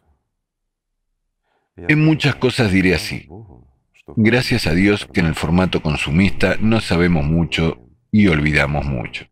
En 1.77 2.05
muchas 2.05 2.35
cosas 2.37 2.73
diré 2.73 2.95
así. 2.95 3.29
Gracias 4.17 4.67
a 4.67 4.73
Dios 4.73 5.07
que 5.13 5.21
en 5.21 5.27
el 5.27 5.35
formato 5.35 5.83
consumista 5.83 6.57
no 6.61 6.81
sabemos 6.81 7.25
mucho 7.25 7.79
y 8.11 8.27
olvidamos 8.29 8.85
mucho. 8.85 9.27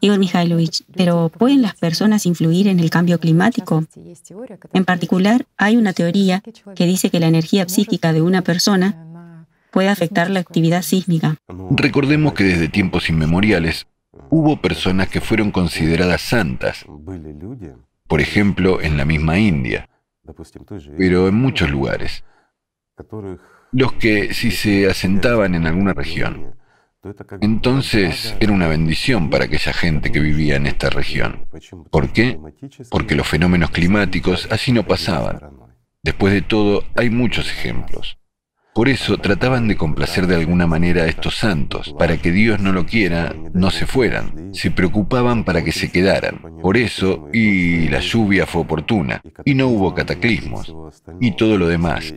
Igor 0.00 0.18
Mikhailovich, 0.18 0.84
pero 0.94 1.28
¿pueden 1.28 1.62
las 1.62 1.74
personas 1.74 2.26
influir 2.26 2.68
en 2.68 2.80
el 2.80 2.90
cambio 2.90 3.18
climático? 3.18 3.84
En 4.72 4.84
particular, 4.84 5.46
hay 5.56 5.76
una 5.76 5.92
teoría 5.92 6.42
que 6.74 6.86
dice 6.86 7.10
que 7.10 7.20
la 7.20 7.26
energía 7.26 7.68
psíquica 7.68 8.12
de 8.12 8.22
una 8.22 8.42
persona 8.42 9.06
puede 9.70 9.88
afectar 9.88 10.30
la 10.30 10.40
actividad 10.40 10.82
sísmica. 10.82 11.36
Recordemos 11.70 12.32
que 12.32 12.44
desde 12.44 12.68
tiempos 12.68 13.10
inmemoriales 13.10 13.86
hubo 14.30 14.60
personas 14.60 15.08
que 15.08 15.20
fueron 15.20 15.50
consideradas 15.50 16.22
santas, 16.22 16.84
por 18.08 18.20
ejemplo, 18.20 18.80
en 18.80 18.96
la 18.96 19.04
misma 19.04 19.38
India, 19.38 19.88
pero 20.96 21.28
en 21.28 21.34
muchos 21.34 21.70
lugares, 21.70 22.24
los 23.72 23.92
que 23.94 24.32
si 24.32 24.50
se 24.50 24.88
asentaban 24.88 25.54
en 25.54 25.66
alguna 25.66 25.92
región, 25.92 26.55
entonces 27.40 28.36
era 28.40 28.52
una 28.52 28.68
bendición 28.68 29.30
para 29.30 29.44
aquella 29.44 29.72
gente 29.72 30.10
que 30.12 30.20
vivía 30.20 30.56
en 30.56 30.66
esta 30.66 30.90
región. 30.90 31.46
¿Por 31.90 32.12
qué? 32.12 32.38
Porque 32.90 33.14
los 33.14 33.26
fenómenos 33.26 33.70
climáticos 33.70 34.48
así 34.50 34.72
no 34.72 34.86
pasaban. 34.86 35.40
Después 36.02 36.32
de 36.32 36.42
todo, 36.42 36.84
hay 36.94 37.10
muchos 37.10 37.50
ejemplos. 37.50 38.18
Por 38.76 38.90
eso 38.90 39.16
trataban 39.16 39.68
de 39.68 39.76
complacer 39.78 40.26
de 40.26 40.34
alguna 40.34 40.66
manera 40.66 41.04
a 41.04 41.06
estos 41.06 41.38
santos, 41.38 41.94
para 41.98 42.18
que 42.18 42.30
Dios 42.30 42.60
no 42.60 42.72
lo 42.72 42.84
quiera, 42.84 43.34
no 43.54 43.70
se 43.70 43.86
fueran. 43.86 44.54
Se 44.54 44.70
preocupaban 44.70 45.44
para 45.44 45.64
que 45.64 45.72
se 45.72 45.90
quedaran. 45.90 46.42
Por 46.60 46.76
eso, 46.76 47.26
y 47.32 47.88
la 47.88 48.00
lluvia 48.00 48.44
fue 48.44 48.60
oportuna, 48.60 49.22
y 49.46 49.54
no 49.54 49.68
hubo 49.68 49.94
cataclismos, 49.94 50.74
y 51.22 51.30
todo 51.36 51.56
lo 51.56 51.68
demás, 51.68 52.12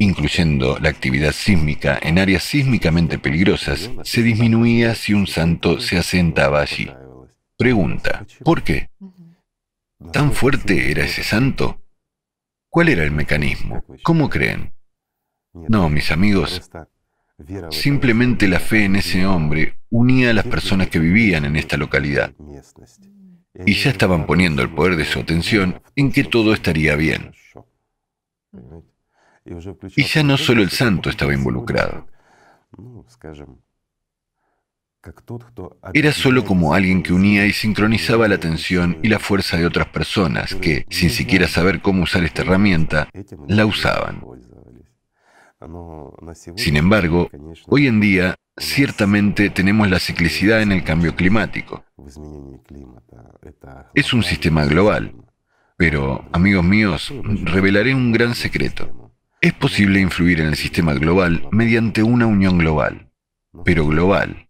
incluyendo 0.00 0.80
la 0.80 0.88
actividad 0.88 1.30
sísmica 1.30 1.96
en 2.02 2.18
áreas 2.18 2.42
sísmicamente 2.42 3.20
peligrosas, 3.20 3.88
se 4.02 4.24
disminuía 4.24 4.96
si 4.96 5.14
un 5.14 5.28
santo 5.28 5.78
se 5.78 5.96
asentaba 5.96 6.60
allí. 6.60 6.90
Pregunta, 7.56 8.26
¿por 8.42 8.64
qué? 8.64 8.90
¿Tan 10.12 10.32
fuerte 10.32 10.90
era 10.90 11.04
ese 11.04 11.22
santo? 11.22 11.80
¿Cuál 12.68 12.88
era 12.88 13.04
el 13.04 13.12
mecanismo? 13.12 13.84
¿Cómo 14.02 14.28
creen? 14.28 14.72
No, 15.52 15.88
mis 15.88 16.10
amigos, 16.10 16.70
Simplemente 17.70 18.48
la 18.48 18.60
fe 18.60 18.84
en 18.84 18.96
ese 18.96 19.26
hombre 19.26 19.78
unía 19.90 20.30
a 20.30 20.34
las 20.34 20.46
personas 20.46 20.88
que 20.88 20.98
vivían 20.98 21.44
en 21.44 21.56
esta 21.56 21.76
localidad 21.76 22.32
y 23.66 23.74
ya 23.74 23.90
estaban 23.90 24.26
poniendo 24.26 24.62
el 24.62 24.70
poder 24.70 24.96
de 24.96 25.04
su 25.04 25.20
atención 25.20 25.80
en 25.96 26.12
que 26.12 26.24
todo 26.24 26.52
estaría 26.52 26.96
bien. 26.96 27.32
Y 29.96 30.04
ya 30.04 30.22
no 30.22 30.36
solo 30.36 30.62
el 30.62 30.70
santo 30.70 31.08
estaba 31.08 31.34
involucrado. 31.34 32.06
Era 35.94 36.12
solo 36.12 36.44
como 36.44 36.74
alguien 36.74 37.02
que 37.02 37.14
unía 37.14 37.46
y 37.46 37.52
sincronizaba 37.52 38.28
la 38.28 38.34
atención 38.34 38.98
y 39.02 39.08
la 39.08 39.18
fuerza 39.18 39.56
de 39.56 39.64
otras 39.64 39.88
personas 39.88 40.54
que, 40.54 40.84
sin 40.90 41.08
siquiera 41.08 41.48
saber 41.48 41.80
cómo 41.80 42.02
usar 42.02 42.22
esta 42.22 42.42
herramienta, 42.42 43.08
la 43.48 43.64
usaban. 43.64 44.22
Sin 46.56 46.76
embargo, 46.76 47.30
hoy 47.66 47.86
en 47.86 48.00
día 48.00 48.36
ciertamente 48.56 49.50
tenemos 49.50 49.90
la 49.90 49.98
ciclicidad 49.98 50.62
en 50.62 50.72
el 50.72 50.84
cambio 50.84 51.14
climático. 51.14 51.84
Es 53.94 54.12
un 54.12 54.22
sistema 54.22 54.64
global, 54.64 55.14
pero, 55.76 56.24
amigos 56.32 56.64
míos, 56.64 57.12
revelaré 57.44 57.94
un 57.94 58.12
gran 58.12 58.34
secreto. 58.34 59.12
Es 59.40 59.52
posible 59.52 60.00
influir 60.00 60.40
en 60.40 60.48
el 60.48 60.56
sistema 60.56 60.94
global 60.94 61.48
mediante 61.50 62.02
una 62.02 62.26
unión 62.26 62.58
global, 62.58 63.10
pero 63.64 63.86
global. 63.86 64.48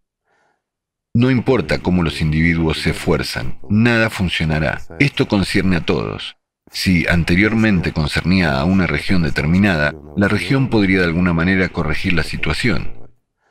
No 1.12 1.30
importa 1.30 1.80
cómo 1.80 2.04
los 2.04 2.20
individuos 2.20 2.82
se 2.82 2.90
esfuerzan, 2.90 3.58
nada 3.68 4.10
funcionará. 4.10 4.80
Esto 5.00 5.26
concierne 5.26 5.76
a 5.76 5.84
todos. 5.84 6.36
Si 6.70 7.06
anteriormente 7.08 7.92
concernía 7.92 8.60
a 8.60 8.64
una 8.64 8.86
región 8.86 9.22
determinada, 9.22 9.92
la 10.16 10.28
región 10.28 10.68
podría 10.68 11.00
de 11.00 11.06
alguna 11.06 11.32
manera 11.32 11.68
corregir 11.68 12.12
la 12.12 12.22
situación. 12.22 12.92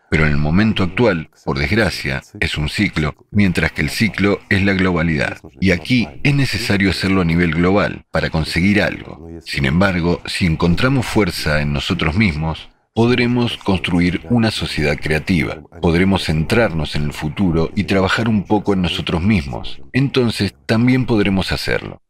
Pero 0.09 0.25
en 0.25 0.31
el 0.31 0.37
momento 0.37 0.83
actual, 0.83 1.29
por 1.45 1.59
desgracia, 1.59 2.23
es 2.39 2.57
un 2.57 2.69
ciclo, 2.69 3.13
mientras 3.29 3.71
que 3.73 3.81
el 3.81 3.89
ciclo 3.89 4.39
es 4.49 4.63
la 4.63 4.73
globalidad. 4.73 5.37
Y 5.59 5.71
aquí 5.71 6.07
es 6.23 6.33
necesario 6.33 6.89
hacerlo 6.89 7.21
a 7.21 7.25
nivel 7.25 7.53
global 7.53 8.05
para 8.09 8.29
conseguir 8.29 8.81
algo. 8.81 9.29
Sin 9.45 9.65
embargo, 9.65 10.21
si 10.25 10.45
encontramos 10.45 11.05
fuerza 11.05 11.61
en 11.61 11.73
nosotros 11.73 12.15
mismos, 12.15 12.69
podremos 12.95 13.57
construir 13.57 14.21
una 14.29 14.49
sociedad 14.49 14.97
creativa, 14.99 15.61
podremos 15.81 16.25
centrarnos 16.25 16.95
en 16.95 17.03
el 17.03 17.13
futuro 17.13 17.69
y 17.75 17.83
trabajar 17.83 18.27
un 18.27 18.43
poco 18.43 18.73
en 18.73 18.81
nosotros 18.81 19.21
mismos. 19.21 19.81
Entonces 19.93 20.55
también 20.65 21.05
podremos 21.05 21.51
hacerlo. 21.51 22.01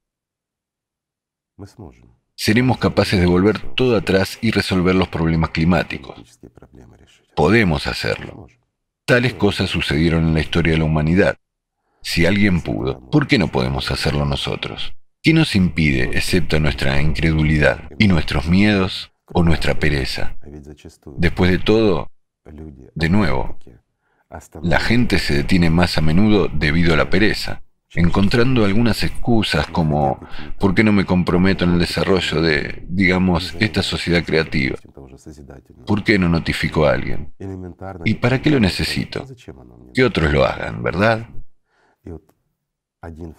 Seremos 2.36 2.78
capaces 2.78 3.20
de 3.20 3.26
volver 3.26 3.60
todo 3.76 3.98
atrás 3.98 4.38
y 4.42 4.52
resolver 4.52 4.96
los 4.96 5.08
problemas 5.08 5.50
climáticos. 5.50 6.40
Podemos 7.36 7.88
hacerlo. 7.88 8.48
Tales 9.06 9.34
cosas 9.34 9.70
sucedieron 9.70 10.28
en 10.28 10.34
la 10.34 10.42
historia 10.42 10.74
de 10.74 10.80
la 10.80 10.86
humanidad. 10.86 11.38
Si 12.02 12.26
alguien 12.26 12.62
pudo, 12.62 13.10
¿por 13.10 13.28
qué 13.28 13.38
no 13.38 13.50
podemos 13.50 13.92
hacerlo 13.92 14.26
nosotros? 14.26 14.94
¿Qué 15.22 15.34
nos 15.34 15.56
impide, 15.56 16.12
excepto 16.14 16.60
nuestra 16.60 17.02
incredulidad 17.02 17.90
y 17.98 18.08
nuestros 18.08 18.48
miedos, 18.48 19.12
o 19.34 19.44
nuestra 19.44 19.76
pereza. 19.76 20.36
Después 21.18 21.52
de 21.52 21.60
todo, 21.60 22.12
de 22.96 23.10
nuevo, 23.10 23.58
la 24.62 24.80
gente 24.80 25.20
se 25.20 25.36
detiene 25.36 25.70
más 25.70 25.98
a 25.98 26.02
menudo 26.02 26.48
debido 26.48 26.94
a 26.94 26.98
la 26.98 27.10
pereza, 27.10 27.64
encontrando 27.96 28.66
algunas 28.66 29.04
excusas 29.04 29.68
como 29.68 30.20
¿por 30.60 30.76
qué 30.76 30.84
no 30.84 30.92
me 30.92 31.06
comprometo 31.06 31.64
en 31.66 31.74
el 31.74 31.80
desarrollo 31.80 32.42
de, 32.42 32.86
digamos, 32.88 33.56
esta 33.60 33.82
sociedad 33.82 34.24
creativa? 34.24 34.78
¿Por 35.86 36.04
qué 36.04 36.20
no 36.20 36.30
notifico 36.30 36.86
a 36.86 36.94
alguien? 36.94 37.34
¿Y 38.06 38.16
para 38.16 38.42
qué 38.42 38.52
lo 38.52 38.60
necesito? 38.60 39.26
Que 39.94 40.04
otros 40.04 40.32
lo 40.32 40.46
hagan, 40.46 40.84
¿verdad? 40.84 41.28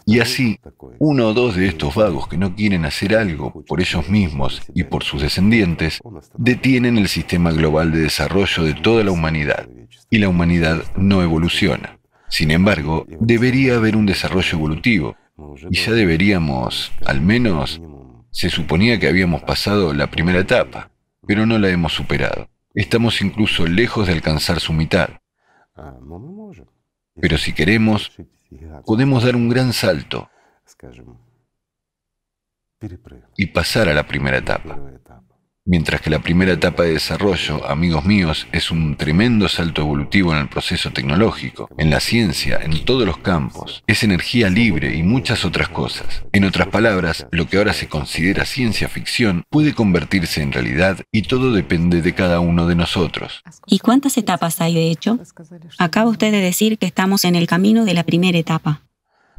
Y 0.07 0.21
así, 0.21 0.59
uno 0.99 1.29
o 1.29 1.35
dos 1.35 1.55
de 1.55 1.67
estos 1.67 1.95
vagos 1.95 2.29
que 2.29 2.39
no 2.39 2.55
quieren 2.55 2.87
hacer 2.87 3.15
algo 3.15 3.63
por 3.67 3.81
ellos 3.81 4.09
mismos 4.09 4.63
y 4.75 4.85
por 4.85 5.05
sus 5.05 5.21
descendientes, 5.21 6.01
detienen 6.39 6.97
el 6.97 7.09
sistema 7.09 7.53
global 7.53 7.93
de 7.93 8.01
desarrollo 8.01 8.65
de 8.65 8.73
toda 8.75 9.05
la 9.05 9.11
humanidad, 9.11 9.69
y 10.09 10.19
la 10.19 10.29
humanidad 10.29 10.83
no 10.97 11.23
evoluciona. 11.23 12.00
Sin 12.31 12.51
embargo, 12.53 13.07
debería 13.21 13.75
haber 13.75 13.97
un 13.97 14.07
desarrollo 14.07 14.57
evolutivo, 14.57 15.17
y 15.71 15.77
ya 15.77 15.93
deberíamos, 15.93 16.93
al 17.05 17.21
menos, 17.21 17.81
se 18.31 18.49
suponía 18.49 18.99
que 18.99 19.09
habíamos 19.09 19.43
pasado 19.43 19.93
la 19.93 20.11
primera 20.11 20.39
etapa, 20.39 20.91
pero 21.27 21.45
no 21.45 21.59
la 21.59 21.69
hemos 21.69 21.93
superado. 21.93 22.49
Estamos 22.75 23.21
incluso 23.21 23.67
lejos 23.67 24.07
de 24.07 24.13
alcanzar 24.13 24.61
su 24.61 24.73
mitad. 24.73 25.11
Pero 27.21 27.37
si 27.37 27.53
queremos, 27.53 28.13
podemos 28.87 29.25
dar 29.25 29.35
un 29.35 29.49
gran 29.49 29.73
salto 29.73 30.31
y 33.37 33.47
pasar 33.47 33.89
a 33.89 33.95
la 33.95 34.07
primera 34.07 34.39
etapa. 34.39 34.79
Mientras 35.71 36.01
que 36.01 36.11
la 36.11 36.19
primera 36.19 36.55
etapa 36.55 36.83
de 36.83 36.95
desarrollo, 36.95 37.65
amigos 37.71 38.05
míos, 38.05 38.49
es 38.51 38.73
un 38.73 38.97
tremendo 38.97 39.49
salto 39.49 39.83
evolutivo 39.83 40.33
en 40.33 40.41
el 40.41 40.49
proceso 40.49 40.91
tecnológico, 40.91 41.69
en 41.79 41.91
la 41.91 42.01
ciencia, 42.01 42.59
en 42.61 42.85
todos 42.85 43.07
los 43.07 43.19
campos, 43.19 43.85
es 43.87 44.03
energía 44.03 44.51
libre 44.51 44.97
y 44.97 45.05
muchas 45.05 45.45
otras 45.45 45.69
cosas. 45.69 46.25
En 46.33 46.43
otras 46.43 46.67
palabras, 46.67 47.29
lo 47.31 47.47
que 47.47 47.59
ahora 47.59 47.73
se 47.73 47.87
considera 47.87 48.47
ciencia 48.47 48.89
ficción 48.89 49.45
puede 49.49 49.73
convertirse 49.73 50.43
en 50.43 50.51
realidad 50.51 51.03
y 51.13 51.23
todo 51.23 51.53
depende 51.53 52.03
de 52.03 52.15
cada 52.17 52.41
uno 52.41 52.67
de 52.67 52.75
nosotros. 52.75 53.41
¿Y 53.69 53.79
cuántas 53.79 54.17
etapas 54.17 54.61
hay 54.61 54.75
de 54.75 54.91
hecho? 54.91 55.21
Acaba 55.79 56.11
usted 56.11 56.33
de 56.33 56.41
decir 56.41 56.79
que 56.79 56.87
estamos 56.87 57.25
en 57.25 57.37
el 57.37 57.47
camino 57.47 57.85
de 57.85 57.95
la 57.95 58.03
primera 58.03 58.37
etapa. 58.37 58.83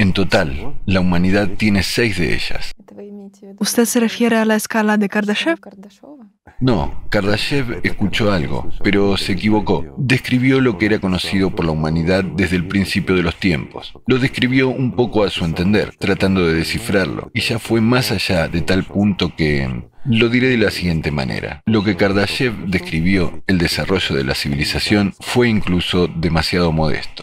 En 0.02 0.14
total, 0.14 0.74
la 0.88 1.00
humanidad 1.00 1.48
tiene 1.60 1.84
seis 1.84 2.18
de 2.18 2.34
ellas. 2.34 2.72
¿Usted 3.60 3.86
se 3.86 4.00
refiere 4.00 4.36
a 4.36 4.46
la 4.46 4.56
escala 4.56 4.98
de 4.98 5.08
Kardashev? 5.08 5.60
No, 6.60 7.06
Kardashev 7.12 7.82
escuchó 7.84 8.32
algo, 8.32 8.68
pero 8.84 9.16
se 9.16 9.34
equivocó. 9.34 9.86
Describió 10.00 10.60
lo 10.60 10.80
que 10.80 10.88
era 10.88 10.98
conocido 10.98 11.52
por 11.52 11.66
la 11.66 11.74
humanidad 11.74 12.24
desde 12.24 12.56
el 12.56 12.68
principio 12.68 13.14
de 13.14 13.22
los 13.22 13.36
tiempos. 13.36 13.94
Lo 14.08 14.18
describió 14.18 14.70
un 14.70 14.96
poco 14.96 15.24
a 15.24 15.30
su 15.30 15.46
entender, 15.46 15.94
tratando 16.00 16.48
de 16.48 16.56
descifrarlo, 16.56 17.30
y 17.36 17.42
ya 17.42 17.60
fue 17.60 17.80
más 17.80 18.12
allá 18.12 18.48
de 18.48 18.62
tal 18.62 18.84
punto 18.84 19.36
que... 19.36 19.84
Lo 20.06 20.30
diré 20.30 20.48
de 20.48 20.58
la 20.58 20.72
siguiente 20.72 21.12
manera. 21.12 21.62
Lo 21.68 21.84
que 21.84 21.96
Kardashev 21.96 22.66
describió, 22.66 23.44
el 23.46 23.60
desarrollo 23.60 24.16
de 24.16 24.24
la 24.24 24.34
civilización, 24.34 25.14
fue 25.20 25.48
incluso 25.48 26.08
demasiado 26.08 26.72
modesto 26.72 27.22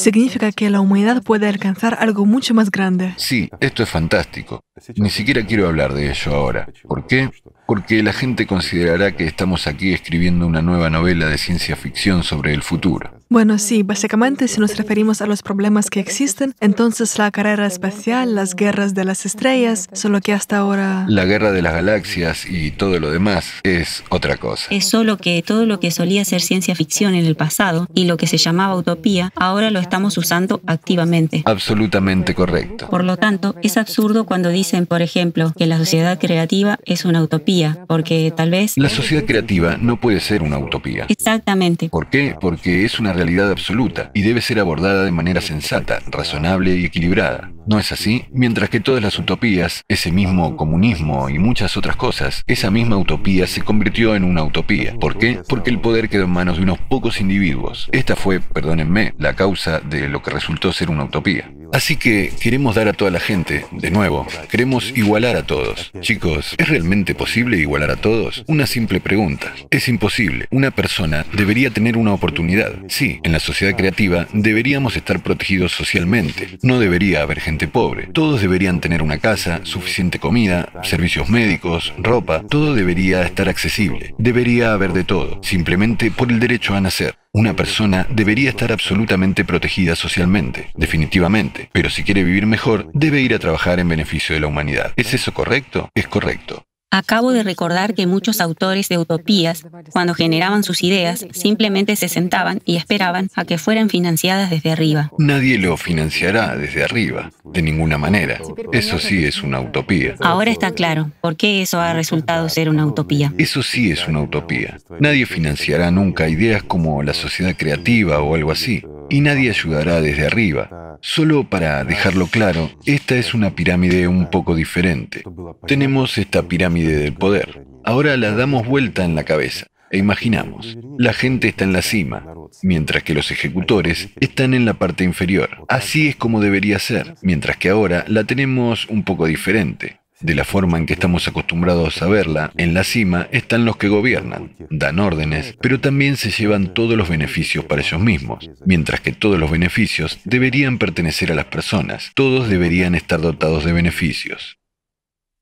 significa 0.00 0.50
que 0.52 0.70
la 0.70 0.80
humanidad 0.80 1.22
puede 1.22 1.48
alcanzar 1.48 1.96
algo 2.00 2.26
mucho 2.26 2.54
más 2.54 2.70
grande. 2.70 3.14
Sí, 3.16 3.48
esto 3.60 3.82
es 3.82 3.88
fantástico. 3.88 4.64
Ni 4.96 5.10
siquiera 5.10 5.44
quiero 5.46 5.68
hablar 5.68 5.94
de 5.94 6.10
ello 6.10 6.34
ahora. 6.34 6.68
¿Por 6.82 7.06
qué? 7.06 7.30
Porque 7.66 8.02
la 8.02 8.12
gente 8.12 8.46
considerará 8.46 9.14
que 9.16 9.26
estamos 9.26 9.66
aquí 9.66 9.92
escribiendo 9.92 10.46
una 10.46 10.62
nueva 10.62 10.90
novela 10.90 11.26
de 11.28 11.38
ciencia 11.38 11.76
ficción 11.76 12.24
sobre 12.24 12.52
el 12.52 12.62
futuro. 12.62 13.19
Bueno, 13.32 13.58
sí, 13.58 13.84
básicamente 13.84 14.48
si 14.48 14.58
nos 14.58 14.76
referimos 14.76 15.22
a 15.22 15.26
los 15.28 15.42
problemas 15.42 15.88
que 15.88 16.00
existen, 16.00 16.52
entonces 16.58 17.16
la 17.16 17.30
carrera 17.30 17.64
espacial, 17.64 18.34
las 18.34 18.56
guerras 18.56 18.92
de 18.92 19.04
las 19.04 19.24
estrellas, 19.24 19.88
solo 19.92 20.20
que 20.20 20.32
hasta 20.32 20.56
ahora... 20.56 21.04
La 21.06 21.24
guerra 21.26 21.52
de 21.52 21.62
las 21.62 21.74
galaxias 21.74 22.44
y 22.50 22.72
todo 22.72 22.98
lo 22.98 23.12
demás 23.12 23.52
es 23.62 24.02
otra 24.08 24.36
cosa. 24.36 24.66
Es 24.70 24.88
solo 24.88 25.16
que 25.16 25.44
todo 25.46 25.64
lo 25.64 25.78
que 25.78 25.92
solía 25.92 26.24
ser 26.24 26.40
ciencia 26.40 26.74
ficción 26.74 27.14
en 27.14 27.24
el 27.24 27.36
pasado 27.36 27.86
y 27.94 28.06
lo 28.06 28.16
que 28.16 28.26
se 28.26 28.36
llamaba 28.36 28.74
utopía, 28.74 29.30
ahora 29.36 29.70
lo 29.70 29.78
estamos 29.78 30.18
usando 30.18 30.60
activamente. 30.66 31.44
Absolutamente 31.44 32.34
correcto. 32.34 32.88
Por 32.90 33.04
lo 33.04 33.16
tanto, 33.16 33.54
es 33.62 33.76
absurdo 33.76 34.26
cuando 34.26 34.48
dicen, 34.48 34.86
por 34.86 35.02
ejemplo, 35.02 35.52
que 35.56 35.68
la 35.68 35.78
sociedad 35.78 36.18
creativa 36.18 36.80
es 36.84 37.04
una 37.04 37.22
utopía, 37.22 37.84
porque 37.86 38.32
tal 38.36 38.50
vez... 38.50 38.72
La 38.76 38.88
sociedad 38.88 39.24
creativa 39.24 39.76
no 39.76 40.00
puede 40.00 40.18
ser 40.18 40.42
una 40.42 40.58
utopía. 40.58 41.06
Exactamente. 41.08 41.90
¿Por 41.90 42.10
qué? 42.10 42.34
Porque 42.40 42.84
es 42.84 42.98
una 42.98 43.19
realidad 43.20 43.50
absoluta 43.50 44.10
y 44.14 44.22
debe 44.22 44.40
ser 44.40 44.58
abordada 44.60 45.04
de 45.04 45.10
manera 45.10 45.42
sensata, 45.42 45.98
razonable 46.10 46.74
y 46.76 46.86
equilibrada. 46.86 47.52
¿No 47.66 47.78
es 47.78 47.92
así? 47.92 48.24
Mientras 48.32 48.70
que 48.70 48.80
todas 48.80 49.02
las 49.02 49.18
utopías, 49.18 49.84
ese 49.88 50.10
mismo 50.10 50.56
comunismo 50.56 51.28
y 51.28 51.38
muchas 51.38 51.76
otras 51.76 51.96
cosas, 51.96 52.42
esa 52.46 52.70
misma 52.70 52.96
utopía 52.96 53.46
se 53.46 53.60
convirtió 53.60 54.16
en 54.16 54.24
una 54.24 54.42
utopía. 54.42 54.94
¿Por 54.98 55.18
qué? 55.18 55.40
Porque 55.46 55.70
el 55.70 55.80
poder 55.80 56.08
quedó 56.08 56.24
en 56.24 56.30
manos 56.30 56.56
de 56.56 56.62
unos 56.62 56.78
pocos 56.78 57.20
individuos. 57.20 57.88
Esta 57.92 58.16
fue, 58.16 58.40
perdónenme, 58.40 59.12
la 59.18 59.34
causa 59.34 59.80
de 59.80 60.08
lo 60.08 60.22
que 60.22 60.30
resultó 60.30 60.72
ser 60.72 60.90
una 60.90 61.04
utopía. 61.04 61.50
Así 61.72 61.96
que 61.96 62.32
queremos 62.40 62.74
dar 62.74 62.88
a 62.88 62.92
toda 62.92 63.12
la 63.12 63.20
gente, 63.20 63.64
de 63.70 63.90
nuevo, 63.92 64.26
queremos 64.50 64.90
igualar 64.96 65.36
a 65.36 65.46
todos. 65.46 65.92
Chicos, 66.00 66.56
¿es 66.58 66.68
realmente 66.68 67.14
posible 67.14 67.58
igualar 67.58 67.90
a 67.90 67.96
todos? 67.96 68.42
Una 68.48 68.66
simple 68.66 68.98
pregunta. 68.98 69.52
Es 69.70 69.88
imposible. 69.88 70.46
Una 70.50 70.72
persona 70.72 71.24
debería 71.32 71.70
tener 71.70 71.96
una 71.96 72.12
oportunidad. 72.12 72.72
Sí, 72.88 73.09
en 73.22 73.32
la 73.32 73.40
sociedad 73.40 73.76
creativa 73.76 74.28
deberíamos 74.32 74.96
estar 74.96 75.22
protegidos 75.22 75.72
socialmente. 75.72 76.58
No 76.62 76.78
debería 76.78 77.22
haber 77.22 77.40
gente 77.40 77.66
pobre. 77.66 78.08
Todos 78.12 78.40
deberían 78.40 78.80
tener 78.80 79.02
una 79.02 79.18
casa, 79.18 79.60
suficiente 79.64 80.18
comida, 80.18 80.68
servicios 80.84 81.28
médicos, 81.28 81.92
ropa. 81.98 82.42
Todo 82.48 82.74
debería 82.74 83.22
estar 83.22 83.48
accesible. 83.48 84.14
Debería 84.18 84.72
haber 84.72 84.92
de 84.92 85.04
todo, 85.04 85.40
simplemente 85.42 86.10
por 86.10 86.30
el 86.30 86.40
derecho 86.40 86.74
a 86.74 86.80
nacer. 86.80 87.16
Una 87.32 87.54
persona 87.54 88.06
debería 88.10 88.50
estar 88.50 88.72
absolutamente 88.72 89.44
protegida 89.44 89.94
socialmente, 89.94 90.70
definitivamente, 90.74 91.70
pero 91.72 91.88
si 91.88 92.02
quiere 92.02 92.24
vivir 92.24 92.46
mejor, 92.46 92.90
debe 92.92 93.20
ir 93.20 93.34
a 93.34 93.38
trabajar 93.38 93.78
en 93.78 93.88
beneficio 93.88 94.34
de 94.34 94.40
la 94.40 94.48
humanidad. 94.48 94.92
¿Es 94.96 95.14
eso 95.14 95.32
correcto? 95.32 95.90
Es 95.94 96.08
correcto. 96.08 96.64
Acabo 96.92 97.30
de 97.30 97.44
recordar 97.44 97.94
que 97.94 98.08
muchos 98.08 98.40
autores 98.40 98.88
de 98.88 98.98
utopías, 98.98 99.64
cuando 99.92 100.12
generaban 100.12 100.64
sus 100.64 100.82
ideas, 100.82 101.24
simplemente 101.30 101.94
se 101.94 102.08
sentaban 102.08 102.60
y 102.64 102.74
esperaban 102.74 103.30
a 103.36 103.44
que 103.44 103.58
fueran 103.58 103.88
financiadas 103.88 104.50
desde 104.50 104.72
arriba. 104.72 105.12
Nadie 105.16 105.56
lo 105.58 105.76
financiará 105.76 106.56
desde 106.56 106.82
arriba, 106.82 107.30
de 107.44 107.62
ninguna 107.62 107.96
manera. 107.96 108.40
Eso 108.72 108.98
sí 108.98 109.24
es 109.24 109.44
una 109.44 109.60
utopía. 109.60 110.16
Ahora 110.18 110.50
está 110.50 110.72
claro 110.72 111.12
por 111.20 111.36
qué 111.36 111.62
eso 111.62 111.80
ha 111.80 111.92
resultado 111.92 112.48
ser 112.48 112.68
una 112.68 112.84
utopía. 112.86 113.32
Eso 113.38 113.62
sí 113.62 113.92
es 113.92 114.08
una 114.08 114.22
utopía. 114.22 114.78
Nadie 114.98 115.26
financiará 115.26 115.92
nunca 115.92 116.28
ideas 116.28 116.64
como 116.64 117.04
la 117.04 117.14
sociedad 117.14 117.54
creativa 117.56 118.20
o 118.20 118.34
algo 118.34 118.50
así. 118.50 118.82
Y 119.08 119.20
nadie 119.20 119.50
ayudará 119.50 120.00
desde 120.00 120.26
arriba. 120.26 120.98
Solo 121.02 121.44
para 121.44 121.82
dejarlo 121.84 122.26
claro, 122.26 122.70
esta 122.84 123.16
es 123.16 123.32
una 123.32 123.54
pirámide 123.54 124.06
un 124.06 124.28
poco 124.28 124.54
diferente. 124.54 125.24
Tenemos 125.66 126.18
esta 126.18 126.42
pirámide 126.42 126.79
poder. 127.18 127.64
Ahora 127.84 128.16
la 128.16 128.32
damos 128.32 128.66
vuelta 128.66 129.04
en 129.04 129.14
la 129.14 129.24
cabeza 129.24 129.66
e 129.90 129.98
imaginamos, 129.98 130.78
la 130.98 131.12
gente 131.12 131.48
está 131.48 131.64
en 131.64 131.72
la 131.72 131.82
cima, 131.82 132.24
mientras 132.62 133.02
que 133.02 133.14
los 133.14 133.30
ejecutores 133.32 134.10
están 134.20 134.54
en 134.54 134.64
la 134.64 134.74
parte 134.74 135.02
inferior. 135.02 135.64
Así 135.68 136.08
es 136.08 136.16
como 136.16 136.40
debería 136.40 136.78
ser, 136.78 137.16
mientras 137.22 137.56
que 137.56 137.70
ahora 137.70 138.04
la 138.06 138.22
tenemos 138.24 138.86
un 138.86 139.02
poco 139.02 139.26
diferente. 139.26 139.98
De 140.20 140.34
la 140.34 140.44
forma 140.44 140.76
en 140.76 140.84
que 140.84 140.92
estamos 140.92 141.26
acostumbrados 141.26 142.02
a 142.02 142.06
verla, 142.06 142.52
en 142.58 142.74
la 142.74 142.84
cima 142.84 143.26
están 143.32 143.64
los 143.64 143.78
que 143.78 143.88
gobiernan, 143.88 144.54
dan 144.68 144.98
órdenes, 144.98 145.56
pero 145.62 145.80
también 145.80 146.16
se 146.18 146.30
llevan 146.30 146.74
todos 146.74 146.96
los 146.96 147.08
beneficios 147.08 147.64
para 147.64 147.80
ellos 147.80 148.00
mismos, 148.00 148.50
mientras 148.66 149.00
que 149.00 149.12
todos 149.12 149.40
los 149.40 149.50
beneficios 149.50 150.20
deberían 150.24 150.78
pertenecer 150.78 151.32
a 151.32 151.34
las 151.34 151.46
personas, 151.46 152.12
todos 152.14 152.50
deberían 152.50 152.94
estar 152.94 153.20
dotados 153.20 153.64
de 153.64 153.72
beneficios. 153.72 154.59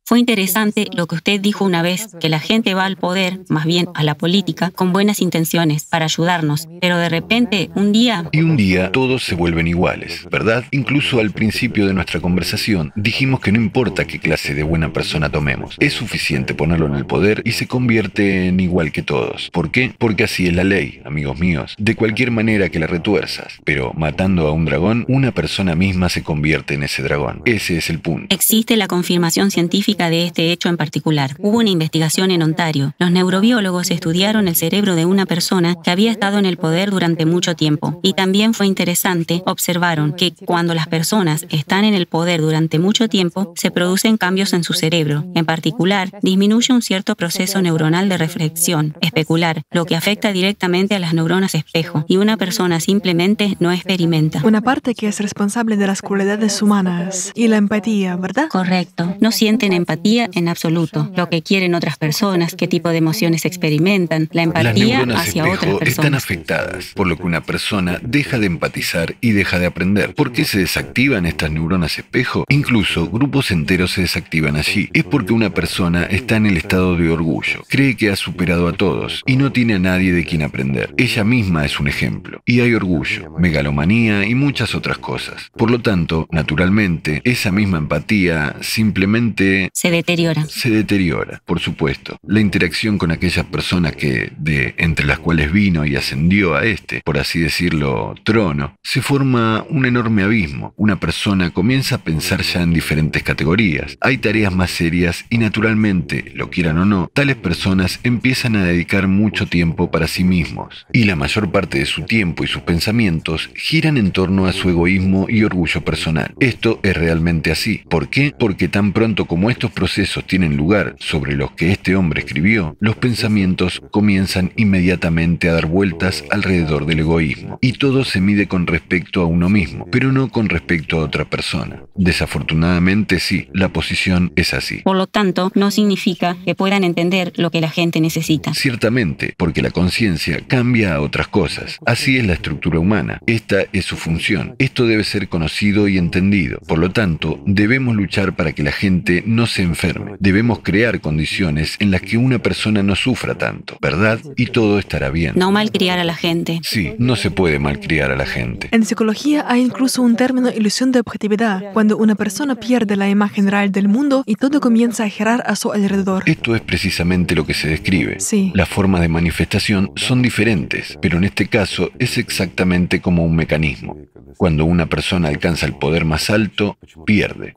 Fue 0.09 0.19
interesante 0.19 0.87
lo 0.97 1.07
que 1.07 1.17
usted 1.17 1.39
dijo 1.39 1.67
una 1.67 1.83
vez, 1.83 2.09
que 2.19 2.31
la 2.31 2.41
gente 2.41 2.73
va 2.73 2.87
al 2.87 2.97
poder, 2.97 3.41
más 3.51 3.67
bien 3.67 3.89
a 3.95 4.03
la 4.03 4.15
política, 4.15 4.71
con 4.71 4.91
buenas 4.91 5.21
intenciones, 5.21 5.85
para 5.85 6.07
ayudarnos, 6.07 6.67
pero 6.81 6.97
de 6.97 7.11
repente, 7.11 7.69
un 7.75 7.93
día... 7.93 8.25
Y 8.33 8.41
un 8.41 8.57
día 8.57 8.91
todos 8.91 9.23
se 9.23 9.35
vuelven 9.35 9.67
iguales, 9.67 10.27
¿verdad? 10.31 10.65
Incluso 10.71 11.21
al 11.21 11.33
principio 11.33 11.87
de 11.87 11.93
nuestra 11.93 12.21
conversación 12.21 12.91
dijimos 12.97 13.41
que 13.41 13.53
no 13.53 13.61
importa 13.61 14.07
qué 14.07 14.19
clase 14.19 14.55
de 14.55 14.63
buena 14.63 14.95
persona 14.95 15.29
tomemos, 15.29 15.77
es 15.79 15.93
suficiente 15.93 16.55
ponerlo 16.55 16.87
en 16.87 16.95
el 16.95 17.05
poder 17.05 17.43
y 17.45 17.53
se 17.53 17.67
convierte 17.67 18.47
en 18.47 18.61
igual 18.61 18.93
que 18.93 19.03
todos. 19.03 19.51
¿Por 19.53 19.71
qué? 19.71 19.93
Porque 19.99 20.25
así 20.25 20.47
es 20.47 20.55
la 20.55 20.65
ley, 20.65 21.03
amigos 21.05 21.39
míos, 21.39 21.75
de 21.77 21.97
cualquier 21.97 22.31
manera 22.31 22.71
que 22.71 22.79
la 22.79 22.87
retuerzas, 22.87 23.59
pero 23.63 23.93
matando 23.93 24.47
a 24.47 24.53
un 24.53 24.65
dragón, 24.65 25.05
una 25.07 25.33
persona 25.33 25.75
misma 25.75 26.09
se 26.09 26.23
convierte 26.23 26.73
en 26.73 26.85
ese 26.85 27.03
dragón. 27.03 27.43
Ese 27.45 27.77
es 27.77 27.91
el 27.91 27.99
punto. 27.99 28.35
Existe 28.35 28.79
la 28.79 28.89
confirmación 28.89 29.51
científica 29.51 29.98
de 30.07 30.25
este 30.25 30.53
hecho 30.53 30.69
en 30.69 30.77
particular. 30.77 31.35
Hubo 31.39 31.59
una 31.59 31.71
investigación 31.71 32.31
en 32.31 32.43
Ontario. 32.43 32.95
Los 32.99 33.11
neurobiólogos 33.11 33.91
estudiaron 33.91 34.49
el 34.49 34.57
cerebro 34.57 34.95
de 34.95 35.05
una 35.05 35.27
persona 35.27 35.75
que 35.83 35.91
había 35.91 36.13
estado 36.13 36.39
en 36.39 36.47
el 36.47 36.57
poder 36.57 36.91
durante 36.91 37.27
mucho 37.27 37.57
tiempo. 37.57 38.01
Y 38.03 38.13
también 38.13 38.55
fue 38.55 38.67
interesante, 38.67 39.43
observaron 39.45 40.13
que 40.13 40.33
cuando 40.33 40.75
las 40.75 40.87
personas 40.87 41.47
están 41.51 41.85
en 41.85 41.95
el 41.95 42.07
poder 42.07 42.41
durante 42.41 42.79
mucho 42.79 43.09
tiempo, 43.09 43.53
se 43.57 43.71
producen 43.71 44.17
cambios 44.17 44.53
en 44.53 44.65
su 44.65 44.73
cerebro. 44.73 45.25
En 45.35 45.45
particular, 45.45 46.11
disminuye 46.23 46.73
un 46.73 46.83
cierto 46.83 47.17
proceso 47.17 47.61
neuronal 47.61 48.09
de 48.09 48.19
reflexión, 48.19 48.95
especular, 49.01 49.63
lo 49.71 49.85
que 49.85 49.97
afecta 49.97 50.33
directamente 50.33 50.95
a 50.95 50.99
las 51.01 51.13
neuronas 51.13 51.55
espejo, 51.55 52.05
y 52.09 52.17
una 52.17 52.37
persona 52.37 52.81
simplemente 52.81 53.57
no 53.59 53.73
experimenta. 53.73 54.41
Una 54.45 54.61
parte 54.61 54.95
que 54.95 55.09
es 55.09 55.21
responsable 55.21 55.77
de 55.77 55.87
las 55.87 56.03
cualidades 56.03 56.63
humanas 56.63 57.33
y 57.35 57.49
la 57.49 57.57
empatía, 57.57 58.17
¿verdad? 58.17 58.49
Correcto. 58.49 59.17
No 59.21 59.33
sienten 59.33 59.73
empatía 59.73 59.88
empatía 59.89 60.29
en 60.35 60.49
absoluto, 60.49 61.11
lo 61.17 61.31
que 61.31 61.43
quieren 61.43 61.75
otras 61.75 61.97
personas, 61.97 62.55
qué 62.55 62.69
tipo 62.69 62.91
de 62.91 62.99
emociones 62.99 63.47
experimentan, 63.47 64.29
la 64.33 64.43
empatía 64.43 65.07
hacia 65.17 65.45
otras 65.45 65.77
personas. 65.77 65.89
Están 65.89 66.15
afectadas, 66.15 66.93
por 66.95 67.07
lo 67.07 67.17
que 67.17 67.23
una 67.23 67.43
persona 67.43 67.99
deja 68.03 68.39
de 68.39 68.47
empatizar 68.47 69.17
y 69.23 69.31
deja 69.31 69.59
de 69.59 69.65
aprender. 69.65 70.15
¿Por 70.15 70.33
qué 70.33 70.45
se 70.45 70.59
desactivan 70.59 71.25
estas 71.25 71.51
neuronas 71.51 71.99
espejo? 71.99 72.45
Incluso 72.51 73.09
grupos 73.09 73.51
enteros 73.51 73.93
se 73.93 74.03
desactivan 74.03 74.57
allí. 74.57 74.91
Es 74.93 75.05
porque 75.05 75.33
una 75.33 75.55
persona 75.55 76.03
está 76.05 76.37
en 76.37 76.45
el 76.45 76.59
estado 76.59 76.95
de 76.95 77.09
orgullo, 77.09 77.65
cree 77.69 77.97
que 77.97 78.11
ha 78.11 78.17
superado 78.17 78.69
a 78.69 78.75
todos 78.75 79.23
y 79.25 79.37
no 79.37 79.53
tiene 79.53 79.75
a 79.75 79.79
nadie 79.79 80.13
de 80.13 80.27
quien 80.27 80.43
aprender. 80.43 80.93
Ella 80.99 81.25
misma 81.25 81.65
es 81.65 81.81
un 81.81 81.89
ejemplo. 81.89 82.43
Y 82.45 82.61
hay 82.61 82.75
orgullo, 82.75 83.31
megalomanía 83.39 84.27
y 84.27 84.35
muchas 84.35 84.75
otras 84.75 84.99
cosas. 84.99 85.51
Por 85.57 85.71
lo 85.71 85.81
tanto, 85.81 86.29
naturalmente, 86.31 87.23
esa 87.25 87.51
misma 87.53 87.79
empatía 87.79 88.57
simplemente 88.61 89.71
se 89.79 89.93
deteriora. 89.93 90.45
Se 90.49 90.71
deteriora, 90.71 91.41
por 91.45 91.61
supuesto. 91.61 92.19
La 92.27 92.41
interacción 92.41 92.99
con 92.99 93.13
aquellas 93.13 93.47
personas 93.47 93.95
que, 93.95 94.33
de 94.37 94.75
entre 94.77 95.07
las 95.07 95.21
cuales 95.21 95.53
vino 95.53 95.87
y 95.87 95.95
ascendió 95.95 96.57
a 96.57 96.65
este, 96.65 97.01
por 97.05 97.17
así 97.17 97.39
decirlo, 97.39 98.17
trono, 98.25 98.77
se 98.83 99.03
forma 99.03 99.65
un 99.71 99.87
enorme 99.87 100.25
abismo. 100.25 100.75
Una 100.77 100.99
persona 100.99 101.53
comienza 101.53 101.95
a 101.95 101.99
pensar 101.99 102.43
ya 102.43 102.63
en 102.63 102.73
diferentes 102.73 103.23
categorías. 103.23 103.97
Hay 104.01 104.19
tareas 104.19 104.53
más 104.53 104.73
serias 104.73 105.25
y 105.31 105.39
naturalmente, 105.39 106.33
lo 106.35 106.51
quieran 106.51 106.79
o 106.79 106.85
no, 106.85 107.09
tales 107.15 107.37
personas 107.37 108.01
empiezan 108.03 108.57
a 108.57 108.65
dedicar 108.65 109.07
mucho 109.07 109.47
tiempo 109.47 109.93
para 109.93 110.09
sí 110.09 110.25
mismos. 110.25 110.89
Y 110.93 111.05
la 111.05 111.15
mayor 111.15 111.53
parte 111.53 111.79
de 111.79 111.87
su 111.87 112.03
tiempo 112.03 112.43
y 112.43 112.49
sus 112.49 112.63
pensamientos 112.63 113.49
giran 113.55 113.97
en 113.97 114.11
torno 114.11 114.47
a 114.47 114.53
su 114.53 114.71
egoísmo 114.71 115.27
y 115.29 115.45
orgullo 115.45 115.85
personal. 115.85 116.35
Esto 116.41 116.81
es 116.83 116.97
realmente 116.97 117.53
así. 117.53 117.85
¿Por 117.89 118.09
qué? 118.09 118.35
Porque 118.37 118.67
tan 118.67 118.93
pronto 118.93 119.27
como 119.27 119.51
estos 119.69 119.75
procesos 119.75 120.25
tienen 120.25 120.57
lugar 120.57 120.97
sobre 120.99 121.35
los 121.35 121.51
que 121.51 121.73
este 121.73 121.95
hombre 121.95 122.21
escribió, 122.21 122.77
los 122.81 122.97
pensamientos 122.97 123.83
comienzan 123.91 124.53
inmediatamente 124.57 125.51
a 125.51 125.53
dar 125.53 125.67
vueltas 125.67 126.25
alrededor 126.31 126.87
del 126.87 127.01
egoísmo. 127.01 127.59
Y 127.61 127.73
todo 127.73 128.05
se 128.05 128.21
mide 128.21 128.49
con 128.49 128.67
respecto 128.67 129.21
a 129.21 129.27
uno 129.27 129.51
mismo, 129.51 129.87
pero 129.91 130.11
no 130.11 130.31
con 130.31 130.49
respecto 130.49 130.99
a 130.99 131.05
otra 131.05 131.27
persona. 131.27 131.83
Desafortunadamente 131.97 133.21
sí, 133.21 133.49
la 133.53 133.69
posición 133.69 134.33
es 134.37 134.55
así. 134.55 134.79
Por 134.85 134.97
lo 134.97 135.07
tanto, 135.07 135.53
no 135.55 135.71
significa 135.71 136.37
que 136.47 136.55
puedan 136.55 136.85
entender 136.85 137.33
lo 137.37 137.51
que 137.51 137.61
la 137.61 137.69
gente 137.69 138.01
necesita. 138.01 138.55
Ciertamente, 138.55 139.35
porque 139.37 139.61
la 139.61 139.71
conciencia 139.71 140.41
cambia 140.47 140.95
a 140.95 141.01
otras 141.01 141.29
cosas. 141.29 141.79
Así 141.85 142.17
es 142.17 142.27
la 142.27 142.35
estructura 142.35 142.79
humana. 142.79 143.21
Esta 143.27 143.65
es 143.73 143.85
su 143.85 143.97
función. 143.97 144.55
Esto 144.59 144.87
debe 144.87 145.05
ser 145.05 145.29
conocido 145.29 145.89
y 145.89 145.99
entendido. 145.99 146.59
Por 146.67 146.79
lo 146.79 146.91
tanto, 146.91 147.43
debemos 147.45 147.97
luchar 147.97 148.35
para 148.35 148.53
que 148.53 148.63
la 148.63 148.73
gente 148.73 149.25
no 149.27 149.47
se 149.47 149.58
enferme. 149.63 150.13
Debemos 150.19 150.61
crear 150.61 151.01
condiciones 151.01 151.77
en 151.79 151.91
las 151.91 152.03
que 152.03 152.17
una 152.17 152.39
persona 152.39 152.83
no 152.83 152.97
sufra 152.97 153.37
tanto, 153.37 153.77
¿verdad? 153.81 154.21
Y 154.37 154.47
todo 154.47 154.79
estará 154.79 155.11
bien. 155.11 155.33
No 155.37 155.51
malcriar 155.53 155.99
a 155.99 156.05
la 156.05 156.15
gente. 156.15 156.61
Sí, 156.63 156.93
no 156.99 157.17
se 157.17 157.31
puede 157.31 157.59
malcriar 157.59 158.11
a 158.11 158.17
la 158.17 158.27
gente. 158.27 158.69
En 158.71 158.85
psicología 158.85 159.45
hay 159.49 159.63
incluso 159.63 160.03
un 160.03 160.17
término 160.17 160.51
ilusión 160.51 160.93
de 160.93 161.01
objetividad, 161.01 161.73
cuando 161.73 161.97
una 161.97 162.15
persona 162.15 162.55
pierde 162.55 162.97
la 162.97 163.09
imagen 163.09 163.49
real 163.49 163.73
del 163.73 163.89
mundo 163.89 164.23
y 164.27 164.37
todo 164.37 164.61
comienza 164.61 165.05
a 165.05 165.09
girar 165.09 165.43
a 165.47 165.57
su 165.57 165.73
alrededor. 165.73 166.23
Esto 166.27 166.55
es 166.55 166.61
precisamente 166.61 167.35
lo 167.35 167.47
que 167.47 167.55
se 167.55 167.69
describe. 167.69 168.21
Sí. 168.21 168.53
Las 168.55 168.69
formas 168.69 169.01
de 169.01 169.09
manifestación 169.09 169.93
son 169.97 170.23
diferentes, 170.23 170.99
pero 171.01 171.19
en 171.19 171.25
este 171.25 171.49
caso 171.49 171.91
es 171.99 172.19
exactamente 172.19 173.01
como 173.01 173.25
un 173.25 173.37
mecanismo. 173.37 173.97
Cuando 174.37 174.65
una 174.65 174.87
persona 174.87 175.29
alcanza 175.29 175.67
el 175.67 175.75
poder 175.75 176.05
más 176.05 176.31
alto, 176.31 176.79
pierde. 177.05 177.55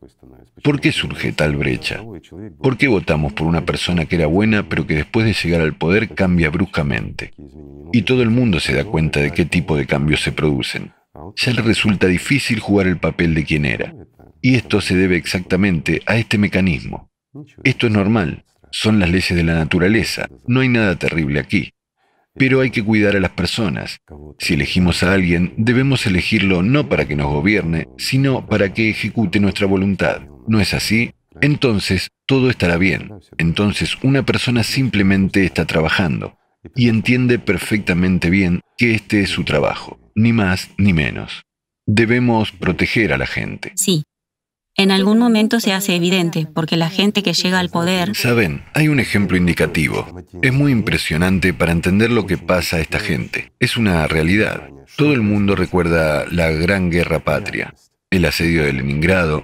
¿Por 0.63 0.79
qué 0.79 0.91
surge 0.91 1.31
tal 1.31 1.55
brecha? 1.55 1.80
¿Por 2.61 2.77
qué 2.77 2.87
votamos 2.87 3.33
por 3.33 3.47
una 3.47 3.65
persona 3.65 4.05
que 4.05 4.15
era 4.15 4.27
buena 4.27 4.67
pero 4.67 4.85
que 4.85 4.95
después 4.95 5.25
de 5.25 5.33
llegar 5.33 5.61
al 5.61 5.75
poder 5.75 6.09
cambia 6.09 6.49
bruscamente? 6.49 7.33
Y 7.91 8.03
todo 8.03 8.21
el 8.21 8.29
mundo 8.29 8.59
se 8.59 8.73
da 8.73 8.83
cuenta 8.85 9.19
de 9.19 9.31
qué 9.31 9.45
tipo 9.45 9.75
de 9.75 9.85
cambios 9.85 10.21
se 10.21 10.31
producen. 10.31 10.93
Ya 11.35 11.53
le 11.53 11.61
resulta 11.61 12.07
difícil 12.07 12.59
jugar 12.59 12.87
el 12.87 12.97
papel 12.97 13.33
de 13.33 13.45
quien 13.45 13.65
era. 13.65 13.93
Y 14.41 14.55
esto 14.55 14.81
se 14.81 14.95
debe 14.95 15.17
exactamente 15.17 16.01
a 16.05 16.17
este 16.17 16.37
mecanismo. 16.37 17.09
Esto 17.63 17.87
es 17.87 17.93
normal, 17.93 18.43
son 18.71 18.99
las 18.99 19.09
leyes 19.09 19.35
de 19.35 19.43
la 19.43 19.53
naturaleza, 19.53 20.27
no 20.47 20.61
hay 20.61 20.69
nada 20.69 20.95
terrible 20.95 21.39
aquí. 21.39 21.73
Pero 22.33 22.61
hay 22.61 22.71
que 22.71 22.83
cuidar 22.83 23.15
a 23.15 23.19
las 23.19 23.31
personas. 23.31 23.99
Si 24.39 24.53
elegimos 24.53 25.03
a 25.03 25.13
alguien, 25.13 25.53
debemos 25.57 26.05
elegirlo 26.05 26.63
no 26.63 26.87
para 26.87 27.05
que 27.05 27.15
nos 27.15 27.27
gobierne, 27.27 27.87
sino 27.97 28.47
para 28.47 28.73
que 28.73 28.89
ejecute 28.89 29.39
nuestra 29.39 29.67
voluntad. 29.67 30.21
¿No 30.47 30.59
es 30.61 30.73
así? 30.73 31.11
Entonces, 31.39 32.09
todo 32.25 32.49
estará 32.49 32.77
bien. 32.77 33.11
Entonces, 33.37 33.95
una 34.03 34.25
persona 34.25 34.63
simplemente 34.63 35.45
está 35.45 35.65
trabajando 35.65 36.37
y 36.75 36.89
entiende 36.89 37.39
perfectamente 37.39 38.29
bien 38.29 38.61
que 38.77 38.93
este 38.93 39.21
es 39.21 39.29
su 39.29 39.43
trabajo, 39.43 39.99
ni 40.15 40.33
más 40.33 40.71
ni 40.77 40.93
menos. 40.93 41.43
Debemos 41.85 42.51
proteger 42.51 43.13
a 43.13 43.17
la 43.17 43.27
gente. 43.27 43.71
Sí, 43.75 44.03
en 44.75 44.89
algún 44.89 45.19
momento 45.19 45.59
se 45.59 45.73
hace 45.73 45.95
evidente, 45.95 46.47
porque 46.51 46.77
la 46.77 46.89
gente 46.89 47.23
que 47.23 47.33
llega 47.33 47.59
al 47.59 47.69
poder... 47.69 48.15
Saben, 48.15 48.63
hay 48.73 48.87
un 48.87 48.99
ejemplo 48.99 49.35
indicativo. 49.35 50.07
Es 50.41 50.53
muy 50.53 50.71
impresionante 50.71 51.53
para 51.53 51.73
entender 51.73 52.09
lo 52.09 52.25
que 52.25 52.37
pasa 52.37 52.77
a 52.77 52.79
esta 52.79 52.99
gente. 52.99 53.51
Es 53.59 53.75
una 53.75 54.07
realidad. 54.07 54.69
Todo 54.95 55.13
el 55.13 55.21
mundo 55.21 55.55
recuerda 55.55 56.25
la 56.31 56.51
Gran 56.51 56.89
Guerra 56.89 57.19
Patria, 57.19 57.73
el 58.11 58.25
asedio 58.25 58.65
de 58.65 58.73
Leningrado. 58.73 59.43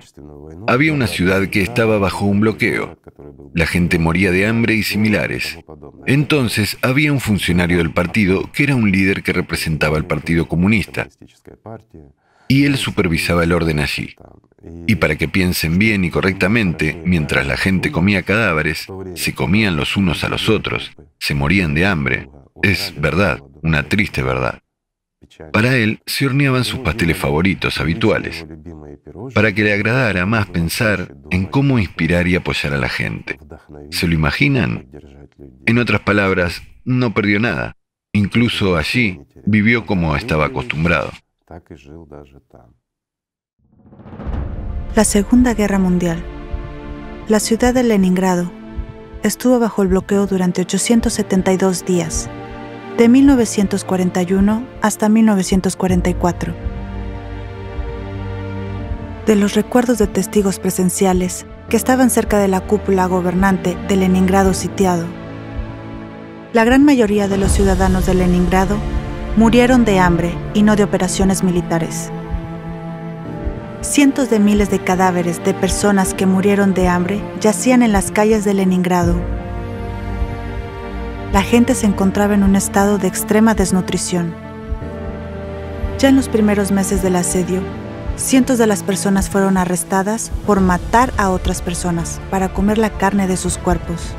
Había 0.67 0.91
una 0.91 1.07
ciudad 1.07 1.47
que 1.47 1.61
estaba 1.61 1.97
bajo 1.97 2.25
un 2.25 2.41
bloqueo. 2.41 2.99
La 3.55 3.65
gente 3.65 3.97
moría 3.97 4.29
de 4.31 4.45
hambre 4.45 4.75
y 4.75 4.83
similares. 4.83 5.57
Entonces 6.05 6.77
había 6.81 7.13
un 7.13 7.21
funcionario 7.21 7.77
del 7.77 7.93
partido 7.93 8.51
que 8.51 8.63
era 8.63 8.75
un 8.75 8.91
líder 8.91 9.23
que 9.23 9.33
representaba 9.33 9.97
al 9.97 10.05
Partido 10.05 10.47
Comunista. 10.47 11.07
Y 12.49 12.65
él 12.65 12.77
supervisaba 12.77 13.45
el 13.45 13.53
orden 13.53 13.79
allí. 13.79 14.15
Y 14.85 14.95
para 14.95 15.15
que 15.15 15.29
piensen 15.29 15.79
bien 15.79 16.03
y 16.03 16.09
correctamente, 16.09 17.01
mientras 17.05 17.47
la 17.47 17.55
gente 17.55 17.91
comía 17.91 18.23
cadáveres, 18.23 18.87
se 19.15 19.33
comían 19.33 19.77
los 19.77 19.95
unos 19.95 20.25
a 20.25 20.29
los 20.29 20.49
otros, 20.49 20.91
se 21.19 21.33
morían 21.35 21.73
de 21.73 21.85
hambre. 21.85 22.29
Es 22.61 22.93
verdad, 22.97 23.39
una 23.61 23.83
triste 23.83 24.23
verdad. 24.23 24.61
Para 25.51 25.75
él 25.75 25.99
se 26.05 26.25
horneaban 26.25 26.63
sus 26.63 26.79
pasteles 26.79 27.17
favoritos 27.17 27.79
habituales, 27.79 28.45
para 29.33 29.53
que 29.53 29.63
le 29.63 29.73
agradara 29.73 30.25
más 30.25 30.47
pensar 30.47 31.15
en 31.31 31.45
cómo 31.45 31.79
inspirar 31.79 32.27
y 32.27 32.35
apoyar 32.35 32.73
a 32.73 32.77
la 32.77 32.89
gente. 32.89 33.39
¿Se 33.91 34.07
lo 34.07 34.13
imaginan? 34.13 34.87
En 35.65 35.77
otras 35.77 36.01
palabras, 36.01 36.61
no 36.85 37.13
perdió 37.13 37.39
nada. 37.39 37.75
Incluso 38.13 38.77
allí 38.77 39.19
vivió 39.45 39.85
como 39.85 40.15
estaba 40.15 40.45
acostumbrado. 40.45 41.11
La 44.95 45.03
Segunda 45.03 45.53
Guerra 45.53 45.77
Mundial. 45.77 46.23
La 47.27 47.39
ciudad 47.39 47.73
de 47.73 47.83
Leningrado 47.83 48.51
estuvo 49.21 49.59
bajo 49.59 49.81
el 49.81 49.89
bloqueo 49.89 50.27
durante 50.27 50.61
872 50.61 51.85
días, 51.85 52.29
de 52.97 53.09
1941 53.09 54.65
hasta 54.81 55.07
1944. 55.07 56.53
De 59.27 59.35
los 59.35 59.53
recuerdos 59.53 59.99
de 59.99 60.07
testigos 60.07 60.57
presenciales 60.57 61.45
que 61.69 61.77
estaban 61.77 62.09
cerca 62.09 62.39
de 62.39 62.47
la 62.47 62.61
cúpula 62.61 63.05
gobernante 63.05 63.77
de 63.87 63.97
Leningrado 63.97 64.55
sitiado, 64.55 65.05
la 66.53 66.63
gran 66.63 66.83
mayoría 66.83 67.27
de 67.27 67.37
los 67.37 67.51
ciudadanos 67.51 68.07
de 68.07 68.15
Leningrado 68.15 68.77
murieron 69.35 69.85
de 69.85 69.99
hambre 69.99 70.33
y 70.55 70.63
no 70.63 70.75
de 70.75 70.83
operaciones 70.83 71.43
militares. 71.43 72.09
Cientos 73.81 74.31
de 74.31 74.39
miles 74.39 74.71
de 74.71 74.79
cadáveres 74.79 75.43
de 75.43 75.53
personas 75.53 76.15
que 76.15 76.25
murieron 76.25 76.73
de 76.73 76.87
hambre 76.87 77.21
yacían 77.41 77.83
en 77.83 77.91
las 77.91 78.09
calles 78.09 78.43
de 78.43 78.55
Leningrado. 78.55 79.36
La 81.33 81.41
gente 81.41 81.75
se 81.75 81.85
encontraba 81.85 82.33
en 82.35 82.43
un 82.43 82.55
estado 82.55 82.97
de 82.97 83.07
extrema 83.07 83.53
desnutrición. 83.53 84.33
Ya 85.99 86.09
en 86.09 86.15
los 86.15 86.29
primeros 86.29 86.71
meses 86.71 87.03
del 87.03 87.15
asedio, 87.17 87.61
cientos 88.15 88.57
de 88.57 88.65
las 88.65 88.81
personas 88.81 89.29
fueron 89.29 89.57
arrestadas 89.57 90.31
por 90.45 90.61
matar 90.61 91.13
a 91.17 91.29
otras 91.29 91.61
personas 91.61 92.21
para 92.31 92.53
comer 92.53 92.77
la 92.77 92.89
carne 92.89 93.27
de 93.27 93.35
sus 93.35 93.57
cuerpos, 93.57 94.13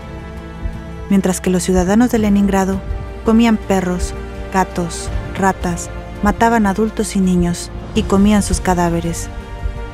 mientras 1.09 1.41
que 1.41 1.51
los 1.51 1.63
ciudadanos 1.63 2.11
de 2.11 2.19
Leningrado 2.19 2.81
comían 3.25 3.57
perros, 3.57 4.13
gatos, 4.53 5.09
ratas, 5.35 5.89
mataban 6.23 6.67
adultos 6.67 7.17
y 7.17 7.21
niños 7.21 7.71
y 7.95 8.03
comían 8.03 8.43
sus 8.43 8.61
cadáveres 8.61 9.31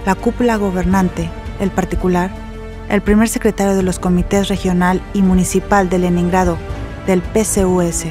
la 0.07 0.15
cúpula 0.15 0.57
gobernante, 0.57 1.31
el 1.61 1.71
particular, 1.71 2.31
el 2.89 3.01
primer 3.01 3.29
secretario 3.29 3.75
de 3.75 3.83
los 3.83 3.99
comités 3.99 4.49
regional 4.49 5.01
y 5.15 5.23
municipal 5.23 5.89
de 5.89 5.99
Leningrado 5.99 6.59
del 7.07 7.23
PCUS. 7.23 8.07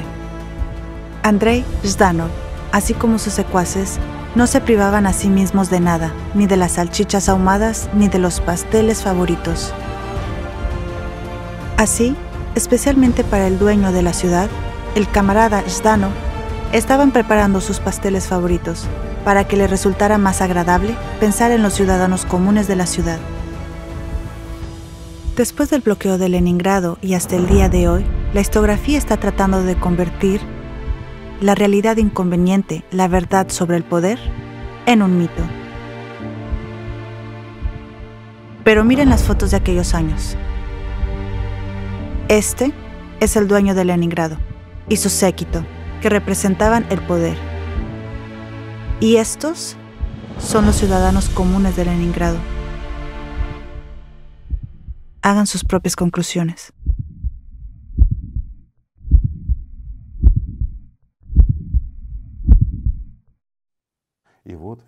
Andrei 1.22 1.64
Zdanov, 1.84 2.30
así 2.72 2.94
como 2.94 3.18
sus 3.18 3.32
secuaces, 3.32 3.98
no 4.34 4.46
se 4.46 4.60
privaban 4.60 5.06
a 5.06 5.12
sí 5.12 5.28
mismos 5.28 5.70
de 5.70 5.80
nada, 5.80 6.12
ni 6.34 6.46
de 6.46 6.56
las 6.56 6.72
salchichas 6.72 7.28
ahumadas, 7.28 7.88
ni 7.94 8.08
de 8.08 8.18
los 8.18 8.40
pasteles 8.40 9.02
favoritos. 9.02 9.72
Así, 11.76 12.16
especialmente 12.54 13.24
para 13.24 13.46
el 13.46 13.58
dueño 13.58 13.92
de 13.92 14.02
la 14.02 14.12
ciudad, 14.12 14.48
el 14.94 15.08
camarada 15.08 15.62
Zdanov, 15.68 16.12
estaban 16.72 17.12
preparando 17.12 17.60
sus 17.60 17.78
pasteles 17.78 18.26
favoritos, 18.26 18.86
para 19.24 19.44
que 19.44 19.56
le 19.56 19.66
resultara 19.66 20.18
más 20.18 20.40
agradable 20.40 20.96
pensar 21.20 21.50
en 21.50 21.62
los 21.62 21.74
ciudadanos 21.74 22.24
comunes 22.24 22.68
de 22.68 22.76
la 22.76 22.86
ciudad. 22.86 23.18
Después 25.36 25.70
del 25.70 25.80
bloqueo 25.80 26.18
de 26.18 26.28
Leningrado 26.28 26.98
y 27.00 27.14
hasta 27.14 27.36
el 27.36 27.48
día 27.48 27.68
de 27.68 27.88
hoy, 27.88 28.04
la 28.34 28.40
historiografía 28.40 28.98
está 28.98 29.16
tratando 29.16 29.62
de 29.62 29.76
convertir 29.76 30.40
la 31.40 31.54
realidad 31.54 31.96
inconveniente, 31.96 32.84
la 32.90 33.08
verdad 33.08 33.48
sobre 33.48 33.76
el 33.76 33.84
poder, 33.84 34.18
en 34.86 35.02
un 35.02 35.16
mito. 35.16 35.42
Pero 38.64 38.84
miren 38.84 39.08
las 39.08 39.22
fotos 39.22 39.52
de 39.52 39.56
aquellos 39.56 39.94
años. 39.94 40.36
Este 42.28 42.72
es 43.20 43.36
el 43.36 43.46
dueño 43.46 43.74
de 43.74 43.84
Leningrado 43.84 44.36
y 44.88 44.96
su 44.96 45.08
séquito, 45.08 45.64
que 46.02 46.08
representaban 46.08 46.84
el 46.90 47.00
poder 47.00 47.38
y 49.00 49.16
estos 49.16 49.76
son 50.40 50.66
los 50.66 50.76
ciudadanos 50.76 51.28
comunes 51.28 51.76
de 51.76 51.84
Leningrado. 51.84 52.38
Hagan 55.22 55.46
sus 55.46 55.64
propias 55.64 55.94
conclusiones. 55.94 56.72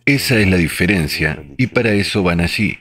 Esa 0.05 0.39
es 0.39 0.49
la 0.49 0.57
diferencia 0.57 1.43
y 1.57 1.69
para 1.69 1.93
eso 1.93 2.23
van 2.23 2.41
allí. 2.41 2.79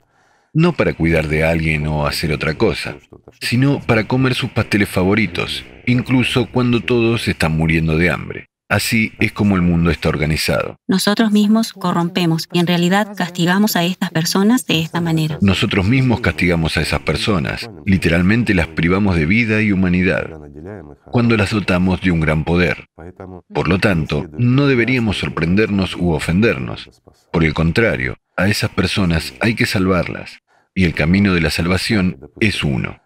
No 0.53 0.73
para 0.73 0.93
cuidar 0.93 1.27
de 1.27 1.43
alguien 1.43 1.87
o 1.87 2.05
hacer 2.05 2.31
otra 2.31 2.53
cosa, 2.55 2.97
sino 3.39 3.79
para 3.81 4.07
comer 4.07 4.35
sus 4.35 4.49
pasteles 4.49 4.89
favoritos, 4.89 5.65
incluso 5.85 6.47
cuando 6.51 6.81
todos 6.81 7.27
están 7.27 7.53
muriendo 7.53 7.97
de 7.97 8.09
hambre. 8.09 8.47
Así 8.67 9.13
es 9.19 9.31
como 9.31 9.55
el 9.55 9.61
mundo 9.61 9.91
está 9.91 10.09
organizado. 10.09 10.77
Nosotros 10.87 11.31
mismos 11.31 11.71
corrompemos 11.71 12.47
y 12.51 12.59
en 12.59 12.65
realidad 12.65 13.15
castigamos 13.15 13.75
a 13.75 13.83
estas 13.83 14.09
personas 14.09 14.65
de 14.65 14.81
esta 14.81 15.01
manera. 15.01 15.37
Nosotros 15.41 15.87
mismos 15.87 16.21
castigamos 16.21 16.75
a 16.75 16.81
esas 16.81 17.01
personas, 17.01 17.69
literalmente 17.85 18.55
las 18.55 18.67
privamos 18.67 19.15
de 19.15 19.27
vida 19.27 19.61
y 19.61 19.71
humanidad, 19.71 20.29
cuando 21.11 21.37
las 21.37 21.51
dotamos 21.51 22.01
de 22.01 22.09
un 22.09 22.21
gran 22.21 22.43
poder. 22.43 22.89
Por 23.53 23.67
lo 23.67 23.77
tanto, 23.77 24.25
no 24.37 24.65
deberíamos 24.65 25.17
sorprendernos 25.17 25.95
u 25.95 26.11
ofendernos. 26.11 26.89
Por 27.31 27.43
el 27.43 27.53
contrario, 27.53 28.17
a 28.35 28.47
esas 28.47 28.71
personas 28.71 29.33
hay 29.41 29.53
que 29.53 29.67
salvarlas, 29.67 30.39
y 30.73 30.85
el 30.85 30.95
camino 30.95 31.35
de 31.35 31.41
la 31.41 31.51
salvación 31.51 32.19
es 32.39 32.63
uno. 32.63 32.99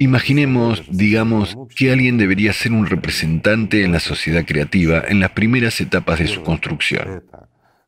Imaginemos, 0.00 0.82
digamos, 0.90 1.56
que 1.74 1.92
alguien 1.92 2.18
debería 2.18 2.52
ser 2.52 2.72
un 2.72 2.86
representante 2.86 3.84
en 3.84 3.92
la 3.92 4.00
sociedad 4.00 4.44
creativa 4.44 5.02
en 5.06 5.20
las 5.20 5.30
primeras 5.30 5.80
etapas 5.80 6.18
de 6.18 6.28
su 6.28 6.42
construcción. 6.42 7.22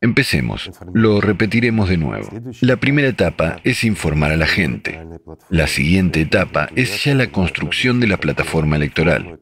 Empecemos, 0.00 0.70
lo 0.94 1.20
repetiremos 1.20 1.88
de 1.88 1.96
nuevo. 1.96 2.28
La 2.60 2.76
primera 2.76 3.08
etapa 3.08 3.60
es 3.64 3.82
informar 3.82 4.30
a 4.30 4.36
la 4.36 4.46
gente. 4.46 5.04
La 5.50 5.66
siguiente 5.66 6.20
etapa 6.20 6.68
es 6.76 7.02
ya 7.02 7.16
la 7.16 7.26
construcción 7.32 7.98
de 7.98 8.06
la 8.06 8.18
plataforma 8.18 8.76
electoral. 8.76 9.40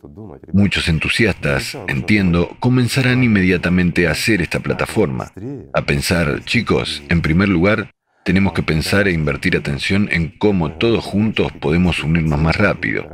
Muchos 0.54 0.88
entusiastas, 0.88 1.76
entiendo, 1.88 2.56
comenzarán 2.58 3.22
inmediatamente 3.22 4.08
a 4.08 4.12
hacer 4.12 4.40
esta 4.40 4.60
plataforma, 4.60 5.30
a 5.74 5.82
pensar, 5.82 6.42
chicos, 6.44 7.02
en 7.10 7.20
primer 7.20 7.50
lugar, 7.50 7.90
tenemos 8.27 8.55
que 8.55 8.65
pensar 8.65 9.07
e 9.07 9.12
invertir 9.12 9.57
atención 9.57 10.09
en 10.11 10.36
cómo 10.36 10.73
todos 10.73 11.05
juntos 11.05 11.53
podemos 11.53 12.03
unirnos 12.03 12.40
más 12.40 12.57
rápido. 12.57 13.07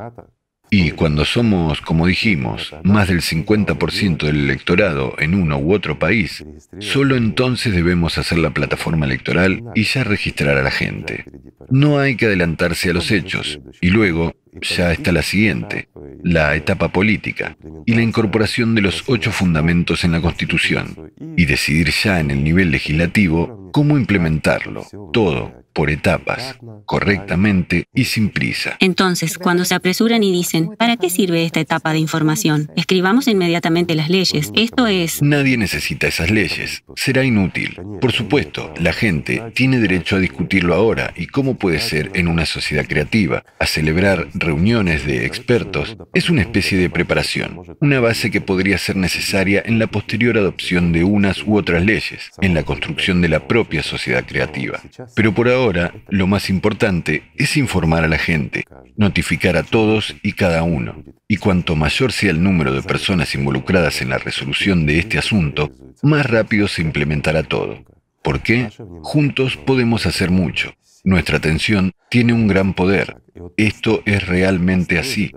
Y 0.75 0.93
cuando 0.93 1.27
somos, 1.27 1.83
como 1.83 2.07
dijimos, 2.07 2.75
más 2.83 3.09
del 3.09 3.21
50% 3.21 4.25
del 4.25 4.45
electorado 4.45 5.15
en 5.19 5.35
uno 5.35 5.59
u 5.59 5.75
otro 5.75 5.99
país, 5.99 6.43
solo 6.79 7.15
entonces 7.15 7.75
debemos 7.75 8.17
hacer 8.17 8.39
la 8.39 8.55
plataforma 8.55 9.05
electoral 9.05 9.63
y 9.75 9.83
ya 9.83 10.03
registrar 10.03 10.57
a 10.57 10.63
la 10.63 10.71
gente. 10.71 11.27
No 11.69 11.99
hay 11.99 12.17
que 12.17 12.25
adelantarse 12.25 12.89
a 12.89 12.95
los 12.95 13.11
hechos. 13.11 13.61
Y 13.83 13.91
luego 13.91 14.35
ya 14.63 14.93
está 14.93 15.13
la 15.13 15.21
siguiente. 15.21 15.89
la 16.25 16.55
etapa 16.55 16.89
política 16.89 17.57
y 17.85 17.95
la 17.95 18.03
incorporación 18.03 18.75
de 18.75 18.81
los 18.81 19.05
ocho 19.09 19.31
fundamentos 19.31 20.05
en 20.05 20.13
la 20.13 20.21
Constitución, 20.23 21.13
y 21.37 21.45
decidir 21.45 21.91
ya 21.91 22.21
en 22.21 22.31
el 22.31 22.43
nivel 22.45 22.71
legislativo 22.71 23.71
cómo 23.73 23.99
implementarlo, 23.99 24.87
todo 25.13 25.62
por 25.73 25.91
etapas, 25.91 26.57
correctamente 26.87 27.87
y 27.95 28.05
sin 28.05 28.31
prisa. 28.31 28.77
Entonces, 28.81 29.39
cuando 29.39 29.65
se 29.65 29.75
apresuran 29.75 30.23
y 30.23 30.33
dicen, 30.33 30.71
¿para 30.79 30.97
qué 30.97 31.11
sirve 31.11 31.45
esta 31.45 31.61
etapa 31.61 31.93
de 31.93 31.99
información? 31.99 32.71
Escribamos 32.77 33.29
inmediatamente 33.29 33.95
las 33.95 34.11
leyes. 34.11 34.51
Esto 34.55 34.87
es... 34.87 35.23
Nadie 35.23 35.57
necesita 35.57 36.07
esas 36.07 36.31
leyes. 36.31 36.85
Será 36.97 37.25
inútil. 37.25 37.79
Por 38.01 38.13
supuesto, 38.13 38.73
la 38.79 38.93
gente 38.93 39.43
tiene 39.55 39.79
derecho 39.79 40.17
a 40.17 40.21
discutirlo 40.21 40.75
ahora 40.75 41.13
y 41.17 41.27
cómo 41.27 41.57
puede 41.57 41.81
ser 41.81 42.11
en 42.15 42.29
una 42.29 42.47
sociedad 42.47 42.87
creativa, 42.87 43.45
a 43.59 43.67
celebrar 43.67 44.29
reuniones 44.35 45.07
de 45.07 45.27
expertos. 45.27 45.97
Es 46.15 46.31
una 46.31 46.43
especie 46.43 46.79
de 46.79 46.91
preparación, 46.91 47.61
una 47.81 48.01
base 48.01 48.31
que 48.31 48.41
podría 48.41 48.79
ser 48.79 48.97
necesaria 48.97 49.63
en 49.65 49.79
la 49.79 49.87
posterior 49.87 50.37
adopción 50.37 50.93
de 50.93 51.05
unas 51.05 51.43
u 51.43 51.57
otras 51.57 51.85
leyes, 51.85 52.31
en 52.41 52.55
la 52.55 52.63
construcción 52.65 53.21
de 53.21 53.29
la 53.29 53.47
propia 53.47 53.83
sociedad 53.83 54.25
creativa. 54.27 54.81
Pero 55.15 55.33
por 55.33 55.49
ahora, 55.49 55.62
ahora 55.63 55.95
lo 56.09 56.27
más 56.27 56.51
importante 56.51 57.31
es 57.37 57.57
informar 57.57 58.05
a 58.05 58.09
la 58.09 58.19
gente, 58.19 58.65
notificar 58.97 59.57
a 59.57 59.63
todos 59.63 60.15
y 60.23 60.33
cada 60.33 60.63
uno. 60.63 61.03
Y 61.29 61.37
cuanto 61.37 61.77
mayor 61.77 62.13
sea 62.13 62.31
el 62.31 62.43
número 62.43 62.73
de 62.73 62.83
personas 62.83 63.35
involucradas 63.35 64.03
en 64.03 64.11
la 64.11 64.19
resolución 64.19 64.87
de 64.87 64.99
este 64.99 65.19
asunto, 65.19 65.71
más 66.03 66.27
rápido 66.27 66.69
se 66.69 66.83
implementará 66.83 67.43
todo. 67.43 67.85
¿Por 68.23 68.41
qué? 68.41 68.69
Juntos 69.03 69.57
podemos 69.57 70.07
hacer 70.07 70.31
mucho. 70.31 70.75
Nuestra 71.05 71.39
atención 71.39 71.93
tiene 72.11 72.33
un 72.33 72.47
gran 72.47 72.75
poder. 72.75 73.17
Esto 73.57 74.03
es 74.05 74.27
realmente 74.27 74.99
así. 74.99 75.33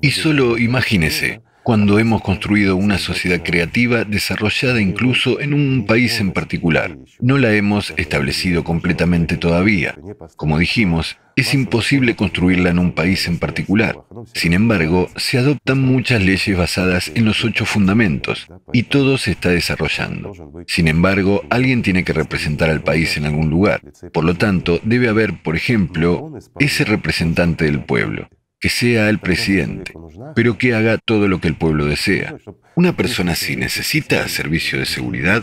Y 0.00 0.12
solo 0.12 0.56
imagínese, 0.56 1.42
cuando 1.62 1.98
hemos 1.98 2.22
construido 2.22 2.76
una 2.76 2.98
sociedad 2.98 3.42
creativa 3.42 4.04
desarrollada 4.04 4.80
incluso 4.80 5.40
en 5.40 5.54
un 5.54 5.86
país 5.86 6.20
en 6.20 6.32
particular. 6.32 6.96
No 7.20 7.38
la 7.38 7.52
hemos 7.52 7.92
establecido 7.96 8.64
completamente 8.64 9.36
todavía. 9.36 9.94
Como 10.36 10.58
dijimos, 10.58 11.18
es 11.36 11.54
imposible 11.54 12.16
construirla 12.16 12.70
en 12.70 12.78
un 12.78 12.92
país 12.92 13.26
en 13.26 13.38
particular. 13.38 13.98
Sin 14.34 14.52
embargo, 14.52 15.08
se 15.16 15.38
adoptan 15.38 15.80
muchas 15.80 16.22
leyes 16.22 16.56
basadas 16.56 17.10
en 17.14 17.24
los 17.24 17.44
ocho 17.44 17.64
fundamentos 17.64 18.48
y 18.72 18.84
todo 18.84 19.16
se 19.16 19.32
está 19.32 19.50
desarrollando. 19.50 20.32
Sin 20.66 20.88
embargo, 20.88 21.42
alguien 21.50 21.82
tiene 21.82 22.04
que 22.04 22.12
representar 22.12 22.70
al 22.70 22.82
país 22.82 23.16
en 23.16 23.26
algún 23.26 23.48
lugar. 23.48 23.80
Por 24.12 24.24
lo 24.24 24.34
tanto, 24.34 24.80
debe 24.82 25.08
haber, 25.08 25.42
por 25.42 25.56
ejemplo, 25.56 26.32
ese 26.58 26.84
representante 26.84 27.64
del 27.64 27.84
pueblo 27.84 28.28
que 28.60 28.68
sea 28.68 29.08
el 29.08 29.18
presidente, 29.18 29.92
pero 30.34 30.58
que 30.58 30.74
haga 30.74 30.98
todo 30.98 31.28
lo 31.28 31.40
que 31.40 31.48
el 31.48 31.56
pueblo 31.56 31.86
desea. 31.86 32.36
Una 32.74 32.96
persona 32.96 33.32
así 33.32 33.56
necesita 33.56 34.26
servicio 34.28 34.78
de 34.78 34.86
seguridad, 34.86 35.42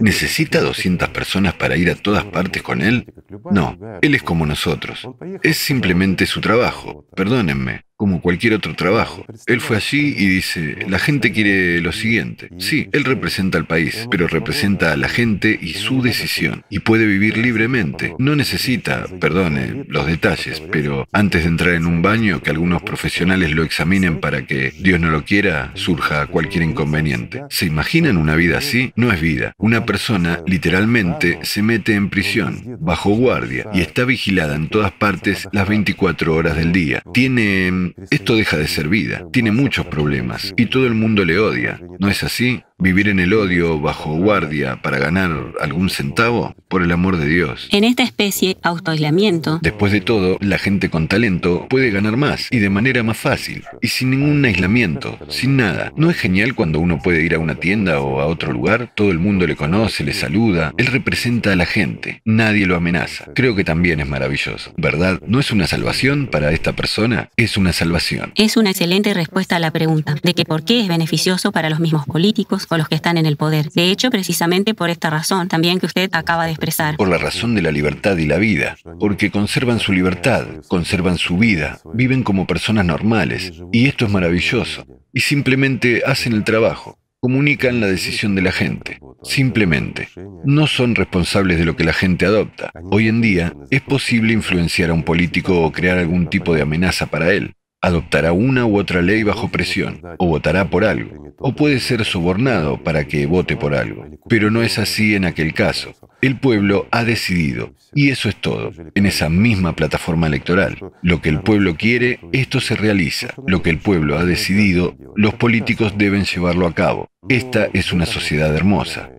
¿Necesita 0.00 0.60
200 0.60 1.08
personas 1.08 1.54
para 1.54 1.76
ir 1.76 1.90
a 1.90 1.94
todas 1.94 2.24
partes 2.24 2.62
con 2.62 2.82
él? 2.82 3.12
No, 3.50 3.76
él 4.02 4.14
es 4.14 4.22
como 4.22 4.46
nosotros. 4.46 5.08
Es 5.42 5.56
simplemente 5.56 6.26
su 6.26 6.40
trabajo. 6.40 7.06
Perdónenme 7.16 7.87
como 7.98 8.20
cualquier 8.20 8.54
otro 8.54 8.74
trabajo. 8.74 9.26
Él 9.46 9.60
fue 9.60 9.76
allí 9.76 10.14
y 10.16 10.28
dice, 10.28 10.86
la 10.88 11.00
gente 11.00 11.32
quiere 11.32 11.80
lo 11.80 11.90
siguiente. 11.92 12.48
Sí, 12.58 12.88
él 12.92 13.04
representa 13.04 13.58
al 13.58 13.66
país, 13.66 14.06
pero 14.08 14.28
representa 14.28 14.92
a 14.92 14.96
la 14.96 15.08
gente 15.08 15.58
y 15.60 15.74
su 15.74 16.00
decisión. 16.00 16.62
Y 16.70 16.78
puede 16.78 17.06
vivir 17.06 17.36
libremente. 17.36 18.14
No 18.18 18.36
necesita, 18.36 19.04
perdone 19.20 19.84
los 19.88 20.06
detalles, 20.06 20.62
pero 20.70 21.08
antes 21.12 21.42
de 21.42 21.48
entrar 21.48 21.74
en 21.74 21.86
un 21.86 22.00
baño, 22.00 22.40
que 22.40 22.50
algunos 22.50 22.82
profesionales 22.82 23.50
lo 23.50 23.64
examinen 23.64 24.20
para 24.20 24.46
que, 24.46 24.72
Dios 24.78 25.00
no 25.00 25.10
lo 25.10 25.24
quiera, 25.24 25.72
surja 25.74 26.26
cualquier 26.26 26.62
inconveniente. 26.62 27.42
¿Se 27.50 27.66
imaginan 27.66 28.16
una 28.16 28.36
vida 28.36 28.58
así? 28.58 28.92
No 28.94 29.12
es 29.12 29.20
vida. 29.20 29.54
Una 29.58 29.84
persona 29.84 30.40
literalmente 30.46 31.40
se 31.42 31.62
mete 31.62 31.94
en 31.94 32.10
prisión, 32.10 32.78
bajo 32.78 33.10
guardia, 33.10 33.66
y 33.74 33.80
está 33.80 34.04
vigilada 34.04 34.54
en 34.54 34.68
todas 34.68 34.92
partes 34.92 35.48
las 35.50 35.68
24 35.68 36.32
horas 36.32 36.56
del 36.56 36.70
día. 36.70 37.02
Tiene 37.12 37.87
esto 38.10 38.36
deja 38.36 38.56
de 38.56 38.68
ser 38.68 38.88
vida. 38.88 39.24
Tiene 39.32 39.52
muchos 39.52 39.86
problemas 39.86 40.54
y 40.56 40.66
todo 40.66 40.86
el 40.86 40.94
mundo 40.94 41.24
le 41.24 41.38
odia. 41.38 41.80
¿No 41.98 42.08
es 42.08 42.22
así? 42.22 42.62
¿Vivir 42.80 43.08
en 43.08 43.18
el 43.18 43.34
odio 43.34 43.80
bajo 43.80 44.14
guardia 44.14 44.80
para 44.80 44.98
ganar 44.98 45.30
algún 45.60 45.90
centavo? 45.90 46.54
Por 46.68 46.82
el 46.82 46.92
amor 46.92 47.16
de 47.16 47.26
Dios. 47.26 47.68
En 47.72 47.82
esta 47.82 48.04
especie, 48.04 48.56
autoaislamiento. 48.62 49.58
Después 49.62 49.90
de 49.90 50.00
todo, 50.00 50.36
la 50.40 50.58
gente 50.58 50.88
con 50.88 51.08
talento 51.08 51.66
puede 51.68 51.90
ganar 51.90 52.16
más 52.16 52.46
y 52.52 52.58
de 52.58 52.70
manera 52.70 53.02
más 53.02 53.16
fácil 53.16 53.64
y 53.82 53.88
sin 53.88 54.10
ningún 54.10 54.44
aislamiento, 54.44 55.18
sin 55.28 55.56
nada. 55.56 55.92
¿No 55.96 56.08
es 56.08 56.16
genial 56.18 56.54
cuando 56.54 56.78
uno 56.78 57.00
puede 57.02 57.24
ir 57.24 57.34
a 57.34 57.40
una 57.40 57.56
tienda 57.56 58.00
o 58.00 58.20
a 58.20 58.26
otro 58.26 58.52
lugar? 58.52 58.92
Todo 58.94 59.10
el 59.10 59.18
mundo 59.18 59.46
le 59.46 59.56
conoce, 59.56 60.04
le 60.04 60.12
saluda. 60.12 60.72
Él 60.76 60.86
representa 60.86 61.52
a 61.52 61.56
la 61.56 61.66
gente. 61.66 62.22
Nadie 62.24 62.66
lo 62.66 62.76
amenaza. 62.76 63.26
Creo 63.34 63.56
que 63.56 63.64
también 63.64 63.98
es 63.98 64.08
maravilloso. 64.08 64.72
¿Verdad? 64.76 65.20
¿No 65.26 65.40
es 65.40 65.50
una 65.50 65.66
salvación 65.66 66.28
para 66.28 66.52
esta 66.52 66.74
persona? 66.74 67.28
Es 67.36 67.56
una 67.56 67.72
salvación. 67.78 68.32
Es 68.34 68.56
una 68.56 68.70
excelente 68.70 69.14
respuesta 69.14 69.56
a 69.56 69.58
la 69.60 69.70
pregunta 69.70 70.16
de 70.22 70.34
que 70.34 70.44
por 70.44 70.64
qué 70.64 70.80
es 70.80 70.88
beneficioso 70.88 71.52
para 71.52 71.70
los 71.70 71.78
mismos 71.78 72.06
políticos 72.06 72.66
o 72.70 72.76
los 72.76 72.88
que 72.88 72.96
están 72.96 73.18
en 73.18 73.26
el 73.26 73.36
poder. 73.36 73.70
De 73.70 73.90
hecho, 73.90 74.10
precisamente 74.10 74.74
por 74.74 74.90
esta 74.90 75.10
razón, 75.10 75.48
también 75.48 75.78
que 75.78 75.86
usted 75.86 76.10
acaba 76.12 76.46
de 76.46 76.52
expresar. 76.52 76.96
Por 76.96 77.08
la 77.08 77.18
razón 77.18 77.54
de 77.54 77.62
la 77.62 77.70
libertad 77.70 78.16
y 78.16 78.26
la 78.26 78.38
vida, 78.38 78.76
porque 78.98 79.30
conservan 79.30 79.78
su 79.78 79.92
libertad, 79.92 80.46
conservan 80.66 81.18
su 81.18 81.38
vida, 81.38 81.78
viven 81.94 82.24
como 82.24 82.46
personas 82.46 82.84
normales, 82.84 83.52
y 83.72 83.86
esto 83.86 84.06
es 84.06 84.10
maravilloso, 84.10 84.84
y 85.12 85.20
simplemente 85.20 86.02
hacen 86.04 86.32
el 86.32 86.44
trabajo 86.44 86.98
comunican 87.20 87.80
la 87.80 87.88
decisión 87.88 88.36
de 88.36 88.42
la 88.42 88.52
gente. 88.52 89.00
Simplemente, 89.24 90.08
no 90.44 90.68
son 90.68 90.94
responsables 90.94 91.58
de 91.58 91.64
lo 91.64 91.74
que 91.74 91.82
la 91.82 91.92
gente 91.92 92.26
adopta. 92.26 92.70
Hoy 92.92 93.08
en 93.08 93.20
día 93.20 93.54
es 93.70 93.80
posible 93.80 94.32
influenciar 94.32 94.90
a 94.90 94.94
un 94.94 95.02
político 95.02 95.62
o 95.62 95.72
crear 95.72 95.98
algún 95.98 96.30
tipo 96.30 96.54
de 96.54 96.62
amenaza 96.62 97.06
para 97.06 97.32
él 97.32 97.56
adoptará 97.80 98.32
una 98.32 98.66
u 98.66 98.78
otra 98.78 99.02
ley 99.02 99.22
bajo 99.22 99.48
presión, 99.50 100.00
o 100.18 100.26
votará 100.26 100.68
por 100.70 100.84
algo, 100.84 101.34
o 101.38 101.54
puede 101.54 101.78
ser 101.78 102.04
sobornado 102.04 102.82
para 102.82 103.06
que 103.06 103.26
vote 103.26 103.56
por 103.56 103.74
algo. 103.74 104.06
Pero 104.28 104.50
no 104.50 104.62
es 104.62 104.78
así 104.78 105.14
en 105.14 105.24
aquel 105.24 105.54
caso. 105.54 105.94
El 106.20 106.38
pueblo 106.38 106.88
ha 106.90 107.04
decidido, 107.04 107.74
y 107.94 108.10
eso 108.10 108.28
es 108.28 108.36
todo, 108.36 108.72
en 108.94 109.06
esa 109.06 109.28
misma 109.28 109.76
plataforma 109.76 110.26
electoral. 110.26 110.78
Lo 111.02 111.22
que 111.22 111.28
el 111.28 111.40
pueblo 111.40 111.76
quiere, 111.76 112.20
esto 112.32 112.60
se 112.60 112.74
realiza. 112.74 113.28
Lo 113.46 113.62
que 113.62 113.70
el 113.70 113.78
pueblo 113.78 114.18
ha 114.18 114.24
decidido, 114.24 114.96
los 115.14 115.34
políticos 115.34 115.94
deben 115.96 116.24
llevarlo 116.24 116.66
a 116.66 116.74
cabo. 116.74 117.08
Esta 117.28 117.68
es 117.72 117.92
una 117.92 118.06
sociedad 118.06 118.54
hermosa. 118.54 119.10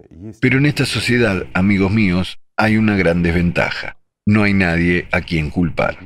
Pero 0.41 0.57
en 0.57 0.65
esta 0.65 0.85
sociedad, 0.85 1.45
amigos 1.53 1.91
míos, 1.91 2.39
hay 2.57 2.75
una 2.75 2.97
gran 2.97 3.23
desventaja 3.23 3.98
no 4.29 4.43
hay 4.43 4.53
nadie 4.53 5.07
a 5.11 5.21
quien 5.21 5.49
culpar. 5.49 5.97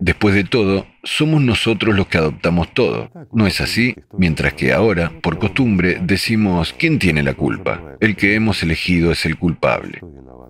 Después 0.00 0.34
de 0.34 0.44
todo, 0.44 0.86
somos 1.02 1.40
nosotros 1.40 1.96
los 1.96 2.08
que 2.08 2.18
adoptamos 2.18 2.74
todo. 2.74 3.10
¿No 3.32 3.46
es 3.46 3.62
así? 3.62 3.96
Mientras 4.18 4.52
que 4.52 4.74
ahora, 4.74 5.10
por 5.22 5.38
costumbre, 5.38 5.98
decimos, 6.02 6.74
¿quién 6.78 6.98
tiene 6.98 7.22
la 7.22 7.32
culpa? 7.32 7.96
El 8.00 8.16
que 8.16 8.34
hemos 8.34 8.62
elegido 8.62 9.12
es 9.12 9.24
el 9.24 9.38
culpable. 9.38 10.00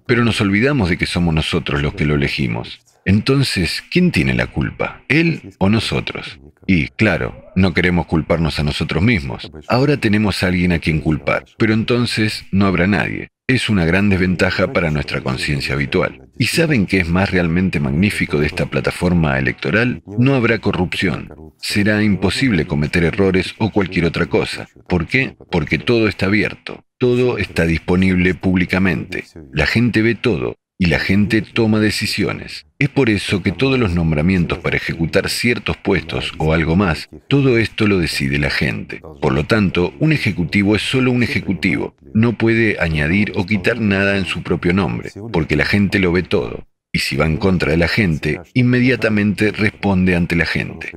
Pero 0.09 0.25
nos 0.25 0.41
olvidamos 0.41 0.89
de 0.89 0.99
que 0.99 1.07
somos 1.07 1.33
nosotros 1.33 1.81
los 1.81 1.95
que 1.95 2.05
lo 2.05 2.17
elegimos. 2.17 2.81
Entonces, 3.05 3.85
¿quién 3.93 4.11
tiene 4.11 4.35
la 4.35 4.49
culpa? 4.49 5.03
¿Él 5.07 5.55
o 5.59 5.69
nosotros? 5.69 6.41
Y, 6.67 6.89
claro, 6.89 7.45
no 7.55 7.73
queremos 7.73 8.07
culparnos 8.07 8.59
a 8.59 8.65
nosotros 8.65 9.05
mismos. 9.05 9.53
Ahora 9.69 9.99
tenemos 9.99 10.43
a 10.43 10.49
alguien 10.49 10.73
a 10.73 10.81
quien 10.81 11.01
culpar, 11.01 11.45
pero 11.59 11.75
entonces 11.75 12.45
no 12.51 12.67
habrá 12.67 12.89
nadie 12.89 13.29
es 13.55 13.69
una 13.69 13.85
gran 13.85 14.09
desventaja 14.09 14.73
para 14.73 14.91
nuestra 14.91 15.21
conciencia 15.23 15.75
habitual. 15.75 16.29
¿Y 16.39 16.47
saben 16.47 16.87
qué 16.87 17.01
es 17.01 17.09
más 17.09 17.31
realmente 17.31 17.81
magnífico 17.81 18.39
de 18.39 18.47
esta 18.47 18.67
plataforma 18.67 19.39
electoral? 19.39 20.03
No 20.07 20.35
habrá 20.35 20.59
corrupción. 20.61 21.29
Será 21.59 22.03
imposible 22.03 22.67
cometer 22.67 23.05
errores 23.05 23.55
o 23.59 23.71
cualquier 23.71 24.05
otra 24.05 24.27
cosa. 24.27 24.69
¿Por 24.89 25.07
qué? 25.07 25.37
Porque 25.51 25.79
todo 25.79 26.07
está 26.07 26.27
abierto. 26.27 26.85
Todo 26.99 27.39
está 27.39 27.65
disponible 27.67 28.35
públicamente. 28.35 29.25
La 29.53 29.67
gente 29.67 30.01
ve 30.03 30.15
todo 30.15 30.57
y 30.81 30.87
la 30.87 30.99
gente 30.99 31.43
toma 31.43 31.79
decisiones. 31.79 32.65
Es 32.79 32.89
por 32.89 33.11
eso 33.11 33.43
que 33.43 33.53
todos 33.53 33.79
los 33.79 33.93
nombramientos 33.93 34.61
para 34.61 34.79
ejecutar 34.79 35.29
ciertos 35.29 35.77
puestos 35.77 36.33
o 36.39 36.55
algo 36.55 36.75
más, 36.75 37.11
todo 37.29 37.59
esto 37.59 37.87
lo 37.87 37.99
decide 37.99 38.39
la 38.39 38.49
gente. 38.49 39.03
Por 39.21 39.35
lo 39.35 39.45
tanto, 39.45 39.93
un 39.99 40.15
ejecutivo 40.15 40.75
es 40.75 40.81
solo 40.81 41.13
un 41.13 41.23
ejecutivo. 41.23 41.95
No 42.15 42.39
puede 42.39 42.81
añadir 42.81 43.33
o 43.37 43.45
quitar 43.45 43.79
nada 43.79 44.17
en 44.17 44.25
su 44.25 44.43
propio 44.43 44.73
nombre, 44.73 45.11
porque 45.31 45.55
la 45.55 45.67
gente 45.67 45.99
lo 45.99 46.13
ve 46.13 46.23
todo. 46.23 46.65
Y 46.95 47.01
si 47.01 47.15
va 47.15 47.27
en 47.27 47.37
contra 47.37 47.73
de 47.73 47.77
la 47.77 47.89
gente, 47.89 48.41
inmediatamente 48.55 49.53
responde 49.53 50.17
ante 50.17 50.35
la 50.35 50.47
gente. 50.47 50.93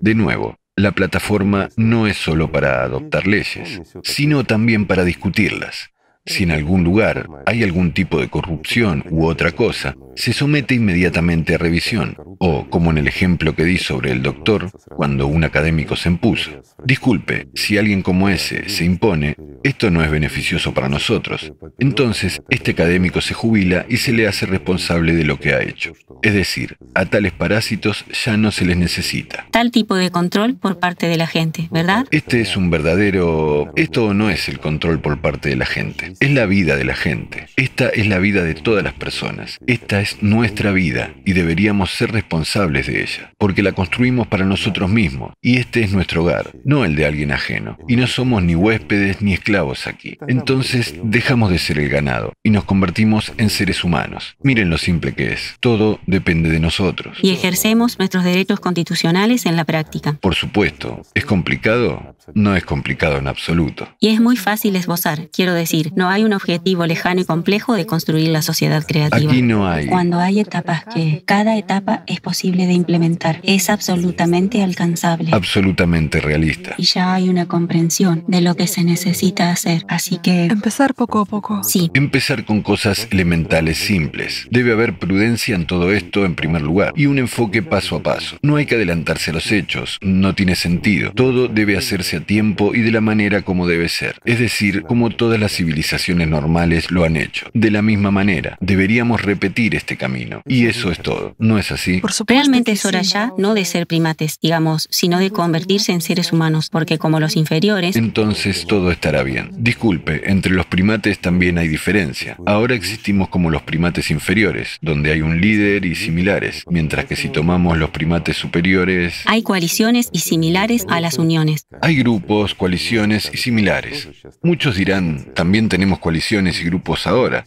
De 0.00 0.14
nuevo, 0.14 0.56
la 0.76 0.92
plataforma 0.92 1.68
no 1.76 2.06
es 2.06 2.16
solo 2.16 2.50
para 2.50 2.84
adoptar 2.84 3.26
leyes, 3.26 3.82
sino 4.02 4.44
también 4.44 4.86
para 4.86 5.04
discutirlas. 5.04 5.90
Si 6.26 6.42
en 6.42 6.50
algún 6.50 6.82
lugar 6.82 7.28
hay 7.46 7.62
algún 7.62 7.92
tipo 7.92 8.20
de 8.20 8.28
corrupción 8.28 9.04
u 9.10 9.26
otra 9.26 9.52
cosa, 9.52 9.94
se 10.16 10.32
somete 10.32 10.74
inmediatamente 10.74 11.54
a 11.54 11.58
revisión, 11.58 12.16
o 12.38 12.68
como 12.68 12.90
en 12.90 12.98
el 12.98 13.06
ejemplo 13.06 13.54
que 13.54 13.64
di 13.64 13.78
sobre 13.78 14.10
el 14.10 14.22
doctor, 14.22 14.70
cuando 14.88 15.26
un 15.26 15.44
académico 15.44 15.94
se 15.94 16.08
impuso. 16.08 16.50
Disculpe, 16.84 17.48
si 17.54 17.78
alguien 17.78 18.02
como 18.02 18.28
ese 18.28 18.68
se 18.68 18.84
impone, 18.84 19.36
esto 19.62 19.90
no 19.90 20.02
es 20.02 20.10
beneficioso 20.10 20.74
para 20.74 20.88
nosotros. 20.88 21.52
Entonces, 21.78 22.42
este 22.48 22.72
académico 22.72 23.20
se 23.20 23.34
jubila 23.34 23.86
y 23.88 23.98
se 23.98 24.12
le 24.12 24.26
hace 24.26 24.46
responsable 24.46 25.14
de 25.14 25.24
lo 25.24 25.38
que 25.38 25.54
ha 25.54 25.62
hecho. 25.62 25.92
Es 26.22 26.34
decir, 26.34 26.76
a 26.94 27.04
tales 27.04 27.32
parásitos 27.32 28.04
ya 28.24 28.36
no 28.36 28.50
se 28.50 28.64
les 28.64 28.76
necesita. 28.76 29.46
Tal 29.50 29.70
tipo 29.70 29.94
de 29.94 30.10
control 30.10 30.56
por 30.56 30.78
parte 30.78 31.06
de 31.08 31.16
la 31.16 31.26
gente, 31.26 31.68
¿verdad? 31.70 32.06
Este 32.10 32.40
es 32.40 32.56
un 32.56 32.70
verdadero... 32.70 33.72
Esto 33.76 34.14
no 34.14 34.30
es 34.30 34.48
el 34.48 34.58
control 34.58 35.00
por 35.00 35.20
parte 35.20 35.50
de 35.50 35.56
la 35.56 35.66
gente, 35.66 36.12
es 36.20 36.30
la 36.30 36.46
vida 36.46 36.76
de 36.76 36.84
la 36.84 36.94
gente. 36.94 37.46
Esta 37.56 37.88
es 37.88 38.06
la 38.06 38.18
vida 38.18 38.42
de 38.42 38.54
todas 38.54 38.82
las 38.82 38.94
personas. 38.94 39.58
Esta 39.66 40.00
es 40.00 40.22
nuestra 40.22 40.72
vida 40.72 41.14
y 41.24 41.32
deberíamos 41.32 41.90
ser 41.90 42.12
responsables 42.12 42.86
de 42.86 43.02
ella, 43.02 43.32
porque 43.38 43.62
la 43.62 43.72
construimos 43.72 44.26
para 44.26 44.44
nosotros 44.44 44.90
mismos 44.90 45.32
y 45.42 45.58
este 45.58 45.82
es 45.82 45.92
nuestro 45.92 46.22
hogar, 46.22 46.52
no 46.64 46.84
el 46.84 46.96
de 46.96 47.06
alguien 47.06 47.32
ajeno. 47.32 47.78
Y 47.88 47.96
no 47.96 48.06
somos 48.06 48.42
ni 48.42 48.54
huéspedes 48.54 49.22
ni 49.22 49.32
esclavos 49.32 49.86
aquí. 49.86 50.18
Entonces 50.28 50.94
dejamos 51.02 51.50
de 51.50 51.58
ser 51.58 51.78
el 51.78 51.88
ganado 51.88 52.32
y 52.42 52.50
nos 52.50 52.64
convertimos 52.64 53.32
en 53.38 53.50
seres 53.50 53.84
humanos. 53.84 54.36
Miren 54.42 54.70
lo 54.70 54.78
simple 54.78 55.14
que 55.14 55.32
es. 55.32 55.56
Todo 55.60 56.00
depende 56.06 56.50
de 56.50 56.60
nosotros. 56.60 57.18
Y 57.22 57.30
ejercemos 57.30 57.98
nuestros 57.98 58.24
derechos 58.24 58.60
constitucionales 58.60 59.46
en 59.46 59.56
la 59.56 59.64
práctica. 59.64 60.14
Por 60.20 60.34
supuesto. 60.34 61.02
¿Es 61.14 61.24
complicado? 61.24 62.15
No 62.34 62.56
es 62.56 62.64
complicado 62.64 63.18
en 63.18 63.28
absoluto. 63.28 63.88
Y 64.00 64.08
es 64.08 64.20
muy 64.20 64.36
fácil 64.36 64.76
esbozar. 64.76 65.28
Quiero 65.30 65.54
decir, 65.54 65.92
no 65.96 66.08
hay 66.08 66.24
un 66.24 66.32
objetivo 66.32 66.86
lejano 66.86 67.20
y 67.20 67.24
complejo 67.24 67.74
de 67.74 67.86
construir 67.86 68.28
la 68.28 68.42
sociedad 68.42 68.84
creativa. 68.86 69.30
Aquí 69.30 69.42
no 69.42 69.68
hay. 69.68 69.86
Cuando 69.86 70.18
hay 70.18 70.40
etapas 70.40 70.84
que 70.92 71.22
cada 71.24 71.56
etapa 71.56 72.02
es 72.06 72.20
posible 72.20 72.66
de 72.66 72.72
implementar, 72.72 73.40
es 73.42 73.70
absolutamente 73.70 74.62
alcanzable. 74.62 75.30
Absolutamente 75.32 76.20
realista. 76.20 76.74
Y 76.78 76.84
ya 76.84 77.14
hay 77.14 77.28
una 77.28 77.46
comprensión 77.46 78.24
de 78.26 78.40
lo 78.40 78.54
que 78.54 78.66
se 78.66 78.84
necesita 78.84 79.50
hacer. 79.50 79.84
Así 79.88 80.18
que... 80.18 80.46
Empezar 80.46 80.94
poco 80.94 81.20
a 81.20 81.24
poco. 81.24 81.62
Sí. 81.64 81.90
Empezar 81.94 82.44
con 82.44 82.62
cosas 82.62 83.08
elementales 83.10 83.78
simples. 83.78 84.46
Debe 84.50 84.72
haber 84.72 84.98
prudencia 84.98 85.54
en 85.54 85.66
todo 85.66 85.92
esto 85.92 86.24
en 86.24 86.34
primer 86.34 86.62
lugar 86.62 86.92
y 86.96 87.06
un 87.06 87.18
enfoque 87.18 87.62
paso 87.62 87.96
a 87.96 88.02
paso. 88.02 88.36
No 88.42 88.56
hay 88.56 88.66
que 88.66 88.74
adelantarse 88.74 89.30
a 89.30 89.34
los 89.34 89.52
hechos. 89.52 89.98
No 90.00 90.34
tiene 90.34 90.56
sentido. 90.56 91.12
Todo 91.12 91.48
debe 91.48 91.76
hacerse 91.76 92.15
a 92.16 92.20
tiempo 92.20 92.74
y 92.74 92.80
de 92.80 92.92
la 92.92 93.00
manera 93.00 93.42
como 93.42 93.66
debe 93.66 93.88
ser. 93.88 94.20
Es 94.24 94.38
decir, 94.38 94.82
como 94.82 95.10
todas 95.10 95.38
las 95.38 95.52
civilizaciones 95.52 96.28
normales 96.28 96.90
lo 96.90 97.04
han 97.04 97.16
hecho. 97.16 97.48
De 97.54 97.70
la 97.70 97.82
misma 97.82 98.10
manera, 98.10 98.56
deberíamos 98.60 99.22
repetir 99.22 99.74
este 99.74 99.96
camino. 99.96 100.42
Y 100.46 100.66
eso 100.66 100.90
es 100.90 101.00
todo. 101.00 101.34
¿No 101.38 101.58
es 101.58 101.70
así? 101.72 101.98
Por 101.98 102.12
supuesto 102.12 102.36
Realmente 102.40 102.72
es 102.72 102.84
hora 102.84 103.02
ya 103.02 103.32
no 103.38 103.54
de 103.54 103.64
ser 103.64 103.86
primates, 103.86 104.38
digamos, 104.40 104.88
sino 104.90 105.18
de 105.18 105.30
convertirse 105.30 105.92
en 105.92 106.00
seres 106.00 106.32
humanos, 106.32 106.68
porque 106.70 106.98
como 106.98 107.20
los 107.20 107.36
inferiores, 107.36 107.96
Entonces 107.96 108.66
todo 108.66 108.90
estará 108.90 109.22
bien. 109.22 109.50
Disculpe, 109.58 110.30
entre 110.30 110.52
los 110.52 110.66
primates 110.66 111.18
también 111.18 111.58
hay 111.58 111.68
diferencia. 111.68 112.36
Ahora 112.46 112.74
existimos 112.74 113.28
como 113.28 113.50
los 113.50 113.62
primates 113.62 114.10
inferiores, 114.10 114.78
donde 114.80 115.12
hay 115.12 115.22
un 115.22 115.40
líder 115.40 115.84
y 115.84 115.94
similares, 115.94 116.64
mientras 116.68 117.06
que 117.06 117.16
si 117.16 117.28
tomamos 117.28 117.78
los 117.78 117.90
primates 117.90 118.36
superiores, 118.36 119.22
hay 119.26 119.42
coaliciones 119.42 120.08
y 120.12 120.20
similares 120.20 120.86
a 120.88 121.00
las 121.00 121.18
uniones. 121.18 121.66
hay 121.80 121.96
grupos, 122.06 122.54
coaliciones 122.54 123.28
y 123.34 123.36
similares. 123.36 124.08
Muchos 124.40 124.76
dirán, 124.76 125.34
también 125.34 125.68
tenemos 125.68 125.98
coaliciones 125.98 126.60
y 126.60 126.64
grupos 126.64 127.04
ahora. 127.08 127.44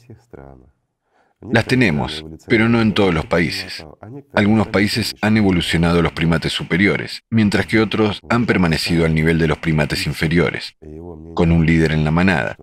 Las 1.50 1.64
tenemos, 1.64 2.26
pero 2.50 2.68
no 2.68 2.82
en 2.82 2.94
todos 2.94 3.14
los 3.14 3.26
países. 3.26 3.86
Algunos 4.34 4.68
países 4.68 5.16
han 5.22 5.38
evolucionado 5.38 6.02
los 6.02 6.12
primates 6.12 6.52
superiores, 6.52 7.24
mientras 7.30 7.68
que 7.68 7.80
otros 7.80 8.20
han 8.30 8.46
permanecido 8.46 9.06
al 9.06 9.16
nivel 9.16 9.38
de 9.40 9.48
los 9.48 9.60
primates 9.60 10.06
inferiores, 10.06 10.76
con 11.36 11.54
un 11.54 11.66
líder 11.66 11.94
en 11.94 12.04
la 12.04 12.12
manada. 12.12 12.58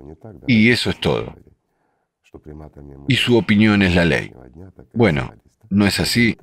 Y 0.47 0.69
eso 0.69 0.91
es 0.91 1.01
todo. 1.01 1.35
Y 3.09 3.17
su 3.17 3.39
opinión 3.39 3.81
es 3.81 3.95
la 3.95 4.05
ley. 4.05 4.35
Bueno, 4.93 5.33
¿no 5.71 5.87
es 5.87 5.99
así? 5.99 6.37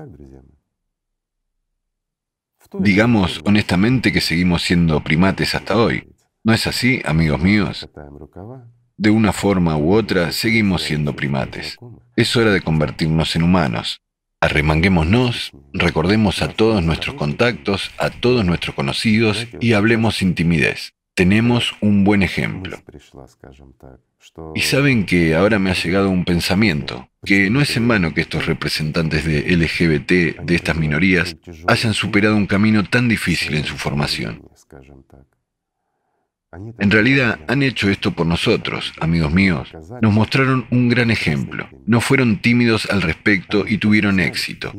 Digamos 2.80 3.42
honestamente 3.46 4.12
que 4.12 4.22
seguimos 4.22 4.64
siendo 4.64 5.04
primates 5.04 5.56
hasta 5.56 5.78
hoy. 5.78 6.08
¿No 6.44 6.54
es 6.54 6.68
así, 6.68 7.02
amigos 7.06 7.40
míos? 7.40 7.90
De 8.98 9.10
una 9.10 9.34
forma 9.34 9.78
u 9.78 9.94
otra, 9.94 10.32
seguimos 10.32 10.84
siendo 10.84 11.16
primates. 11.16 11.78
Es 12.16 12.36
hora 12.36 12.52
de 12.52 12.62
convertirnos 12.62 13.36
en 13.36 13.44
humanos. 13.44 14.02
Arremanguémonos, 14.42 15.52
recordemos 15.72 16.42
a 16.42 16.50
todos 16.50 16.84
nuestros 16.84 17.16
contactos, 17.16 17.92
a 17.98 18.10
todos 18.10 18.46
nuestros 18.46 18.76
conocidos 18.76 19.48
y 19.62 19.74
hablemos 19.74 20.18
sin 20.18 20.36
timidez. 20.36 20.94
Tenemos 21.16 21.76
un 21.80 22.04
buen 22.04 22.24
ejemplo. 22.24 22.78
Y 24.56 24.62
saben 24.62 25.06
que 25.06 25.36
ahora 25.36 25.60
me 25.60 25.72
ha 25.72 25.74
llegado 25.74 26.10
un 26.10 26.26
pensamiento, 26.26 27.10
que 27.26 27.50
no 27.50 27.62
es 27.62 27.76
en 27.78 27.88
vano 27.88 28.14
que 28.14 28.22
estos 28.22 28.46
representantes 28.46 29.26
de 29.26 29.42
LGBT, 29.56 30.44
de 30.44 30.56
estas 30.56 30.76
minorías, 30.76 31.36
hayan 31.68 31.94
superado 31.94 32.36
un 32.36 32.48
camino 32.48 32.84
tan 32.84 33.08
difícil 33.08 33.56
en 33.56 33.66
su 33.66 33.78
formación. 33.78 34.42
En 36.80 36.92
realidad 36.92 37.40
han 37.48 37.64
hecho 37.64 37.90
esto 37.90 38.12
por 38.12 38.28
nosotros, 38.28 38.94
amigos 39.00 39.34
míos. 39.34 39.72
Nos 40.02 40.14
mostraron 40.14 40.68
un 40.70 40.88
gran 40.88 41.10
ejemplo. 41.10 41.68
No 41.86 42.00
fueron 42.00 42.38
tímidos 42.38 42.88
al 42.90 43.02
respecto 43.02 43.66
y 43.68 43.80
tuvieron 43.80 44.20
éxito. 44.20 44.74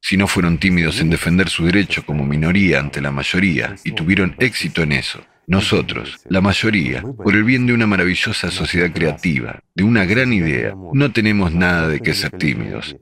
Si 0.00 0.18
no 0.18 0.26
fueron 0.26 0.58
tímidos 0.58 1.00
en 1.00 1.08
defender 1.08 1.48
su 1.48 1.64
derecho 1.64 2.04
como 2.04 2.26
minoría 2.26 2.80
ante 2.80 3.00
la 3.00 3.10
mayoría 3.10 3.76
y 3.84 3.92
tuvieron 3.92 4.36
éxito 4.38 4.82
en 4.82 4.92
eso. 4.92 5.24
Nosotros, 5.46 6.18
la 6.28 6.40
mayoría, 6.40 7.02
por 7.02 7.34
el 7.34 7.44
bien 7.44 7.66
de 7.66 7.74
una 7.74 7.86
maravillosa 7.86 8.50
sociedad 8.50 8.92
creativa, 8.92 9.60
de 9.74 9.84
una 9.84 10.04
gran 10.04 10.32
idea, 10.32 10.74
no 10.92 11.12
tenemos 11.12 11.52
nada 11.52 11.88
de 11.88 12.00
qué 12.00 12.14
ser 12.14 12.30
tímidos. 12.32 12.96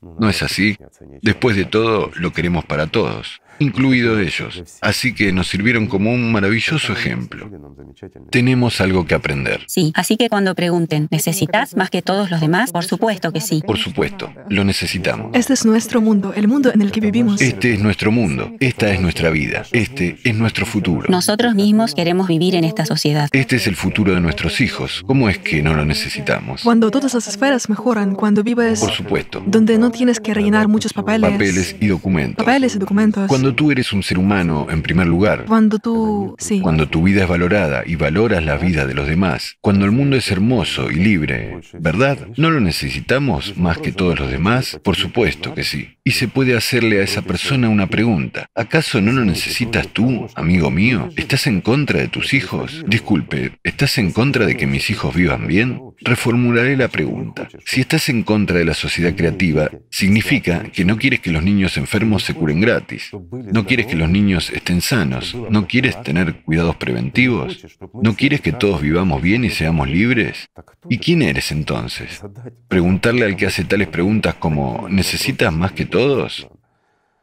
¿No 0.00 0.28
es 0.28 0.42
así? 0.42 0.76
Después 1.22 1.56
de 1.56 1.64
todo, 1.64 2.10
lo 2.16 2.32
queremos 2.32 2.64
para 2.64 2.86
todos, 2.86 3.40
incluidos 3.62 4.20
ellos. 4.20 4.62
Así 4.80 5.14
que 5.14 5.32
nos 5.32 5.48
sirvieron 5.48 5.86
como 5.86 6.12
un 6.12 6.30
maravilloso 6.32 6.92
ejemplo. 6.92 7.48
Tenemos 8.30 8.80
algo 8.80 9.06
que 9.06 9.14
aprender. 9.14 9.62
Sí, 9.66 9.92
así 9.94 10.16
que 10.16 10.28
cuando 10.28 10.54
pregunten, 10.54 11.08
¿necesitas 11.10 11.76
más 11.76 11.90
que 11.90 12.02
todos 12.02 12.30
los 12.30 12.40
demás? 12.40 12.72
Por 12.72 12.84
supuesto 12.84 13.32
que 13.32 13.40
sí. 13.40 13.62
Por 13.66 13.78
supuesto, 13.78 14.32
lo 14.48 14.64
necesitamos. 14.64 15.30
Este 15.34 15.52
es 15.54 15.64
nuestro 15.64 16.00
mundo, 16.00 16.32
el 16.34 16.48
mundo 16.48 16.70
en 16.72 16.82
el 16.82 16.90
que 16.92 17.00
vivimos. 17.00 17.40
Este 17.40 17.74
es 17.74 17.80
nuestro 17.80 18.10
mundo, 18.10 18.52
esta 18.60 18.92
es 18.92 19.00
nuestra 19.00 19.30
vida, 19.30 19.64
este 19.72 20.18
es 20.24 20.34
nuestro 20.34 20.66
futuro. 20.66 21.06
Nosotros 21.08 21.54
mismos 21.54 21.94
queremos 21.94 22.28
vivir 22.28 22.54
en 22.54 22.64
esta 22.64 22.84
sociedad. 22.86 23.28
Este 23.32 23.56
es 23.56 23.66
el 23.66 23.76
futuro 23.76 24.14
de 24.14 24.20
nuestros 24.20 24.60
hijos. 24.60 25.02
¿Cómo 25.06 25.28
es 25.28 25.38
que 25.38 25.62
no 25.62 25.74
lo 25.74 25.84
necesitamos? 25.84 26.62
Cuando 26.62 26.90
todas 26.90 27.14
las 27.14 27.28
esferas 27.28 27.68
mejoran, 27.68 28.14
cuando 28.14 28.42
vives 28.42 28.80
Por 28.80 28.90
supuesto. 28.92 29.42
donde 29.46 29.78
no 29.78 29.90
tienes 29.90 30.20
que 30.20 30.34
rellenar 30.34 30.68
muchos 30.68 30.92
papeles, 30.92 31.30
Papeles 31.30 31.76
y 31.80 31.86
documentos. 31.86 32.44
papeles 32.44 32.74
y 32.74 32.78
documentos, 32.78 33.28
Cuando 33.28 33.51
tú 33.54 33.70
eres 33.70 33.92
un 33.92 34.02
ser 34.02 34.18
humano, 34.18 34.66
en 34.70 34.82
primer 34.82 35.06
lugar, 35.06 35.44
cuando 35.46 35.78
tú, 35.78 36.34
sí, 36.38 36.60
cuando 36.60 36.88
tu 36.88 37.02
vida 37.02 37.22
es 37.22 37.28
valorada 37.28 37.82
y 37.86 37.96
valoras 37.96 38.44
la 38.44 38.56
vida 38.56 38.86
de 38.86 38.94
los 38.94 39.06
demás, 39.06 39.56
cuando 39.60 39.84
el 39.84 39.92
mundo 39.92 40.16
es 40.16 40.30
hermoso 40.30 40.90
y 40.90 40.96
libre, 40.96 41.60
¿verdad? 41.74 42.18
¿No 42.36 42.50
lo 42.50 42.60
necesitamos 42.60 43.56
más 43.56 43.78
que 43.78 43.92
todos 43.92 44.18
los 44.18 44.30
demás? 44.30 44.78
Por 44.82 44.96
supuesto 44.96 45.54
que 45.54 45.64
sí. 45.64 45.96
Y 46.04 46.12
se 46.12 46.28
puede 46.28 46.56
hacerle 46.56 47.00
a 47.00 47.04
esa 47.04 47.22
persona 47.22 47.68
una 47.68 47.86
pregunta. 47.86 48.46
¿Acaso 48.54 49.00
no 49.00 49.12
lo 49.12 49.24
necesitas 49.24 49.88
tú, 49.88 50.26
amigo 50.34 50.70
mío? 50.70 51.08
¿Estás 51.16 51.46
en 51.46 51.60
contra 51.60 52.00
de 52.00 52.08
tus 52.08 52.34
hijos? 52.34 52.84
Disculpe, 52.86 53.52
¿estás 53.62 53.98
en 53.98 54.12
contra 54.12 54.46
de 54.46 54.56
que 54.56 54.66
mis 54.66 54.90
hijos 54.90 55.14
vivan 55.14 55.46
bien? 55.46 55.80
Reformularé 56.04 56.76
la 56.76 56.88
pregunta. 56.88 57.48
Si 57.64 57.80
estás 57.80 58.08
en 58.08 58.22
contra 58.22 58.58
de 58.58 58.64
la 58.64 58.74
sociedad 58.74 59.14
creativa, 59.14 59.70
significa 59.90 60.64
que 60.64 60.84
no 60.84 60.96
quieres 60.96 61.20
que 61.20 61.30
los 61.30 61.42
niños 61.42 61.76
enfermos 61.76 62.24
se 62.24 62.34
curen 62.34 62.60
gratis. 62.60 63.10
No 63.30 63.66
quieres 63.66 63.86
que 63.86 63.96
los 63.96 64.10
niños 64.10 64.50
estén 64.50 64.80
sanos. 64.80 65.34
No 65.50 65.66
quieres 65.66 66.00
tener 66.02 66.42
cuidados 66.42 66.76
preventivos. 66.76 67.64
No 68.02 68.14
quieres 68.14 68.40
que 68.40 68.52
todos 68.52 68.80
vivamos 68.80 69.22
bien 69.22 69.44
y 69.44 69.50
seamos 69.50 69.88
libres. 69.88 70.48
¿Y 70.88 70.98
quién 70.98 71.22
eres 71.22 71.52
entonces? 71.52 72.22
Preguntarle 72.68 73.24
al 73.24 73.36
que 73.36 73.46
hace 73.46 73.64
tales 73.64 73.88
preguntas 73.88 74.34
como 74.34 74.86
¿necesitas 74.88 75.52
más 75.52 75.72
que 75.72 75.86
todos? 75.86 76.48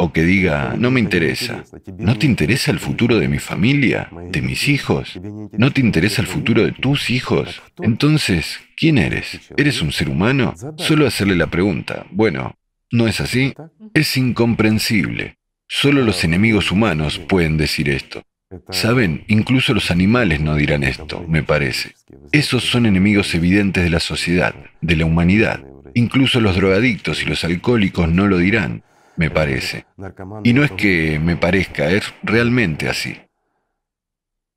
O 0.01 0.13
que 0.13 0.23
diga, 0.23 0.75
no 0.77 0.91
me 0.91 1.01
interesa. 1.01 1.65
¿No 1.97 2.17
te 2.17 2.25
interesa 2.25 2.71
el 2.71 2.79
futuro 2.79 3.19
de 3.19 3.27
mi 3.27 3.37
familia? 3.37 4.09
¿De 4.31 4.41
mis 4.41 4.69
hijos? 4.69 5.19
¿No 5.57 5.71
te 5.71 5.81
interesa 5.81 6.21
el 6.21 6.27
futuro 6.27 6.63
de 6.63 6.71
tus 6.71 7.09
hijos? 7.09 7.61
Entonces, 7.81 8.61
¿quién 8.77 8.97
eres? 8.97 9.41
¿Eres 9.57 9.81
un 9.81 9.91
ser 9.91 10.07
humano? 10.07 10.53
Solo 10.77 11.05
hacerle 11.05 11.35
la 11.35 11.47
pregunta. 11.47 12.05
Bueno, 12.11 12.55
¿no 12.89 13.07
es 13.07 13.19
así? 13.19 13.53
Es 13.93 14.15
incomprensible. 14.15 15.35
Solo 15.67 16.01
los 16.01 16.23
enemigos 16.23 16.71
humanos 16.71 17.19
pueden 17.19 17.57
decir 17.57 17.89
esto. 17.89 18.23
Saben, 18.69 19.25
incluso 19.27 19.73
los 19.73 19.91
animales 19.91 20.39
no 20.39 20.55
dirán 20.55 20.83
esto, 20.83 21.25
me 21.27 21.43
parece. 21.43 21.95
Esos 22.31 22.63
son 22.63 22.85
enemigos 22.85 23.35
evidentes 23.35 23.83
de 23.83 23.89
la 23.89 23.99
sociedad, 23.99 24.55
de 24.79 24.95
la 24.95 25.05
humanidad. 25.05 25.61
Incluso 25.93 26.39
los 26.39 26.55
drogadictos 26.55 27.21
y 27.21 27.25
los 27.25 27.43
alcohólicos 27.43 28.09
no 28.09 28.27
lo 28.27 28.37
dirán, 28.37 28.83
me 29.19 29.29
parece. 29.29 29.85
Y 30.45 30.53
no 30.53 30.63
es 30.63 30.71
que 30.71 31.19
me 31.19 31.35
parezca, 31.35 31.91
es 31.91 32.13
realmente 32.23 32.87
así. 32.87 33.17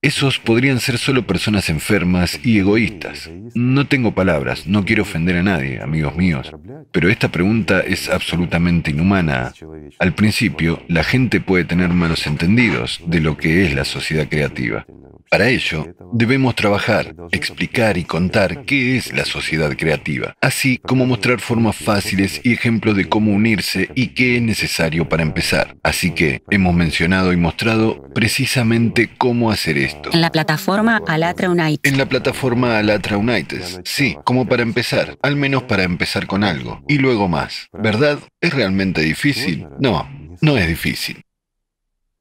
Esos 0.01 0.39
podrían 0.39 0.79
ser 0.79 0.99
solo 0.99 1.27
personas 1.27 1.69
enfermas 1.69 2.39
y 2.45 2.59
egoístas. 2.59 3.29
No 3.55 3.87
tengo 3.89 4.15
palabras, 4.15 4.67
no 4.67 4.85
quiero 4.85 5.03
ofender 5.03 5.37
a 5.37 5.43
nadie, 5.43 5.81
amigos 5.81 6.17
míos, 6.17 6.53
pero 6.93 7.09
esta 7.09 7.29
pregunta 7.29 7.81
es 7.81 8.09
absolutamente 8.09 8.93
inhumana. 8.93 9.53
Al 9.99 10.15
principio, 10.15 10.83
la 10.89 11.03
gente 11.03 11.41
puede 11.41 11.65
tener 11.65 11.89
malos 11.91 12.27
entendidos 12.29 13.01
de 13.07 13.21
lo 13.21 13.37
que 13.37 13.65
es 13.65 13.75
la 13.75 13.85
sociedad 13.85 14.29
creativa. 14.29 14.87
Para 15.31 15.49
ello, 15.49 15.95
debemos 16.13 16.55
trabajar, 16.55 17.15
explicar 17.31 17.97
y 17.97 18.05
contar 18.05 18.65
qué 18.65 18.97
es 18.97 19.13
la 19.13 19.25
sociedad 19.25 19.75
creativa, 19.77 20.35
así 20.41 20.79
como 20.79 21.07
mostrar 21.07 21.41
formas 21.41 21.77
fáciles 21.77 22.41
y 22.45 22.53
ejemplos 22.53 22.97
de 22.97 23.09
cómo 23.09 23.33
unirse 23.33 23.91
y 23.95 24.09
qué 24.09 24.37
es 24.37 24.43
necesario 24.43 25.09
para 25.09 25.23
empezar. 25.23 25.77
Así 25.83 26.11
que 26.13 26.43
hemos 26.51 26.75
mencionado 26.75 27.33
y 27.33 27.37
mostrado 27.37 28.09
precisamente 28.15 29.11
cómo 29.17 29.51
hacer 29.51 29.79
esto. 29.79 30.11
En 30.13 30.21
la 30.21 30.31
plataforma 30.31 31.03
Alatra 31.07 31.51
United. 31.51 31.91
En 31.91 31.99
la 31.99 32.07
plataforma 32.07 32.79
Alatra 32.79 33.17
United, 33.17 33.63
sí, 33.85 34.17
como 34.25 34.47
para 34.47 34.63
empezar, 34.63 35.17
al 35.23 35.37
menos 35.37 35.65
para 35.65 35.85
empezar 35.85 36.27
con 36.27 36.45
algo, 36.45 36.83
y 36.89 36.99
luego 36.99 37.29
más. 37.29 37.69
¿Verdad? 37.73 38.19
¿Es 38.41 38.53
realmente 38.53 39.01
difícil? 39.01 39.67
No, 39.81 40.09
no 40.41 40.57
es 40.57 40.69
difícil. 40.69 41.23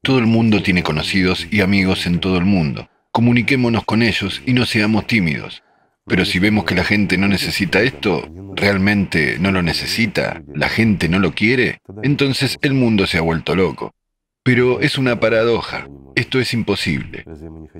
Todo 0.02 0.18
el 0.18 0.26
mundo 0.26 0.62
tiene 0.62 0.82
conocidos 0.82 1.46
y 1.50 1.60
amigos 1.60 2.06
en 2.06 2.18
todo 2.18 2.36
el 2.36 2.44
mundo 2.44 2.88
comuniquémonos 3.12 3.84
con 3.84 4.02
ellos 4.02 4.42
y 4.46 4.54
no 4.54 4.66
seamos 4.66 5.06
tímidos. 5.06 5.62
Pero 6.06 6.24
si 6.24 6.40
vemos 6.40 6.64
que 6.64 6.74
la 6.74 6.82
gente 6.82 7.16
no 7.16 7.28
necesita 7.28 7.82
esto, 7.82 8.28
realmente 8.56 9.38
no 9.38 9.52
lo 9.52 9.62
necesita, 9.62 10.42
la 10.52 10.68
gente 10.68 11.08
no 11.08 11.20
lo 11.20 11.32
quiere, 11.32 11.80
entonces 12.02 12.58
el 12.62 12.74
mundo 12.74 13.06
se 13.06 13.18
ha 13.18 13.20
vuelto 13.20 13.54
loco. 13.54 13.94
Pero 14.42 14.80
es 14.80 14.98
una 14.98 15.20
paradoja, 15.20 15.86
esto 16.16 16.40
es 16.40 16.52
imposible. 16.52 17.24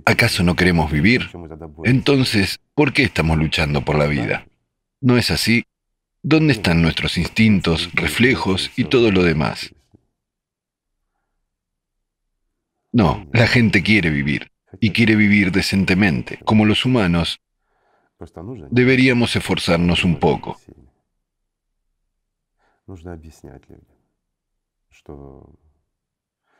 ¿Acaso 0.07 0.45
no 0.45 0.55
queremos 0.55 0.93
vivir? 0.93 1.31
Entonces, 1.83 2.61
¿por 2.75 2.93
qué 2.93 3.03
estamos 3.03 3.39
luchando 3.39 3.85
por 3.85 3.99
la 3.99 4.07
vida? 4.07 4.47
¿No 5.01 5.17
es 5.17 5.33
así? 5.33 5.65
¿Dónde 6.23 6.53
están 6.53 6.81
nuestros 6.81 7.19
instintos, 7.19 7.91
reflejos 7.95 8.71
y 8.77 8.85
todo 8.85 9.11
lo 9.11 9.25
demás? 9.25 9.75
No, 12.93 13.27
la 13.33 13.49
gente 13.49 13.83
quiere 13.83 14.11
vivir 14.11 14.52
y 14.81 14.91
quiere 14.91 15.17
vivir 15.17 15.53
decentemente, 15.53 16.39
como 16.45 16.65
los 16.65 16.85
humanos, 16.85 17.41
deberíamos 18.71 19.35
esforzarnos 19.37 20.05
un 20.05 20.17
poco. 20.17 20.59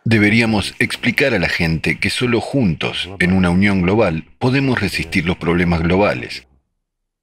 Deberíamos 0.05 0.75
explicar 0.79 1.35
a 1.35 1.39
la 1.39 1.49
gente 1.49 2.01
que 2.01 2.11
solo 2.11 2.41
juntos, 2.41 3.09
en 3.21 3.33
una 3.33 3.51
unión 3.51 3.83
global, 3.83 4.25
podemos 4.39 4.81
resistir 4.81 5.27
los 5.27 5.37
problemas 5.37 5.81
globales. 5.81 6.49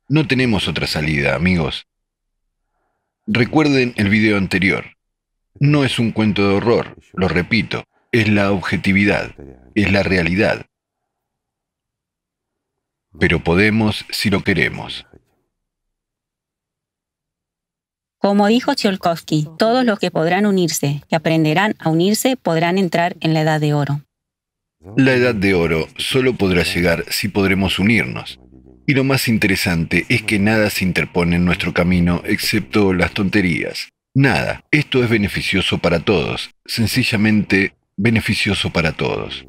No 0.07 0.27
tenemos 0.27 0.67
otra 0.67 0.87
salida, 0.87 1.35
amigos. 1.35 1.87
Recuerden 3.27 3.93
el 3.97 4.09
video 4.09 4.37
anterior. 4.37 4.85
No 5.59 5.83
es 5.83 5.99
un 5.99 6.11
cuento 6.11 6.47
de 6.47 6.55
horror, 6.55 6.95
lo 7.13 7.27
repito, 7.27 7.83
es 8.11 8.29
la 8.29 8.51
objetividad, 8.51 9.35
es 9.75 9.91
la 9.91 10.03
realidad 10.03 10.68
pero 13.17 13.43
podemos 13.43 14.05
si 14.11 14.29
lo 14.29 14.43
queremos. 14.43 15.05
Como 18.17 18.47
dijo 18.47 18.75
Tsiolkovsky, 18.75 19.47
todos 19.57 19.85
los 19.85 19.97
que 19.97 20.11
podrán 20.11 20.45
unirse, 20.45 21.01
que 21.09 21.15
aprenderán 21.15 21.75
a 21.79 21.89
unirse, 21.89 22.35
podrán 22.35 22.77
entrar 22.77 23.15
en 23.21 23.33
la 23.33 23.41
edad 23.41 23.61
de 23.61 23.73
oro. 23.73 24.01
La 24.97 25.13
edad 25.13 25.33
de 25.33 25.53
oro 25.53 25.87
solo 25.97 26.33
podrá 26.33 26.63
llegar 26.63 27.05
si 27.09 27.29
podremos 27.29 27.79
unirnos. 27.79 28.39
Y 28.85 28.93
lo 28.93 29.03
más 29.05 29.27
interesante 29.29 30.05
es 30.09 30.23
que 30.23 30.37
nada 30.37 30.69
se 30.69 30.83
interpone 30.83 31.37
en 31.37 31.45
nuestro 31.45 31.73
camino 31.73 32.21
excepto 32.25 32.93
las 32.93 33.13
tonterías. 33.13 33.89
Nada. 34.13 34.65
Esto 34.71 35.01
es 35.03 35.09
beneficioso 35.09 35.77
para 35.77 35.99
todos, 36.01 36.49
sencillamente 36.65 37.73
beneficioso 37.95 38.71
para 38.71 38.93
todos 38.93 39.45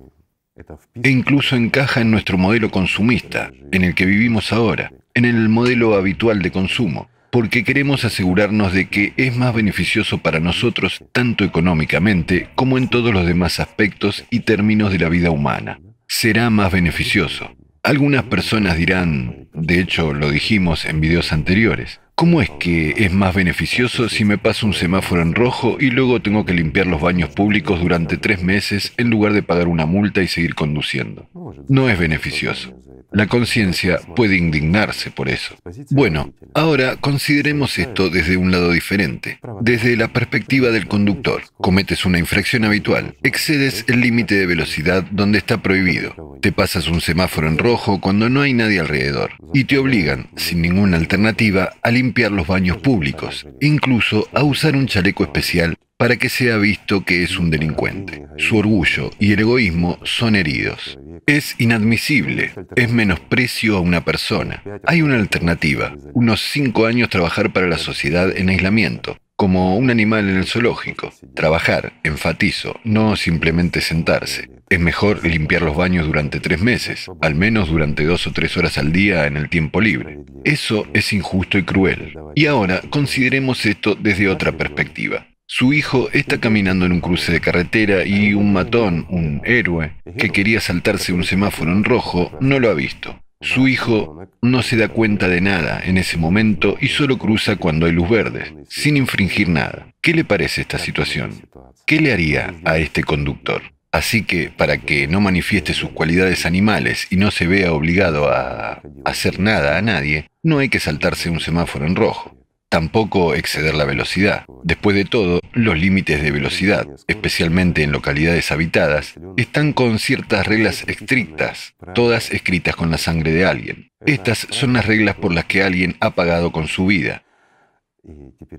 e 1.03 1.09
incluso 1.09 1.57
encaja 1.57 2.01
en 2.01 2.11
nuestro 2.11 2.37
modelo 2.37 2.71
consumista, 2.71 3.51
en 3.73 3.85
el 3.85 3.95
que 3.95 4.07
vivimos 4.07 4.53
ahora, 4.53 4.93
en 5.15 5.25
el 5.25 5.49
modelo 5.49 5.95
habitual 5.95 6.43
de 6.43 6.51
consumo, 6.51 7.09
porque 7.31 7.65
queremos 7.65 8.05
asegurarnos 8.05 8.73
de 8.73 8.89
que 8.89 9.13
es 9.17 9.37
más 9.37 9.55
beneficioso 9.55 10.19
para 10.19 10.41
nosotros 10.41 11.05
tanto 11.13 11.45
económicamente 11.45 12.49
como 12.55 12.77
en 12.77 12.89
todos 12.89 13.15
los 13.15 13.27
demás 13.27 13.61
aspectos 13.61 14.25
y 14.31 14.41
términos 14.41 14.93
de 14.93 14.99
la 14.99 15.09
vida 15.09 15.31
humana. 15.31 15.81
Será 16.09 16.51
más 16.51 16.73
beneficioso. 16.73 17.55
Algunas 17.83 18.25
personas 18.25 18.77
dirán, 18.77 19.49
de 19.55 19.81
hecho 19.81 20.13
lo 20.13 20.31
dijimos 20.31 20.85
en 20.85 21.01
videos 21.01 21.33
anteriores, 21.33 22.01
¿Cómo 22.21 22.43
es 22.43 22.51
que 22.51 22.91
es 22.99 23.11
más 23.11 23.35
beneficioso 23.35 24.11
si 24.11 24.27
me 24.27 24.37
paso 24.37 24.67
un 24.67 24.75
semáforo 24.75 25.23
en 25.23 25.35
rojo 25.35 25.79
y 25.81 25.89
luego 25.89 26.21
tengo 26.21 26.45
que 26.45 26.53
limpiar 26.53 26.87
los 26.87 27.01
baños 27.01 27.31
públicos 27.31 27.81
durante 27.81 28.19
tres 28.19 28.43
meses 28.43 28.93
en 28.99 29.09
lugar 29.09 29.33
de 29.33 29.43
pagar 29.43 29.69
una 29.69 29.87
multa 29.87 30.23
y 30.23 30.29
seguir 30.29 30.55
conduciendo? 30.55 31.31
No 31.71 31.89
es 31.89 31.99
beneficioso. 31.99 32.75
La 33.13 33.27
conciencia 33.27 33.99
puede 34.15 34.37
indignarse 34.37 35.11
por 35.11 35.29
eso. 35.29 35.57
Bueno, 35.91 36.33
ahora 36.55 36.97
consideremos 36.97 37.79
esto 37.79 38.09
desde 38.09 38.37
un 38.37 38.51
lado 38.51 38.71
diferente, 38.73 39.41
desde 39.61 39.97
la 39.97 40.13
perspectiva 40.13 40.71
del 40.71 40.87
conductor. 40.87 41.43
Cometes 41.59 42.05
una 42.05 42.19
infracción 42.19 42.65
habitual, 42.65 43.17
excedes 43.23 43.85
el 43.89 44.01
límite 44.01 44.37
de 44.37 44.47
velocidad 44.47 45.05
donde 45.11 45.39
está 45.39 45.61
prohibido, 45.61 46.39
te 46.41 46.53
pasas 46.53 46.89
un 46.89 47.01
semáforo 47.01 47.49
en 47.49 47.59
rojo 47.59 48.01
cuando 48.01 48.29
no 48.29 48.43
hay 48.43 48.55
nadie 48.55 48.81
alrededor 48.81 49.33
y 49.53 49.65
te 49.65 49.79
obligan, 49.79 50.29
sin 50.37 50.63
ninguna 50.63 50.97
alternativa, 50.97 51.75
a 51.83 51.91
limpiar 51.91 52.33
los 52.33 52.47
baños 52.47 52.79
públicos, 52.79 53.47
incluso 53.61 54.29
a 54.33 54.45
usar 54.45 54.77
un 54.77 54.87
chaleco 54.87 55.25
especial 55.25 55.77
para 56.01 56.17
que 56.17 56.31
sea 56.31 56.57
visto 56.57 57.05
que 57.05 57.23
es 57.23 57.39
un 57.39 57.51
delincuente. 57.51 58.25
Su 58.39 58.57
orgullo 58.57 59.11
y 59.19 59.35
el 59.35 59.41
egoísmo 59.41 59.99
son 60.03 60.35
heridos. 60.35 60.99
Es 61.27 61.55
inadmisible, 61.59 62.53
es 62.75 62.91
menosprecio 62.91 63.77
a 63.77 63.81
una 63.81 64.03
persona. 64.03 64.63
Hay 64.87 65.03
una 65.03 65.17
alternativa, 65.17 65.95
unos 66.15 66.41
cinco 66.41 66.87
años 66.87 67.11
trabajar 67.11 67.53
para 67.53 67.67
la 67.67 67.77
sociedad 67.77 68.35
en 68.35 68.49
aislamiento, 68.49 69.19
como 69.37 69.77
un 69.77 69.91
animal 69.91 70.27
en 70.31 70.39
el 70.39 70.47
zoológico. 70.47 71.13
Trabajar, 71.35 71.93
enfatizo, 72.03 72.81
no 72.83 73.15
simplemente 73.17 73.83
sentarse. 73.83 74.49
Es 74.71 74.81
mejor 74.81 75.23
limpiar 75.27 75.61
los 75.61 75.77
baños 75.77 76.07
durante 76.07 76.41
tres 76.41 76.63
meses, 76.63 77.11
al 77.21 77.35
menos 77.35 77.69
durante 77.69 78.05
dos 78.05 78.27
o 78.27 78.33
tres 78.33 78.57
horas 78.57 78.79
al 78.79 78.91
día 78.91 79.27
en 79.27 79.37
el 79.37 79.51
tiempo 79.51 79.83
libre. 79.83 80.21
Eso 80.45 80.87
es 80.95 81.13
injusto 81.13 81.59
y 81.59 81.65
cruel. 81.65 82.15
Y 82.35 82.47
ahora 82.47 82.81
consideremos 82.89 83.67
esto 83.67 83.95
desde 83.97 84.31
otra 84.31 84.53
perspectiva. 84.53 85.27
Su 85.53 85.73
hijo 85.73 86.09
está 86.13 86.39
caminando 86.39 86.87
en 86.87 86.93
un 86.93 87.01
cruce 87.01 87.33
de 87.33 87.41
carretera 87.41 88.07
y 88.07 88.35
un 88.35 88.53
matón, 88.53 89.05
un 89.11 89.43
héroe, 89.45 89.95
que 90.17 90.31
quería 90.31 90.61
saltarse 90.61 91.13
un 91.13 91.25
semáforo 91.25 91.73
en 91.73 91.83
rojo, 91.83 92.31
no 92.41 92.61
lo 92.61 92.71
ha 92.71 92.75
visto. 92.75 93.21
Su 93.41 93.67
hijo 93.67 94.29
no 94.43 94.63
se 94.63 94.77
da 94.77 94.87
cuenta 94.87 95.27
de 95.27 95.41
nada 95.41 95.83
en 95.85 95.99
ese 95.99 96.19
momento 96.19 96.77
y 96.81 96.87
solo 96.87 97.19
cruza 97.19 97.57
cuando 97.57 97.87
hay 97.87 97.93
luz 97.93 98.09
verde, 98.09 98.65
sin 98.69 98.97
infringir 98.97 99.49
nada. 99.49 99.89
¿Qué 100.01 100.15
le 100.15 100.25
parece 100.25 100.61
esta 100.61 100.79
situación? 100.79 101.43
¿Qué 101.85 101.99
le 101.99 102.13
haría 102.13 102.55
a 102.65 102.79
este 102.79 103.03
conductor? 103.03 103.61
Así 103.91 104.23
que, 104.23 104.51
para 104.51 104.79
que 104.79 105.09
no 105.09 105.21
manifieste 105.21 105.75
sus 105.75 105.91
cualidades 105.91 106.47
animales 106.47 107.09
y 107.11 107.17
no 107.17 107.33
se 107.33 107.49
vea 107.49 107.73
obligado 107.73 108.29
a 108.33 108.83
hacer 109.05 109.41
nada 109.41 109.79
a 109.79 109.83
nadie, 109.83 110.31
no 110.45 110.61
hay 110.61 110.69
que 110.69 110.79
saltarse 110.79 111.29
un 111.29 111.41
semáforo 111.41 111.87
en 111.87 111.97
rojo. 111.97 112.40
Tampoco 112.71 113.35
exceder 113.35 113.75
la 113.75 113.85
velocidad. 113.85 114.45
Después 114.63 114.95
de 114.95 115.05
todo, 115.05 115.41
los 115.53 115.77
límites 115.77 116.23
de 116.23 116.31
velocidad, 116.31 116.87
especialmente 117.09 117.83
en 117.83 117.91
localidades 117.91 118.53
habitadas, 118.53 119.15
están 119.37 119.73
con 119.73 119.99
ciertas 119.99 120.47
reglas 120.47 120.85
estrictas, 120.87 121.75
todas 121.97 122.31
escritas 122.31 122.77
con 122.77 122.93
la 122.93 122.99
sangre 122.99 123.33
de 123.33 123.45
alguien. 123.45 123.91
Estas 124.07 124.47
son 124.51 124.75
las 124.75 124.87
reglas 124.87 125.17
por 125.17 125.35
las 125.35 125.47
que 125.47 125.65
alguien 125.65 125.97
ha 125.99 126.11
pagado 126.11 126.53
con 126.53 126.69
su 126.69 126.87
vida. 126.87 127.25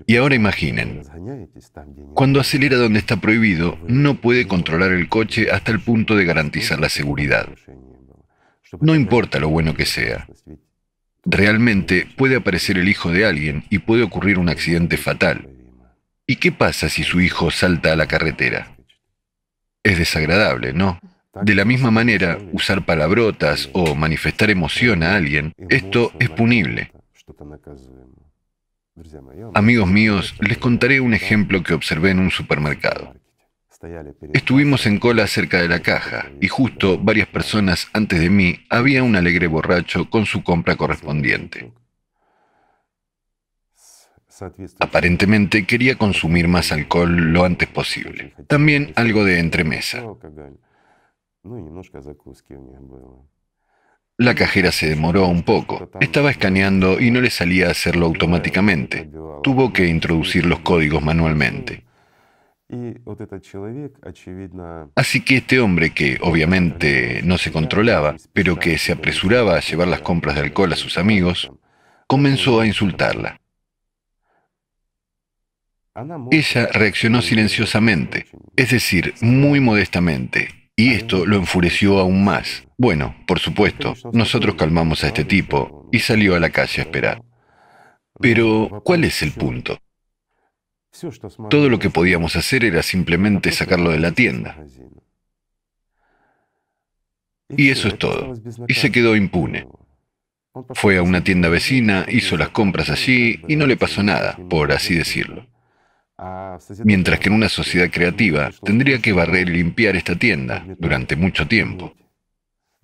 Y 0.06 0.16
ahora 0.16 0.34
imaginen, 0.34 1.02
cuando 2.12 2.38
acelera 2.38 2.76
donde 2.76 2.98
está 2.98 3.16
prohibido, 3.16 3.78
no 3.88 4.20
puede 4.20 4.46
controlar 4.46 4.92
el 4.92 5.08
coche 5.08 5.50
hasta 5.50 5.72
el 5.72 5.80
punto 5.80 6.16
de 6.16 6.26
garantizar 6.26 6.78
la 6.78 6.90
seguridad. 6.90 7.48
No 8.78 8.94
importa 8.94 9.40
lo 9.40 9.48
bueno 9.48 9.74
que 9.74 9.86
sea, 9.86 10.28
Realmente 11.24 12.08
puede 12.16 12.36
aparecer 12.36 12.78
el 12.78 12.88
hijo 12.88 13.10
de 13.10 13.26
alguien 13.26 13.64
y 13.70 13.78
puede 13.78 14.02
ocurrir 14.02 14.38
un 14.38 14.48
accidente 14.48 14.96
fatal. 14.96 15.48
¿Y 16.26 16.36
qué 16.36 16.52
pasa 16.52 16.88
si 16.88 17.04
su 17.04 17.20
hijo 17.20 17.50
salta 17.50 17.92
a 17.92 17.96
la 17.96 18.06
carretera? 18.06 18.76
Es 19.82 19.98
desagradable, 19.98 20.72
¿no? 20.72 20.98
De 21.42 21.54
la 21.54 21.64
misma 21.64 21.90
manera, 21.90 22.38
usar 22.52 22.84
palabrotas 22.84 23.70
o 23.72 23.94
manifestar 23.94 24.50
emoción 24.50 25.02
a 25.02 25.14
alguien, 25.14 25.54
esto 25.70 26.12
es 26.18 26.28
punible. 26.28 26.92
Amigos 29.54 29.88
míos, 29.88 30.34
les 30.40 30.58
contaré 30.58 31.00
un 31.00 31.14
ejemplo 31.14 31.62
que 31.62 31.72
observé 31.72 32.10
en 32.10 32.18
un 32.18 32.30
supermercado. 32.30 33.14
Estuvimos 34.32 34.86
en 34.86 34.98
cola 34.98 35.26
cerca 35.26 35.60
de 35.60 35.68
la 35.68 35.80
caja 35.80 36.30
y 36.40 36.48
justo 36.48 36.98
varias 36.98 37.26
personas 37.26 37.88
antes 37.92 38.20
de 38.20 38.30
mí 38.30 38.60
había 38.70 39.02
un 39.02 39.16
alegre 39.16 39.48
borracho 39.48 40.08
con 40.08 40.24
su 40.24 40.44
compra 40.44 40.76
correspondiente. 40.76 41.72
Aparentemente 44.80 45.66
quería 45.66 45.96
consumir 45.96 46.48
más 46.48 46.72
alcohol 46.72 47.32
lo 47.32 47.44
antes 47.44 47.68
posible. 47.68 48.34
También 48.46 48.92
algo 48.96 49.24
de 49.24 49.40
entremesa. 49.40 50.04
La 54.18 54.34
cajera 54.34 54.70
se 54.70 54.88
demoró 54.88 55.26
un 55.26 55.42
poco. 55.42 55.90
Estaba 56.00 56.30
escaneando 56.30 57.00
y 57.00 57.10
no 57.10 57.20
le 57.20 57.30
salía 57.30 57.70
hacerlo 57.70 58.06
automáticamente. 58.06 59.10
Tuvo 59.42 59.72
que 59.72 59.86
introducir 59.88 60.46
los 60.46 60.60
códigos 60.60 61.02
manualmente. 61.02 61.84
Así 64.94 65.22
que 65.22 65.36
este 65.36 65.60
hombre 65.60 65.90
que 65.90 66.18
obviamente 66.22 67.20
no 67.22 67.36
se 67.38 67.52
controlaba, 67.52 68.16
pero 68.32 68.58
que 68.58 68.78
se 68.78 68.92
apresuraba 68.92 69.56
a 69.56 69.60
llevar 69.60 69.88
las 69.88 70.00
compras 70.00 70.36
de 70.36 70.42
alcohol 70.42 70.72
a 70.72 70.76
sus 70.76 70.96
amigos, 70.96 71.50
comenzó 72.06 72.60
a 72.60 72.66
insultarla. 72.66 73.38
Ella 76.30 76.68
reaccionó 76.72 77.20
silenciosamente, 77.20 78.26
es 78.56 78.70
decir, 78.70 79.14
muy 79.20 79.60
modestamente, 79.60 80.70
y 80.74 80.94
esto 80.94 81.26
lo 81.26 81.36
enfureció 81.36 81.98
aún 81.98 82.24
más. 82.24 82.66
Bueno, 82.78 83.14
por 83.26 83.38
supuesto, 83.38 83.94
nosotros 84.12 84.54
calmamos 84.54 85.04
a 85.04 85.08
este 85.08 85.24
tipo 85.24 85.88
y 85.92 85.98
salió 85.98 86.34
a 86.34 86.40
la 86.40 86.48
calle 86.48 86.80
a 86.80 86.84
esperar. 86.84 87.22
Pero, 88.18 88.82
¿cuál 88.84 89.04
es 89.04 89.20
el 89.22 89.32
punto? 89.32 89.78
Todo 91.50 91.68
lo 91.68 91.78
que 91.78 91.90
podíamos 91.90 92.36
hacer 92.36 92.64
era 92.64 92.82
simplemente 92.82 93.50
sacarlo 93.50 93.90
de 93.90 94.00
la 94.00 94.12
tienda. 94.12 94.58
Y 97.48 97.70
eso 97.70 97.88
es 97.88 97.98
todo. 97.98 98.34
Y 98.68 98.74
se 98.74 98.92
quedó 98.92 99.16
impune. 99.16 99.66
Fue 100.74 100.98
a 100.98 101.02
una 101.02 101.24
tienda 101.24 101.48
vecina, 101.48 102.04
hizo 102.08 102.36
las 102.36 102.50
compras 102.50 102.90
allí 102.90 103.40
y 103.48 103.56
no 103.56 103.66
le 103.66 103.76
pasó 103.76 104.02
nada, 104.02 104.38
por 104.50 104.72
así 104.72 104.94
decirlo. 104.94 105.46
Mientras 106.84 107.18
que 107.18 107.28
en 107.28 107.34
una 107.34 107.48
sociedad 107.48 107.90
creativa 107.90 108.50
tendría 108.62 109.00
que 109.00 109.12
barrer 109.12 109.48
y 109.48 109.52
limpiar 109.52 109.96
esta 109.96 110.16
tienda 110.16 110.64
durante 110.78 111.16
mucho 111.16 111.48
tiempo. 111.48 111.94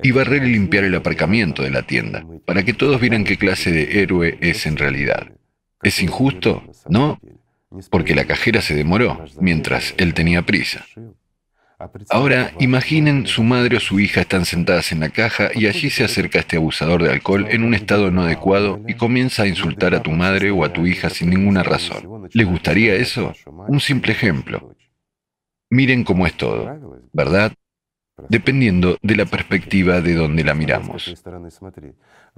Y 0.03 0.13
barrer 0.13 0.45
y 0.45 0.53
limpiar 0.53 0.85
el 0.85 0.95
aparcamiento 0.95 1.63
de 1.63 1.71
la 1.71 1.83
tienda, 1.83 2.25
para 2.47 2.65
que 2.65 2.73
todos 2.73 3.01
vieran 3.01 3.25
qué 3.25 3.37
clase 3.37 3.71
de 3.71 4.01
héroe 4.01 4.39
es 4.41 4.65
en 4.65 4.77
realidad. 4.77 5.33
¿Es 5.83 6.03
injusto? 6.03 6.65
No, 6.89 7.21
porque 7.91 8.15
la 8.15 8.25
cajera 8.25 8.61
se 8.61 8.75
demoró, 8.75 9.25
mientras 9.41 9.95
él 9.99 10.15
tenía 10.15 10.43
prisa. 10.43 10.85
Ahora, 12.11 12.53
imaginen 12.59 13.27
su 13.27 13.45
madre 13.45 13.77
o 13.77 13.81
su 13.81 14.01
hija 14.01 14.23
están 14.23 14.45
sentadas 14.45 14.91
en 14.91 14.99
la 14.99 15.11
caja 15.11 15.51
y 15.55 15.67
allí 15.67 15.91
se 15.91 16.03
acerca 16.03 16.41
este 16.41 16.57
abusador 16.57 17.05
de 17.05 17.11
alcohol 17.11 17.47
en 17.51 17.63
un 17.63 17.73
estado 17.73 18.11
no 18.11 18.23
adecuado 18.23 18.83
y 18.89 18.95
comienza 18.95 19.45
a 19.45 19.47
insultar 19.47 19.95
a 19.95 20.03
tu 20.03 20.11
madre 20.11 20.51
o 20.51 20.65
a 20.65 20.73
tu 20.73 20.87
hija 20.87 21.09
sin 21.09 21.31
ninguna 21.31 21.63
razón. 21.63 22.29
¿Les 22.33 22.47
gustaría 22.47 22.97
eso? 22.97 23.33
Un 23.69 23.79
simple 23.79 24.13
ejemplo. 24.13 24.75
Miren 25.71 26.03
cómo 26.03 26.27
es 26.27 26.35
todo, 26.35 27.01
¿verdad? 27.13 27.53
dependiendo 28.29 28.99
de 29.03 29.17
la 29.17 29.27
perspectiva 29.27 30.01
de 30.01 30.15
donde 30.15 30.45
la 30.45 30.55
miramos. 30.55 31.15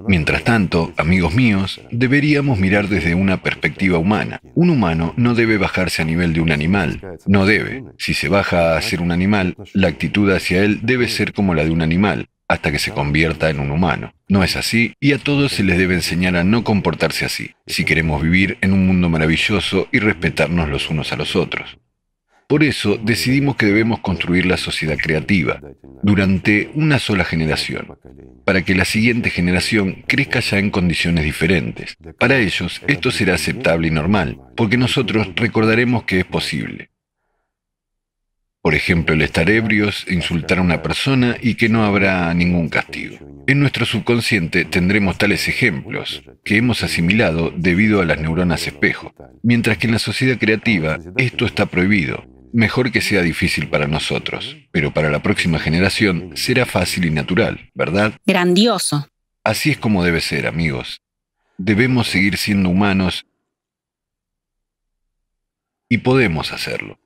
Mientras 0.08 0.44
tanto, 0.44 0.92
amigos 0.96 1.34
míos, 1.34 1.80
deberíamos 1.90 2.58
mirar 2.58 2.88
desde 2.88 3.14
una 3.14 3.42
perspectiva 3.42 3.98
humana. 3.98 4.40
Un 4.54 4.70
humano 4.70 5.14
no 5.16 5.34
debe 5.34 5.58
bajarse 5.58 6.02
a 6.02 6.04
nivel 6.04 6.32
de 6.32 6.40
un 6.40 6.52
animal, 6.52 7.00
no 7.26 7.46
debe. 7.46 7.84
Si 7.98 8.14
se 8.14 8.28
baja 8.28 8.76
a 8.76 8.82
ser 8.82 9.00
un 9.00 9.12
animal, 9.12 9.56
la 9.72 9.88
actitud 9.88 10.30
hacia 10.30 10.62
él 10.64 10.80
debe 10.82 11.08
ser 11.08 11.32
como 11.32 11.54
la 11.54 11.64
de 11.64 11.70
un 11.70 11.82
animal, 11.82 12.28
hasta 12.48 12.72
que 12.72 12.78
se 12.78 12.90
convierta 12.90 13.48
en 13.50 13.60
un 13.60 13.70
humano. 13.70 14.12
No 14.28 14.42
es 14.42 14.56
así 14.56 14.94
y 15.00 15.12
a 15.12 15.18
todos 15.18 15.52
se 15.52 15.64
les 15.64 15.78
debe 15.78 15.94
enseñar 15.94 16.36
a 16.36 16.44
no 16.44 16.64
comportarse 16.64 17.24
así, 17.24 17.52
si 17.66 17.84
queremos 17.84 18.22
vivir 18.22 18.58
en 18.60 18.72
un 18.72 18.86
mundo 18.86 19.08
maravilloso 19.08 19.88
y 19.92 20.00
respetarnos 20.00 20.68
los 20.68 20.90
unos 20.90 21.12
a 21.12 21.16
los 21.16 21.36
otros. 21.36 21.78
Por 22.50 22.64
eso 22.64 22.98
decidimos 23.00 23.54
que 23.54 23.66
debemos 23.66 24.00
construir 24.00 24.44
la 24.44 24.56
sociedad 24.56 24.98
creativa 24.98 25.60
durante 26.02 26.72
una 26.74 26.98
sola 26.98 27.24
generación, 27.24 27.96
para 28.44 28.62
que 28.62 28.74
la 28.74 28.84
siguiente 28.84 29.30
generación 29.30 30.02
crezca 30.08 30.40
ya 30.40 30.58
en 30.58 30.70
condiciones 30.70 31.22
diferentes. 31.22 31.96
Para 32.18 32.38
ellos 32.38 32.82
esto 32.88 33.12
será 33.12 33.34
aceptable 33.34 33.86
y 33.86 33.92
normal, 33.92 34.36
porque 34.56 34.76
nosotros 34.76 35.28
recordaremos 35.36 36.02
que 36.02 36.18
es 36.18 36.24
posible. 36.24 36.90
Por 38.62 38.74
ejemplo, 38.74 39.14
el 39.14 39.22
estar 39.22 39.48
ebrios, 39.48 40.04
insultar 40.10 40.58
a 40.58 40.62
una 40.62 40.82
persona 40.82 41.36
y 41.40 41.54
que 41.54 41.68
no 41.68 41.84
habrá 41.84 42.34
ningún 42.34 42.68
castigo. 42.68 43.16
En 43.46 43.60
nuestro 43.60 43.86
subconsciente 43.86 44.64
tendremos 44.64 45.18
tales 45.18 45.46
ejemplos 45.46 46.24
que 46.44 46.56
hemos 46.56 46.82
asimilado 46.82 47.52
debido 47.56 48.00
a 48.00 48.04
las 48.04 48.20
neuronas 48.20 48.66
espejo, 48.66 49.14
mientras 49.44 49.78
que 49.78 49.86
en 49.86 49.92
la 49.92 50.00
sociedad 50.00 50.36
creativa 50.36 50.98
esto 51.16 51.46
está 51.46 51.66
prohibido, 51.66 52.24
Mejor 52.52 52.90
que 52.90 53.00
sea 53.00 53.22
difícil 53.22 53.68
para 53.68 53.86
nosotros, 53.86 54.56
pero 54.72 54.92
para 54.92 55.10
la 55.10 55.22
próxima 55.22 55.58
generación 55.58 56.32
será 56.34 56.66
fácil 56.66 57.04
y 57.04 57.10
natural, 57.10 57.70
¿verdad? 57.74 58.12
Grandioso. 58.26 59.08
Así 59.44 59.70
es 59.70 59.78
como 59.78 60.04
debe 60.04 60.20
ser, 60.20 60.46
amigos. 60.46 61.00
Debemos 61.58 62.08
seguir 62.08 62.36
siendo 62.36 62.68
humanos 62.68 63.26
y 65.88 65.98
podemos 65.98 66.52
hacerlo. 66.52 66.98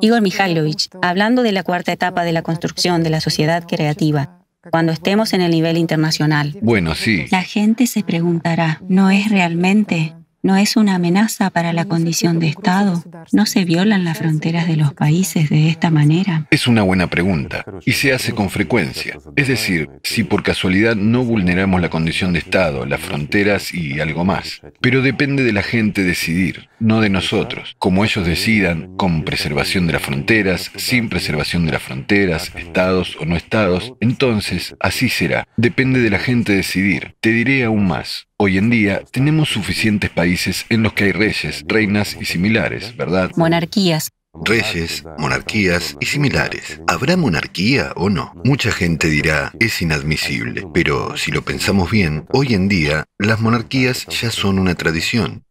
Igor 0.00 0.20
Mikhailovich, 0.20 0.88
hablando 1.00 1.42
de 1.42 1.52
la 1.52 1.62
cuarta 1.62 1.92
etapa 1.92 2.24
de 2.24 2.32
la 2.32 2.42
construcción 2.42 3.02
de 3.02 3.10
la 3.10 3.20
sociedad 3.20 3.64
creativa, 3.66 4.40
cuando 4.70 4.92
estemos 4.92 5.32
en 5.32 5.40
el 5.40 5.50
nivel 5.50 5.76
internacional. 5.76 6.56
Bueno, 6.60 6.94
sí. 6.94 7.26
La 7.30 7.42
gente 7.42 7.86
se 7.86 8.02
preguntará, 8.02 8.80
¿no 8.88 9.10
es 9.10 9.30
realmente 9.30 10.14
no 10.44 10.58
es 10.58 10.76
una 10.76 10.96
amenaza 10.96 11.48
para 11.48 11.72
la 11.72 11.86
condición 11.86 12.38
de 12.38 12.48
Estado. 12.48 13.02
No 13.32 13.46
se 13.46 13.64
violan 13.64 14.04
las 14.04 14.18
fronteras 14.18 14.68
de 14.68 14.76
los 14.76 14.92
países 14.92 15.48
de 15.48 15.70
esta 15.70 15.90
manera. 15.90 16.46
Es 16.50 16.66
una 16.66 16.82
buena 16.82 17.08
pregunta 17.08 17.64
y 17.86 17.92
se 17.92 18.12
hace 18.12 18.32
con 18.34 18.50
frecuencia. 18.50 19.16
Es 19.36 19.48
decir, 19.48 19.88
si 20.02 20.22
por 20.22 20.42
casualidad 20.42 20.96
no 20.96 21.24
vulneramos 21.24 21.80
la 21.80 21.88
condición 21.88 22.34
de 22.34 22.40
Estado, 22.40 22.84
las 22.84 23.00
fronteras 23.00 23.72
y 23.72 24.00
algo 24.00 24.26
más. 24.26 24.60
Pero 24.82 25.00
depende 25.00 25.44
de 25.44 25.52
la 25.54 25.62
gente 25.62 26.04
decidir, 26.04 26.68
no 26.78 27.00
de 27.00 27.08
nosotros. 27.08 27.74
Como 27.78 28.04
ellos 28.04 28.26
decidan, 28.26 28.94
con 28.98 29.24
preservación 29.24 29.86
de 29.86 29.94
las 29.94 30.02
fronteras, 30.02 30.70
sin 30.76 31.08
preservación 31.08 31.64
de 31.64 31.72
las 31.72 31.82
fronteras, 31.82 32.52
estados 32.54 33.16
o 33.18 33.24
no 33.24 33.34
estados, 33.34 33.94
entonces 34.00 34.76
así 34.78 35.08
será. 35.08 35.48
Depende 35.56 36.00
de 36.00 36.10
la 36.10 36.18
gente 36.18 36.52
decidir. 36.52 37.14
Te 37.20 37.30
diré 37.30 37.64
aún 37.64 37.86
más. 37.86 38.26
Hoy 38.46 38.58
en 38.58 38.68
día 38.68 39.02
tenemos 39.10 39.48
suficientes 39.48 40.10
países 40.10 40.66
en 40.68 40.82
los 40.82 40.92
que 40.92 41.04
hay 41.04 41.12
reyes, 41.12 41.64
reinas 41.66 42.14
y 42.20 42.26
similares, 42.26 42.94
¿verdad? 42.94 43.30
Monarquías. 43.36 44.10
Reyes, 44.34 45.02
monarquías 45.16 45.96
y 45.98 46.04
similares. 46.04 46.78
¿Habrá 46.86 47.16
monarquía 47.16 47.94
o 47.96 48.10
no? 48.10 48.34
Mucha 48.44 48.70
gente 48.70 49.08
dirá, 49.08 49.50
es 49.60 49.80
inadmisible, 49.80 50.66
pero 50.74 51.16
si 51.16 51.32
lo 51.32 51.40
pensamos 51.40 51.90
bien, 51.90 52.26
hoy 52.34 52.52
en 52.52 52.68
día 52.68 53.04
las 53.16 53.40
monarquías 53.40 54.06
ya 54.08 54.30
son 54.30 54.58
una 54.58 54.74
tradición. 54.74 55.44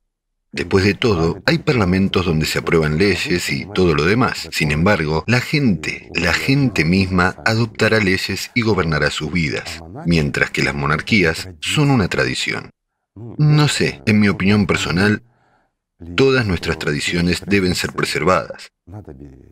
Después 0.52 0.86
de 0.86 0.94
todo, 0.94 1.42
hay 1.48 1.58
parlamentos 1.58 2.28
donde 2.28 2.46
se 2.46 2.60
aprueban 2.60 3.00
leyes 3.00 3.50
y 3.50 3.66
todo 3.74 3.96
lo 3.96 4.06
demás. 4.06 4.50
Sin 4.52 4.72
embargo, 4.72 5.24
la 5.26 5.42
gente, 5.42 6.12
la 6.14 6.34
gente 6.34 6.86
misma 6.86 7.38
adoptará 7.44 8.00
leyes 8.00 8.52
y 8.54 8.62
gobernará 8.62 9.10
sus 9.10 9.32
vidas, 9.32 9.82
mientras 10.06 10.52
que 10.52 10.62
las 10.62 10.76
monarquías 10.76 11.50
son 11.60 11.90
una 11.90 12.08
tradición. 12.08 12.70
No 13.16 13.68
sé, 13.68 14.02
en 14.06 14.20
mi 14.20 14.28
opinión 14.28 14.66
personal, 14.66 15.22
todas 16.16 16.46
nuestras 16.46 16.80
tradiciones 16.80 17.44
deben 17.46 17.76
ser 17.76 17.94
preservadas. 17.94 18.72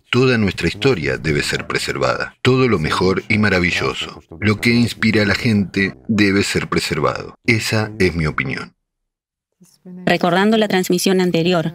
Toda 0.10 0.38
nuestra 0.38 0.68
historia 0.68 1.18
debe 1.18 1.42
ser 1.42 1.68
preservada. 1.68 2.36
Todo 2.42 2.68
lo 2.68 2.80
mejor 2.80 3.24
y 3.30 3.38
maravilloso, 3.38 4.22
lo 4.40 4.60
que 4.60 4.72
inspira 4.72 5.24
a 5.24 5.26
la 5.26 5.36
gente, 5.36 5.96
debe 6.08 6.44
ser 6.44 6.68
preservado. 6.68 7.36
Esa 7.46 7.92
es 8.00 8.16
mi 8.16 8.26
opinión. 8.26 8.76
Recordando 10.06 10.58
la 10.58 10.68
transmisión 10.68 11.22
anterior, 11.22 11.74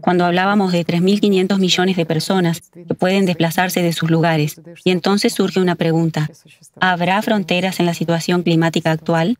cuando 0.00 0.24
hablábamos 0.24 0.72
de 0.72 0.84
3.500 0.84 1.58
millones 1.58 1.96
de 1.96 2.06
personas 2.06 2.60
que 2.72 2.94
pueden 2.94 3.26
desplazarse 3.26 3.82
de 3.82 3.92
sus 3.92 4.10
lugares. 4.10 4.60
Y 4.84 4.90
entonces 4.90 5.32
surge 5.32 5.60
una 5.60 5.74
pregunta. 5.74 6.28
¿Habrá 6.80 7.20
fronteras 7.22 7.80
en 7.80 7.86
la 7.86 7.94
situación 7.94 8.42
climática 8.42 8.90
actual? 8.90 9.36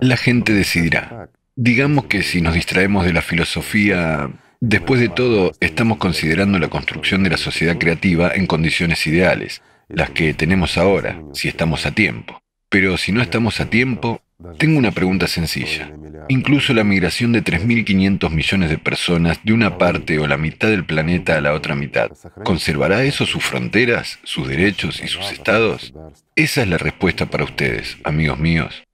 La 0.00 0.16
gente 0.16 0.52
decidirá. 0.52 1.28
Digamos 1.56 2.06
que 2.06 2.22
si 2.22 2.40
nos 2.40 2.54
distraemos 2.54 3.04
de 3.04 3.12
la 3.12 3.22
filosofía 3.22 4.30
Después 4.66 4.98
de 4.98 5.10
todo, 5.10 5.52
estamos 5.60 5.98
considerando 5.98 6.58
la 6.58 6.68
construcción 6.68 7.22
de 7.22 7.28
la 7.28 7.36
sociedad 7.36 7.76
creativa 7.76 8.32
en 8.34 8.46
condiciones 8.46 9.06
ideales, 9.06 9.60
las 9.90 10.08
que 10.08 10.32
tenemos 10.32 10.78
ahora, 10.78 11.20
si 11.34 11.48
estamos 11.48 11.84
a 11.84 11.90
tiempo. 11.90 12.40
Pero 12.70 12.96
si 12.96 13.12
no 13.12 13.20
estamos 13.20 13.60
a 13.60 13.68
tiempo, 13.68 14.22
tengo 14.58 14.78
una 14.78 14.90
pregunta 14.90 15.26
sencilla. 15.26 15.90
Incluso 16.28 16.72
la 16.74 16.84
migración 16.84 17.32
de 17.32 17.42
3.500 17.42 18.30
millones 18.30 18.70
de 18.70 18.78
personas 18.78 19.40
de 19.44 19.52
una 19.52 19.78
parte 19.78 20.18
o 20.18 20.26
la 20.26 20.36
mitad 20.36 20.68
del 20.68 20.84
planeta 20.84 21.36
a 21.36 21.40
la 21.40 21.52
otra 21.52 21.74
mitad, 21.74 22.10
¿conservará 22.44 23.04
eso 23.04 23.26
sus 23.26 23.44
fronteras, 23.44 24.18
sus 24.22 24.48
derechos 24.48 25.00
y 25.02 25.08
sus 25.08 25.30
estados? 25.30 25.92
Esa 26.34 26.62
es 26.62 26.68
la 26.68 26.78
respuesta 26.78 27.26
para 27.26 27.44
ustedes, 27.44 27.96
amigos 28.04 28.38
míos. 28.38 28.84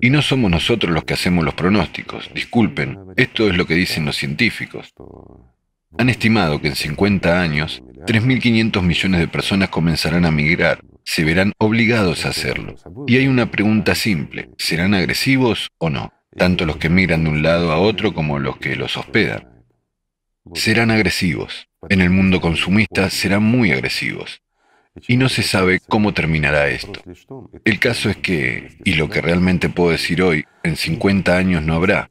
Y 0.00 0.10
no 0.10 0.22
somos 0.22 0.50
nosotros 0.50 0.92
los 0.92 1.04
que 1.04 1.14
hacemos 1.14 1.44
los 1.44 1.54
pronósticos. 1.54 2.30
Disculpen, 2.34 2.98
esto 3.16 3.48
es 3.48 3.56
lo 3.56 3.66
que 3.66 3.74
dicen 3.74 4.04
los 4.04 4.16
científicos. 4.16 4.94
Han 5.98 6.08
estimado 6.08 6.60
que 6.60 6.68
en 6.68 6.76
50 6.76 7.40
años, 7.40 7.82
3.500 8.06 8.82
millones 8.82 9.20
de 9.20 9.28
personas 9.28 9.68
comenzarán 9.68 10.24
a 10.24 10.30
migrar, 10.30 10.80
se 11.04 11.24
verán 11.24 11.52
obligados 11.58 12.26
a 12.26 12.30
hacerlo. 12.30 12.74
Y 13.06 13.18
hay 13.18 13.28
una 13.28 13.50
pregunta 13.50 13.94
simple, 13.94 14.50
¿serán 14.58 14.94
agresivos 14.94 15.68
o 15.78 15.90
no? 15.90 16.12
Tanto 16.36 16.66
los 16.66 16.78
que 16.78 16.88
migran 16.88 17.24
de 17.24 17.30
un 17.30 17.42
lado 17.42 17.70
a 17.72 17.78
otro 17.78 18.12
como 18.12 18.38
los 18.38 18.56
que 18.56 18.76
los 18.76 18.96
hospedan. 18.96 19.64
Serán 20.54 20.90
agresivos. 20.90 21.68
En 21.88 22.00
el 22.00 22.10
mundo 22.10 22.40
consumista 22.40 23.10
serán 23.10 23.42
muy 23.42 23.70
agresivos 23.70 24.42
y 25.08 25.16
no 25.16 25.28
se 25.28 25.42
sabe 25.42 25.80
cómo 25.80 26.14
terminará 26.14 26.68
esto. 26.68 27.00
El 27.64 27.78
caso 27.78 28.10
es 28.10 28.16
que, 28.16 28.78
y 28.84 28.94
lo 28.94 29.10
que 29.10 29.20
realmente 29.20 29.68
puedo 29.68 29.90
decir 29.90 30.22
hoy, 30.22 30.44
en 30.62 30.76
50 30.76 31.36
años 31.36 31.62
no 31.62 31.74
habrá. 31.74 32.08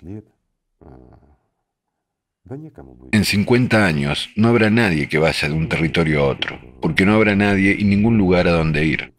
En 3.12 3.24
50 3.24 3.86
años 3.86 4.30
no 4.36 4.50
habrá 4.50 4.70
nadie 4.70 5.08
que 5.08 5.18
vaya 5.18 5.48
de 5.48 5.54
un 5.54 5.70
territorio 5.70 6.22
a 6.22 6.28
otro, 6.28 6.60
porque 6.82 7.06
no 7.06 7.14
habrá 7.14 7.36
nadie 7.36 7.76
y 7.78 7.86
ningún 7.86 8.18
lugar 8.18 8.48
a 8.48 8.52
donde 8.52 8.86
ir. 8.86 9.14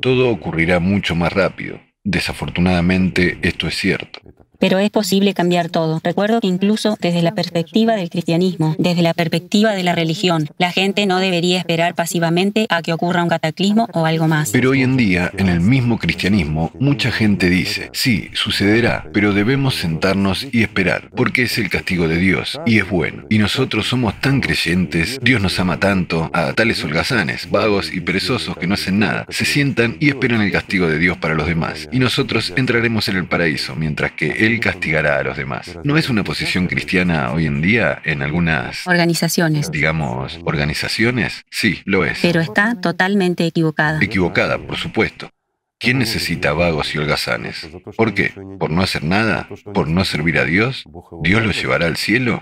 Todo 0.00 0.30
ocurrirá 0.30 0.78
mucho 0.78 1.14
más 1.16 1.32
rápido. 1.32 1.80
Desafortunadamente, 2.04 3.38
esto 3.42 3.66
es 3.66 3.76
cierto. 3.76 4.20
Pero 4.62 4.78
es 4.78 4.90
posible 4.90 5.34
cambiar 5.34 5.70
todo. 5.70 6.00
Recuerdo 6.04 6.40
que 6.40 6.46
incluso 6.46 6.96
desde 7.00 7.20
la 7.20 7.34
perspectiva 7.34 7.96
del 7.96 8.10
cristianismo, 8.10 8.76
desde 8.78 9.02
la 9.02 9.12
perspectiva 9.12 9.72
de 9.72 9.82
la 9.82 9.92
religión, 9.92 10.48
la 10.56 10.70
gente 10.70 11.04
no 11.04 11.18
debería 11.18 11.58
esperar 11.58 11.96
pasivamente 11.96 12.66
a 12.68 12.80
que 12.80 12.92
ocurra 12.92 13.24
un 13.24 13.28
cataclismo 13.28 13.88
o 13.92 14.06
algo 14.06 14.28
más. 14.28 14.52
Pero 14.52 14.70
hoy 14.70 14.82
en 14.82 14.96
día, 14.96 15.32
en 15.36 15.48
el 15.48 15.58
mismo 15.58 15.98
cristianismo, 15.98 16.70
mucha 16.78 17.10
gente 17.10 17.50
dice, 17.50 17.90
sí, 17.92 18.30
sucederá, 18.34 19.08
pero 19.12 19.32
debemos 19.32 19.74
sentarnos 19.74 20.46
y 20.52 20.62
esperar, 20.62 21.10
porque 21.16 21.42
es 21.42 21.58
el 21.58 21.68
castigo 21.68 22.06
de 22.06 22.18
Dios 22.18 22.60
y 22.64 22.78
es 22.78 22.88
bueno. 22.88 23.24
Y 23.30 23.38
nosotros 23.38 23.88
somos 23.88 24.20
tan 24.20 24.40
creyentes, 24.40 25.18
Dios 25.20 25.42
nos 25.42 25.58
ama 25.58 25.80
tanto, 25.80 26.30
a 26.32 26.52
tales 26.52 26.84
holgazanes, 26.84 27.50
vagos 27.50 27.92
y 27.92 28.00
perezosos 28.00 28.56
que 28.56 28.68
no 28.68 28.74
hacen 28.74 29.00
nada, 29.00 29.26
se 29.28 29.44
sientan 29.44 29.96
y 29.98 30.10
esperan 30.10 30.40
el 30.40 30.52
castigo 30.52 30.86
de 30.86 31.00
Dios 31.00 31.18
para 31.18 31.34
los 31.34 31.48
demás. 31.48 31.88
Y 31.90 31.98
nosotros 31.98 32.52
entraremos 32.54 33.08
en 33.08 33.16
el 33.16 33.24
paraíso, 33.24 33.74
mientras 33.74 34.12
que 34.12 34.46
Él 34.46 34.51
castigará 34.58 35.18
a 35.18 35.22
los 35.22 35.36
demás. 35.36 35.78
¿No 35.84 35.96
es 35.96 36.08
una 36.08 36.24
posición 36.24 36.66
cristiana 36.66 37.32
hoy 37.32 37.46
en 37.46 37.62
día 37.62 38.00
en 38.04 38.22
algunas 38.22 38.86
organizaciones? 38.86 39.70
Digamos, 39.70 40.40
organizaciones. 40.44 41.44
Sí, 41.50 41.82
lo 41.84 42.04
es. 42.04 42.18
Pero 42.22 42.40
está 42.40 42.80
totalmente 42.80 43.46
equivocada. 43.46 43.98
Equivocada, 44.02 44.58
por 44.58 44.76
supuesto. 44.76 45.30
¿Quién 45.78 45.98
necesita 45.98 46.52
vagos 46.52 46.94
y 46.94 46.98
holgazanes? 46.98 47.68
¿Por 47.96 48.14
qué? 48.14 48.32
¿Por 48.60 48.70
no 48.70 48.82
hacer 48.82 49.02
nada? 49.02 49.48
¿Por 49.74 49.88
no 49.88 50.04
servir 50.04 50.38
a 50.38 50.44
Dios? 50.44 50.84
¿Dios 51.22 51.44
los 51.44 51.60
llevará 51.60 51.86
al 51.86 51.96
cielo? 51.96 52.40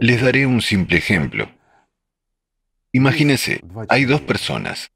Les 0.00 0.20
daré 0.20 0.46
un 0.46 0.60
simple 0.60 0.98
ejemplo. 0.98 1.48
Imagínese, 2.90 3.60
hay 3.88 4.04
dos 4.04 4.20
personas. 4.20 4.90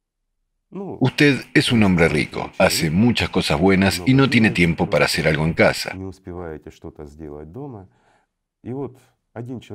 Usted 0.70 1.44
es 1.55 1.70
un 1.70 1.82
hombre 1.84 2.09
rico, 2.09 2.51
hace 2.59 2.90
muchas 2.90 3.30
cosas 3.30 3.59
buenas 3.59 4.02
y 4.05 4.14
no 4.14 4.28
tiene 4.28 4.51
tiempo 4.51 4.90
para 4.90 5.05
hacer 5.05 5.28
algo 5.28 5.44
en 5.44 5.55
casa. 5.55 5.97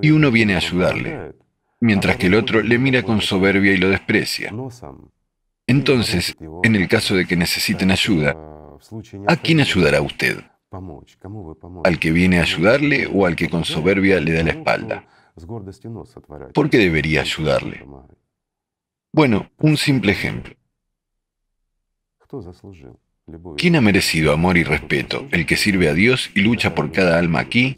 Y 0.01 0.11
uno 0.11 0.31
viene 0.31 0.53
a 0.53 0.57
ayudarle, 0.57 1.33
mientras 1.79 2.17
que 2.17 2.27
el 2.27 2.35
otro 2.35 2.61
le 2.61 2.77
mira 2.77 3.03
con 3.03 3.21
soberbia 3.21 3.73
y 3.73 3.77
lo 3.77 3.89
desprecia. 3.89 4.53
Entonces, 5.65 6.35
en 6.63 6.75
el 6.75 6.87
caso 6.87 7.15
de 7.15 7.25
que 7.25 7.37
necesiten 7.37 7.91
ayuda, 7.91 8.35
¿a 9.27 9.35
quién 9.37 9.61
ayudará 9.61 10.01
usted? 10.01 10.43
¿Al 11.83 11.99
que 11.99 12.11
viene 12.11 12.39
a 12.39 12.43
ayudarle 12.43 13.07
o 13.07 13.25
al 13.25 13.35
que 13.35 13.49
con 13.49 13.63
soberbia 13.63 14.19
le 14.19 14.33
da 14.33 14.43
la 14.43 14.51
espalda? 14.51 15.07
¿Por 16.53 16.69
qué 16.69 16.77
debería 16.77 17.21
ayudarle? 17.21 17.85
Bueno, 19.13 19.49
un 19.57 19.77
simple 19.77 20.11
ejemplo. 20.11 20.55
¿Quién 23.57 23.75
ha 23.75 23.81
merecido 23.81 24.33
amor 24.33 24.57
y 24.57 24.63
respeto? 24.63 25.27
¿El 25.31 25.45
que 25.45 25.57
sirve 25.57 25.89
a 25.89 25.93
Dios 25.93 26.31
y 26.33 26.41
lucha 26.41 26.73
por 26.75 26.91
cada 26.91 27.17
alma 27.17 27.39
aquí? 27.39 27.77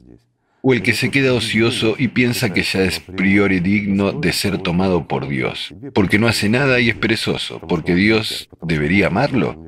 ¿O 0.61 0.73
el 0.73 0.81
que 0.81 0.93
se 0.93 1.11
queda 1.11 1.33
ocioso 1.33 1.95
y 1.97 2.07
piensa 2.07 2.53
que 2.53 2.63
ya 2.63 2.83
es 2.83 2.99
priori 3.01 3.59
digno 3.59 4.13
de 4.13 4.31
ser 4.31 4.59
tomado 4.59 5.07
por 5.07 5.27
Dios? 5.27 5.73
Porque 5.93 6.19
no 6.19 6.27
hace 6.27 6.47
nada 6.47 6.79
y 6.79 6.89
es 6.89 6.95
perezoso, 6.95 7.59
porque 7.59 7.95
Dios 7.95 8.49
debería 8.61 9.07
amarlo. 9.07 9.61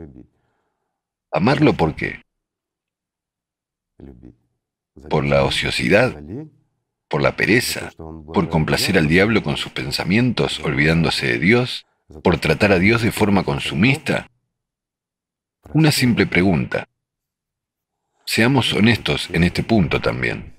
¿Amarlo 1.32 1.74
por 1.74 1.96
qué? 1.96 2.22
¿Por 5.10 5.26
la 5.26 5.44
ociosidad? 5.44 6.24
¿Por 7.10 7.22
la 7.22 7.36
pereza? 7.36 7.92
¿Por 7.98 8.48
complacer 8.50 8.98
al 8.98 9.10
diablo 9.10 9.44
con 9.44 9.58
sus 9.58 9.74
pensamientos, 9.74 10.62
olvidándose 10.62 11.28
de 11.28 11.40
Dios? 11.40 11.86
¿Por 12.24 12.38
tratar 12.38 12.72
a 12.72 12.80
Dios 12.80 13.02
de 13.02 13.12
forma 13.12 13.44
consumista? 13.44 14.30
Una 15.74 15.92
simple 15.92 16.26
pregunta. 16.26 16.88
Seamos 18.26 18.74
honestos 18.74 19.30
en 19.32 19.44
este 19.44 19.64
punto 19.64 20.00
también. 20.00 20.56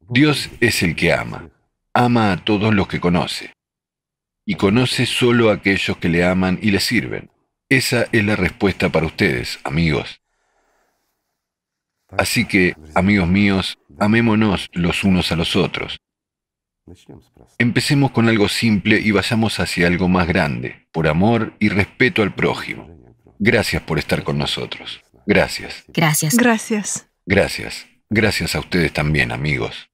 Dios 0.00 0.50
es 0.60 0.82
el 0.82 0.96
que 0.96 1.12
ama. 1.12 1.50
Ama 1.94 2.32
a 2.32 2.44
todos 2.44 2.74
los 2.74 2.88
que 2.88 3.00
conoce. 3.00 3.52
Y 4.44 4.56
conoce 4.56 5.06
solo 5.06 5.50
a 5.50 5.54
aquellos 5.54 5.96
que 5.98 6.08
le 6.08 6.24
aman 6.24 6.58
y 6.60 6.72
le 6.72 6.80
sirven. 6.80 7.30
Esa 7.68 8.06
es 8.10 8.24
la 8.24 8.34
respuesta 8.34 8.88
para 8.88 9.06
ustedes, 9.06 9.60
amigos. 9.62 10.20
Así 12.08 12.44
que, 12.44 12.74
amigos 12.96 13.28
míos, 13.28 13.78
amémonos 14.00 14.68
los 14.72 15.04
unos 15.04 15.30
a 15.30 15.36
los 15.36 15.54
otros. 15.54 16.00
Empecemos 17.58 18.10
con 18.10 18.28
algo 18.28 18.48
simple 18.48 19.00
y 19.00 19.10
vayamos 19.10 19.60
hacia 19.60 19.86
algo 19.86 20.08
más 20.08 20.26
grande, 20.26 20.86
por 20.92 21.08
amor 21.08 21.54
y 21.58 21.68
respeto 21.68 22.22
al 22.22 22.34
prójimo. 22.34 22.88
Gracias 23.38 23.82
por 23.82 23.98
estar 23.98 24.22
con 24.22 24.38
nosotros. 24.38 25.00
Gracias. 25.26 25.84
Gracias. 25.88 26.36
Gracias. 26.36 27.08
Gracias. 27.26 27.86
Gracias 28.08 28.54
a 28.54 28.60
ustedes 28.60 28.92
también, 28.92 29.32
amigos. 29.32 29.89